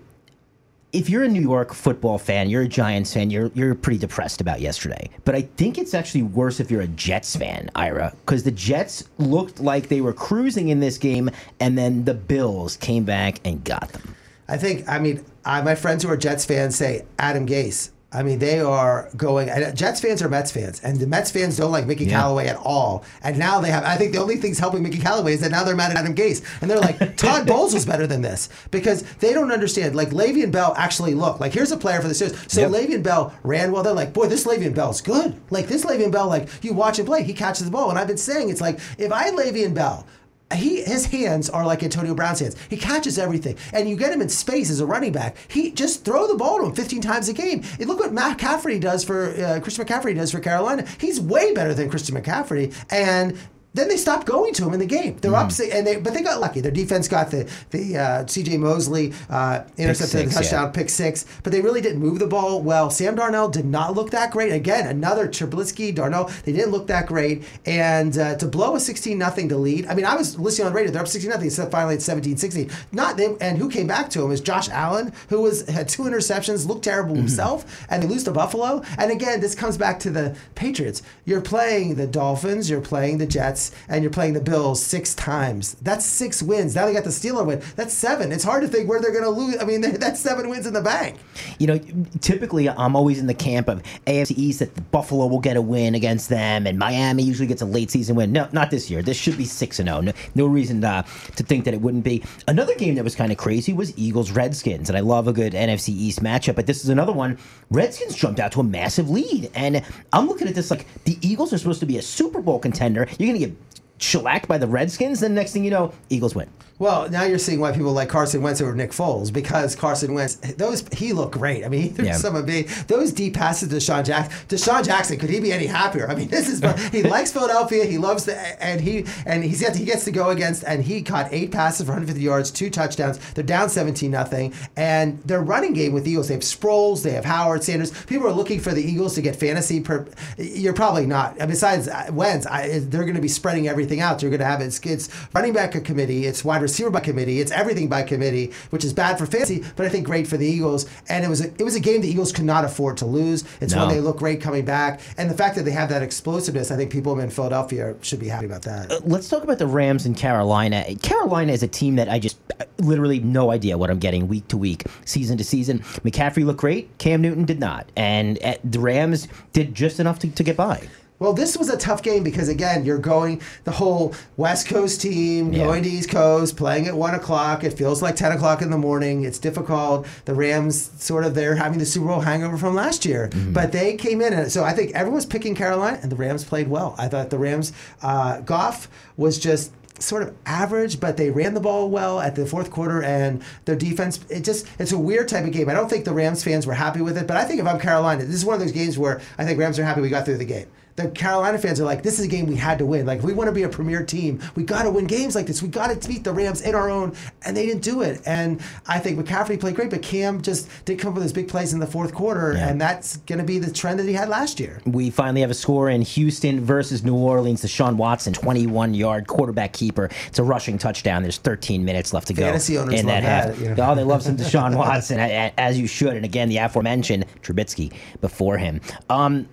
if 0.92 1.10
you're 1.10 1.24
a 1.24 1.28
New 1.28 1.42
York 1.42 1.74
football 1.74 2.18
fan, 2.18 2.48
you're 2.48 2.62
a 2.62 2.68
Giants 2.68 3.12
fan, 3.12 3.30
you're 3.30 3.50
you're 3.54 3.74
pretty 3.74 3.98
depressed 3.98 4.40
about 4.40 4.60
yesterday. 4.60 5.10
But 5.24 5.34
I 5.34 5.42
think 5.42 5.78
it's 5.78 5.94
actually 5.94 6.22
worse 6.22 6.60
if 6.60 6.70
you're 6.70 6.82
a 6.82 6.88
Jets 6.88 7.36
fan, 7.36 7.70
Ira, 7.74 8.14
because 8.24 8.44
the 8.44 8.50
Jets 8.50 9.04
looked 9.18 9.60
like 9.60 9.88
they 9.88 10.00
were 10.00 10.12
cruising 10.12 10.68
in 10.68 10.80
this 10.80 10.98
game, 10.98 11.30
and 11.60 11.76
then 11.76 12.04
the 12.04 12.14
Bills 12.14 12.76
came 12.76 13.04
back 13.04 13.40
and 13.44 13.62
got 13.64 13.88
them. 13.90 14.14
I 14.48 14.56
think, 14.56 14.88
I 14.88 14.98
mean, 14.98 15.24
I, 15.44 15.60
my 15.62 15.74
friends 15.74 16.04
who 16.04 16.10
are 16.10 16.16
Jets 16.16 16.44
fans 16.44 16.76
say 16.76 17.04
Adam 17.18 17.46
Gase. 17.46 17.90
I 18.16 18.22
mean, 18.22 18.38
they 18.38 18.60
are 18.60 19.10
going. 19.16 19.50
And 19.50 19.76
Jets 19.76 20.00
fans 20.00 20.22
are 20.22 20.28
Mets 20.28 20.50
fans, 20.50 20.80
and 20.82 20.98
the 20.98 21.06
Mets 21.06 21.30
fans 21.30 21.56
don't 21.56 21.70
like 21.70 21.86
Mickey 21.86 22.06
Yeah. 22.06 22.12
Callaway 22.20 22.46
at 22.46 22.56
all. 22.56 23.04
And 23.22 23.38
now 23.38 23.60
they 23.60 23.70
have. 23.70 23.84
I 23.84 23.96
think 23.96 24.12
the 24.12 24.18
only 24.20 24.36
thing's 24.36 24.58
helping 24.58 24.82
Mickey 24.82 24.98
Callaway 24.98 25.34
is 25.34 25.40
that 25.42 25.50
now 25.50 25.62
they're 25.64 25.76
mad 25.76 25.90
at 25.90 25.98
Adam 25.98 26.14
Gase, 26.14 26.42
and 26.62 26.70
they're 26.70 26.80
like, 26.80 27.16
Todd 27.16 27.46
Bowles 27.46 27.74
was 27.74 27.84
better 27.84 28.06
than 28.06 28.22
this 28.22 28.48
because 28.70 29.02
they 29.20 29.32
don't 29.34 29.52
understand. 29.52 29.94
Like 29.94 30.10
Le'Veon 30.10 30.50
Bell 30.50 30.74
actually 30.76 31.14
looked 31.14 31.40
like 31.40 31.52
here's 31.52 31.72
a 31.72 31.76
player 31.76 32.00
for 32.00 32.08
the 32.08 32.14
Steelers. 32.14 32.50
So 32.50 32.62
Yep. 32.62 32.70
Le'Veon 32.70 33.02
Bell 33.02 33.34
ran 33.42 33.70
well. 33.70 33.82
They're 33.82 33.92
like, 33.92 34.12
boy, 34.12 34.26
this 34.28 34.46
Le'Veon 34.46 34.74
Bell's 34.74 35.00
good. 35.02 35.38
Like 35.50 35.66
this 35.66 35.84
Le'Veon 35.84 36.10
Bell, 36.10 36.26
like 36.28 36.48
you 36.64 36.72
watch 36.72 36.98
him 36.98 37.06
play, 37.06 37.22
he 37.22 37.34
catches 37.34 37.66
the 37.66 37.70
ball. 37.70 37.90
And 37.90 37.98
I've 37.98 38.08
been 38.08 38.16
saying 38.16 38.48
it's 38.48 38.60
like 38.62 38.78
if 38.98 39.12
I 39.12 39.24
had 39.24 39.34
Le'Veon 39.34 39.74
Bell 39.74 40.06
he 40.54 40.82
his 40.82 41.06
hands 41.06 41.50
are 41.50 41.66
like 41.66 41.82
Antonio 41.82 42.14
Brown's 42.14 42.40
hands. 42.40 42.56
He 42.70 42.76
catches 42.76 43.18
everything, 43.18 43.56
and 43.72 43.88
you 43.88 43.96
get 43.96 44.12
him 44.12 44.20
in 44.20 44.28
space 44.28 44.70
as 44.70 44.80
a 44.80 44.86
running 44.86 45.12
back. 45.12 45.36
He 45.48 45.72
just 45.72 46.04
throw 46.04 46.28
the 46.28 46.36
ball 46.36 46.58
to 46.58 46.66
him 46.66 46.74
15 46.74 47.00
times 47.00 47.28
a 47.28 47.32
game. 47.32 47.64
And 47.78 47.86
look 47.86 47.98
what 47.98 48.12
Matt 48.12 48.38
McCaffrey 48.38 48.80
does 48.80 49.02
for 49.02 49.30
uh, 49.30 49.60
Christian 49.60 49.84
McCaffrey 49.84 50.14
does 50.14 50.30
for 50.30 50.40
Carolina. 50.40 50.86
He's 50.98 51.20
way 51.20 51.52
better 51.52 51.74
than 51.74 51.90
Christian 51.90 52.14
McCaffrey, 52.14 52.74
and. 52.90 53.38
Then 53.76 53.88
they 53.88 53.96
stopped 53.96 54.26
going 54.26 54.52
to 54.54 54.66
him 54.66 54.72
in 54.74 54.80
the 54.80 54.86
game. 54.86 55.16
They're 55.20 55.34
up, 55.34 55.46
Mm-hmm. 55.50 55.76
and 55.76 55.86
they 55.86 55.96
but 55.96 56.12
they 56.14 56.22
got 56.22 56.40
lucky. 56.40 56.60
Their 56.60 56.72
defense 56.72 57.06
got 57.08 57.30
the 57.30 57.48
the 57.70 57.96
uh, 57.98 58.26
C.J. 58.26 58.56
Mosley 58.56 59.12
uh, 59.30 59.60
intercepted 59.76 60.10
six, 60.20 60.34
the 60.34 60.40
touchdown, 60.40 60.64
yeah. 60.64 60.70
pick 60.72 60.88
six, 60.90 61.24
but 61.44 61.52
they 61.52 61.60
really 61.60 61.80
didn't 61.80 62.00
move 62.00 62.18
the 62.18 62.26
ball 62.26 62.60
well. 62.62 62.90
Sam 62.90 63.14
Darnold 63.16 63.52
did 63.52 63.64
not 63.66 63.94
look 63.94 64.10
that 64.10 64.30
great. 64.32 64.52
Again, 64.52 64.86
another 64.88 65.28
Trubisky, 65.28 65.94
Darnold, 65.94 66.28
they 66.42 66.52
didn't 66.52 66.72
look 66.72 66.86
that 66.88 67.06
great. 67.06 67.44
And 67.66 68.16
uh, 68.18 68.36
to 68.36 68.46
blow 68.46 68.74
a 68.76 68.80
16 68.80 69.16
nothing 69.18 69.48
to 69.50 69.56
lead, 69.56 69.86
I 69.86 69.94
mean, 69.94 70.04
I 70.06 70.16
was 70.16 70.38
listening 70.38 70.66
on 70.66 70.72
the 70.72 70.76
radio, 70.76 70.90
they're 70.92 71.02
up 71.02 71.08
16 71.08 71.30
nothing, 71.30 71.50
so 71.50 71.68
finally 71.70 71.94
it's 71.96 72.04
17 72.04 72.36
16. 72.36 72.70
Not 72.92 73.16
them, 73.16 73.36
and 73.40 73.58
who 73.58 73.68
came 73.68 73.86
back 73.86 74.10
to 74.10 74.22
him 74.24 74.32
is 74.32 74.40
Josh 74.40 74.68
Allen, 74.70 75.12
who 75.28 75.42
was 75.42 75.68
had 75.68 75.88
two 75.88 76.02
interceptions, 76.04 76.66
looked 76.66 76.84
terrible 76.84 77.06
Mm-hmm. 77.16 77.16
himself, 77.26 77.86
and 77.90 78.02
they 78.02 78.06
lose 78.08 78.24
to 78.24 78.32
Buffalo. 78.32 78.82
And 78.98 79.10
again, 79.12 79.40
this 79.40 79.54
comes 79.54 79.76
back 79.76 80.00
to 80.00 80.10
the 80.10 80.36
Patriots. 80.54 81.02
You're 81.24 81.40
playing 81.40 81.94
the 81.96 82.06
Dolphins, 82.06 82.68
you're 82.70 82.80
playing 82.80 83.18
the 83.18 83.26
Jets, 83.26 83.65
and 83.88 84.02
you're 84.02 84.10
playing 84.10 84.34
the 84.34 84.40
Bills 84.40 84.82
six 84.82 85.14
times. 85.14 85.74
That's 85.82 86.04
six 86.04 86.42
wins. 86.42 86.74
Now 86.74 86.86
they 86.86 86.92
got 86.92 87.04
the 87.04 87.10
Steeler 87.10 87.46
win. 87.46 87.62
That's 87.76 87.94
seven. 87.94 88.32
It's 88.32 88.44
hard 88.44 88.62
to 88.62 88.68
think 88.68 88.88
where 88.88 89.00
they're 89.00 89.12
going 89.12 89.24
to 89.24 89.30
lose. 89.30 89.56
I 89.60 89.64
mean, 89.64 89.80
that's 89.98 90.20
seven 90.20 90.48
wins 90.48 90.66
in 90.66 90.74
the 90.74 90.80
bank. 90.80 91.18
You 91.58 91.66
know, 91.66 91.78
typically 92.20 92.68
I'm 92.68 92.96
always 92.96 93.18
in 93.18 93.26
the 93.26 93.34
camp 93.34 93.68
of 93.68 93.82
AFC 94.06 94.36
East 94.36 94.58
that 94.60 94.90
Buffalo 94.90 95.26
will 95.26 95.40
get 95.40 95.56
a 95.56 95.62
win 95.62 95.94
against 95.94 96.28
them, 96.28 96.66
and 96.66 96.78
Miami 96.78 97.22
usually 97.22 97.46
gets 97.46 97.62
a 97.62 97.66
late 97.66 97.90
season 97.90 98.16
win. 98.16 98.32
No, 98.32 98.48
not 98.52 98.70
this 98.70 98.90
year. 98.90 99.02
This 99.02 99.16
should 99.16 99.36
be 99.36 99.44
six 99.44 99.78
and 99.78 99.88
zero. 99.88 100.00
No, 100.00 100.12
no 100.34 100.46
reason 100.46 100.82
uh, 100.84 101.02
to 101.36 101.42
think 101.42 101.64
that 101.64 101.74
it 101.74 101.80
wouldn't 101.80 102.04
be. 102.04 102.22
Another 102.48 102.74
game 102.74 102.94
that 102.96 103.04
was 103.04 103.14
kind 103.14 103.32
of 103.32 103.38
crazy 103.38 103.72
was 103.72 103.96
Eagles 103.98 104.30
Redskins, 104.30 104.88
and 104.88 104.96
I 104.96 105.00
love 105.00 105.28
a 105.28 105.32
good 105.32 105.52
NFC 105.52 105.90
East 105.90 106.22
matchup. 106.22 106.54
But 106.54 106.66
this 106.66 106.82
is 106.84 106.90
another 106.90 107.12
one. 107.12 107.38
Redskins 107.70 108.14
jumped 108.14 108.40
out 108.40 108.52
to 108.52 108.60
a 108.60 108.64
massive 108.64 109.10
lead, 109.10 109.50
and 109.54 109.82
I'm 110.12 110.28
looking 110.28 110.48
at 110.48 110.54
this 110.54 110.70
like 110.70 110.86
the 111.04 111.18
Eagles 111.20 111.52
are 111.52 111.58
supposed 111.58 111.80
to 111.80 111.86
be 111.86 111.98
a 111.98 112.02
Super 112.02 112.40
Bowl 112.40 112.58
contender. 112.58 113.06
You're 113.18 113.28
going 113.28 113.40
to 113.40 113.46
get 113.46 113.55
shellacked 113.98 114.48
by 114.48 114.58
the 114.58 114.66
Redskins, 114.66 115.20
then 115.20 115.34
next 115.34 115.52
thing 115.52 115.64
you 115.64 115.70
know, 115.70 115.92
Eagles 116.10 116.34
win. 116.34 116.48
Well, 116.78 117.08
now 117.08 117.22
you're 117.24 117.38
seeing 117.38 117.58
why 117.58 117.72
people 117.72 117.92
like 117.92 118.10
Carson 118.10 118.42
Wentz 118.42 118.60
over 118.60 118.74
Nick 118.74 118.90
Foles 118.90 119.32
because 119.32 119.74
Carson 119.74 120.12
Wentz, 120.12 120.34
those 120.56 120.86
he 120.92 121.14
looked 121.14 121.32
great. 121.32 121.64
I 121.64 121.68
mean, 121.68 121.80
he 121.82 121.88
threw 121.88 122.04
Yeah. 122.04 122.16
some 122.16 122.36
of 122.36 122.46
me 122.46 122.62
those 122.86 123.12
deep 123.12 123.34
passes 123.34 123.70
to 123.70 123.74
DeSean 123.76 124.04
Jackson. 124.04 124.38
DeSean 124.48 124.84
Jackson, 124.84 125.18
could 125.18 125.30
he 125.30 125.40
be 125.40 125.52
any 125.52 125.66
happier? 125.66 126.06
I 126.08 126.14
mean, 126.14 126.28
this 126.28 126.48
is 126.48 126.60
he 126.92 127.02
likes 127.08 127.32
Philadelphia. 127.32 127.84
He 127.86 127.96
loves 127.96 128.26
the 128.26 128.36
and 128.62 128.80
he 128.80 129.06
and 129.24 129.42
he's 129.42 129.62
got 129.62 129.74
he 129.74 129.86
gets 129.86 130.04
to 130.04 130.10
go 130.10 130.28
against 130.28 130.64
and 130.64 130.84
he 130.84 131.00
caught 131.02 131.32
eight 131.32 131.50
passes 131.50 131.86
for 131.86 131.92
150 131.92 132.22
yards, 132.22 132.50
two 132.50 132.68
touchdowns. 132.68 133.18
They're 133.32 133.42
down 133.44 133.70
17 133.70 134.10
nothing, 134.10 134.52
and 134.76 135.22
their 135.22 135.40
running 135.40 135.72
game 135.72 135.92
with 135.94 136.04
the 136.04 136.10
Eagles. 136.10 136.28
They 136.28 136.34
have 136.34 136.42
Sproles, 136.42 137.02
they 137.02 137.12
have 137.12 137.24
Howard 137.24 137.64
Sanders. 137.64 137.90
People 138.04 138.26
are 138.26 138.32
looking 138.32 138.60
for 138.60 138.72
the 138.74 138.82
Eagles 138.82 139.14
to 139.14 139.22
get 139.22 139.34
fantasy. 139.36 139.80
Per, 139.80 140.06
you're 140.36 140.74
probably 140.74 141.06
not. 141.06 141.38
Besides 141.38 141.88
uh, 141.88 142.08
Wentz, 142.12 142.46
I, 142.46 142.80
they're 142.80 143.04
going 143.04 143.14
to 143.16 143.22
be 143.22 143.28
spreading 143.28 143.66
everything 143.66 144.00
out. 144.00 144.20
You're 144.20 144.30
going 144.30 144.40
to 144.40 144.46
have 144.46 144.60
it's, 144.60 144.78
it's 144.80 145.08
running 145.34 145.54
back 145.54 145.74
a 145.74 145.80
committee, 145.80 146.26
it's 146.26 146.44
wide 146.44 146.65
receiver 146.66 146.90
by 146.90 147.00
committee, 147.00 147.40
it's 147.40 147.52
everything 147.52 147.88
by 147.88 148.02
committee, 148.02 148.52
which 148.70 148.84
is 148.84 148.92
bad 148.92 149.18
for 149.18 149.26
fantasy, 149.26 149.64
but 149.76 149.86
I 149.86 149.88
think 149.88 150.06
great 150.06 150.26
for 150.26 150.36
the 150.36 150.46
Eagles. 150.46 150.86
And 151.08 151.24
it 151.24 151.28
was 151.28 151.40
a, 151.40 151.48
it 151.58 151.62
was 151.64 151.74
a 151.74 151.80
game 151.80 152.00
the 152.00 152.08
Eagles 152.08 152.32
could 152.32 152.44
not 152.44 152.64
afford 152.64 152.96
to 152.98 153.06
lose. 153.06 153.44
It's 153.60 153.74
No. 153.74 153.86
when 153.86 153.94
they 153.94 154.00
look 154.00 154.18
great 154.18 154.40
coming 154.40 154.64
back, 154.64 155.00
and 155.18 155.30
the 155.30 155.34
fact 155.36 155.56
that 155.56 155.64
they 155.64 155.70
have 155.70 155.88
that 155.88 156.02
explosiveness, 156.02 156.70
I 156.70 156.76
think 156.76 156.90
people 156.90 157.18
in 157.18 157.30
Philadelphia 157.30 157.94
should 158.02 158.20
be 158.20 158.28
happy 158.28 158.46
about 158.46 158.62
that. 158.62 159.06
Let's 159.08 159.28
talk 159.28 159.42
about 159.42 159.58
the 159.58 159.66
Rams 159.66 160.06
in 160.06 160.14
Carolina. 160.14 160.84
Carolina 161.02 161.52
is 161.52 161.62
a 161.62 161.68
team 161.68 161.96
that 161.96 162.08
I 162.08 162.18
just 162.18 162.36
uh, 162.60 162.64
literally 162.78 163.20
no 163.20 163.50
idea 163.50 163.78
what 163.78 163.90
I'm 163.90 163.98
getting 163.98 164.28
week 164.28 164.48
to 164.48 164.56
week, 164.56 164.84
season 165.04 165.38
to 165.38 165.44
season. 165.44 165.80
McCaffrey 166.04 166.44
looked 166.44 166.60
great. 166.60 166.96
Cam 166.98 167.20
Newton 167.22 167.44
did 167.44 167.60
not. 167.60 167.90
And 167.96 168.42
uh, 168.44 168.54
the 168.64 168.78
Rams 168.80 169.28
did 169.52 169.74
just 169.74 170.00
enough 170.00 170.18
to, 170.20 170.30
to 170.30 170.42
get 170.42 170.56
by. 170.56 170.86
Well, 171.18 171.32
this 171.32 171.56
was 171.56 171.70
a 171.70 171.78
tough 171.78 172.02
game 172.02 172.22
because 172.22 172.48
again, 172.50 172.84
you're 172.84 172.98
going 172.98 173.40
the 173.64 173.70
whole 173.70 174.14
West 174.36 174.66
Coast 174.68 175.00
team 175.00 175.52
Yeah. 175.52 175.64
going 175.64 175.82
to 175.82 175.88
East 175.88 176.10
Coast, 176.10 176.56
playing 176.56 176.86
at 176.86 176.94
one 176.94 177.14
o'clock. 177.14 177.64
It 177.64 177.72
feels 177.72 178.02
like 178.02 178.16
ten 178.16 178.32
o'clock 178.32 178.60
in 178.60 178.70
the 178.70 178.76
morning. 178.78 179.24
It's 179.24 179.38
difficult. 179.38 180.06
The 180.26 180.34
Rams 180.34 180.90
sort 180.98 181.24
of 181.24 181.34
they're 181.34 181.56
having 181.56 181.78
the 181.78 181.86
Super 181.86 182.08
Bowl 182.08 182.20
hangover 182.20 182.58
from 182.58 182.74
last 182.74 183.04
year, 183.06 183.28
Mm-hmm. 183.32 183.52
but 183.54 183.72
they 183.72 183.94
came 183.96 184.20
in, 184.20 184.32
and 184.34 184.52
so 184.52 184.62
I 184.62 184.72
think 184.72 184.92
everyone's 184.94 185.24
picking 185.26 185.54
Carolina, 185.54 185.98
and 186.02 186.12
the 186.12 186.16
Rams 186.16 186.44
played 186.44 186.68
well. 186.68 186.94
I 186.98 187.08
thought 187.08 187.30
the 187.30 187.38
Rams, 187.38 187.72
uh, 188.02 188.40
Goff 188.40 188.88
was 189.16 189.38
just 189.38 189.72
sort 189.98 190.22
of 190.22 190.34
average, 190.44 191.00
but 191.00 191.16
they 191.16 191.30
ran 191.30 191.54
the 191.54 191.60
ball 191.60 191.88
well 191.88 192.20
at 192.20 192.34
the 192.34 192.44
fourth 192.44 192.70
quarter, 192.70 193.02
and 193.02 193.42
their 193.64 193.76
defense. 193.76 194.20
It 194.28 194.44
just 194.44 194.66
it's 194.78 194.92
a 194.92 194.98
weird 194.98 195.28
type 195.28 195.46
of 195.46 195.52
game. 195.52 195.70
I 195.70 195.72
don't 195.72 195.88
think 195.88 196.04
the 196.04 196.12
Rams 196.12 196.44
fans 196.44 196.66
were 196.66 196.74
happy 196.74 197.00
with 197.00 197.16
it, 197.16 197.26
but 197.26 197.38
I 197.38 197.44
think 197.44 197.58
if 197.60 197.66
I'm 197.66 197.78
Carolina, 197.80 198.22
this 198.24 198.34
is 198.34 198.44
one 198.44 198.52
of 198.52 198.60
those 198.60 198.72
games 198.72 198.98
where 198.98 199.22
I 199.38 199.46
think 199.46 199.58
Rams 199.58 199.78
are 199.78 199.84
happy 199.84 200.02
we 200.02 200.10
got 200.10 200.26
through 200.26 200.36
the 200.36 200.44
game. 200.44 200.66
The 200.96 201.10
Carolina 201.10 201.58
fans 201.58 201.78
are 201.80 201.84
like, 201.84 202.02
this 202.02 202.18
is 202.18 202.24
a 202.24 202.28
game 202.28 202.46
we 202.46 202.56
had 202.56 202.78
to 202.78 202.86
win. 202.86 203.04
Like, 203.06 203.18
if 203.18 203.24
we 203.24 203.34
want 203.34 203.48
to 203.48 203.52
be 203.52 203.64
a 203.64 203.68
premier 203.68 204.02
team, 204.04 204.40
we 204.54 204.64
got 204.64 204.84
to 204.84 204.90
win 204.90 205.06
games 205.06 205.34
like 205.34 205.46
this. 205.46 205.62
We 205.62 205.68
got 205.68 206.00
to 206.00 206.08
beat 206.08 206.24
the 206.24 206.32
Rams 206.32 206.62
in 206.62 206.74
our 206.74 206.88
own, 206.90 207.14
and 207.44 207.54
they 207.56 207.66
didn't 207.66 207.82
do 207.82 208.00
it. 208.02 208.22
And 208.26 208.60
I 208.86 208.98
think 208.98 209.18
McCaffrey 209.18 209.60
played 209.60 209.74
great, 209.76 209.90
but 209.90 210.00
Cam 210.02 210.40
just 210.40 210.68
did 210.86 210.98
come 210.98 211.10
up 211.10 211.14
with 211.16 211.22
his 211.22 211.32
big 211.34 211.48
plays 211.48 211.72
in 211.74 211.80
the 211.80 211.86
fourth 211.86 212.14
quarter, 212.14 212.54
Yeah. 212.54 212.68
and 212.68 212.80
that's 212.80 213.18
going 213.18 213.38
to 213.38 213.44
be 213.44 213.58
the 213.58 213.70
trend 213.70 213.98
that 213.98 214.06
he 214.06 214.14
had 214.14 214.28
last 214.30 214.58
year. 214.58 214.80
We 214.86 215.10
finally 215.10 215.42
have 215.42 215.50
a 215.50 215.54
score 215.54 215.90
in 215.90 216.00
Houston 216.02 216.64
versus 216.64 217.04
New 217.04 217.14
Orleans. 217.14 217.68
Sean 217.70 217.96
Watson, 217.98 218.32
21 218.32 218.94
yard 218.94 219.26
quarterback 219.26 219.72
keeper. 219.74 220.08
It's 220.28 220.38
a 220.38 220.44
rushing 220.44 220.78
touchdown. 220.78 221.22
There's 221.22 221.36
13 221.38 221.84
minutes 221.84 222.14
left 222.14 222.28
to 222.28 222.32
go 222.32 222.42
Fantasy 222.44 222.78
owners 222.78 222.98
in 222.98 223.06
that 223.06 223.22
half. 223.22 223.46
that, 223.48 223.58
you 223.58 223.74
know. 223.74 223.90
Oh, 223.90 223.94
they 223.94 224.02
love 224.04 224.22
some 224.22 224.36
Deshaun 224.36 224.76
Watson, 224.78 225.18
as 225.18 225.78
you 225.78 225.86
should. 225.86 226.14
And 226.14 226.24
again, 226.24 226.48
the 226.48 226.56
aforementioned 226.56 227.26
Trubisky 227.42 227.92
before 228.22 228.56
him. 228.56 228.80
Um, 229.10 229.46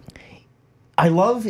I 0.97 1.07
love 1.07 1.47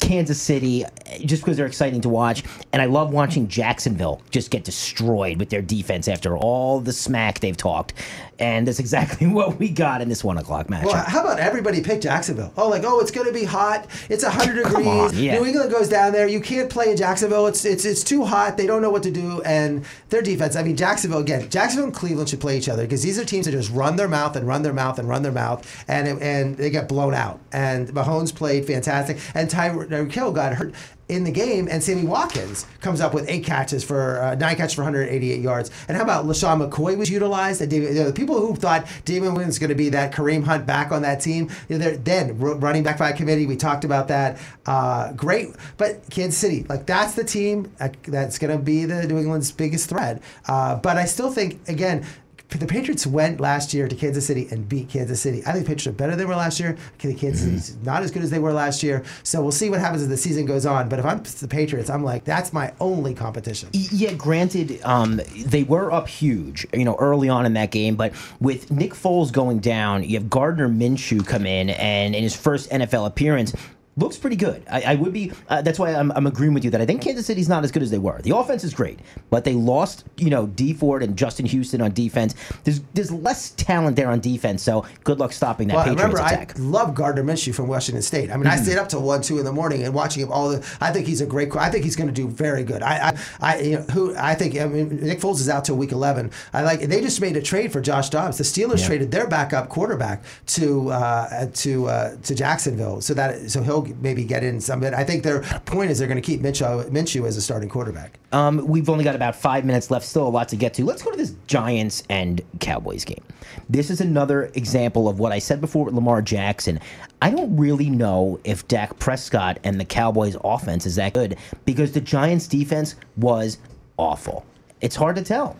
Kansas 0.00 0.40
City 0.40 0.84
eh, 0.84 1.18
just 1.24 1.42
because 1.42 1.56
they're 1.56 1.66
exciting 1.66 2.00
to 2.02 2.08
watch, 2.08 2.44
and 2.72 2.80
I 2.80 2.86
love 2.86 3.12
watching 3.12 3.48
Jacksonville 3.48 4.22
just 4.30 4.50
get 4.50 4.64
destroyed 4.64 5.38
with 5.38 5.50
their 5.50 5.62
defense 5.62 6.06
after 6.08 6.36
all 6.36 6.80
the 6.80 6.92
smack 6.92 7.40
they've 7.40 7.56
talked. 7.56 7.94
And 8.38 8.68
that's 8.68 8.78
exactly 8.78 9.26
what 9.38 9.58
we 9.58 9.68
got 9.70 10.02
in 10.02 10.08
this 10.08 10.22
one 10.22 10.36
o'clock 10.38 10.66
matchup. 10.68 10.84
Well, 10.86 11.04
how 11.04 11.22
about 11.22 11.38
everybody 11.38 11.82
pick 11.82 12.02
Jacksonville? 12.02 12.52
Oh, 12.56 12.68
like, 12.68 12.82
oh, 12.84 13.00
it's 13.00 13.10
going 13.10 13.26
to 13.26 13.32
be 13.32 13.44
hot. 13.44 13.86
It's 14.10 14.22
100 14.24 14.62
degrees. 14.64 14.86
on, 14.86 15.16
yeah. 15.16 15.38
New 15.38 15.46
England 15.46 15.70
goes 15.70 15.88
down 15.88 16.12
there. 16.12 16.26
You 16.28 16.40
can't 16.40 16.68
play 16.68 16.90
in 16.90 16.96
Jacksonville. 16.96 17.46
It's 17.46 17.64
it's 17.64 17.84
it's 17.84 18.04
too 18.04 18.24
hot. 18.24 18.56
They 18.56 18.66
don't 18.66 18.82
know 18.82 18.90
what 18.90 19.02
to 19.04 19.10
do. 19.10 19.40
And 19.42 19.84
their 20.10 20.22
defense, 20.22 20.54
I 20.56 20.62
mean, 20.62 20.76
Jacksonville, 20.76 21.20
again, 21.20 21.48
Jacksonville 21.48 21.86
and 21.86 21.94
Cleveland 21.94 22.28
should 22.28 22.40
play 22.40 22.58
each 22.58 22.68
other 22.68 22.82
because 22.82 23.02
these 23.02 23.18
are 23.18 23.24
teams 23.24 23.46
that 23.46 23.52
just 23.52 23.70
run 23.72 23.96
their 23.96 24.08
mouth 24.08 24.36
and 24.36 24.46
run 24.46 24.62
their 24.62 24.72
mouth 24.74 24.98
and 24.98 25.08
run 25.08 25.22
their 25.22 25.32
mouth. 25.32 25.84
And, 25.88 26.06
it- 26.06 26.22
and 26.22 26.56
they 26.56 26.68
get 26.70 26.88
blown 26.88 27.14
out. 27.14 27.40
And 27.52 27.88
Mahomes 27.88 28.34
played 28.34 28.66
fantastic. 28.66 29.18
And 29.34 29.48
Tyreek 29.48 30.12
Hill 30.12 30.32
got 30.32 30.54
hurt 30.54 30.74
in 31.08 31.22
the 31.22 31.30
game, 31.30 31.68
and 31.70 31.82
Sammy 31.82 32.04
Watkins 32.04 32.66
comes 32.80 33.00
up 33.00 33.14
with 33.14 33.28
eight 33.28 33.44
catches 33.44 33.84
for 33.84 34.20
uh, 34.20 34.34
nine 34.34 34.56
catches 34.56 34.74
for 34.74 34.82
188 34.82 35.40
yards. 35.40 35.70
And 35.86 35.96
how 35.96 36.02
about 36.02 36.26
LeSean 36.26 36.68
McCoy 36.68 36.98
was 36.98 37.08
utilized? 37.08 37.60
And 37.60 37.70
David, 37.70 37.90
you 37.90 38.00
know, 38.00 38.06
the 38.06 38.12
people 38.12 38.40
who 38.44 38.56
thought 38.56 38.86
Damien 39.04 39.32
Williams 39.34 39.52
was 39.54 39.58
going 39.60 39.68
to 39.68 39.76
be 39.76 39.88
that 39.90 40.12
Kareem 40.12 40.42
Hunt 40.42 40.66
back 40.66 40.90
on 40.90 41.02
that 41.02 41.20
team, 41.20 41.48
you 41.68 41.78
know, 41.78 41.90
then 41.92 42.38
running 42.38 42.82
back 42.82 42.98
by 42.98 43.12
committee. 43.12 43.46
We 43.46 43.56
talked 43.56 43.84
about 43.84 44.08
that. 44.08 44.38
Uh, 44.66 45.12
great, 45.12 45.50
but 45.76 46.08
Kansas 46.10 46.38
City, 46.38 46.66
like 46.68 46.86
that's 46.86 47.14
the 47.14 47.24
team 47.24 47.70
uh, 47.78 47.88
that's 48.08 48.38
going 48.38 48.56
to 48.56 48.62
be 48.62 48.84
the 48.84 49.06
New 49.06 49.18
England's 49.18 49.52
biggest 49.52 49.88
threat. 49.88 50.20
Uh, 50.48 50.76
but 50.76 50.96
I 50.96 51.04
still 51.04 51.30
think 51.30 51.60
again. 51.68 52.04
The 52.48 52.66
Patriots 52.66 53.06
went 53.06 53.40
last 53.40 53.74
year 53.74 53.88
to 53.88 53.94
Kansas 53.94 54.26
City 54.26 54.48
and 54.50 54.68
beat 54.68 54.88
Kansas 54.88 55.20
City. 55.20 55.42
I 55.46 55.52
think 55.52 55.66
the 55.66 55.74
Patriots 55.74 55.86
are 55.88 55.92
better 55.92 56.12
than 56.12 56.20
they 56.20 56.24
were 56.24 56.36
last 56.36 56.58
year. 56.58 56.76
The 56.98 57.12
Kansas 57.12 57.42
City's 57.42 57.76
not 57.84 58.02
as 58.02 58.10
good 58.10 58.22
as 58.22 58.30
they 58.30 58.38
were 58.38 58.52
last 58.52 58.82
year. 58.82 59.04
So 59.24 59.42
we'll 59.42 59.52
see 59.52 59.68
what 59.68 59.80
happens 59.80 60.02
as 60.02 60.08
the 60.08 60.16
season 60.16 60.46
goes 60.46 60.64
on. 60.64 60.88
But 60.88 60.98
if 60.98 61.04
I'm 61.04 61.22
the 61.22 61.48
Patriots, 61.48 61.90
I'm 61.90 62.04
like, 62.04 62.24
that's 62.24 62.52
my 62.52 62.72
only 62.80 63.14
competition. 63.14 63.68
Yeah, 63.72 64.14
granted, 64.14 64.80
um, 64.84 65.20
they 65.44 65.64
were 65.64 65.92
up 65.92 66.08
huge, 66.08 66.66
you 66.72 66.84
know, 66.84 66.96
early 66.98 67.28
on 67.28 67.46
in 67.46 67.54
that 67.54 67.70
game. 67.72 67.96
But 67.96 68.14
with 68.40 68.70
Nick 68.70 68.92
Foles 68.92 69.32
going 69.32 69.58
down, 69.58 70.04
you 70.04 70.16
have 70.16 70.30
Gardner 70.30 70.68
Minshew 70.68 71.26
come 71.26 71.46
in, 71.46 71.70
and 71.70 72.14
in 72.14 72.22
his 72.22 72.36
first 72.36 72.70
NFL 72.70 73.06
appearance, 73.06 73.54
looks 73.96 74.16
pretty 74.16 74.36
good. 74.36 74.62
I, 74.70 74.82
I 74.82 74.94
would 74.96 75.12
be. 75.12 75.32
Uh, 75.48 75.62
that's 75.62 75.78
why 75.78 75.94
I'm, 75.94 76.12
I'm 76.12 76.26
agreeing 76.26 76.52
with 76.54 76.64
you 76.64 76.70
that 76.70 76.80
I 76.80 76.86
think 76.86 77.00
Kansas 77.02 77.26
City's 77.26 77.48
not 77.48 77.64
as 77.64 77.72
good 77.72 77.82
as 77.82 77.90
they 77.90 77.98
were. 77.98 78.20
The 78.22 78.36
offense 78.36 78.62
is 78.64 78.74
great, 78.74 78.98
but 79.30 79.44
they 79.44 79.54
lost, 79.54 80.04
you 80.18 80.28
know, 80.30 80.46
Dee 80.46 80.72
Ford 80.74 81.02
and 81.02 81.16
Justin 81.16 81.46
Houston 81.46 81.80
on 81.80 81.92
defense. 81.92 82.34
There's 82.64 82.80
there's 82.94 83.10
less 83.10 83.50
talent 83.52 83.96
there 83.96 84.08
on 84.10 84.20
defense, 84.20 84.62
so 84.62 84.84
good 85.04 85.18
luck 85.18 85.32
stopping 85.32 85.68
that 85.68 85.74
Well, 85.76 85.84
Patriots 85.84 86.02
remember, 86.02 86.18
attack. 86.34 86.54
Mm-hmm. 86.54 86.66
I 86.66 86.78
love 86.78 86.94
Gardner 86.94 87.24
Minshew 87.24 87.54
from 87.54 87.68
Washington 87.68 88.02
State. 88.02 88.30
I 88.30 88.36
mean, 88.36 88.46
I 88.46 88.56
stayed 88.56 88.76
up 88.78 88.88
till 88.88 89.02
one, 89.02 89.22
two 89.22 89.38
in 89.38 89.44
the 89.44 89.52
morning 89.52 89.82
and 89.82 89.94
watching 89.94 90.22
him 90.22 90.30
all 90.32 90.50
the. 90.50 90.58
I 90.80 90.92
think 90.92 91.06
he's 91.06 91.20
a 91.20 91.26
great. 91.26 91.54
I 91.56 91.70
think 91.70 91.84
he's 91.84 91.96
going 91.96 92.08
to 92.08 92.14
do 92.14 92.28
very 92.28 92.64
good. 92.64 92.82
I, 92.82 93.10
I, 93.10 93.18
I 93.40 93.58
you 93.60 93.76
know, 93.76 93.82
who 93.82 94.14
I 94.16 94.34
think. 94.34 94.56
I 94.58 94.66
mean, 94.66 95.00
Nick 95.00 95.20
Foles 95.20 95.40
is 95.40 95.48
out 95.48 95.64
till 95.64 95.76
week 95.76 95.92
eleven. 95.92 96.30
I 96.52 96.62
like. 96.62 96.80
They 96.80 97.00
just 97.00 97.20
made 97.20 97.36
a 97.36 97.42
trade 97.42 97.72
for 97.72 97.80
Josh 97.80 98.10
Dobbs. 98.10 98.36
The 98.38 98.44
Steelers 98.44 98.80
Yeah. 98.80 98.86
traded 98.88 99.10
their 99.10 99.26
backup 99.26 99.68
quarterback 99.70 100.22
to 100.48 100.90
uh, 100.90 101.46
to 101.54 101.86
uh, 101.88 102.16
to 102.22 102.34
Jacksonville, 102.34 103.00
so 103.00 103.14
that 103.14 103.50
so 103.50 103.62
he'll 103.62 103.85
maybe 104.00 104.24
get 104.24 104.44
in 104.44 104.60
some. 104.60 104.80
But 104.80 104.94
I 104.94 105.04
think 105.04 105.22
their 105.22 105.42
point 105.64 105.90
is 105.90 105.98
they're 105.98 106.08
going 106.08 106.20
to 106.20 106.26
keep 106.26 106.40
Minshew, 106.40 106.88
Minshew 106.90 107.26
as 107.26 107.36
a 107.36 107.42
starting 107.42 107.68
quarterback. 107.68 108.18
Um, 108.32 108.66
we've 108.66 108.88
only 108.88 109.04
got 109.04 109.14
about 109.14 109.36
five 109.36 109.64
minutes 109.64 109.90
left. 109.90 110.04
Still 110.06 110.26
a 110.26 110.28
lot 110.28 110.48
to 110.48 110.56
get 110.56 110.74
to. 110.74 110.84
Let's 110.84 111.02
go 111.02 111.10
to 111.10 111.16
this 111.16 111.34
Giants 111.46 112.02
and 112.08 112.40
Cowboys 112.60 113.04
game. 113.04 113.22
This 113.68 113.90
is 113.90 114.00
another 114.00 114.50
example 114.54 115.08
of 115.08 115.18
what 115.18 115.32
I 115.32 115.38
said 115.38 115.60
before 115.60 115.86
with 115.86 115.94
Lamar 115.94 116.22
Jackson. 116.22 116.80
I 117.22 117.30
don't 117.30 117.56
really 117.56 117.90
know 117.90 118.40
if 118.44 118.68
Dak 118.68 118.98
Prescott 118.98 119.58
and 119.64 119.80
the 119.80 119.84
Cowboys' 119.84 120.36
offense 120.44 120.86
is 120.86 120.96
that 120.96 121.14
good 121.14 121.36
because 121.64 121.92
the 121.92 122.00
Giants' 122.00 122.46
defense 122.46 122.96
was 123.16 123.58
awful. 123.96 124.44
It's 124.80 124.96
hard 124.96 125.16
to 125.16 125.22
tell. 125.22 125.56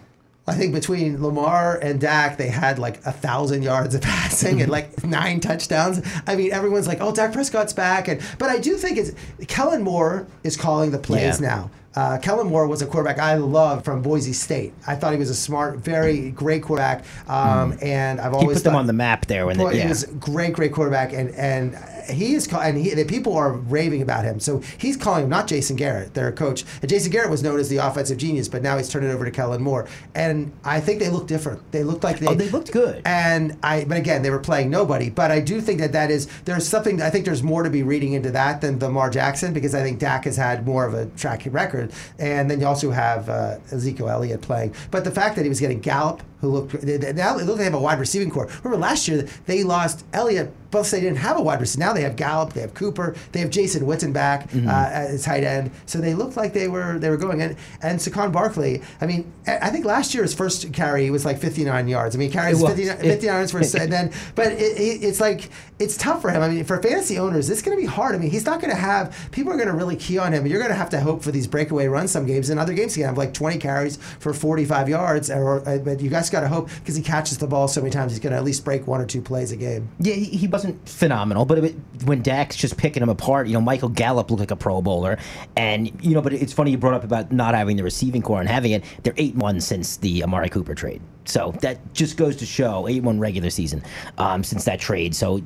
I 0.49 0.55
think 0.55 0.73
between 0.73 1.21
Lamar 1.23 1.77
and 1.77 2.01
Dak, 2.01 2.37
they 2.37 2.49
had 2.49 2.79
like 2.79 3.05
a 3.05 3.13
thousand 3.13 3.63
yards 3.63 3.95
of 3.95 4.01
passing 4.15 4.63
and 4.63 4.71
like 4.71 5.03
nine 5.05 5.41
touchdowns. 5.41 6.01
I 6.27 6.37
mean, 6.37 6.53
everyone's 6.53 6.87
like, 6.87 6.99
"Oh, 7.01 7.13
Dak 7.13 7.33
Prescott's 7.33 7.73
back," 7.73 8.07
and 8.09 8.21
but 8.39 8.49
I 8.49 8.59
do 8.59 8.75
think 8.77 8.97
it's 8.99 9.13
Kellen 9.49 9.83
Moore 9.83 10.27
is 10.45 10.57
calling 10.57 10.91
the 10.93 10.99
plays 10.99 11.41
Yeah. 11.41 11.49
now. 11.49 11.71
Uh, 11.97 12.19
Kellen 12.19 12.47
Moore 12.49 12.69
was 12.69 12.83
a 12.83 12.87
quarterback 12.87 13.19
I 13.19 13.37
loved 13.37 13.87
from 13.87 14.03
Boise 14.03 14.35
State. 14.35 14.75
I 14.87 14.95
thought 14.97 15.15
he 15.15 15.19
was 15.19 15.31
a 15.31 15.35
smart, 15.35 15.79
very 15.79 16.31
great 16.31 16.63
quarterback, 16.63 17.07
um, 17.27 17.75
and 17.81 18.21
I've 18.21 18.33
Hmm. 18.33 18.39
He 18.39 18.43
always 18.43 18.59
put 18.59 18.65
them 18.65 18.75
on 18.77 18.87
the 18.87 18.93
map 18.93 19.25
there 19.27 19.47
when 19.47 19.57
they, 19.57 19.73
he 19.73 19.79
yeah. 19.79 19.89
was 19.89 20.05
great, 20.05 20.53
great 20.53 20.73
quarterback, 20.73 21.15
and 21.15 21.31
and 21.35 21.75
he 22.09 22.35
is 22.35 22.47
call, 22.47 22.61
and 22.61 22.77
he, 22.77 22.95
the 22.95 23.05
people 23.05 23.37
are 23.37 23.53
raving 23.53 24.03
about 24.03 24.25
him. 24.25 24.41
So 24.41 24.61
he's 24.79 24.97
calling 24.97 25.25
him 25.25 25.31
not 25.31 25.47
Jason 25.47 25.77
Garrett, 25.77 26.15
their 26.15 26.33
coach. 26.33 26.65
And 26.83 26.89
Jason 26.89 27.11
Garrett 27.11 27.31
was 27.31 27.43
known 27.43 27.59
as 27.59 27.69
the 27.69 27.79
offensive 27.79 28.19
genius, 28.19 28.49
but 28.49 28.63
now 28.63 28.77
he's 28.77 28.89
turned 28.89 29.07
it 29.07 29.11
over 29.11 29.25
to 29.25 29.31
Kellen 29.31 29.63
Moore. 29.63 29.87
And 30.15 30.53
I 30.65 30.81
think 30.81 31.01
they 31.01 31.09
look 31.09 31.27
different. 31.27 31.71
They 31.73 31.85
looked 31.85 32.05
like 32.05 32.19
they. 32.19 32.27
Oh, 32.27 32.35
they 32.35 32.49
looked 32.49 32.73
good. 32.73 33.03
And 33.05 33.57
I, 33.63 33.85
but 33.85 33.97
again, 33.97 34.23
they 34.23 34.31
were 34.31 34.39
playing 34.39 34.71
nobody. 34.71 35.11
But 35.11 35.31
I 35.31 35.41
do 35.41 35.61
think 35.61 35.81
that 35.81 35.93
that 35.93 36.11
is 36.11 36.27
there's 36.45 36.67
something. 36.67 37.01
I 37.01 37.11
think 37.11 37.25
there's 37.25 37.43
more 37.43 37.63
to 37.63 37.71
be 37.71 37.83
reading 37.83 38.15
into 38.15 38.31
that 38.33 38.61
than 38.61 38.79
Lamar 38.79 39.11
Jackson 39.11 39.53
because 39.53 39.75
I 39.75 39.83
think 39.83 39.99
Dak 39.99 40.25
has 40.25 40.37
had 40.37 40.67
more 40.67 40.87
of 40.87 40.95
a 40.95 41.07
track 41.17 41.47
record, 41.47 41.93
and 42.19 42.51
then 42.51 42.61
you 42.61 42.67
also 42.67 42.91
have 42.91 43.29
uh, 43.29 43.59
Ezekiel 43.71 44.09
Elliott 44.09 44.41
playing. 44.41 44.75
But 44.91 45.05
the 45.05 45.11
fact 45.11 45.37
that 45.37 45.43
he 45.43 45.49
was 45.49 45.61
getting 45.61 45.81
Gallup, 45.81 46.23
who 46.41 46.49
looked 46.49 46.81
they, 46.83 46.97
they- 46.99 47.13
now 47.13 47.35
it 47.39 47.45
looked 47.47 47.49
like 47.51 47.59
they 47.59 47.65
have 47.65 47.75
a 47.75 47.79
wide 47.81 47.99
receiving 47.99 48.31
core. 48.31 48.47
Remember 48.63 48.77
last 48.77 49.09
year 49.09 49.27
they 49.47 49.63
lost 49.65 50.05
Elliott. 50.13 50.53
Both 50.73 50.91
they 50.91 51.01
didn't 51.01 51.19
have 51.19 51.39
a 51.39 51.43
wide 51.43 51.61
receiver. 51.61 51.85
Now 51.85 51.93
they 51.93 52.03
have 52.03 52.17
Gallup, 52.17 52.53
they 52.53 52.61
have 52.61 52.75
Cooper, 52.75 53.15
they 53.33 53.41
have 53.41 53.51
Jason 53.51 53.87
Witten 53.87 54.13
back 54.13 54.51
Mm-hmm. 54.51 54.69
uh, 54.69 54.73
at 54.73 55.21
tight 55.23 55.45
end. 55.45 55.71
So 55.87 55.99
they 56.01 56.13
looked 56.13 56.37
like 56.37 56.53
they 56.53 56.69
were 56.69 56.99
they 56.99 57.09
were 57.09 57.17
going. 57.17 57.41
And 57.41 57.57
and 57.83 57.99
Saquon 57.99 58.33
Barkley. 58.33 58.83
I 59.01 59.07
mean, 59.07 59.33
I 59.47 59.71
think 59.71 59.85
last 59.87 60.13
year 60.13 60.23
his 60.25 60.35
first 60.35 60.73
carry 60.73 61.09
was 61.11 61.25
like 61.25 61.39
59 61.39 61.89
yards. 61.89 62.15
I 62.15 62.19
mean, 62.19 62.29
he 62.29 62.33
carries 62.35 62.61
It 62.63 62.67
59, 62.67 62.97
59 63.01 63.35
yards 63.35 63.53
for 63.53 63.59
a 63.61 63.81
and 63.83 63.93
then, 63.93 64.13
but 64.35 64.49
it, 64.53 64.61
it, 64.79 65.05
it's 65.05 65.21
like 65.21 65.49
it's 65.79 65.97
tough 65.97 66.21
for 66.21 66.31
him. 66.31 66.43
I 66.43 66.49
mean, 66.49 66.65
for 66.65 66.83
fantasy 66.83 67.19
owners, 67.19 67.49
it's 67.49 67.63
going 67.63 67.77
to 67.77 67.81
be 67.81 67.87
hard. 67.87 68.15
I 68.15 68.19
mean, 68.19 68.31
he's 68.31 68.45
not 68.47 68.61
going 68.61 68.73
to 68.75 68.81
have 68.81 69.15
people 69.31 69.53
are 69.53 69.57
going 69.57 69.69
to 69.69 69.75
really 69.75 69.97
key 69.97 70.19
on 70.19 70.33
him. 70.33 70.47
You're 70.47 70.59
going 70.59 70.71
to 70.73 70.77
have 70.77 70.91
to 70.91 71.01
hope 71.01 71.23
for 71.23 71.31
these 71.31 71.47
breakaway 71.47 71.87
runs 71.87 72.11
some 72.11 72.27
games. 72.27 72.51
and 72.51 72.59
other 72.61 72.75
games, 72.75 72.95
he 72.95 73.01
can 73.03 73.09
have 73.09 73.19
like 73.19 73.33
20 73.33 73.59
carries 73.59 73.97
for 74.19 74.35
45 74.35 74.89
yards, 74.89 75.31
or 75.31 75.61
but 75.85 76.01
you 76.01 76.11
guys 76.11 76.26
got 76.31 76.41
to 76.41 76.49
hope 76.49 76.69
because 76.77 76.97
he 76.97 77.03
catches 77.03 77.39
the 77.39 77.47
ball 77.47 77.69
so 77.69 77.81
many 77.81 77.91
times, 77.91 78.13
he's 78.13 78.21
going 78.21 78.33
to 78.33 78.37
at 78.37 78.45
least 78.45 78.65
break 78.65 78.87
one 78.87 79.01
or 79.01 79.07
two 79.07 79.21
plays 79.23 79.53
a 79.53 79.57
game. 79.57 79.89
Yeah, 79.99 80.15
he, 80.15 80.25
he 80.25 80.47
wasn't 80.47 80.89
phenomenal, 80.89 81.45
but 81.45 81.59
it, 81.59 81.75
when 82.05 82.23
Dak's 82.23 82.57
just 82.57 82.77
picking 82.77 83.03
him 83.03 83.09
apart, 83.09 83.47
you 83.47 83.55
know, 83.55 83.61
Michael 83.61 83.89
Gallup 83.89 84.31
looked 84.31 84.41
like 84.41 84.51
a 84.51 84.57
Pro 84.57 84.83
Bowler, 84.83 85.19
and 85.57 85.91
you 86.03 86.15
know, 86.15 86.23
but 86.23 86.33
it's 86.33 86.53
funny 86.53 86.71
you 86.71 86.79
brought 86.79 86.95
up 86.95 87.05
about 87.05 87.33
not 87.33 87.55
having 87.55 87.77
the 87.77 87.83
receiving 87.83 88.23
core 88.23 88.41
and 88.41 88.49
having 88.49 88.73
it. 88.73 88.85
They're 89.03 89.15
eight 89.17 89.35
one 89.35 89.61
since 89.61 89.97
the 89.97 90.23
Amari 90.23 90.49
Cooper 90.49 90.75
trade, 90.75 91.01
so 91.25 91.53
that 91.61 91.93
just 91.95 92.17
goes 92.17 92.37
to 92.37 92.47
show 92.47 92.89
eight 92.89 93.03
one 93.03 93.19
regular 93.19 93.51
season 93.51 93.83
um, 94.19 94.43
since 94.45 94.65
that 94.65 94.81
trade. 94.81 95.15
So 95.15 95.43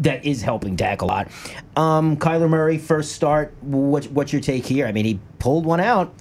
that 0.00 0.24
is 0.24 0.42
helping 0.42 0.76
Dak 0.76 1.02
a 1.02 1.06
lot. 1.06 1.28
Um, 1.76 2.16
Kyler 2.16 2.48
Murray 2.48 2.78
first 2.78 3.12
start. 3.12 3.54
What, 3.60 4.04
what's 4.06 4.32
your 4.32 4.42
take 4.42 4.64
here? 4.64 4.86
I 4.86 4.92
mean, 4.92 5.04
he 5.04 5.20
pulled 5.38 5.64
one 5.64 5.80
out. 5.80 6.14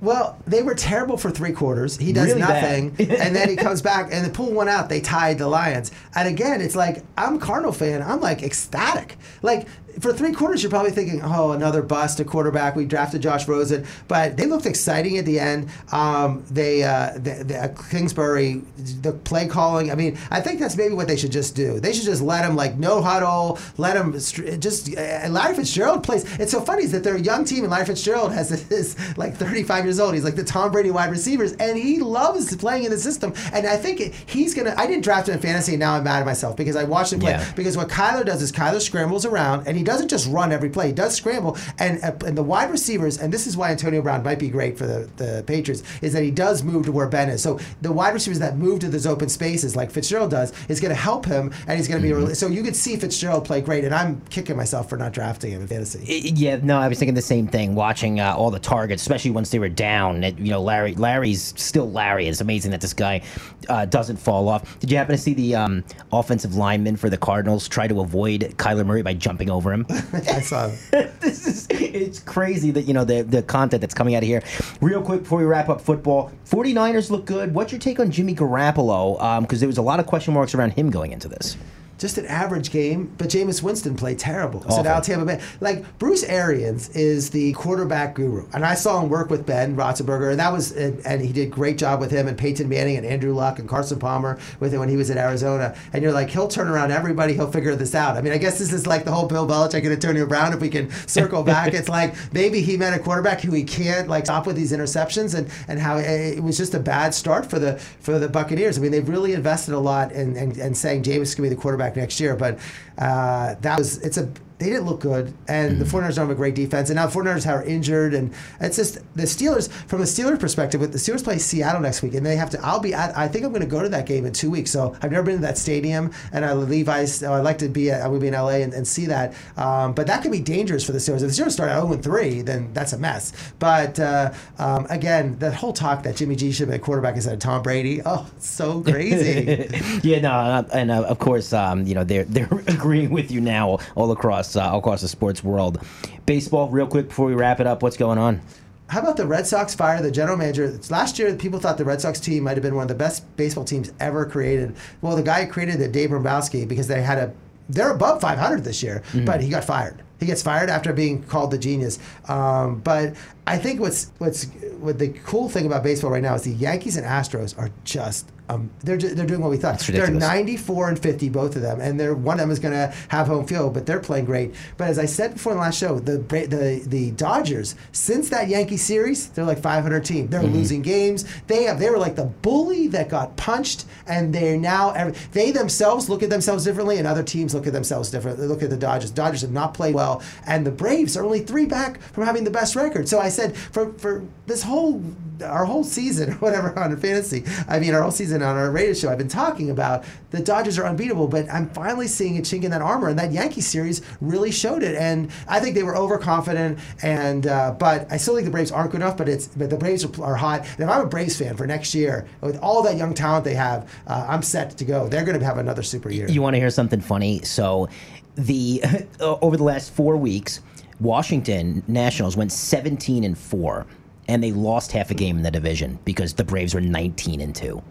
Well, 0.00 0.38
they 0.46 0.62
were 0.62 0.74
terrible 0.74 1.16
for 1.16 1.30
three 1.30 1.52
quarters. 1.52 1.96
He 1.96 2.12
does 2.12 2.28
Really 2.28 2.40
nothing, 2.40 2.96
and 2.98 3.34
then 3.34 3.48
he 3.48 3.56
comes 3.66 3.82
back 3.82 4.10
and 4.12 4.24
they 4.24 4.30
pull 4.30 4.52
one 4.52 4.68
out. 4.68 4.88
They 4.88 5.00
tied 5.00 5.38
the 5.38 5.48
Lions, 5.48 5.90
and 6.14 6.28
again, 6.28 6.60
it's 6.60 6.76
like 6.76 7.02
I'm 7.16 7.36
a 7.36 7.38
Cardinal 7.38 7.72
fan. 7.72 8.02
I'm 8.02 8.20
like 8.20 8.42
ecstatic. 8.42 9.16
Like 9.42 9.66
for 10.00 10.12
three 10.12 10.32
quarters, 10.32 10.62
you're 10.62 10.70
probably 10.70 10.90
thinking, 10.90 11.20
oh, 11.22 11.52
another 11.52 11.82
bust, 11.82 12.20
a 12.20 12.24
quarterback. 12.24 12.76
We 12.76 12.84
drafted 12.84 13.22
Josh 13.22 13.48
Rosen, 13.48 13.86
but 14.06 14.36
they 14.36 14.46
looked 14.46 14.66
exciting 14.66 15.18
at 15.18 15.24
the 15.24 15.40
end. 15.40 15.68
Um, 15.92 16.44
they, 16.50 16.82
uh, 16.82 17.12
the, 17.14 17.44
the, 17.44 17.58
uh, 17.58 17.68
Kingsbury, 17.90 18.62
the 19.02 19.12
play 19.12 19.48
calling. 19.48 19.90
I 19.90 19.94
mean, 19.94 20.18
I 20.30 20.40
think 20.40 20.60
that's 20.60 20.76
maybe 20.76 20.94
what 20.94 21.08
they 21.08 21.16
should 21.16 21.32
just 21.32 21.56
do. 21.56 21.80
They 21.80 21.92
should 21.92 22.04
just 22.04 22.22
let 22.22 22.44
him 22.44 22.56
like 22.56 22.76
no 22.76 23.02
huddle, 23.02 23.58
let 23.76 23.96
him 23.96 24.12
just. 24.12 24.96
Uh, 24.96 25.28
Larry 25.28 25.54
Fitzgerald 25.54 26.04
plays. 26.04 26.24
It's 26.38 26.52
so 26.52 26.60
funny 26.60 26.84
is 26.84 26.92
that 26.92 27.02
they're 27.02 27.16
a 27.16 27.20
young 27.20 27.44
team, 27.44 27.64
and 27.64 27.70
Larry 27.70 27.86
Fitzgerald 27.86 28.32
has 28.32 28.48
this 28.68 28.96
like 29.16 29.34
35 29.34 29.84
years 29.84 30.00
old. 30.00 30.14
He's 30.14 30.24
like 30.24 30.36
the 30.36 30.44
Tom 30.44 30.70
Brady 30.70 30.90
wide 30.90 31.10
receivers, 31.10 31.52
and 31.54 31.76
he 31.76 31.98
loves 31.98 32.54
playing 32.56 32.84
in 32.84 32.90
the 32.90 32.98
system. 32.98 33.32
And 33.52 33.66
I 33.66 33.76
think 33.76 34.14
he's 34.28 34.54
gonna. 34.54 34.74
I 34.76 34.86
didn't 34.86 35.04
draft 35.04 35.28
him 35.28 35.34
in 35.34 35.40
fantasy, 35.40 35.72
and 35.72 35.80
now 35.80 35.94
I'm 35.94 36.04
mad 36.04 36.20
at 36.20 36.26
myself 36.26 36.56
because 36.56 36.76
I 36.76 36.84
watched 36.84 37.12
him 37.12 37.20
play. 37.20 37.32
Yeah. 37.32 37.52
Because 37.54 37.76
what 37.76 37.88
Kyler 37.88 38.24
does 38.24 38.42
is 38.42 38.52
Kyler 38.52 38.80
scrambles 38.80 39.24
around, 39.24 39.66
and 39.66 39.76
he 39.76 39.82
doesn't 39.88 40.08
just 40.08 40.28
run 40.28 40.52
every 40.52 40.70
play. 40.70 40.88
He 40.88 40.92
does 40.92 41.14
scramble, 41.14 41.56
and 41.78 42.02
uh, 42.04 42.12
and 42.26 42.36
the 42.36 42.42
wide 42.42 42.70
receivers, 42.70 43.18
and 43.18 43.32
this 43.32 43.46
is 43.46 43.56
why 43.56 43.70
Antonio 43.70 44.02
Brown 44.02 44.22
might 44.22 44.38
be 44.38 44.48
great 44.48 44.78
for 44.78 44.86
the, 44.86 45.08
the 45.16 45.44
Patriots, 45.46 45.82
is 46.02 46.12
that 46.12 46.22
he 46.22 46.30
does 46.30 46.62
move 46.62 46.84
to 46.86 46.92
where 46.92 47.08
Ben 47.08 47.28
is. 47.28 47.42
So 47.42 47.58
the 47.82 47.92
wide 47.92 48.14
receivers 48.14 48.38
that 48.38 48.56
move 48.56 48.80
to 48.80 48.88
those 48.88 49.06
open 49.06 49.28
spaces, 49.28 49.74
like 49.74 49.90
Fitzgerald 49.90 50.30
does, 50.30 50.52
is 50.68 50.80
going 50.80 50.94
to 50.94 51.00
help 51.00 51.24
him, 51.26 51.52
and 51.66 51.76
he's 51.78 51.88
going 51.88 52.02
to 52.02 52.08
mm-hmm. 52.08 52.28
be. 52.28 52.34
So 52.34 52.48
you 52.48 52.62
could 52.62 52.76
see 52.76 52.96
Fitzgerald 52.96 53.44
play 53.44 53.60
great, 53.60 53.84
and 53.84 53.94
I'm 53.94 54.20
kicking 54.30 54.56
myself 54.56 54.88
for 54.88 54.96
not 54.96 55.12
drafting 55.12 55.52
him 55.52 55.62
in 55.62 55.68
fantasy. 55.68 56.04
Yeah, 56.34 56.58
no, 56.62 56.78
I 56.78 56.88
was 56.88 56.98
thinking 56.98 57.14
the 57.14 57.22
same 57.22 57.46
thing. 57.46 57.74
Watching 57.74 58.20
uh, 58.20 58.34
all 58.34 58.50
the 58.50 58.58
targets, 58.58 59.02
especially 59.02 59.30
once 59.30 59.50
they 59.50 59.58
were 59.58 59.68
down. 59.68 60.24
It, 60.24 60.38
you 60.38 60.50
know, 60.50 60.62
Larry, 60.62 60.94
Larry's 60.94 61.54
still 61.56 61.90
Larry. 61.90 62.28
It's 62.28 62.40
amazing 62.40 62.70
that 62.72 62.80
this 62.80 62.94
guy 62.94 63.22
uh, 63.68 63.86
doesn't 63.86 64.16
fall 64.16 64.48
off. 64.48 64.78
Did 64.80 64.90
you 64.90 64.96
happen 64.96 65.16
to 65.16 65.22
see 65.22 65.34
the 65.34 65.54
um, 65.54 65.84
offensive 66.12 66.54
lineman 66.54 66.96
for 66.96 67.08
the 67.08 67.16
Cardinals 67.16 67.68
try 67.68 67.86
to 67.86 68.00
avoid 68.00 68.54
Kyler 68.58 68.84
Murray 68.84 69.02
by 69.02 69.14
jumping 69.14 69.50
over 69.50 69.67
him? 69.72 69.86
I 69.90 70.40
saw. 70.40 70.70
this 71.20 71.46
is 71.46 71.66
it's 71.70 72.20
crazy 72.20 72.70
that 72.72 72.82
you 72.82 72.94
know 72.94 73.04
the 73.04 73.22
the 73.22 73.42
content 73.42 73.80
that's 73.80 73.94
coming 73.94 74.14
out 74.14 74.22
of 74.22 74.26
here. 74.26 74.42
Real 74.80 75.02
quick 75.02 75.22
before 75.22 75.38
we 75.38 75.44
wrap 75.44 75.68
up 75.68 75.80
football, 75.80 76.30
49ers 76.46 77.10
look 77.10 77.24
good. 77.24 77.54
What's 77.54 77.72
your 77.72 77.80
take 77.80 78.00
on 78.00 78.10
Jimmy 78.10 78.34
Garoppolo? 78.34 79.14
Because 79.40 79.58
um, 79.58 79.60
there 79.60 79.68
was 79.68 79.78
a 79.78 79.82
lot 79.82 80.00
of 80.00 80.06
question 80.06 80.34
marks 80.34 80.54
around 80.54 80.72
him 80.72 80.90
going 80.90 81.12
into 81.12 81.28
this 81.28 81.56
just 81.98 82.16
an 82.16 82.26
average 82.26 82.70
game, 82.70 83.12
but 83.18 83.28
Jameis 83.28 83.60
Winston 83.60 83.96
played 83.96 84.18
terrible. 84.18 84.60
Awful. 84.60 84.76
So 84.76 84.82
now 84.82 85.00
Tampa 85.00 85.26
Bay, 85.26 85.40
like 85.60 85.98
Bruce 85.98 86.22
Arians 86.22 86.88
is 86.90 87.30
the 87.30 87.52
quarterback 87.54 88.14
guru, 88.14 88.46
and 88.52 88.64
I 88.64 88.74
saw 88.74 89.02
him 89.02 89.08
work 89.08 89.30
with 89.30 89.44
Ben 89.44 89.76
Roethlisberger, 89.76 90.30
and 90.30 90.38
that 90.38 90.52
was 90.52 90.70
and, 90.72 91.04
and 91.04 91.20
he 91.20 91.32
did 91.32 91.48
a 91.48 91.50
great 91.50 91.76
job 91.76 91.98
with 91.98 92.12
him 92.12 92.28
and 92.28 92.38
Peyton 92.38 92.68
Manning 92.68 92.96
and 92.96 93.04
Andrew 93.04 93.34
Luck 93.34 93.58
and 93.58 93.68
Carson 93.68 93.98
Palmer 93.98 94.38
with 94.60 94.72
him 94.72 94.80
when 94.80 94.88
he 94.88 94.96
was 94.96 95.10
at 95.10 95.16
Arizona. 95.16 95.76
And 95.92 96.02
you're 96.02 96.12
like, 96.12 96.30
he'll 96.30 96.48
turn 96.48 96.68
around 96.68 96.92
everybody, 96.92 97.34
he'll 97.34 97.50
figure 97.50 97.74
this 97.74 97.94
out. 97.94 98.16
I 98.16 98.22
mean, 98.22 98.32
I 98.32 98.38
guess 98.38 98.58
this 98.58 98.72
is 98.72 98.86
like 98.86 99.04
the 99.04 99.12
whole 99.12 99.26
Bill 99.26 99.46
Belichick 99.46 99.82
and 99.82 99.92
Antonio 99.92 100.24
Brown. 100.24 100.52
If 100.52 100.60
we 100.60 100.68
can 100.68 100.90
circle 101.08 101.42
back, 101.54 101.74
it's 101.74 101.88
like 101.88 102.14
maybe 102.32 102.60
he 102.60 102.76
met 102.76 102.94
a 102.94 103.02
quarterback 103.02 103.40
who 103.40 103.52
he 103.52 103.64
can't 103.64 104.08
like 104.08 104.26
stop 104.26 104.46
with 104.46 104.54
these 104.54 104.72
interceptions, 104.72 105.34
and 105.34 105.50
and 105.66 105.80
how 105.80 105.98
it 105.98 106.40
was 106.40 106.56
just 106.56 106.74
a 106.74 106.80
bad 106.80 107.12
start 107.12 107.50
for 107.50 107.58
the 107.58 107.76
for 108.00 108.20
the 108.20 108.28
Buccaneers. 108.28 108.78
I 108.78 108.80
mean, 108.80 108.92
they've 108.92 109.08
really 109.08 109.32
invested 109.32 109.74
a 109.74 109.78
lot 109.80 110.12
in, 110.12 110.36
in, 110.36 110.58
in 110.60 110.74
saying 110.74 111.02
Jameis 111.02 111.34
can 111.34 111.42
be 111.42 111.48
the 111.48 111.56
quarterback 111.56 111.87
next 111.96 112.20
year, 112.20 112.36
but 112.36 112.58
uh, 112.98 113.54
that 113.60 113.78
was 113.78 113.98
it's 113.98 114.16
a 114.18 114.28
they 114.58 114.66
didn't 114.66 114.86
look 114.86 115.00
good, 115.00 115.32
and 115.46 115.72
mm-hmm. 115.72 115.78
the 115.78 115.84
49ers 115.84 116.16
don't 116.16 116.28
have 116.28 116.30
a 116.30 116.34
great 116.34 116.54
defense. 116.56 116.90
And 116.90 116.96
now 116.96 117.06
49ers 117.06 117.48
are 117.48 117.62
injured, 117.62 118.12
and 118.12 118.34
it's 118.60 118.76
just 118.76 118.94
the 119.14 119.22
Steelers. 119.22 119.70
From 119.70 120.00
a 120.00 120.04
Steelers 120.04 120.40
perspective, 120.40 120.80
the 120.80 120.98
Steelers 120.98 121.22
play 121.22 121.38
Seattle 121.38 121.80
next 121.80 122.02
week, 122.02 122.14
and 122.14 122.26
they 122.26 122.36
have 122.36 122.50
to. 122.50 122.64
I'll 122.64 122.80
be. 122.80 122.92
At, 122.92 123.16
I 123.16 123.28
think 123.28 123.44
I'm 123.44 123.52
going 123.52 123.62
to 123.62 123.68
go 123.68 123.82
to 123.82 123.88
that 123.90 124.06
game 124.06 124.26
in 124.26 124.32
two 124.32 124.50
weeks. 124.50 124.70
So 124.70 124.96
I've 125.00 125.12
never 125.12 125.22
been 125.22 125.36
to 125.36 125.42
that 125.42 125.58
stadium, 125.58 126.12
and 126.32 126.44
I 126.44 126.52
Levi's. 126.54 127.22
I'd 127.22 127.40
like 127.40 127.58
to 127.58 127.68
be. 127.68 127.90
At, 127.90 128.02
I 128.02 128.08
would 128.08 128.20
be 128.20 128.28
in 128.28 128.34
LA 128.34 128.58
and, 128.58 128.74
and 128.74 128.86
see 128.86 129.06
that. 129.06 129.34
Um, 129.56 129.94
but 129.94 130.08
that 130.08 130.22
could 130.22 130.32
be 130.32 130.40
dangerous 130.40 130.84
for 130.84 130.92
the 130.92 130.98
Steelers. 130.98 131.22
If 131.22 131.36
the 131.36 131.42
Steelers 131.42 131.52
start 131.52 131.70
at 131.70 131.80
0 131.80 131.96
3, 131.96 132.42
then 132.42 132.72
that's 132.72 132.92
a 132.92 132.98
mess. 132.98 133.32
But 133.60 134.00
uh, 134.00 134.32
um, 134.58 134.86
again, 134.90 135.38
that 135.38 135.54
whole 135.54 135.72
talk 135.72 136.02
that 136.02 136.16
Jimmy 136.16 136.34
G 136.34 136.50
should 136.50 136.68
be 136.68 136.74
a 136.74 136.78
quarterback 136.80 137.14
instead 137.14 137.34
of 137.34 137.38
Tom 137.38 137.62
Brady. 137.62 138.02
Oh, 138.04 138.28
so 138.38 138.80
crazy. 138.86 139.68
yeah, 140.02 140.20
no, 140.20 140.66
and 140.72 140.90
uh, 140.90 141.02
of 141.02 141.20
course, 141.20 141.52
um, 141.52 141.86
you 141.86 141.94
know 141.94 142.02
they're 142.02 142.24
they're 142.24 142.48
agreeing 142.66 143.10
with 143.10 143.30
you 143.30 143.40
now 143.40 143.78
all 143.94 144.10
across 144.10 144.47
uh, 144.56 144.70
all 144.70 144.78
across 144.78 145.02
the 145.02 145.08
sports 145.08 145.42
world. 145.42 145.82
Baseball, 146.26 146.68
real 146.68 146.86
quick 146.86 147.08
before 147.08 147.26
we 147.26 147.34
wrap 147.34 147.60
it 147.60 147.66
up, 147.66 147.82
what's 147.82 147.96
going 147.96 148.18
on? 148.18 148.40
How 148.88 149.00
about 149.00 149.18
the 149.18 149.26
Red 149.26 149.46
Sox 149.46 149.74
fire 149.74 150.00
the 150.00 150.10
general 150.10 150.38
manager? 150.38 150.78
Last 150.88 151.18
year, 151.18 151.34
people 151.34 151.60
thought 151.60 151.76
the 151.76 151.84
Red 151.84 152.00
Sox 152.00 152.18
team 152.18 152.44
might 152.44 152.56
have 152.56 152.62
been 152.62 152.74
one 152.74 152.84
of 152.84 152.88
the 152.88 152.94
best 152.94 153.24
baseball 153.36 153.64
teams 153.64 153.92
ever 154.00 154.24
created. 154.24 154.74
Well, 155.02 155.14
the 155.14 155.22
guy 155.22 155.44
who 155.44 155.52
created 155.52 155.80
it, 155.80 155.92
Dave 155.92 156.10
Dombrowski, 156.10 156.64
because 156.64 156.88
they 156.88 157.02
had 157.02 157.18
a 157.18 157.34
they're 157.68 157.92
above 157.92 158.20
500 158.20 158.64
this 158.64 158.82
year, 158.82 159.02
mm-hmm. 159.08 159.26
but 159.26 159.42
he 159.42 159.50
got 159.50 159.64
fired. 159.64 160.02
He 160.20 160.26
gets 160.26 160.42
fired 160.42 160.70
after 160.70 160.92
being 160.92 161.22
called 161.22 161.50
the 161.50 161.58
genius. 161.58 161.98
Um, 162.28 162.80
but 162.80 163.14
I 163.48 163.56
think 163.56 163.80
what's 163.80 164.12
what's 164.18 164.44
what 164.78 164.98
the 164.98 165.08
cool 165.08 165.48
thing 165.48 165.64
about 165.64 165.82
baseball 165.82 166.10
right 166.10 166.22
now 166.22 166.34
is 166.34 166.42
the 166.42 166.52
Yankees 166.52 166.98
and 166.98 167.06
Astros 167.06 167.58
are 167.58 167.70
just 167.84 168.30
um, 168.50 168.70
they're 168.82 168.96
they're 168.96 169.26
doing 169.26 169.40
what 169.40 169.50
we 169.50 169.58
thought. 169.58 169.78
They're 169.80 170.10
94 170.10 170.88
and 170.88 170.98
50, 170.98 171.28
both 171.28 171.56
of 171.56 171.62
them, 171.62 171.80
and 171.80 172.00
they're 172.00 172.14
one 172.14 172.36
of 172.36 172.40
them 172.40 172.50
is 172.50 172.58
going 172.58 172.72
to 172.72 172.94
have 173.08 173.26
home 173.26 173.46
field, 173.46 173.74
but 173.74 173.84
they're 173.84 174.00
playing 174.00 174.24
great. 174.24 174.54
But 174.78 174.88
as 174.88 174.98
I 174.98 175.04
said 175.04 175.34
before 175.34 175.52
in 175.52 175.58
the 175.58 175.62
last 175.62 175.78
show, 175.78 175.98
the 175.98 176.18
the 176.18 176.82
the 176.86 177.10
Dodgers 177.12 177.74
since 177.92 178.30
that 178.30 178.48
Yankee 178.48 178.78
series, 178.78 179.28
they're 179.30 179.44
like 179.44 179.60
500 179.60 180.04
team. 180.04 180.28
They're 180.28 180.40
mm-hmm. 180.40 180.54
losing 180.54 180.82
games. 180.82 181.26
They 181.46 181.64
have 181.64 181.78
they 181.78 181.90
were 181.90 181.98
like 181.98 182.16
the 182.16 182.24
bully 182.24 182.88
that 182.88 183.10
got 183.10 183.36
punched, 183.36 183.84
and 184.06 184.34
they're 184.34 184.56
now 184.56 184.92
every, 184.92 185.12
they 185.32 185.50
themselves 185.50 186.08
look 186.08 186.22
at 186.22 186.30
themselves 186.30 186.64
differently, 186.64 186.96
and 186.96 187.06
other 187.06 187.22
teams 187.22 187.54
look 187.54 187.66
at 187.66 187.74
themselves 187.74 188.10
differently. 188.10 188.46
They 188.46 188.48
look 188.48 188.62
at 188.62 188.70
the 188.70 188.78
Dodgers. 188.78 189.10
Dodgers 189.10 189.42
have 189.42 189.52
not 189.52 189.74
played 189.74 189.94
well, 189.94 190.22
and 190.46 190.66
the 190.66 190.70
Braves 190.70 191.18
are 191.18 191.24
only 191.24 191.40
three 191.40 191.66
back 191.66 192.00
from 192.00 192.24
having 192.24 192.44
the 192.44 192.50
best 192.50 192.76
record. 192.76 193.08
So 193.08 193.18
I 193.18 193.28
said 193.38 193.56
for 193.56 193.92
for 193.94 194.24
this 194.46 194.62
whole 194.62 195.02
our 195.44 195.64
whole 195.64 195.84
season, 195.84 196.32
or 196.34 196.36
whatever 196.36 196.76
on 196.78 196.96
fantasy, 196.96 197.44
I 197.68 197.78
mean 197.78 197.94
our 197.94 198.02
whole 198.02 198.10
season 198.10 198.42
on 198.42 198.56
our 198.56 198.70
radio 198.70 198.94
show, 198.94 199.10
I've 199.10 199.18
been 199.18 199.28
talking 199.28 199.70
about 199.70 200.04
the 200.30 200.40
Dodgers 200.40 200.78
are 200.78 200.84
unbeatable, 200.84 201.28
but 201.28 201.50
I'm 201.52 201.70
finally 201.70 202.08
seeing 202.08 202.36
a 202.38 202.40
chink 202.40 202.64
in 202.64 202.70
that 202.72 202.82
armor, 202.82 203.08
and 203.08 203.18
that 203.18 203.32
Yankee 203.32 203.60
series 203.60 204.02
really 204.20 204.50
showed 204.50 204.82
it. 204.82 204.96
And 204.96 205.30
I 205.46 205.60
think 205.60 205.74
they 205.74 205.82
were 205.82 205.96
overconfident, 205.96 206.78
and 207.02 207.46
uh, 207.46 207.74
but 207.78 208.10
I 208.10 208.16
still 208.16 208.34
think 208.34 208.46
the 208.46 208.50
Braves 208.50 208.72
aren't 208.72 208.90
good 208.90 209.00
enough. 209.00 209.16
But 209.16 209.28
it's 209.28 209.46
but 209.46 209.70
the 209.70 209.76
Braves 209.76 210.04
are, 210.04 210.24
are, 210.24 210.36
hot, 210.36 210.60
and 210.60 210.80
if 210.80 210.88
I'm 210.88 211.02
a 211.02 211.08
Braves 211.08 211.38
fan 211.38 211.56
for 211.56 211.66
next 211.66 211.94
year, 211.94 212.26
with 212.40 212.58
all 212.58 212.82
that 212.82 212.96
young 212.96 213.14
talent 213.14 213.44
they 213.44 213.54
have, 213.54 213.88
uh, 214.06 214.26
I'm 214.28 214.42
set 214.42 214.76
to 214.76 214.84
go. 214.84 215.08
They're 215.08 215.24
going 215.24 215.38
to 215.38 215.44
have 215.44 215.58
another 215.58 215.82
super 215.82 216.10
year. 216.10 216.28
You 216.28 216.42
want 216.42 216.54
to 216.54 216.60
hear 216.60 216.70
something 216.70 217.00
funny? 217.00 217.42
So, 217.42 217.88
the 218.34 218.82
over 219.20 219.56
the 219.56 219.64
last 219.64 219.92
four 219.92 220.16
weeks. 220.16 220.60
Washington 221.00 221.82
Nationals 221.86 222.36
went 222.36 222.50
17 222.50 223.24
and 223.24 223.38
4 223.38 223.86
and 224.26 224.42
they 224.42 224.52
lost 224.52 224.92
half 224.92 225.10
a 225.10 225.14
game 225.14 225.36
in 225.36 225.42
the 225.42 225.50
division 225.50 225.98
because 226.04 226.34
the 226.34 226.44
Braves 226.44 226.74
were 226.74 226.80
19 226.80 227.40
and 227.40 227.54
2. 227.54 227.82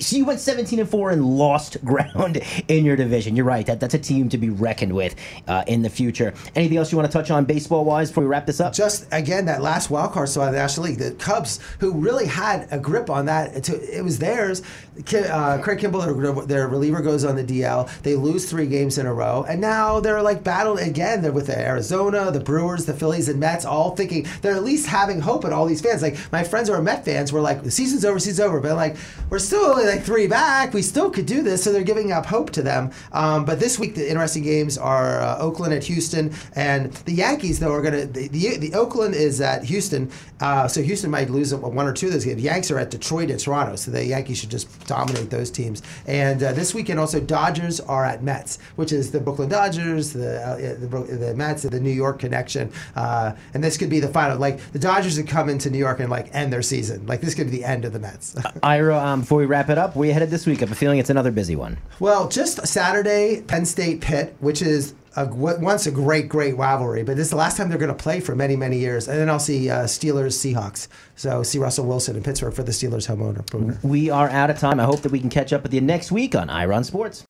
So 0.00 0.16
you 0.16 0.24
went 0.24 0.40
17 0.40 0.78
and 0.78 0.88
4 0.88 1.10
and 1.10 1.24
lost 1.24 1.82
ground 1.84 2.40
in 2.68 2.84
your 2.84 2.96
division. 2.96 3.36
You're 3.36 3.46
right. 3.46 3.64
That 3.66 3.80
that's 3.80 3.94
a 3.94 3.98
team 3.98 4.28
to 4.30 4.38
be 4.38 4.50
reckoned 4.50 4.92
with 4.92 5.16
uh, 5.48 5.64
in 5.66 5.82
the 5.82 5.90
future. 5.90 6.34
Anything 6.54 6.78
else 6.78 6.92
you 6.92 6.98
want 6.98 7.10
to 7.10 7.16
touch 7.16 7.30
on 7.30 7.44
baseball 7.44 7.84
wise 7.84 8.10
before 8.10 8.24
we 8.24 8.28
wrap 8.28 8.46
this 8.46 8.60
up? 8.60 8.72
Just 8.72 9.06
again 9.12 9.46
that 9.46 9.62
last 9.62 9.90
wild 9.90 10.12
card 10.12 10.28
spot 10.28 10.48
in 10.48 10.54
the 10.54 10.58
National 10.58 10.86
League, 10.86 10.98
the 10.98 11.12
Cubs 11.12 11.60
who 11.78 11.92
really 11.92 12.26
had 12.26 12.68
a 12.70 12.78
grip 12.78 13.10
on 13.10 13.26
that. 13.26 13.68
It 13.68 14.02
was 14.02 14.18
theirs. 14.18 14.62
Uh, 15.14 15.58
Craig 15.62 15.80
their, 15.80 16.32
their, 16.46 16.68
reliever, 16.68 17.00
goes 17.00 17.24
on 17.24 17.36
the 17.36 17.44
DL. 17.44 17.88
They 18.02 18.14
lose 18.14 18.48
three 18.48 18.66
games 18.66 18.98
in 18.98 19.06
a 19.06 19.14
row, 19.14 19.44
and 19.48 19.60
now 19.60 20.00
they're 20.00 20.22
like 20.22 20.44
battled 20.44 20.80
again. 20.80 21.22
They're 21.22 21.32
with 21.32 21.46
the 21.46 21.58
Arizona, 21.58 22.30
the 22.30 22.40
Brewers, 22.40 22.84
the 22.84 22.92
Phillies, 22.92 23.28
and 23.28 23.40
Mets, 23.40 23.64
all 23.64 23.96
thinking 23.96 24.26
they're 24.42 24.54
at 24.54 24.64
least 24.64 24.86
having 24.86 25.20
hope. 25.20 25.44
And 25.44 25.54
all 25.54 25.66
these 25.66 25.80
fans, 25.80 26.02
like 26.02 26.18
my 26.30 26.44
friends 26.44 26.68
who 26.68 26.74
are 26.74 26.82
Met 26.82 27.04
fans, 27.04 27.32
were 27.32 27.40
like, 27.40 27.62
"The 27.62 27.70
season's 27.70 28.04
over, 28.04 28.18
season's 28.18 28.40
over," 28.40 28.60
but 28.60 28.76
like 28.76 28.96
we're 29.32 29.38
still 29.38 29.64
only 29.64 29.86
like 29.86 30.02
three 30.02 30.26
back. 30.26 30.74
We 30.74 30.82
still 30.82 31.08
could 31.08 31.24
do 31.24 31.40
this, 31.40 31.64
so 31.64 31.72
they're 31.72 31.82
giving 31.82 32.12
up 32.12 32.26
hope 32.26 32.50
to 32.50 32.60
them. 32.60 32.90
Um, 33.12 33.46
but 33.46 33.58
this 33.58 33.78
week, 33.78 33.94
the 33.94 34.06
interesting 34.06 34.42
games 34.42 34.76
are 34.76 35.22
uh, 35.22 35.38
Oakland 35.38 35.72
at 35.72 35.84
Houston, 35.84 36.34
and 36.54 36.92
the 36.92 37.14
Yankees 37.14 37.58
though 37.58 37.72
are 37.72 37.80
going 37.80 37.94
to 37.94 38.06
the, 38.06 38.28
the, 38.28 38.58
the 38.58 38.74
Oakland 38.74 39.14
is 39.14 39.40
at 39.40 39.64
Houston, 39.64 40.10
uh, 40.42 40.68
so 40.68 40.82
Houston 40.82 41.10
might 41.10 41.30
lose 41.30 41.54
one 41.54 41.86
or 41.86 41.94
two 41.94 42.08
of 42.08 42.12
those 42.12 42.26
games. 42.26 42.36
The 42.36 42.42
Yankees 42.42 42.70
are 42.72 42.78
at 42.78 42.90
Detroit 42.90 43.30
and 43.30 43.40
Toronto, 43.40 43.74
so 43.76 43.90
the 43.90 44.04
Yankees 44.04 44.36
should 44.36 44.50
just 44.50 44.86
dominate 44.86 45.30
those 45.30 45.50
teams. 45.50 45.82
And 46.06 46.42
uh, 46.42 46.52
this 46.52 46.74
weekend 46.74 47.00
also 47.00 47.18
Dodgers 47.18 47.80
are 47.80 48.04
at 48.04 48.22
Mets, 48.22 48.58
which 48.76 48.92
is 48.92 49.12
the 49.12 49.20
Brooklyn 49.20 49.48
Dodgers, 49.48 50.12
the 50.12 50.46
uh, 50.46 50.56
the, 50.78 51.16
the 51.16 51.34
Mets, 51.34 51.62
the 51.62 51.80
New 51.80 51.90
York 51.90 52.18
connection, 52.18 52.70
uh, 52.96 53.32
and 53.54 53.64
this 53.64 53.78
could 53.78 53.88
be 53.88 53.98
the 53.98 54.08
final. 54.08 54.36
Like 54.36 54.72
the 54.72 54.78
Dodgers 54.78 55.16
would 55.16 55.26
come 55.26 55.48
into 55.48 55.70
New 55.70 55.78
York 55.78 56.00
and 56.00 56.10
like 56.10 56.28
end 56.34 56.52
their 56.52 56.60
season. 56.60 57.06
Like 57.06 57.22
this 57.22 57.34
could 57.34 57.50
be 57.50 57.56
the 57.56 57.64
end 57.64 57.86
of 57.86 57.94
the 57.94 57.98
Mets. 57.98 58.36
Ira, 58.62 58.98
um, 58.98 59.21
before 59.22 59.38
we 59.38 59.46
wrap 59.46 59.70
it 59.70 59.78
up, 59.78 59.94
where 59.94 60.08
you 60.08 60.12
headed 60.12 60.30
this 60.30 60.46
week? 60.46 60.58
I 60.58 60.60
have 60.62 60.72
a 60.72 60.74
feeling 60.74 60.98
it's 60.98 61.08
another 61.08 61.30
busy 61.30 61.54
one. 61.54 61.78
Well, 62.00 62.28
just 62.28 62.66
Saturday, 62.66 63.42
Penn 63.46 63.64
State 63.64 64.00
Pitt, 64.00 64.34
which 64.40 64.60
is 64.60 64.94
a, 65.14 65.26
once 65.26 65.86
a 65.86 65.92
great, 65.92 66.28
great 66.28 66.56
rivalry, 66.56 67.04
but 67.04 67.16
this 67.16 67.26
is 67.26 67.30
the 67.30 67.36
last 67.36 67.56
time 67.56 67.68
they're 67.68 67.78
going 67.78 67.94
to 67.96 68.02
play 68.02 68.18
for 68.18 68.34
many, 68.34 68.56
many 68.56 68.78
years. 68.78 69.06
And 69.06 69.20
then 69.20 69.30
I'll 69.30 69.38
see 69.38 69.70
uh, 69.70 69.84
Steelers 69.84 70.34
Seahawks. 70.34 70.88
So 71.14 71.42
see 71.44 71.58
Russell 71.58 71.86
Wilson 71.86 72.16
in 72.16 72.22
Pittsburgh 72.22 72.52
for 72.52 72.64
the 72.64 72.72
Steelers 72.72 73.06
homeowner. 73.06 73.82
We 73.84 74.10
are 74.10 74.28
out 74.28 74.50
of 74.50 74.58
time. 74.58 74.80
I 74.80 74.84
hope 74.84 75.02
that 75.02 75.12
we 75.12 75.20
can 75.20 75.30
catch 75.30 75.52
up 75.52 75.62
with 75.62 75.72
you 75.72 75.80
next 75.80 76.10
week 76.10 76.34
on 76.34 76.50
Ira 76.50 76.74
on 76.74 76.82
Sports. 76.82 77.20